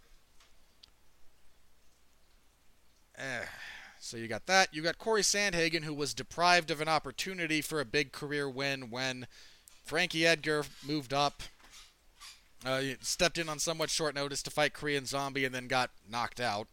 Eh. 3.16 3.44
So 4.00 4.16
you 4.16 4.28
got 4.28 4.46
that. 4.46 4.72
You 4.72 4.82
got 4.82 4.98
Corey 4.98 5.22
Sandhagen, 5.22 5.84
who 5.84 5.92
was 5.92 6.14
deprived 6.14 6.70
of 6.70 6.80
an 6.80 6.88
opportunity 6.88 7.60
for 7.60 7.80
a 7.80 7.84
big 7.84 8.12
career 8.12 8.48
win 8.48 8.90
when 8.90 9.26
Frankie 9.84 10.26
Edgar 10.26 10.64
moved 10.86 11.12
up, 11.12 11.42
uh, 12.64 12.82
stepped 13.00 13.38
in 13.38 13.48
on 13.48 13.58
somewhat 13.58 13.90
short 13.90 14.14
notice 14.14 14.42
to 14.44 14.50
fight 14.50 14.72
Korean 14.72 15.04
Zombie, 15.04 15.44
and 15.44 15.54
then 15.54 15.66
got 15.66 15.90
knocked 16.08 16.40
out. 16.40 16.68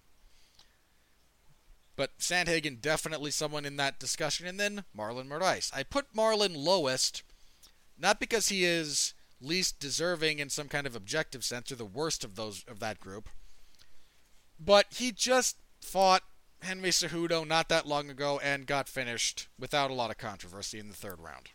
But 1.95 2.17
Sandhagen 2.19 2.81
definitely 2.81 3.31
someone 3.31 3.65
in 3.65 3.77
that 3.77 3.99
discussion, 3.99 4.47
and 4.47 4.59
then 4.59 4.83
Marlon 4.97 5.27
Moraes. 5.27 5.71
I 5.73 5.83
put 5.83 6.13
Marlon 6.13 6.55
lowest, 6.55 7.23
not 7.97 8.19
because 8.19 8.49
he 8.49 8.65
is 8.65 9.13
least 9.41 9.79
deserving 9.79 10.39
in 10.39 10.49
some 10.49 10.67
kind 10.67 10.85
of 10.85 10.95
objective 10.95 11.43
sense, 11.43 11.71
or 11.71 11.75
the 11.75 11.85
worst 11.85 12.23
of 12.23 12.35
those 12.35 12.63
of 12.67 12.79
that 12.79 12.99
group, 12.99 13.29
but 14.59 14.87
he 14.89 15.11
just 15.11 15.57
fought 15.81 16.23
Henry 16.61 16.89
Cejudo 16.89 17.47
not 17.47 17.69
that 17.69 17.85
long 17.85 18.09
ago 18.09 18.39
and 18.43 18.65
got 18.65 18.89
finished 18.89 19.47
without 19.59 19.91
a 19.91 19.93
lot 19.93 20.11
of 20.11 20.17
controversy 20.17 20.79
in 20.79 20.87
the 20.87 20.95
third 20.95 21.19
round. 21.19 21.51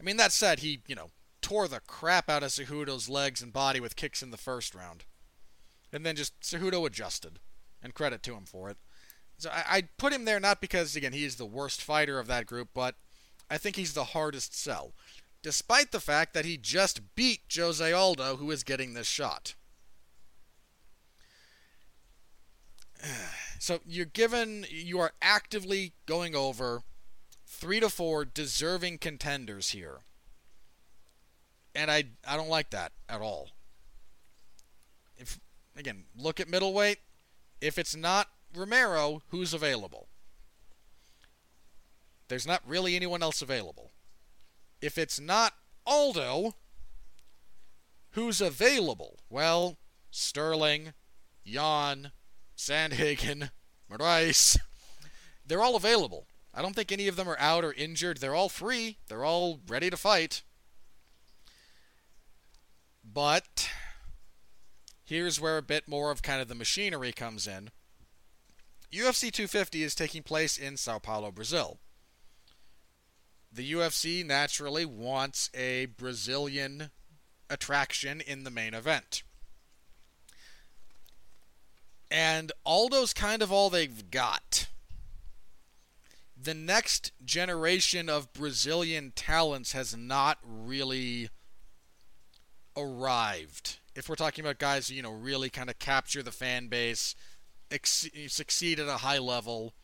I 0.00 0.04
mean, 0.04 0.16
that 0.16 0.32
said, 0.32 0.60
he, 0.60 0.80
you 0.86 0.94
know, 0.94 1.10
tore 1.42 1.66
the 1.66 1.80
crap 1.80 2.30
out 2.30 2.42
of 2.42 2.50
Cejudo's 2.50 3.08
legs 3.08 3.42
and 3.42 3.52
body 3.52 3.80
with 3.80 3.96
kicks 3.96 4.22
in 4.22 4.30
the 4.30 4.36
first 4.36 4.74
round. 4.74 5.04
And 5.92 6.04
then 6.06 6.14
just 6.16 6.38
Cejudo 6.40 6.86
adjusted. 6.86 7.40
And 7.82 7.94
credit 7.94 8.22
to 8.24 8.34
him 8.34 8.44
for 8.44 8.68
it. 8.70 8.76
So 9.38 9.50
I, 9.50 9.64
I 9.68 9.82
put 9.98 10.12
him 10.12 10.24
there 10.24 10.40
not 10.40 10.60
because, 10.60 10.96
again, 10.96 11.12
he 11.12 11.24
is 11.24 11.36
the 11.36 11.46
worst 11.46 11.80
fighter 11.80 12.18
of 12.18 12.26
that 12.26 12.46
group, 12.46 12.70
but 12.74 12.96
I 13.48 13.56
think 13.58 13.76
he's 13.76 13.94
the 13.94 14.04
hardest 14.04 14.58
sell. 14.58 14.92
Despite 15.42 15.92
the 15.92 16.00
fact 16.00 16.34
that 16.34 16.44
he 16.44 16.56
just 16.56 17.14
beat 17.14 17.42
Jose 17.54 17.92
Aldo, 17.92 18.36
who 18.36 18.50
is 18.50 18.64
getting 18.64 18.94
this 18.94 19.06
shot. 19.06 19.54
So 23.60 23.80
you're 23.84 24.06
given, 24.06 24.66
you 24.70 25.00
are 25.00 25.10
actively 25.20 25.94
going 26.06 26.36
over 26.36 26.84
three 27.44 27.80
to 27.80 27.88
four 27.88 28.24
deserving 28.24 28.98
contenders 28.98 29.70
here. 29.70 30.02
And 31.74 31.90
I, 31.90 32.04
I 32.26 32.36
don't 32.36 32.48
like 32.48 32.70
that 32.70 32.92
at 33.08 33.20
all. 33.20 33.48
If 35.16 35.40
again, 35.76 36.04
look 36.16 36.38
at 36.38 36.48
middleweight. 36.48 36.98
If 37.60 37.78
it's 37.78 37.96
not 37.96 38.28
Romero, 38.54 39.22
who's 39.28 39.52
available? 39.52 40.08
There's 42.28 42.46
not 42.46 42.62
really 42.66 42.94
anyone 42.94 43.22
else 43.22 43.42
available. 43.42 43.92
If 44.80 44.98
it's 44.98 45.18
not 45.18 45.54
Aldo, 45.86 46.54
who's 48.10 48.40
available? 48.40 49.18
Well, 49.30 49.78
Sterling, 50.10 50.92
Yan, 51.44 52.12
Sandhagen, 52.56 53.50
Moraes. 53.90 54.58
They're 55.46 55.62
all 55.62 55.76
available. 55.76 56.26
I 56.54 56.62
don't 56.62 56.74
think 56.74 56.92
any 56.92 57.08
of 57.08 57.16
them 57.16 57.28
are 57.28 57.38
out 57.38 57.64
or 57.64 57.72
injured. 57.72 58.18
They're 58.18 58.34
all 58.34 58.48
free. 58.48 58.98
They're 59.08 59.24
all 59.24 59.60
ready 59.66 59.90
to 59.90 59.96
fight. 59.96 60.42
But 63.04 63.70
here's 65.08 65.40
where 65.40 65.56
a 65.56 65.62
bit 65.62 65.88
more 65.88 66.10
of 66.10 66.22
kind 66.22 66.42
of 66.42 66.48
the 66.48 66.54
machinery 66.54 67.12
comes 67.12 67.46
in. 67.46 67.70
UFC 68.92 69.32
250 69.32 69.82
is 69.82 69.94
taking 69.94 70.22
place 70.22 70.58
in 70.58 70.76
Sao 70.76 70.98
Paulo, 70.98 71.30
Brazil. 71.30 71.78
The 73.50 73.72
UFC 73.72 74.24
naturally 74.24 74.84
wants 74.84 75.50
a 75.54 75.86
Brazilian 75.86 76.90
attraction 77.48 78.20
in 78.20 78.44
the 78.44 78.50
main 78.50 78.74
event. 78.74 79.22
And 82.10 82.52
Aldo's 82.66 83.14
kind 83.14 83.42
of 83.42 83.50
all 83.50 83.70
they've 83.70 84.10
got. 84.10 84.68
The 86.40 86.54
next 86.54 87.12
generation 87.24 88.08
of 88.08 88.32
Brazilian 88.32 89.12
talents 89.16 89.72
has 89.72 89.96
not 89.96 90.38
really 90.44 91.30
arrived. 92.76 93.78
If 93.98 94.08
we're 94.08 94.14
talking 94.14 94.44
about 94.44 94.60
guys 94.60 94.86
who, 94.86 94.94
you 94.94 95.02
know, 95.02 95.10
really 95.10 95.50
kind 95.50 95.68
of 95.68 95.80
capture 95.80 96.22
the 96.22 96.30
fan 96.30 96.68
base, 96.68 97.16
ex- 97.68 98.08
succeed 98.28 98.78
at 98.78 98.86
a 98.86 98.98
high 98.98 99.18
level, 99.18 99.74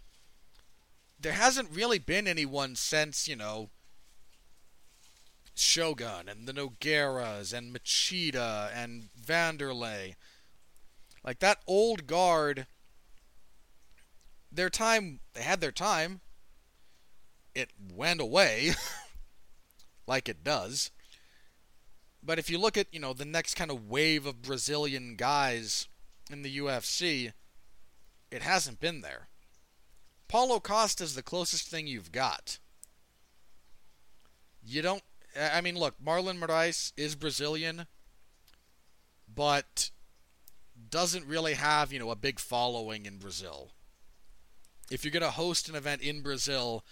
there 1.19 1.33
hasn't 1.33 1.73
really 1.73 1.99
been 1.99 2.29
anyone 2.29 2.77
since, 2.77 3.27
you 3.27 3.35
know, 3.35 3.71
Shogun 5.57 6.29
and 6.29 6.47
the 6.47 6.53
Nogueiras 6.53 7.53
and 7.53 7.75
Machida 7.75 8.71
and 8.73 9.09
Vanderlei. 9.21 10.15
Like 11.25 11.41
that 11.41 11.59
old 11.67 12.07
guard, 12.07 12.69
their 14.53 14.71
time, 14.71 15.19
they 15.33 15.43
had 15.43 15.61
their 15.61 15.73
time. 15.73 16.21
It 17.53 17.71
went 17.93 18.21
away, 18.21 18.75
like 20.07 20.29
it 20.29 20.45
does. 20.45 20.93
But 22.25 22.39
if 22.39 22.49
you 22.49 22.59
look 22.59 22.77
at, 22.77 22.87
you 22.93 23.01
know, 23.01 23.13
the 23.13 23.25
next 23.25 23.55
kind 23.55 23.71
of 23.71 23.89
wave 23.89 24.25
of 24.25 24.43
Brazilian 24.43 25.17
guys, 25.17 25.87
in 26.31 26.43
the 26.43 26.59
UFC, 26.59 27.33
it 28.31 28.43
hasn't 28.43 28.81
been 28.81 29.01
there. 29.01 29.29
Paulo 30.29 30.61
Costa 30.61 31.05
is 31.05 31.15
the 31.15 31.23
closest 31.23 31.69
thing 31.69 31.87
you've 31.87 32.13
got. 32.13 32.59
You 34.63 34.83
don't. 34.83 35.03
I 35.39 35.61
mean, 35.61 35.79
look, 35.79 35.95
Marlon 36.03 36.39
Moraes 36.39 36.93
is 36.97 37.15
Brazilian, 37.15 37.87
but 39.33 39.91
doesn't 40.91 41.27
really 41.27 41.55
have, 41.55 41.93
you 41.93 41.99
know, 41.99 42.11
a 42.11 42.17
big 42.17 42.39
following 42.39 43.05
in 43.05 43.19
Brazil. 43.19 43.71
If 44.91 45.05
you're 45.05 45.13
going 45.13 45.23
to 45.23 45.31
host 45.31 45.69
an 45.69 45.75
event 45.75 46.03
in 46.03 46.23
Brazil, 46.23 46.85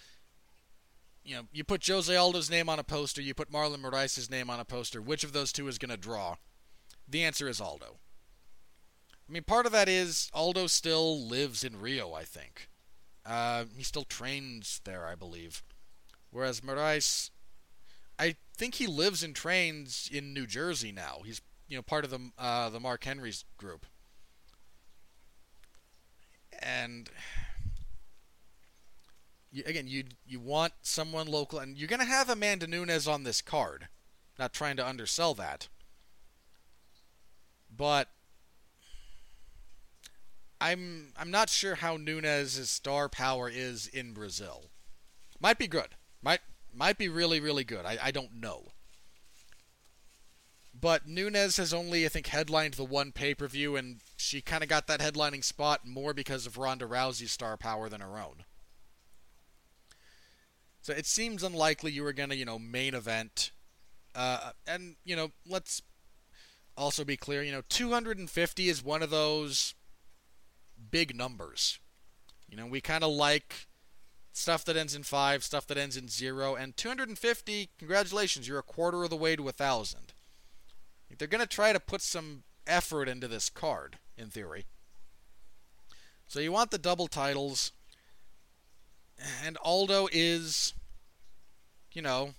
you 1.23 1.35
know, 1.35 1.43
you 1.51 1.63
put 1.63 1.85
Jose 1.87 2.13
Aldo's 2.15 2.49
name 2.49 2.69
on 2.69 2.79
a 2.79 2.83
poster, 2.83 3.21
you 3.21 3.33
put 3.33 3.51
Marlon 3.51 3.81
Moraes' 3.81 4.29
name 4.29 4.49
on 4.49 4.59
a 4.59 4.65
poster, 4.65 5.01
which 5.01 5.23
of 5.23 5.33
those 5.33 5.51
two 5.51 5.67
is 5.67 5.77
going 5.77 5.91
to 5.91 5.97
draw? 5.97 6.35
The 7.07 7.23
answer 7.23 7.47
is 7.47 7.61
Aldo. 7.61 7.97
I 9.27 9.31
mean, 9.31 9.43
part 9.43 9.65
of 9.65 9.71
that 9.71 9.87
is 9.87 10.29
Aldo 10.33 10.67
still 10.67 11.25
lives 11.25 11.63
in 11.63 11.79
Rio, 11.79 12.13
I 12.13 12.23
think. 12.23 12.67
Uh, 13.25 13.65
he 13.75 13.83
still 13.83 14.03
trains 14.03 14.81
there, 14.83 15.05
I 15.05 15.15
believe. 15.15 15.63
Whereas 16.31 16.61
Moraes, 16.61 17.29
I 18.19 18.35
think 18.55 18.75
he 18.75 18.87
lives 18.87 19.23
and 19.23 19.35
trains 19.35 20.09
in 20.11 20.33
New 20.33 20.45
Jersey 20.45 20.91
now. 20.91 21.21
He's 21.25 21.41
you 21.67 21.77
know 21.77 21.81
part 21.81 22.03
of 22.03 22.11
the 22.11 22.31
uh, 22.37 22.69
the 22.69 22.79
Mark 22.79 23.03
Henry's 23.03 23.45
group, 23.57 23.85
and 26.61 27.09
you, 29.53 29.63
again, 29.67 29.87
you 29.87 30.03
you 30.25 30.39
want 30.39 30.73
someone 30.81 31.27
local, 31.27 31.59
and 31.59 31.77
you're 31.77 31.87
gonna 31.87 32.05
have 32.05 32.27
Amanda 32.27 32.65
Nunes 32.65 33.07
on 33.07 33.23
this 33.23 33.41
card. 33.41 33.87
Not 34.39 34.51
trying 34.51 34.77
to 34.77 34.87
undersell 34.87 35.35
that, 35.35 35.67
but 37.69 38.09
I'm 40.59 41.13
I'm 41.15 41.29
not 41.29 41.49
sure 41.49 41.75
how 41.75 41.97
Nunes' 41.97 42.69
star 42.69 43.07
power 43.07 43.47
is 43.47 43.85
in 43.85 44.13
Brazil. 44.13 44.71
Might 45.39 45.59
be 45.59 45.67
good. 45.67 45.89
Might 46.23 46.41
might 46.73 46.97
be 46.97 47.07
really 47.07 47.39
really 47.39 47.63
good. 47.63 47.85
I, 47.85 47.99
I 48.01 48.11
don't 48.11 48.33
know. 48.33 48.69
But 50.73 51.07
Nunes 51.07 51.57
has 51.57 51.75
only 51.75 52.07
I 52.07 52.09
think 52.09 52.25
headlined 52.25 52.73
the 52.73 52.83
one 52.83 53.11
pay 53.11 53.35
per 53.35 53.47
view, 53.47 53.75
and 53.75 54.01
she 54.17 54.41
kind 54.41 54.63
of 54.63 54.69
got 54.69 54.87
that 54.87 54.99
headlining 54.99 55.43
spot 55.43 55.85
more 55.85 56.15
because 56.15 56.47
of 56.47 56.57
Ronda 56.57 56.85
Rousey's 56.87 57.31
star 57.31 57.55
power 57.55 57.87
than 57.87 58.01
her 58.01 58.17
own. 58.17 58.45
So 60.83 60.93
it 60.93 61.07
seems 61.07 61.41
unlikely 61.41 61.91
you 61.91 62.03
were 62.03 62.13
gonna 62.13 62.35
you 62.35 62.45
know 62.45 62.59
main 62.59 62.93
event, 62.93 63.51
uh, 64.13 64.51
and 64.67 64.97
you 65.03 65.15
know 65.15 65.31
let's 65.49 65.81
also 66.77 67.03
be 67.03 67.17
clear. 67.17 67.41
You 67.41 67.51
know 67.53 67.63
250 67.69 68.69
is 68.69 68.83
one 68.83 69.01
of 69.01 69.09
those 69.09 69.73
big 70.91 71.15
numbers. 71.15 71.79
You 72.49 72.57
know, 72.57 72.67
we 72.67 72.81
kind 72.81 73.03
of 73.03 73.11
like 73.11 73.67
stuff 74.31 74.65
that 74.65 74.77
ends 74.77 74.93
in 74.93 75.03
5, 75.03 75.43
stuff 75.43 75.65
that 75.67 75.77
ends 75.77 75.97
in 75.97 76.07
0, 76.07 76.55
and 76.55 76.75
250, 76.77 77.69
congratulations, 77.79 78.47
you're 78.47 78.59
a 78.59 78.63
quarter 78.63 79.03
of 79.03 79.09
the 79.09 79.15
way 79.15 79.35
to 79.35 79.43
a 79.43 79.45
1,000. 79.45 80.13
They're 81.17 81.27
going 81.27 81.41
to 81.41 81.47
try 81.47 81.73
to 81.73 81.79
put 81.79 82.01
some 82.01 82.43
effort 82.65 83.07
into 83.07 83.27
this 83.27 83.49
card, 83.49 83.99
in 84.17 84.29
theory. 84.29 84.65
So 86.27 86.39
you 86.39 86.51
want 86.51 86.71
the 86.71 86.79
double 86.79 87.07
titles, 87.07 87.71
and 89.45 89.57
Aldo 89.63 90.07
is, 90.11 90.73
you 91.91 92.01
know, 92.01 92.33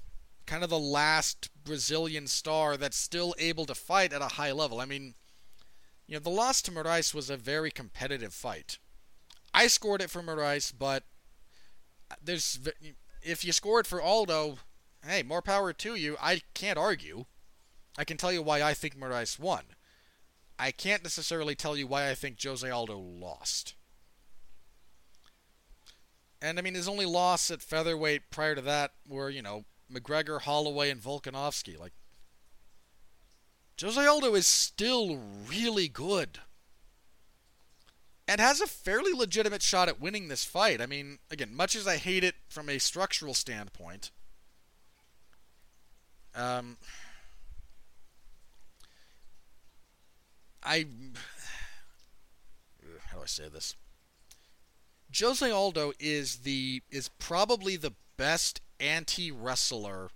kind 0.47 0.63
of 0.63 0.71
the 0.71 0.79
last 0.79 1.51
Brazilian 1.65 2.27
star 2.27 2.77
that's 2.77 2.97
still 2.97 3.35
able 3.39 3.67
to 3.67 3.75
fight 3.75 4.13
at 4.13 4.23
a 4.23 4.35
high 4.35 4.53
level. 4.53 4.81
I 4.81 4.85
mean, 4.85 5.15
you 6.07 6.15
know, 6.15 6.21
the 6.21 6.31
loss 6.31 6.61
to 6.63 6.71
Moraes 6.71 7.15
was 7.15 7.31
a 7.31 7.37
very 7.37 7.71
competitive 7.71 8.35
fight. 8.35 8.79
I 9.53 9.69
scored 9.69 10.03
it 10.03 10.11
for 10.11 10.23
Moraes, 10.23 10.73
but 10.77 11.05
there's 12.23 12.59
if 13.23 13.45
you 13.45 13.53
scored 13.53 13.87
for 13.87 14.03
Aldo, 14.03 14.59
hey, 15.07 15.23
more 15.23 15.43
power 15.43 15.73
to 15.73 15.95
you. 15.95 16.17
I 16.21 16.43
can't 16.53 16.79
argue. 16.79 17.25
I 17.97 18.05
can 18.05 18.17
tell 18.17 18.33
you 18.33 18.43
why 18.43 18.63
I 18.63 18.75
think 18.75 18.99
Moraes 18.99 19.39
won. 19.39 19.63
I 20.59 20.71
can't 20.71 21.03
necessarily 21.03 21.55
tell 21.55 21.77
you 21.77 21.87
why 21.87 22.11
I 22.11 22.15
think 22.15 22.43
Jose 22.43 22.69
Aldo 22.69 22.99
lost. 22.99 23.75
And 26.45 26.59
I 26.59 26.63
mean, 26.63 26.75
his 26.75 26.89
only 26.89 27.07
loss 27.07 27.51
at 27.51 27.63
featherweight 27.63 28.31
prior 28.31 28.55
to 28.55 28.61
that 28.61 28.93
were, 29.09 29.31
you 29.31 29.41
know, 29.41 29.65
McGregor, 29.91 30.43
Holloway, 30.43 30.91
and 30.91 31.01
Volkanovski. 31.01 31.79
Like, 31.79 31.95
Jose 33.81 34.07
Aldo 34.07 34.35
is 34.35 34.47
still 34.47 35.19
really 35.49 35.89
good. 35.89 36.41
And 38.29 38.43
has 38.43 38.61
a 38.61 38.67
fairly 38.67 39.15
legitimate 39.15 39.63
shot 39.63 39.89
at 39.89 39.99
winning 39.99 40.29
this 40.29 40.45
fight. 40.45 40.83
I 40.83 40.87
mean, 40.87 41.19
again, 41.31 41.57
much 41.57 41.75
as 41.75 41.87
I 41.87 41.97
hate 41.97 42.25
it 42.25 42.35
from 42.51 42.69
a 42.69 42.79
structural 42.79 43.33
standpoint, 43.33 44.11
um, 46.35 46.77
I. 50.63 50.85
How 53.09 53.17
do 53.17 53.23
I 53.23 53.27
say 53.27 53.49
this? 53.49 53.77
Jose 55.21 55.49
Aldo 55.49 55.93
is 56.01 56.39
the 56.39 56.83
is 56.91 57.09
probably 57.09 57.77
the 57.77 57.95
best 58.17 58.61
anti 58.81 59.31
wrestler 59.31 60.11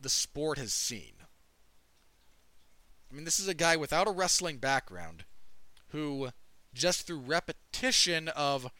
the 0.00 0.08
sport 0.08 0.58
has 0.58 0.72
seen. 0.72 1.14
I 3.10 3.14
mean, 3.14 3.24
this 3.24 3.38
is 3.38 3.48
a 3.48 3.54
guy 3.54 3.76
without 3.76 4.08
a 4.08 4.12
wrestling 4.12 4.56
background 4.56 5.24
who, 5.88 6.30
just 6.72 7.06
through 7.06 7.18
repetition 7.18 8.28
of 8.28 8.70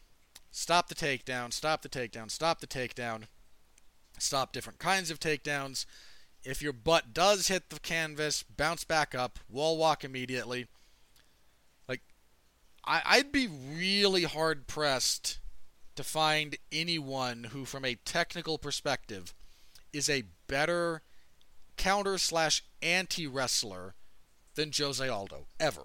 stop 0.49 0.89
the 0.89 0.95
takedown, 0.95 1.53
stop 1.53 1.81
the 1.81 1.89
takedown, 1.89 2.31
stop 2.31 2.59
the 2.59 2.67
takedown, 2.67 3.23
stop 4.17 4.51
different 4.51 4.79
kinds 4.79 5.11
of 5.11 5.19
takedowns. 5.19 5.85
If 6.43 6.61
your 6.61 6.73
butt 6.73 7.13
does 7.13 7.47
hit 7.47 7.69
the 7.69 7.79
canvas, 7.79 8.43
bounce 8.43 8.83
back 8.83 9.13
up, 9.15 9.39
wall 9.49 9.77
walk 9.77 10.03
immediately. 10.03 10.67
I, 12.85 13.17
would 13.17 13.31
be 13.31 13.47
really 13.47 14.23
hard 14.23 14.67
pressed 14.67 15.39
to 15.95 16.03
find 16.03 16.57
anyone 16.71 17.45
who, 17.45 17.65
from 17.65 17.85
a 17.85 17.95
technical 17.95 18.57
perspective, 18.57 19.33
is 19.93 20.09
a 20.09 20.23
better 20.47 21.01
counter 21.77 22.17
slash 22.17 22.63
anti 22.81 23.27
wrestler 23.27 23.95
than 24.55 24.71
Jose 24.77 25.07
Aldo 25.07 25.47
ever. 25.59 25.83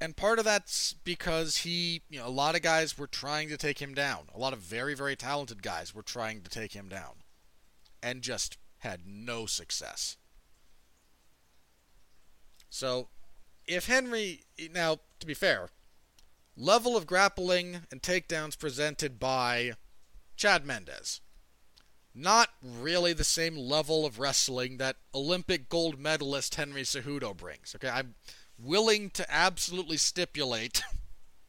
And 0.00 0.16
part 0.16 0.38
of 0.38 0.44
that's 0.46 0.94
because 1.04 1.58
he, 1.58 2.02
you 2.08 2.18
know, 2.18 2.26
a 2.26 2.30
lot 2.30 2.54
of 2.54 2.62
guys 2.62 2.96
were 2.96 3.06
trying 3.06 3.48
to 3.50 3.58
take 3.58 3.80
him 3.80 3.94
down. 3.94 4.28
A 4.34 4.38
lot 4.38 4.54
of 4.54 4.60
very, 4.60 4.94
very 4.94 5.14
talented 5.14 5.62
guys 5.62 5.94
were 5.94 6.02
trying 6.02 6.40
to 6.42 6.50
take 6.50 6.72
him 6.72 6.88
down 6.88 7.22
and 8.02 8.22
just 8.22 8.56
had 8.78 9.00
no 9.06 9.44
success. 9.44 10.16
So, 12.70 13.08
if 13.70 13.86
Henry, 13.86 14.42
now, 14.72 14.98
to 15.18 15.26
be 15.26 15.34
fair, 15.34 15.70
level 16.56 16.96
of 16.96 17.06
grappling 17.06 17.82
and 17.90 18.02
takedowns 18.02 18.58
presented 18.58 19.18
by 19.18 19.72
Chad 20.36 20.66
Mendes 20.66 21.20
not 22.14 22.50
really 22.62 23.12
the 23.12 23.24
same 23.24 23.56
level 23.56 24.04
of 24.04 24.18
wrestling 24.18 24.78
that 24.78 24.96
Olympic 25.14 25.68
gold 25.68 25.98
medalist 25.98 26.56
Henry 26.56 26.82
Cejudo 26.82 27.36
brings. 27.36 27.74
Okay, 27.74 27.88
I'm 27.88 28.14
willing 28.58 29.10
to 29.10 29.24
absolutely 29.32 29.96
stipulate 29.96 30.82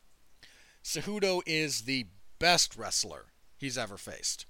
Cejudo 0.83 1.41
is 1.45 1.81
the 1.81 2.07
best 2.39 2.75
wrestler 2.75 3.25
he's 3.57 3.77
ever 3.77 3.97
faced. 3.97 4.45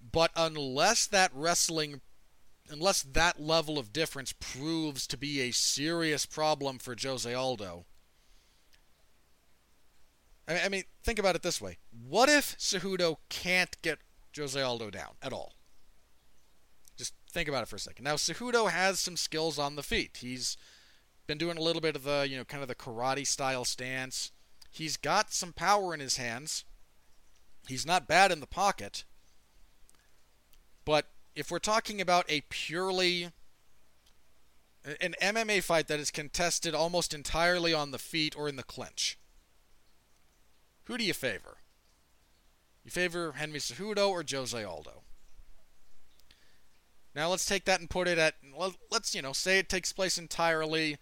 But 0.00 0.30
unless 0.34 1.06
that 1.06 1.30
wrestling 1.32 2.00
unless 2.72 3.02
that 3.02 3.40
level 3.40 3.78
of 3.78 3.92
difference 3.92 4.32
proves 4.32 5.06
to 5.06 5.16
be 5.16 5.40
a 5.40 5.52
serious 5.52 6.26
problem 6.26 6.78
for 6.78 6.96
Jose 7.00 7.32
Aldo, 7.32 7.84
I 10.48 10.68
mean, 10.68 10.82
think 11.04 11.18
about 11.18 11.36
it 11.36 11.42
this 11.42 11.60
way. 11.60 11.78
What 11.90 12.28
if 12.28 12.58
Cejudo 12.58 13.18
can't 13.28 13.80
get 13.80 13.98
Jose 14.36 14.60
Aldo 14.60 14.90
down 14.90 15.12
at 15.22 15.32
all. 15.32 15.54
Just 16.96 17.14
think 17.30 17.48
about 17.48 17.62
it 17.62 17.68
for 17.68 17.76
a 17.76 17.80
second. 17.80 18.04
Now, 18.04 18.14
Cejudo 18.14 18.70
has 18.70 19.00
some 19.00 19.16
skills 19.16 19.58
on 19.58 19.76
the 19.76 19.82
feet. 19.82 20.18
He's 20.20 20.56
been 21.26 21.38
doing 21.38 21.56
a 21.56 21.62
little 21.62 21.82
bit 21.82 21.96
of 21.96 22.04
the, 22.04 22.26
you 22.28 22.36
know, 22.36 22.44
kind 22.44 22.62
of 22.62 22.68
the 22.68 22.74
karate 22.74 23.26
style 23.26 23.64
stance. 23.64 24.32
He's 24.70 24.96
got 24.96 25.32
some 25.32 25.52
power 25.52 25.94
in 25.94 26.00
his 26.00 26.16
hands. 26.16 26.64
He's 27.68 27.86
not 27.86 28.08
bad 28.08 28.32
in 28.32 28.40
the 28.40 28.46
pocket. 28.46 29.04
But 30.84 31.06
if 31.34 31.50
we're 31.50 31.58
talking 31.58 32.00
about 32.00 32.24
a 32.28 32.42
purely 32.48 33.30
an 35.00 35.14
MMA 35.22 35.62
fight 35.62 35.86
that 35.88 36.00
is 36.00 36.10
contested 36.10 36.74
almost 36.74 37.14
entirely 37.14 37.72
on 37.72 37.92
the 37.92 37.98
feet 37.98 38.36
or 38.36 38.48
in 38.48 38.56
the 38.56 38.62
clinch, 38.62 39.16
who 40.84 40.98
do 40.98 41.04
you 41.04 41.14
favor? 41.14 41.58
You 42.84 42.90
favor 42.90 43.32
Henry 43.32 43.60
Cejudo 43.60 44.10
or 44.10 44.24
Jose 44.28 44.62
Aldo? 44.62 45.02
Now 47.14 47.28
let's 47.28 47.46
take 47.46 47.64
that 47.66 47.80
and 47.80 47.90
put 47.90 48.08
it 48.08 48.18
at 48.18 48.34
let's 48.90 49.14
you 49.14 49.22
know 49.22 49.32
say 49.32 49.58
it 49.58 49.68
takes 49.68 49.92
place 49.92 50.18
entirely 50.18 50.96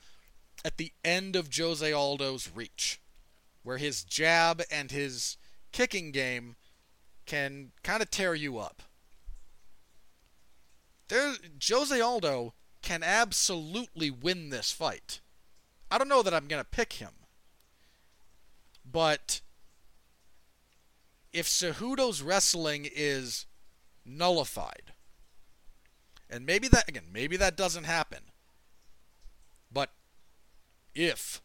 at 0.65 0.77
the 0.77 0.93
end 1.05 1.37
of 1.37 1.49
Jose 1.55 1.91
Aldo's 1.93 2.51
reach, 2.55 3.01
where 3.63 3.79
his 3.79 4.05
jab 4.05 4.63
and 4.71 4.91
his 4.91 5.37
kicking 5.73 6.11
game 6.11 6.57
can 7.27 7.71
kind 7.83 8.03
of 8.03 8.11
tear 8.11 8.35
you 8.35 8.59
up. 8.59 8.83
There, 11.11 11.35
Jose 11.69 12.01
Aldo 12.01 12.55
can 12.83 13.03
absolutely 13.03 14.11
win 14.11 14.51
this 14.51 14.71
fight. 14.71 15.21
I 15.91 15.99
don't 15.99 16.09
know 16.09 16.23
that 16.23 16.33
I'm 16.33 16.47
going 16.47 16.63
to 16.63 16.69
pick 16.69 16.95
him. 16.95 17.11
But 18.91 19.41
if 21.33 21.49
Cejudo's 21.49 22.23
wrestling 22.23 22.89
is 22.91 23.47
nullified, 24.07 24.93
and 26.31 26.47
maybe 26.47 26.69
that, 26.69 26.89
again, 26.89 27.07
maybe 27.13 27.37
that 27.37 27.57
doesn't 27.57 27.85
happen, 27.85 28.21
but 29.73 29.91
if 30.95 31.43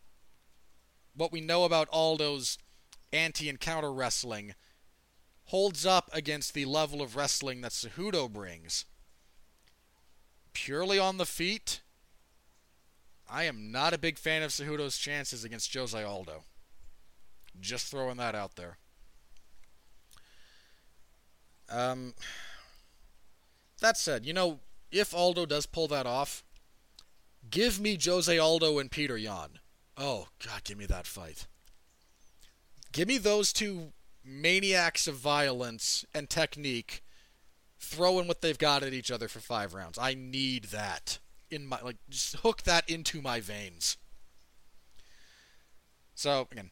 what 1.16 1.32
we 1.32 1.42
know 1.42 1.64
about 1.64 1.90
Aldo's 1.92 2.60
anti 3.12 3.50
and 3.50 3.60
counter 3.60 3.92
wrestling 3.92 4.54
holds 5.46 5.88
up 5.88 6.10
against 6.14 6.54
the 6.54 6.66
level 6.66 7.02
of 7.02 7.16
wrestling 7.16 7.62
that 7.62 7.72
Cejudo 7.72 8.32
brings, 8.32 8.86
purely 10.56 10.98
on 10.98 11.18
the 11.18 11.26
feet, 11.26 11.82
I 13.30 13.44
am 13.44 13.72
not 13.72 13.94
a 13.94 14.00
big 14.00 14.18
fan 14.18 14.42
of 14.42 14.52
Cejudo's 14.52 14.98
chances 14.98 15.44
against 15.44 15.72
Jose 15.74 16.02
Aldo. 16.02 16.44
Just 17.60 17.92
throwing 17.92 18.18
that 18.18 18.34
out 18.34 18.56
there. 18.56 18.78
Um, 21.70 22.14
that 23.82 23.98
said, 23.98 24.26
you 24.26 24.34
know, 24.34 24.60
if 24.92 25.14
Aldo 25.14 25.46
does 25.46 25.66
pull 25.66 25.88
that 25.90 26.08
off, 26.08 26.44
give 27.50 27.80
me 27.80 27.98
Jose 28.04 28.38
Aldo 28.38 28.80
and 28.80 28.90
Peter 28.90 29.18
Yan. 29.18 29.60
Oh, 29.98 30.28
God, 30.44 30.64
give 30.64 30.78
me 30.78 30.86
that 30.86 31.08
fight. 31.08 31.48
Give 32.92 33.08
me 33.08 33.18
those 33.18 33.52
two 33.52 33.92
maniacs 34.24 35.08
of 35.08 35.16
violence 35.16 36.06
and 36.14 36.30
technique 36.30 37.04
throwing 37.86 38.28
what 38.28 38.42
they've 38.42 38.58
got 38.58 38.84
at 38.84 38.94
each 38.94 39.12
other 39.12 39.28
for 39.28 39.40
five 39.40 39.74
rounds. 39.74 39.98
I 39.98 40.14
need 40.14 40.66
that 40.66 41.20
in 41.52 41.68
my 41.68 41.80
like 41.82 41.98
just 42.10 42.38
hook 42.38 42.64
that 42.64 42.90
into 42.90 43.22
my 43.22 43.40
veins. 43.40 43.98
So 46.16 46.48
again, 46.52 46.72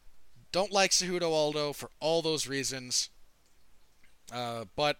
don't 0.52 0.72
like 0.72 0.90
Cejudo 0.90 1.30
Aldo 1.30 1.72
for 1.72 1.90
all 2.00 2.22
those 2.22 2.46
reasons. 2.46 3.10
Uh, 4.32 4.64
but 4.74 4.98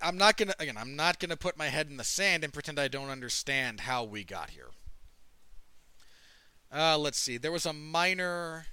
I'm 0.00 0.16
not 0.16 0.36
gonna 0.36 0.54
again. 0.58 0.78
I'm 0.78 0.96
not 0.96 1.18
gonna 1.18 1.36
put 1.36 1.58
my 1.58 1.66
head 1.66 1.88
in 1.88 1.96
the 1.96 2.04
sand 2.04 2.44
and 2.44 2.52
pretend 2.52 2.78
I 2.78 2.88
don't 2.88 3.10
understand 3.10 3.80
how 3.80 4.04
we 4.04 4.24
got 4.24 4.50
here. 4.50 4.70
Uh, 6.72 6.98
let's 6.98 7.18
see. 7.18 7.36
There 7.36 7.52
was 7.52 7.66
a 7.66 7.72
minor. 7.72 8.66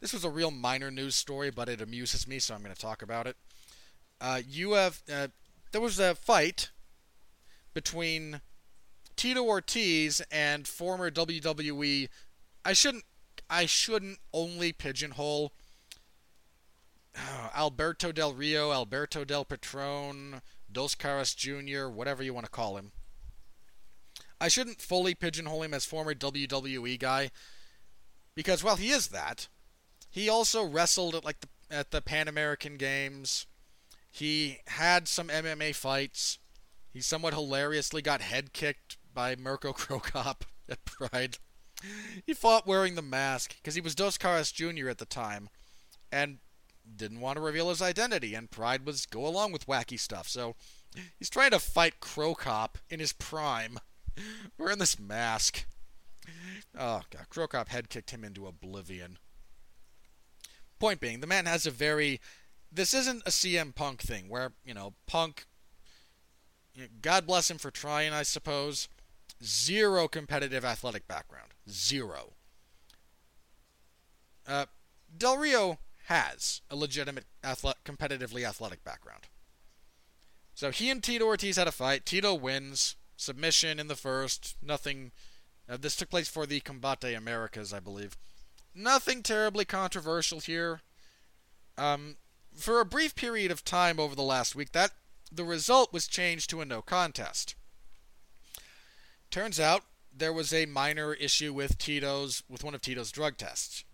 This 0.00 0.12
was 0.12 0.24
a 0.24 0.30
real 0.30 0.50
minor 0.50 0.90
news 0.90 1.14
story, 1.14 1.50
but 1.50 1.68
it 1.68 1.80
amuses 1.80 2.26
me, 2.26 2.38
so 2.38 2.54
I'm 2.54 2.62
going 2.62 2.74
to 2.74 2.80
talk 2.80 3.00
about 3.00 3.26
it. 3.26 3.36
Uh, 4.20 4.40
you 4.46 4.72
have 4.72 5.02
uh, 5.12 5.28
there 5.72 5.80
was 5.80 5.98
a 5.98 6.14
fight 6.14 6.70
between 7.72 8.40
Tito 9.16 9.42
Ortiz 9.42 10.22
and 10.30 10.66
former 10.66 11.10
WWE. 11.10 12.08
I 12.64 12.72
shouldn't. 12.72 13.04
I 13.50 13.66
shouldn't 13.66 14.18
only 14.32 14.72
pigeonhole 14.72 15.52
Alberto 17.54 18.12
Del 18.12 18.32
Rio, 18.32 18.72
Alberto 18.72 19.24
Del 19.24 19.44
Patron, 19.44 20.40
Dos 20.70 20.94
Caras 20.94 21.34
Jr., 21.34 21.88
whatever 21.88 22.22
you 22.22 22.34
want 22.34 22.46
to 22.46 22.50
call 22.50 22.76
him. 22.76 22.92
I 24.40 24.48
shouldn't 24.48 24.82
fully 24.82 25.14
pigeonhole 25.14 25.62
him 25.62 25.74
as 25.74 25.84
former 25.84 26.14
WWE 26.14 26.98
guy 26.98 27.30
because, 28.34 28.64
well, 28.64 28.76
he 28.76 28.90
is 28.90 29.08
that. 29.08 29.48
He 30.10 30.28
also 30.28 30.64
wrestled 30.64 31.14
at 31.14 31.24
like 31.24 31.40
the, 31.40 31.48
at 31.70 31.90
the 31.90 32.00
Pan 32.00 32.28
American 32.28 32.76
Games. 32.76 33.46
He 34.14 34.58
had 34.68 35.08
some 35.08 35.26
MMA 35.26 35.74
fights. 35.74 36.38
He 36.92 37.00
somewhat 37.00 37.34
hilariously 37.34 38.00
got 38.00 38.20
head 38.20 38.52
kicked 38.52 38.96
by 39.12 39.34
Mirko 39.34 39.72
Cro 39.72 39.98
Cop 39.98 40.44
at 40.68 40.84
Pride. 40.84 41.38
He 42.24 42.32
fought 42.32 42.64
wearing 42.64 42.94
the 42.94 43.02
mask 43.02 43.56
because 43.56 43.74
he 43.74 43.80
was 43.80 43.96
Dos 43.96 44.16
Caras 44.16 44.52
Jr. 44.52 44.88
at 44.88 44.98
the 44.98 45.04
time 45.04 45.48
and 46.12 46.38
didn't 46.94 47.18
want 47.18 47.38
to 47.38 47.42
reveal 47.42 47.70
his 47.70 47.82
identity, 47.82 48.36
and 48.36 48.52
Pride 48.52 48.86
was 48.86 49.04
go 49.04 49.26
along 49.26 49.50
with 49.50 49.66
wacky 49.66 49.98
stuff. 49.98 50.28
So 50.28 50.54
he's 51.18 51.28
trying 51.28 51.50
to 51.50 51.58
fight 51.58 51.98
Cro 51.98 52.36
Cop 52.36 52.78
in 52.88 53.00
his 53.00 53.12
prime, 53.12 53.80
wearing 54.58 54.78
this 54.78 54.96
mask. 54.96 55.66
Oh, 56.78 57.00
God. 57.10 57.26
Cro 57.30 57.48
Cop 57.48 57.68
head 57.68 57.88
kicked 57.88 58.12
him 58.12 58.22
into 58.22 58.46
oblivion. 58.46 59.18
Point 60.78 61.00
being, 61.00 61.18
the 61.18 61.26
man 61.26 61.46
has 61.46 61.66
a 61.66 61.72
very 61.72 62.20
this 62.74 62.92
isn't 62.92 63.22
a 63.24 63.30
CM 63.30 63.74
Punk 63.74 64.02
thing 64.02 64.28
where, 64.28 64.52
you 64.64 64.74
know, 64.74 64.94
Punk, 65.06 65.46
God 67.00 67.26
bless 67.26 67.50
him 67.50 67.58
for 67.58 67.70
trying, 67.70 68.12
I 68.12 68.24
suppose, 68.24 68.88
zero 69.42 70.08
competitive 70.08 70.64
athletic 70.64 71.06
background. 71.06 71.52
Zero. 71.68 72.32
Uh, 74.46 74.66
Del 75.16 75.38
Rio 75.38 75.78
has 76.06 76.60
a 76.70 76.76
legitimate 76.76 77.24
athlete, 77.42 77.76
competitively 77.84 78.46
athletic 78.46 78.82
background. 78.84 79.28
So 80.54 80.70
he 80.70 80.90
and 80.90 81.02
Tito 81.02 81.24
Ortiz 81.24 81.56
had 81.56 81.68
a 81.68 81.72
fight. 81.72 82.04
Tito 82.04 82.34
wins. 82.34 82.96
Submission 83.16 83.78
in 83.78 83.86
the 83.86 83.96
first. 83.96 84.56
Nothing. 84.60 85.12
Uh, 85.68 85.76
this 85.76 85.96
took 85.96 86.10
place 86.10 86.28
for 86.28 86.46
the 86.46 86.60
Combate 86.60 87.16
Americas, 87.16 87.72
I 87.72 87.80
believe. 87.80 88.16
Nothing 88.74 89.22
terribly 89.22 89.64
controversial 89.64 90.40
here. 90.40 90.80
Um, 91.78 92.16
for 92.54 92.80
a 92.80 92.84
brief 92.84 93.14
period 93.14 93.50
of 93.50 93.64
time 93.64 93.98
over 93.98 94.14
the 94.14 94.22
last 94.22 94.54
week, 94.54 94.72
that 94.72 94.92
the 95.30 95.44
result 95.44 95.92
was 95.92 96.06
changed 96.06 96.50
to 96.50 96.60
a 96.60 96.64
no 96.64 96.80
contest. 96.82 97.54
Turns 99.30 99.58
out 99.58 99.82
there 100.16 100.32
was 100.32 100.52
a 100.52 100.66
minor 100.66 101.14
issue 101.14 101.52
with 101.52 101.78
Tito's 101.78 102.42
with 102.48 102.62
one 102.62 102.74
of 102.74 102.80
Tito's 102.80 103.10
drug 103.10 103.36
tests. 103.36 103.84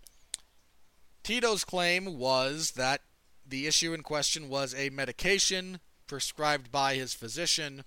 Tito's 1.23 1.63
claim 1.63 2.17
was 2.17 2.71
that 2.71 3.01
the 3.45 3.67
issue 3.67 3.93
in 3.93 4.01
question 4.03 4.49
was 4.49 4.75
a 4.75 4.89
medication 4.89 5.79
prescribed 6.07 6.71
by 6.71 6.95
his 6.95 7.13
physician, 7.13 7.83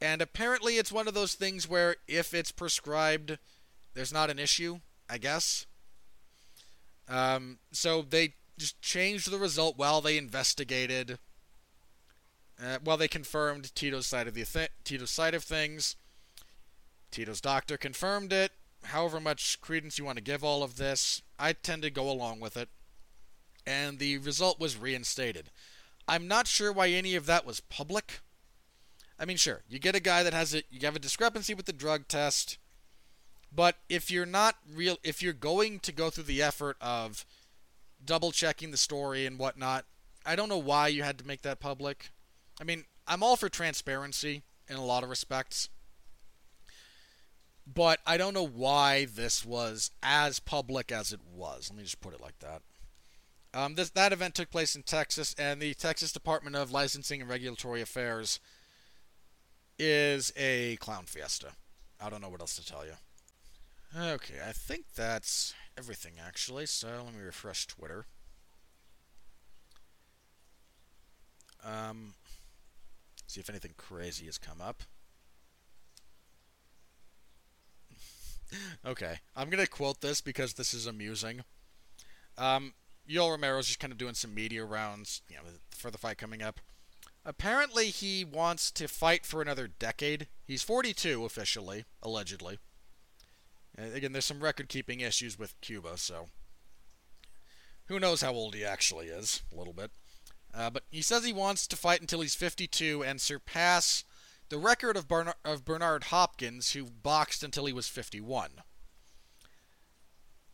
and 0.00 0.22
apparently 0.22 0.76
it's 0.76 0.92
one 0.92 1.08
of 1.08 1.14
those 1.14 1.34
things 1.34 1.68
where 1.68 1.96
if 2.06 2.32
it's 2.32 2.52
prescribed, 2.52 3.38
there's 3.94 4.12
not 4.12 4.30
an 4.30 4.38
issue, 4.38 4.78
I 5.08 5.18
guess. 5.18 5.66
Um, 7.08 7.58
so 7.72 8.02
they 8.02 8.34
just 8.58 8.80
changed 8.82 9.30
the 9.30 9.38
result 9.38 9.78
while 9.78 10.00
they 10.00 10.18
investigated. 10.18 11.18
Uh, 12.62 12.78
while 12.82 12.96
they 12.96 13.08
confirmed 13.08 13.74
Tito's 13.74 14.06
side 14.06 14.26
of 14.26 14.34
the 14.34 14.44
th- 14.44 14.70
Tito's 14.84 15.10
side 15.10 15.34
of 15.34 15.44
things. 15.44 15.94
Tito's 17.10 17.40
doctor 17.40 17.76
confirmed 17.76 18.32
it. 18.32 18.52
However 18.84 19.20
much 19.20 19.60
credence 19.60 19.98
you 19.98 20.04
want 20.04 20.18
to 20.18 20.24
give 20.24 20.44
all 20.44 20.62
of 20.62 20.76
this, 20.76 21.22
I 21.38 21.52
tend 21.52 21.82
to 21.82 21.90
go 21.90 22.10
along 22.10 22.40
with 22.40 22.56
it. 22.56 22.68
And 23.66 23.98
the 23.98 24.18
result 24.18 24.58
was 24.58 24.76
reinstated. 24.76 25.50
I'm 26.06 26.26
not 26.26 26.46
sure 26.46 26.72
why 26.72 26.88
any 26.88 27.14
of 27.14 27.26
that 27.26 27.46
was 27.46 27.60
public. 27.60 28.20
I 29.18 29.24
mean, 29.24 29.36
sure, 29.36 29.62
you 29.68 29.78
get 29.78 29.96
a 29.96 30.00
guy 30.00 30.22
that 30.22 30.32
has 30.32 30.54
a 30.54 30.62
you 30.70 30.80
have 30.82 30.96
a 30.96 31.00
discrepancy 31.00 31.54
with 31.54 31.66
the 31.66 31.72
drug 31.72 32.08
test, 32.08 32.56
but 33.54 33.76
if 33.88 34.10
you're 34.10 34.26
not 34.26 34.56
real, 34.72 34.96
if 35.02 35.22
you're 35.22 35.32
going 35.32 35.80
to 35.80 35.92
go 35.92 36.08
through 36.08 36.24
the 36.24 36.42
effort 36.42 36.76
of 36.80 37.26
double 38.04 38.32
checking 38.32 38.70
the 38.70 38.76
story 38.76 39.26
and 39.26 39.38
whatnot. 39.38 39.84
I 40.24 40.36
don't 40.36 40.48
know 40.48 40.58
why 40.58 40.88
you 40.88 41.02
had 41.02 41.18
to 41.18 41.26
make 41.26 41.42
that 41.42 41.60
public. 41.60 42.10
I 42.60 42.64
mean, 42.64 42.84
I'm 43.06 43.22
all 43.22 43.36
for 43.36 43.48
transparency 43.48 44.42
in 44.68 44.76
a 44.76 44.84
lot 44.84 45.02
of 45.02 45.10
respects. 45.10 45.68
But 47.66 48.00
I 48.06 48.16
don't 48.16 48.34
know 48.34 48.46
why 48.46 49.04
this 49.04 49.44
was 49.44 49.90
as 50.02 50.40
public 50.40 50.90
as 50.90 51.12
it 51.12 51.20
was. 51.34 51.68
Let 51.70 51.76
me 51.76 51.84
just 51.84 52.00
put 52.00 52.14
it 52.14 52.20
like 52.20 52.38
that. 52.38 52.62
Um, 53.54 53.74
this, 53.74 53.90
that 53.90 54.12
event 54.12 54.34
took 54.34 54.50
place 54.50 54.76
in 54.76 54.82
Texas, 54.82 55.34
and 55.38 55.60
the 55.60 55.74
Texas 55.74 56.12
Department 56.12 56.56
of 56.56 56.70
Licensing 56.70 57.20
and 57.20 57.30
Regulatory 57.30 57.80
Affairs 57.80 58.40
is 59.78 60.32
a 60.36 60.76
clown 60.76 61.04
fiesta. 61.06 61.52
I 62.00 62.10
don't 62.10 62.20
know 62.20 62.28
what 62.28 62.40
else 62.40 62.56
to 62.56 62.64
tell 62.64 62.84
you. 62.84 62.92
Okay, 63.96 64.34
I 64.46 64.52
think 64.52 64.84
that's 64.94 65.54
everything 65.76 66.14
actually, 66.24 66.66
so 66.66 66.88
let 67.04 67.14
me 67.14 67.22
refresh 67.22 67.66
Twitter. 67.66 68.06
Um, 71.64 72.14
see 73.26 73.40
if 73.40 73.48
anything 73.48 73.72
crazy 73.76 74.26
has 74.26 74.38
come 74.38 74.60
up. 74.60 74.82
okay, 78.86 79.20
I'm 79.34 79.48
gonna 79.48 79.66
quote 79.66 80.00
this 80.00 80.20
because 80.20 80.54
this 80.54 80.74
is 80.74 80.86
amusing. 80.86 81.42
Um, 82.36 82.74
Yoel 83.08 83.30
Romero's 83.32 83.66
just 83.66 83.80
kind 83.80 83.92
of 83.92 83.98
doing 83.98 84.14
some 84.14 84.34
media 84.34 84.64
rounds, 84.64 85.22
you 85.30 85.36
know, 85.36 85.42
for 85.70 85.90
the 85.90 85.98
fight 85.98 86.18
coming 86.18 86.42
up. 86.42 86.60
Apparently, 87.24 87.86
he 87.86 88.24
wants 88.24 88.70
to 88.70 88.86
fight 88.86 89.26
for 89.26 89.42
another 89.42 89.66
decade. 89.66 90.28
He's 90.44 90.62
42 90.62 91.24
officially, 91.24 91.84
allegedly. 92.02 92.58
Again, 93.78 94.12
there's 94.12 94.24
some 94.24 94.40
record 94.40 94.68
keeping 94.68 95.00
issues 95.00 95.38
with 95.38 95.60
Cuba, 95.60 95.96
so 95.96 96.26
who 97.86 98.00
knows 98.00 98.22
how 98.22 98.32
old 98.32 98.54
he 98.54 98.64
actually 98.64 99.06
is, 99.06 99.42
a 99.52 99.56
little 99.56 99.72
bit. 99.72 99.90
Uh, 100.52 100.70
but 100.70 100.84
he 100.90 101.02
says 101.02 101.24
he 101.24 101.32
wants 101.32 101.66
to 101.66 101.76
fight 101.76 102.00
until 102.00 102.20
he's 102.20 102.34
52 102.34 103.04
and 103.04 103.20
surpass 103.20 104.04
the 104.48 104.58
record 104.58 104.96
of, 104.96 105.06
Barna- 105.06 105.34
of 105.44 105.64
Bernard 105.64 106.04
Hopkins, 106.04 106.72
who 106.72 106.84
boxed 106.84 107.42
until 107.42 107.66
he 107.66 107.72
was 107.72 107.86
51. 107.86 108.50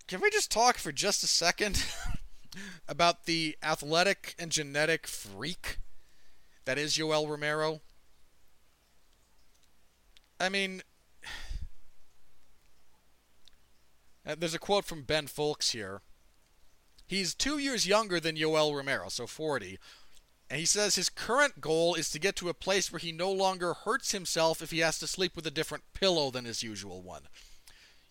Can 0.06 0.20
we 0.20 0.30
just 0.30 0.50
talk 0.50 0.76
for 0.76 0.92
just 0.92 1.24
a 1.24 1.28
second 1.28 1.82
about 2.88 3.24
the 3.24 3.56
athletic 3.62 4.34
and 4.38 4.50
genetic 4.50 5.06
freak 5.06 5.78
that 6.64 6.78
is 6.78 6.96
Yoel 6.96 7.28
Romero. 7.28 7.80
I 10.40 10.48
mean, 10.48 10.82
uh, 14.26 14.34
there's 14.38 14.54
a 14.54 14.58
quote 14.58 14.84
from 14.84 15.02
Ben 15.02 15.26
Fowlkes 15.26 15.72
here. 15.72 16.02
He's 17.06 17.34
two 17.34 17.58
years 17.58 17.86
younger 17.86 18.18
than 18.18 18.36
Yoel 18.36 18.74
Romero, 18.74 19.08
so 19.08 19.26
40. 19.26 19.78
And 20.50 20.60
he 20.60 20.66
says 20.66 20.94
his 20.94 21.08
current 21.08 21.60
goal 21.60 21.94
is 21.94 22.10
to 22.10 22.18
get 22.18 22.36
to 22.36 22.48
a 22.48 22.54
place 22.54 22.92
where 22.92 22.98
he 22.98 23.12
no 23.12 23.30
longer 23.30 23.74
hurts 23.74 24.12
himself 24.12 24.62
if 24.62 24.70
he 24.70 24.78
has 24.80 24.98
to 24.98 25.06
sleep 25.06 25.36
with 25.36 25.46
a 25.46 25.50
different 25.50 25.84
pillow 25.94 26.30
than 26.30 26.44
his 26.44 26.62
usual 26.62 27.02
one. 27.02 27.22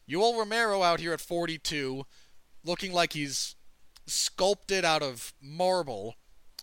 Yoel 0.10 0.38
Romero 0.38 0.84
out 0.84 1.00
here 1.00 1.14
at 1.14 1.22
42, 1.22 2.06
looking 2.64 2.92
like 2.92 3.14
he's 3.14 3.56
sculpted 4.06 4.84
out 4.84 5.02
of 5.02 5.34
marble 5.42 6.16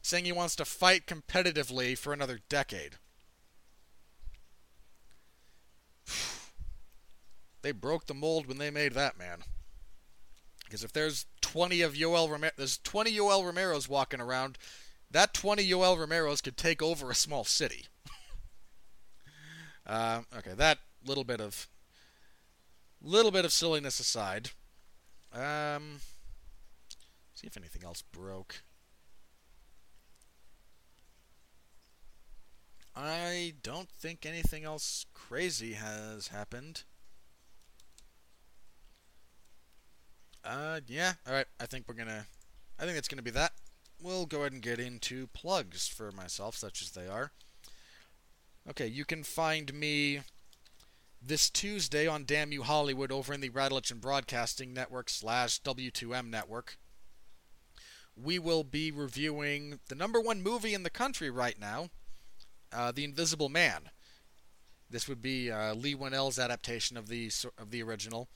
saying 0.03 0.25
he 0.25 0.33
wants 0.33 0.57
to 0.57 0.65
fight 0.65 1.07
competitively 1.07 1.97
for 1.97 2.13
another 2.13 2.41
decade. 2.49 2.97
they 7.63 7.73
broke 7.73 8.07
the 8.07 8.15
mold 8.15 8.47
when 8.47 8.59
they 8.59 8.71
made 8.71 8.93
that 8.95 9.19
man. 9.19 9.45
Because 10.65 10.85
if 10.85 10.93
there's 10.93 11.27
20 11.41 11.83
of 11.83 11.95
Yoel 11.95 12.31
Romero, 12.31 12.53
there's 12.57 12.79
20 12.79 13.13
Yoel 13.13 13.43
Romeros 13.43 13.89
walking 13.89 14.21
around, 14.21 14.57
that 15.11 15.35
20 15.35 15.69
Yoel 15.69 15.97
Romeros 15.97 16.43
could 16.43 16.57
take 16.57 16.81
over 16.81 17.11
a 17.11 17.15
small 17.15 17.45
city. 17.45 17.87
uh, 19.87 20.23
okay, 20.39 20.53
that 20.55 20.79
little 21.05 21.25
bit 21.25 21.41
of 21.41 21.69
little 23.03 23.31
bit 23.31 23.45
of 23.45 23.53
silliness 23.53 23.99
aside. 23.99 24.51
Um, 25.33 26.01
see 27.35 27.47
if 27.47 27.57
anything 27.57 27.83
else 27.85 28.03
broke. 28.03 28.63
I 32.95 33.55
don't 33.63 33.89
think 33.89 34.27
anything 34.27 34.65
else 34.65 35.07
crazy 35.15 35.73
has 35.75 36.29
happened. 36.29 36.83
Uh, 40.45 40.81
yeah, 40.87 41.15
alright, 41.27 41.47
I 41.59 41.67
think 41.67 41.87
we're 41.87 41.95
gonna... 41.95 42.27
I 42.79 42.85
think 42.85 42.97
it's 42.97 43.09
gonna 43.09 43.23
be 43.23 43.31
that. 43.33 43.53
We'll 44.03 44.27
go 44.27 44.41
ahead 44.41 44.53
and 44.53 44.63
get 44.63 44.81
into 44.81 45.27
plugs 45.29 45.87
for 45.87 46.11
myself, 46.13 46.57
such 46.57 46.81
as 46.81 46.93
they 46.93 47.07
are. 47.07 47.33
Okay, 48.69 48.87
you 48.87 49.05
can 49.05 49.23
find 49.23 49.75
me 49.75 50.21
this 51.21 51.51
Tuesday 51.51 52.07
on 52.07 52.25
Damn 52.25 52.53
You 52.53 52.63
Hollywood 52.63 53.13
over 53.13 53.35
in 53.35 53.41
the 53.41 53.51
Radulich 53.51 53.91
and 53.91 54.01
Broadcasting 54.01 54.73
Network 54.73 55.11
slash 55.11 55.61
W2M 55.63 56.31
Network. 56.31 56.79
We 58.17 58.39
will 58.39 58.65
be 58.65 58.91
reviewing 58.91 59.81
the 59.89 59.95
number 59.95 60.21
one 60.21 60.43
movie 60.43 60.75
in 60.75 60.83
the 60.83 60.91
country 60.91 61.31
right 61.31 61.59
now, 61.59 61.91
uh, 62.73 62.93
The 62.93 63.05
Invisible 63.05 63.49
Man. 63.49 63.91
This 64.89 65.09
would 65.09 65.23
be 65.23 65.51
uh, 65.51 65.75
Leigh 65.75 65.95
Whannell's 65.95 66.39
adaptation 66.39 66.97
of 66.97 67.09
the 67.09 67.31
of 67.59 67.71
the 67.71 67.83
original. 67.83 68.29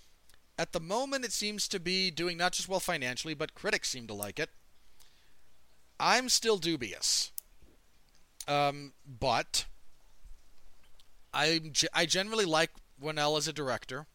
At 0.58 0.72
the 0.72 0.80
moment, 0.80 1.24
it 1.24 1.32
seems 1.32 1.66
to 1.68 1.80
be 1.80 2.10
doing 2.10 2.36
not 2.36 2.52
just 2.52 2.68
well 2.68 2.80
financially, 2.80 3.34
but 3.34 3.54
critics 3.54 3.88
seem 3.88 4.06
to 4.06 4.14
like 4.14 4.38
it. 4.38 4.50
I'm 5.98 6.28
still 6.28 6.58
dubious, 6.58 7.32
um, 8.46 8.92
but 9.06 9.66
I 11.32 11.60
I 11.92 12.06
generally 12.06 12.44
like 12.44 12.70
Whannell 13.00 13.36
as 13.36 13.48
a 13.48 13.52
director, 13.52 14.06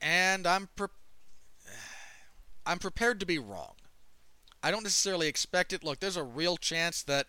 and 0.00 0.46
I'm 0.46 0.68
pre- 0.76 0.88
I'm 2.66 2.78
prepared 2.78 3.20
to 3.20 3.26
be 3.26 3.38
wrong. 3.38 3.74
I 4.62 4.70
don't 4.70 4.82
necessarily 4.82 5.28
expect 5.28 5.72
it. 5.72 5.84
Look, 5.84 6.00
there's 6.00 6.16
a 6.16 6.24
real 6.24 6.56
chance 6.56 7.02
that 7.04 7.26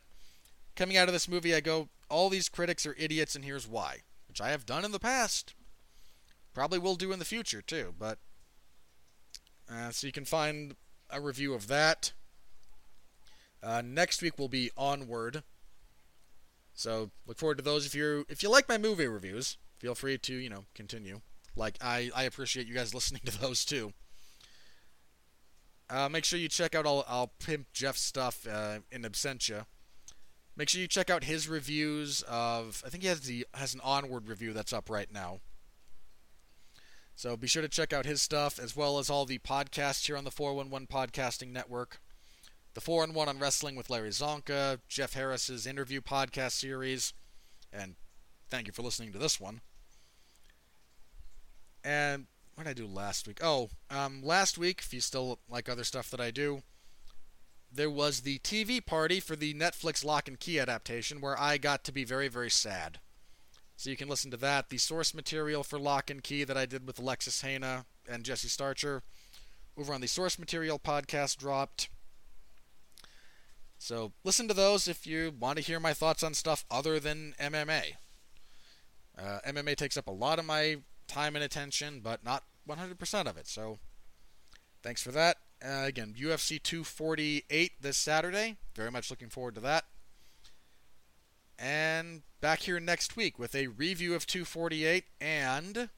coming 0.76 0.98
out 0.98 1.08
of 1.08 1.14
this 1.14 1.28
movie, 1.28 1.54
I 1.54 1.60
go, 1.60 1.90
all 2.10 2.30
these 2.30 2.50
critics 2.50 2.86
are 2.86 2.96
idiots, 2.98 3.36
and 3.36 3.44
here's 3.44 3.68
why, 3.68 4.02
which 4.28 4.42
I 4.42 4.50
have 4.50 4.66
done 4.66 4.86
in 4.86 4.92
the 4.92 5.00
past. 5.00 5.54
Probably 6.58 6.80
will 6.80 6.96
do 6.96 7.12
in 7.12 7.20
the 7.20 7.26
future, 7.26 7.62
too, 7.62 7.94
but. 8.00 8.18
Uh, 9.72 9.92
so 9.92 10.08
you 10.08 10.12
can 10.12 10.26
find 10.26 10.76
a 11.12 11.22
review 11.22 11.54
of 11.54 11.68
that. 11.68 12.14
Uh, 13.62 13.84
next 13.86 14.24
week 14.24 14.40
will 14.40 14.50
be 14.50 14.72
Onward. 14.76 15.44
So 16.74 17.12
look 17.28 17.38
forward 17.38 17.60
to 17.60 17.64
those. 17.64 17.86
If 17.86 17.94
you 17.94 18.26
if 18.28 18.42
you 18.42 18.50
like 18.50 18.68
my 18.68 18.80
movie 18.80 19.06
reviews, 19.06 19.58
feel 19.78 19.94
free 19.94 20.18
to 20.18 20.34
you 20.34 20.50
know 20.50 20.66
continue. 20.74 21.22
Like 21.56 21.78
I 21.80 22.10
I 22.16 22.24
appreciate 22.24 22.66
you 22.66 22.74
guys 22.74 22.92
listening 22.96 23.22
to 23.26 23.40
those 23.40 23.64
too. 23.64 23.94
Uh, 25.92 26.10
make 26.10 26.26
sure 26.26 26.40
you 26.40 26.50
check 26.50 26.74
out 26.74 26.88
all 26.88 27.06
I'll 27.08 27.34
pimp 27.38 27.68
Jeff's 27.72 28.02
stuff 28.02 28.48
uh, 28.52 28.80
in 28.92 29.04
absentia. 29.04 29.68
Make 30.56 30.70
sure 30.70 30.82
you 30.82 30.88
check 30.88 31.12
out 31.12 31.26
his 31.26 31.48
reviews 31.48 32.24
of. 32.24 32.82
I 32.84 32.90
think 32.90 33.04
he 33.04 33.10
has 33.10 33.22
the 33.22 33.46
has 33.54 33.76
an 33.76 33.82
onward 33.84 34.28
review 34.28 34.54
that's 34.54 34.74
up 34.74 34.90
right 34.90 35.12
now. 35.14 35.42
So 37.18 37.36
be 37.36 37.48
sure 37.48 37.64
to 37.64 37.68
check 37.68 37.94
out 37.94 38.06
his 38.06 38.22
stuff 38.22 38.60
as 38.60 38.76
well 38.76 39.00
as 39.00 39.10
all 39.10 39.26
the 39.26 39.40
podcasts 39.40 40.06
here 40.06 40.16
on 40.16 40.24
the 40.24 40.30
411 40.30 40.86
Podcasting 40.86 41.52
Network. 41.52 42.00
The 42.76 42.80
4 42.80 43.06
and 43.06 43.16
1 43.16 43.28
on 43.28 43.40
Wrestling 43.40 43.76
with 43.76 43.90
Larry 43.90 44.12
Csonka, 44.12 44.82
Jeff 44.88 45.14
Harris's 45.14 45.66
interview 45.66 46.00
podcast 46.00 46.52
series, 46.52 47.14
and 47.74 47.96
thank 48.52 48.68
you 48.68 48.74
for 48.74 48.84
listening 48.84 49.12
to 49.14 49.18
this 49.18 49.40
one. 49.40 49.62
And 51.84 52.28
what 52.54 52.66
did 52.66 52.70
I 52.70 52.74
do 52.76 52.86
last 52.86 53.28
week? 53.28 53.40
Oh, 53.42 53.72
um, 53.90 54.22
last 54.24 54.60
week, 54.60 54.82
if 54.86 54.94
you 54.94 55.02
still 55.02 55.40
like 55.50 55.68
other 55.68 55.84
stuff 55.84 56.12
that 56.12 56.22
I 56.22 56.30
do, 56.30 56.62
there 57.72 57.90
was 57.90 58.20
the 58.20 58.38
TV 58.40 58.86
party 58.86 59.20
for 59.20 59.36
the 59.36 59.56
Netflix 59.56 60.06
Locke 60.06 60.28
and 60.28 60.40
Key 60.40 60.60
adaptation 60.60 61.20
where 61.20 61.40
I 61.40 61.58
got 61.58 61.84
to 61.86 61.92
be 61.92 62.04
very, 62.04 62.28
very 62.28 62.52
sad. 62.52 63.00
So 63.78 63.92
you 63.92 63.96
can 63.96 64.10
listen 64.10 64.32
to 64.32 64.38
that. 64.38 64.70
The 64.70 64.80
source 64.80 65.14
material 65.14 65.64
for 65.64 65.78
Locke 65.78 66.10
and 66.10 66.24
Key 66.24 66.44
that 66.44 66.58
I 66.58 66.66
did 66.66 66.88
with 66.88 66.98
Alexis 66.98 67.44
Hejna 67.44 67.86
and 68.10 68.24
Jesse 68.24 68.48
Starcher 68.48 69.04
over 69.78 69.94
on 69.94 70.02
the 70.02 70.08
source 70.08 70.40
material 70.40 70.80
podcast 70.80 71.38
dropped. 71.38 71.88
So 73.78 74.14
listen 74.24 74.48
to 74.48 74.56
those 74.56 74.88
if 74.88 75.06
you 75.06 75.32
want 75.40 75.58
to 75.58 75.64
hear 75.64 75.80
my 75.80 75.94
thoughts 75.94 76.24
on 76.24 76.34
stuff 76.34 76.66
other 76.72 77.00
than 77.00 77.36
MMA. 77.40 77.94
Uh, 79.16 79.40
MMA 79.48 79.76
takes 79.76 79.96
up 79.96 80.08
a 80.08 80.12
lot 80.12 80.40
of 80.40 80.46
my 80.46 80.78
time 81.08 81.36
and 81.36 81.46
attention, 81.46 82.00
but 82.02 82.24
not 82.24 82.46
100% 82.68 83.28
of 83.28 83.38
it. 83.38 83.48
So 83.48 83.78
thanks 84.82 85.04
for 85.04 85.12
that. 85.12 85.38
Uh, 85.64 85.84
again, 85.86 86.16
UFC 86.20 86.62
248 86.62 87.74
this 87.80 87.98
Saturday. 87.98 88.58
Very 88.76 88.90
much 88.90 89.12
looking 89.12 89.30
forward 89.30 89.54
to 89.54 89.62
that. 89.62 89.86
And 91.60 92.22
back 92.40 92.60
here 92.62 92.80
next 92.80 93.16
week 93.16 93.40
with 93.40 93.56
a 93.56 93.68
review 93.68 94.14
of 94.14 94.28
248 94.28 95.06
and 95.20 95.90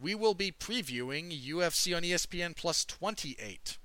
we 0.00 0.14
will 0.14 0.34
be 0.34 0.52
previewing 0.52 1.30
UFC 1.30 1.94
on 1.94 2.02
ESPN 2.02 2.56
Plus 2.56 2.84
28. 2.84 3.78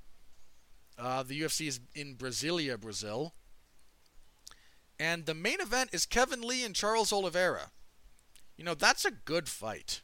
Uh, 0.97 1.23
the 1.23 1.41
UFC 1.41 1.67
is 1.67 1.79
in 1.93 2.15
Brasilia, 2.15 2.79
Brazil. 2.79 3.33
And 4.97 5.25
the 5.25 5.33
main 5.33 5.59
event 5.59 5.89
is 5.91 6.05
Kevin 6.05 6.41
Lee 6.41 6.63
and 6.63 6.73
Charles 6.73 7.11
Oliveira. 7.11 7.71
You 8.55 8.63
know, 8.63 8.75
that's 8.75 9.03
a 9.03 9.11
good 9.11 9.49
fight. 9.49 10.01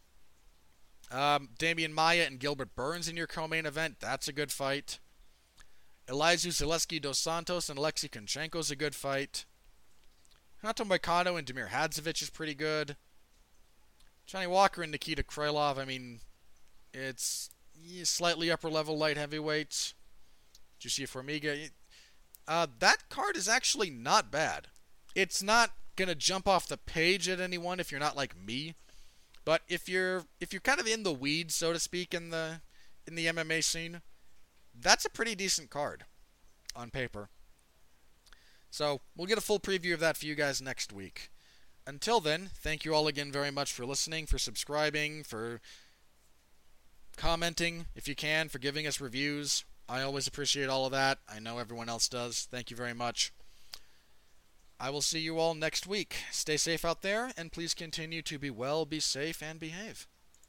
Um, 1.10 1.50
Demian 1.58 1.94
Maia 1.94 2.24
and 2.24 2.40
Gilbert 2.40 2.76
Burns 2.76 3.08
in 3.08 3.16
your 3.16 3.28
co-main 3.28 3.66
event. 3.66 3.98
That's 4.02 4.28
a 4.28 4.34
good 4.34 4.52
fight. 4.52 5.00
Elizeu 6.08 6.52
Zaleski 6.52 7.02
dos 7.02 7.20
Santos 7.20 7.70
and 7.70 7.78
Alexei 7.78 8.10
Kunchenko 8.10 8.58
is 8.58 8.72
a 8.72 8.76
good 8.76 8.96
fight. 8.96 9.46
Renato 10.62 10.84
Moicano 10.84 11.38
and 11.38 11.48
Damir 11.48 11.70
Hadzovic 11.70 12.22
is 12.22 12.30
pretty 12.30 12.54
good. 12.54 12.96
Johnny 14.26 14.48
Walker 14.48 14.84
and 14.84 14.92
Nikita 14.92 15.24
Krylov, 15.24 15.78
I 15.78 15.86
mean, 15.86 16.20
it's 16.94 17.50
slightly 18.04 18.52
upper 18.52 18.70
level 18.70 18.98
light 18.98 19.18
heavyweights. 19.18 19.94
Jussier 20.80 21.08
Formiga. 21.08 21.70
Uh, 22.48 22.68
that 22.80 23.10
card 23.10 23.36
is 23.36 23.48
actually 23.48 23.90
not 23.90 24.32
bad. 24.32 24.68
It's 25.16 25.44
not 25.44 25.72
gonna 25.96 26.16
jump 26.16 26.48
off 26.48 26.68
the 26.68 26.78
page 26.78 27.30
at 27.30 27.40
anyone 27.40 27.80
if 27.80 27.92
you're 27.92 28.00
not 28.00 28.18
like 28.18 28.36
me. 28.38 28.76
But 29.46 29.62
if 29.68 29.90
you're 29.90 30.26
if 30.40 30.54
you're 30.54 30.62
kind 30.62 30.80
of 30.80 30.88
in 30.88 31.04
the 31.04 31.14
weeds, 31.14 31.56
so 31.56 31.74
to 31.74 31.80
speak, 31.80 32.14
in 32.14 32.30
the 32.30 32.62
in 33.08 33.16
the 33.16 33.28
MMA 33.28 33.64
scene, 33.64 34.02
that's 34.80 35.06
a 35.06 35.10
pretty 35.10 35.36
decent 35.36 35.70
card 35.70 36.06
on 36.76 36.90
paper. 36.90 37.30
So 38.72 39.02
we'll 39.16 39.28
get 39.28 39.38
a 39.38 39.42
full 39.42 39.60
preview 39.60 39.94
of 39.94 40.00
that 40.00 40.18
for 40.18 40.26
you 40.26 40.34
guys 40.34 40.62
next 40.62 40.92
week. 40.92 41.30
Until 41.86 42.20
then, 42.22 42.50
thank 42.56 42.86
you 42.86 42.96
all 42.96 43.08
again 43.08 43.32
very 43.32 43.52
much 43.52 43.74
for 43.74 43.86
listening, 43.86 44.26
for 44.26 44.38
subscribing, 44.38 45.24
for 45.24 45.60
commenting 47.18 47.86
if 47.96 48.08
you 48.08 48.16
can, 48.16 48.48
for 48.48 48.60
giving 48.60 48.88
us 48.88 49.02
reviews. 49.02 49.66
I 49.90 50.02
always 50.02 50.26
appreciate 50.26 50.70
all 50.70 50.86
of 50.86 50.92
that. 50.94 51.20
I 51.28 51.40
know 51.40 51.58
everyone 51.58 51.90
else 51.90 52.08
does. 52.08 52.48
Thank 52.50 52.72
you 52.72 52.78
very 52.78 52.94
much. 52.94 53.34
I 54.80 54.90
will 54.90 55.02
see 55.02 55.20
you 55.20 55.38
all 55.38 55.54
next 55.54 55.86
week. 55.86 56.16
Stay 56.32 56.58
safe 56.58 56.86
out 56.86 57.02
there, 57.02 57.32
and 57.36 57.52
please 57.52 57.74
continue 57.74 58.22
to 58.24 58.40
be 58.40 58.50
well, 58.50 58.86
be 58.86 59.00
safe, 59.00 59.44
and 59.44 59.60
behave. 59.60 60.08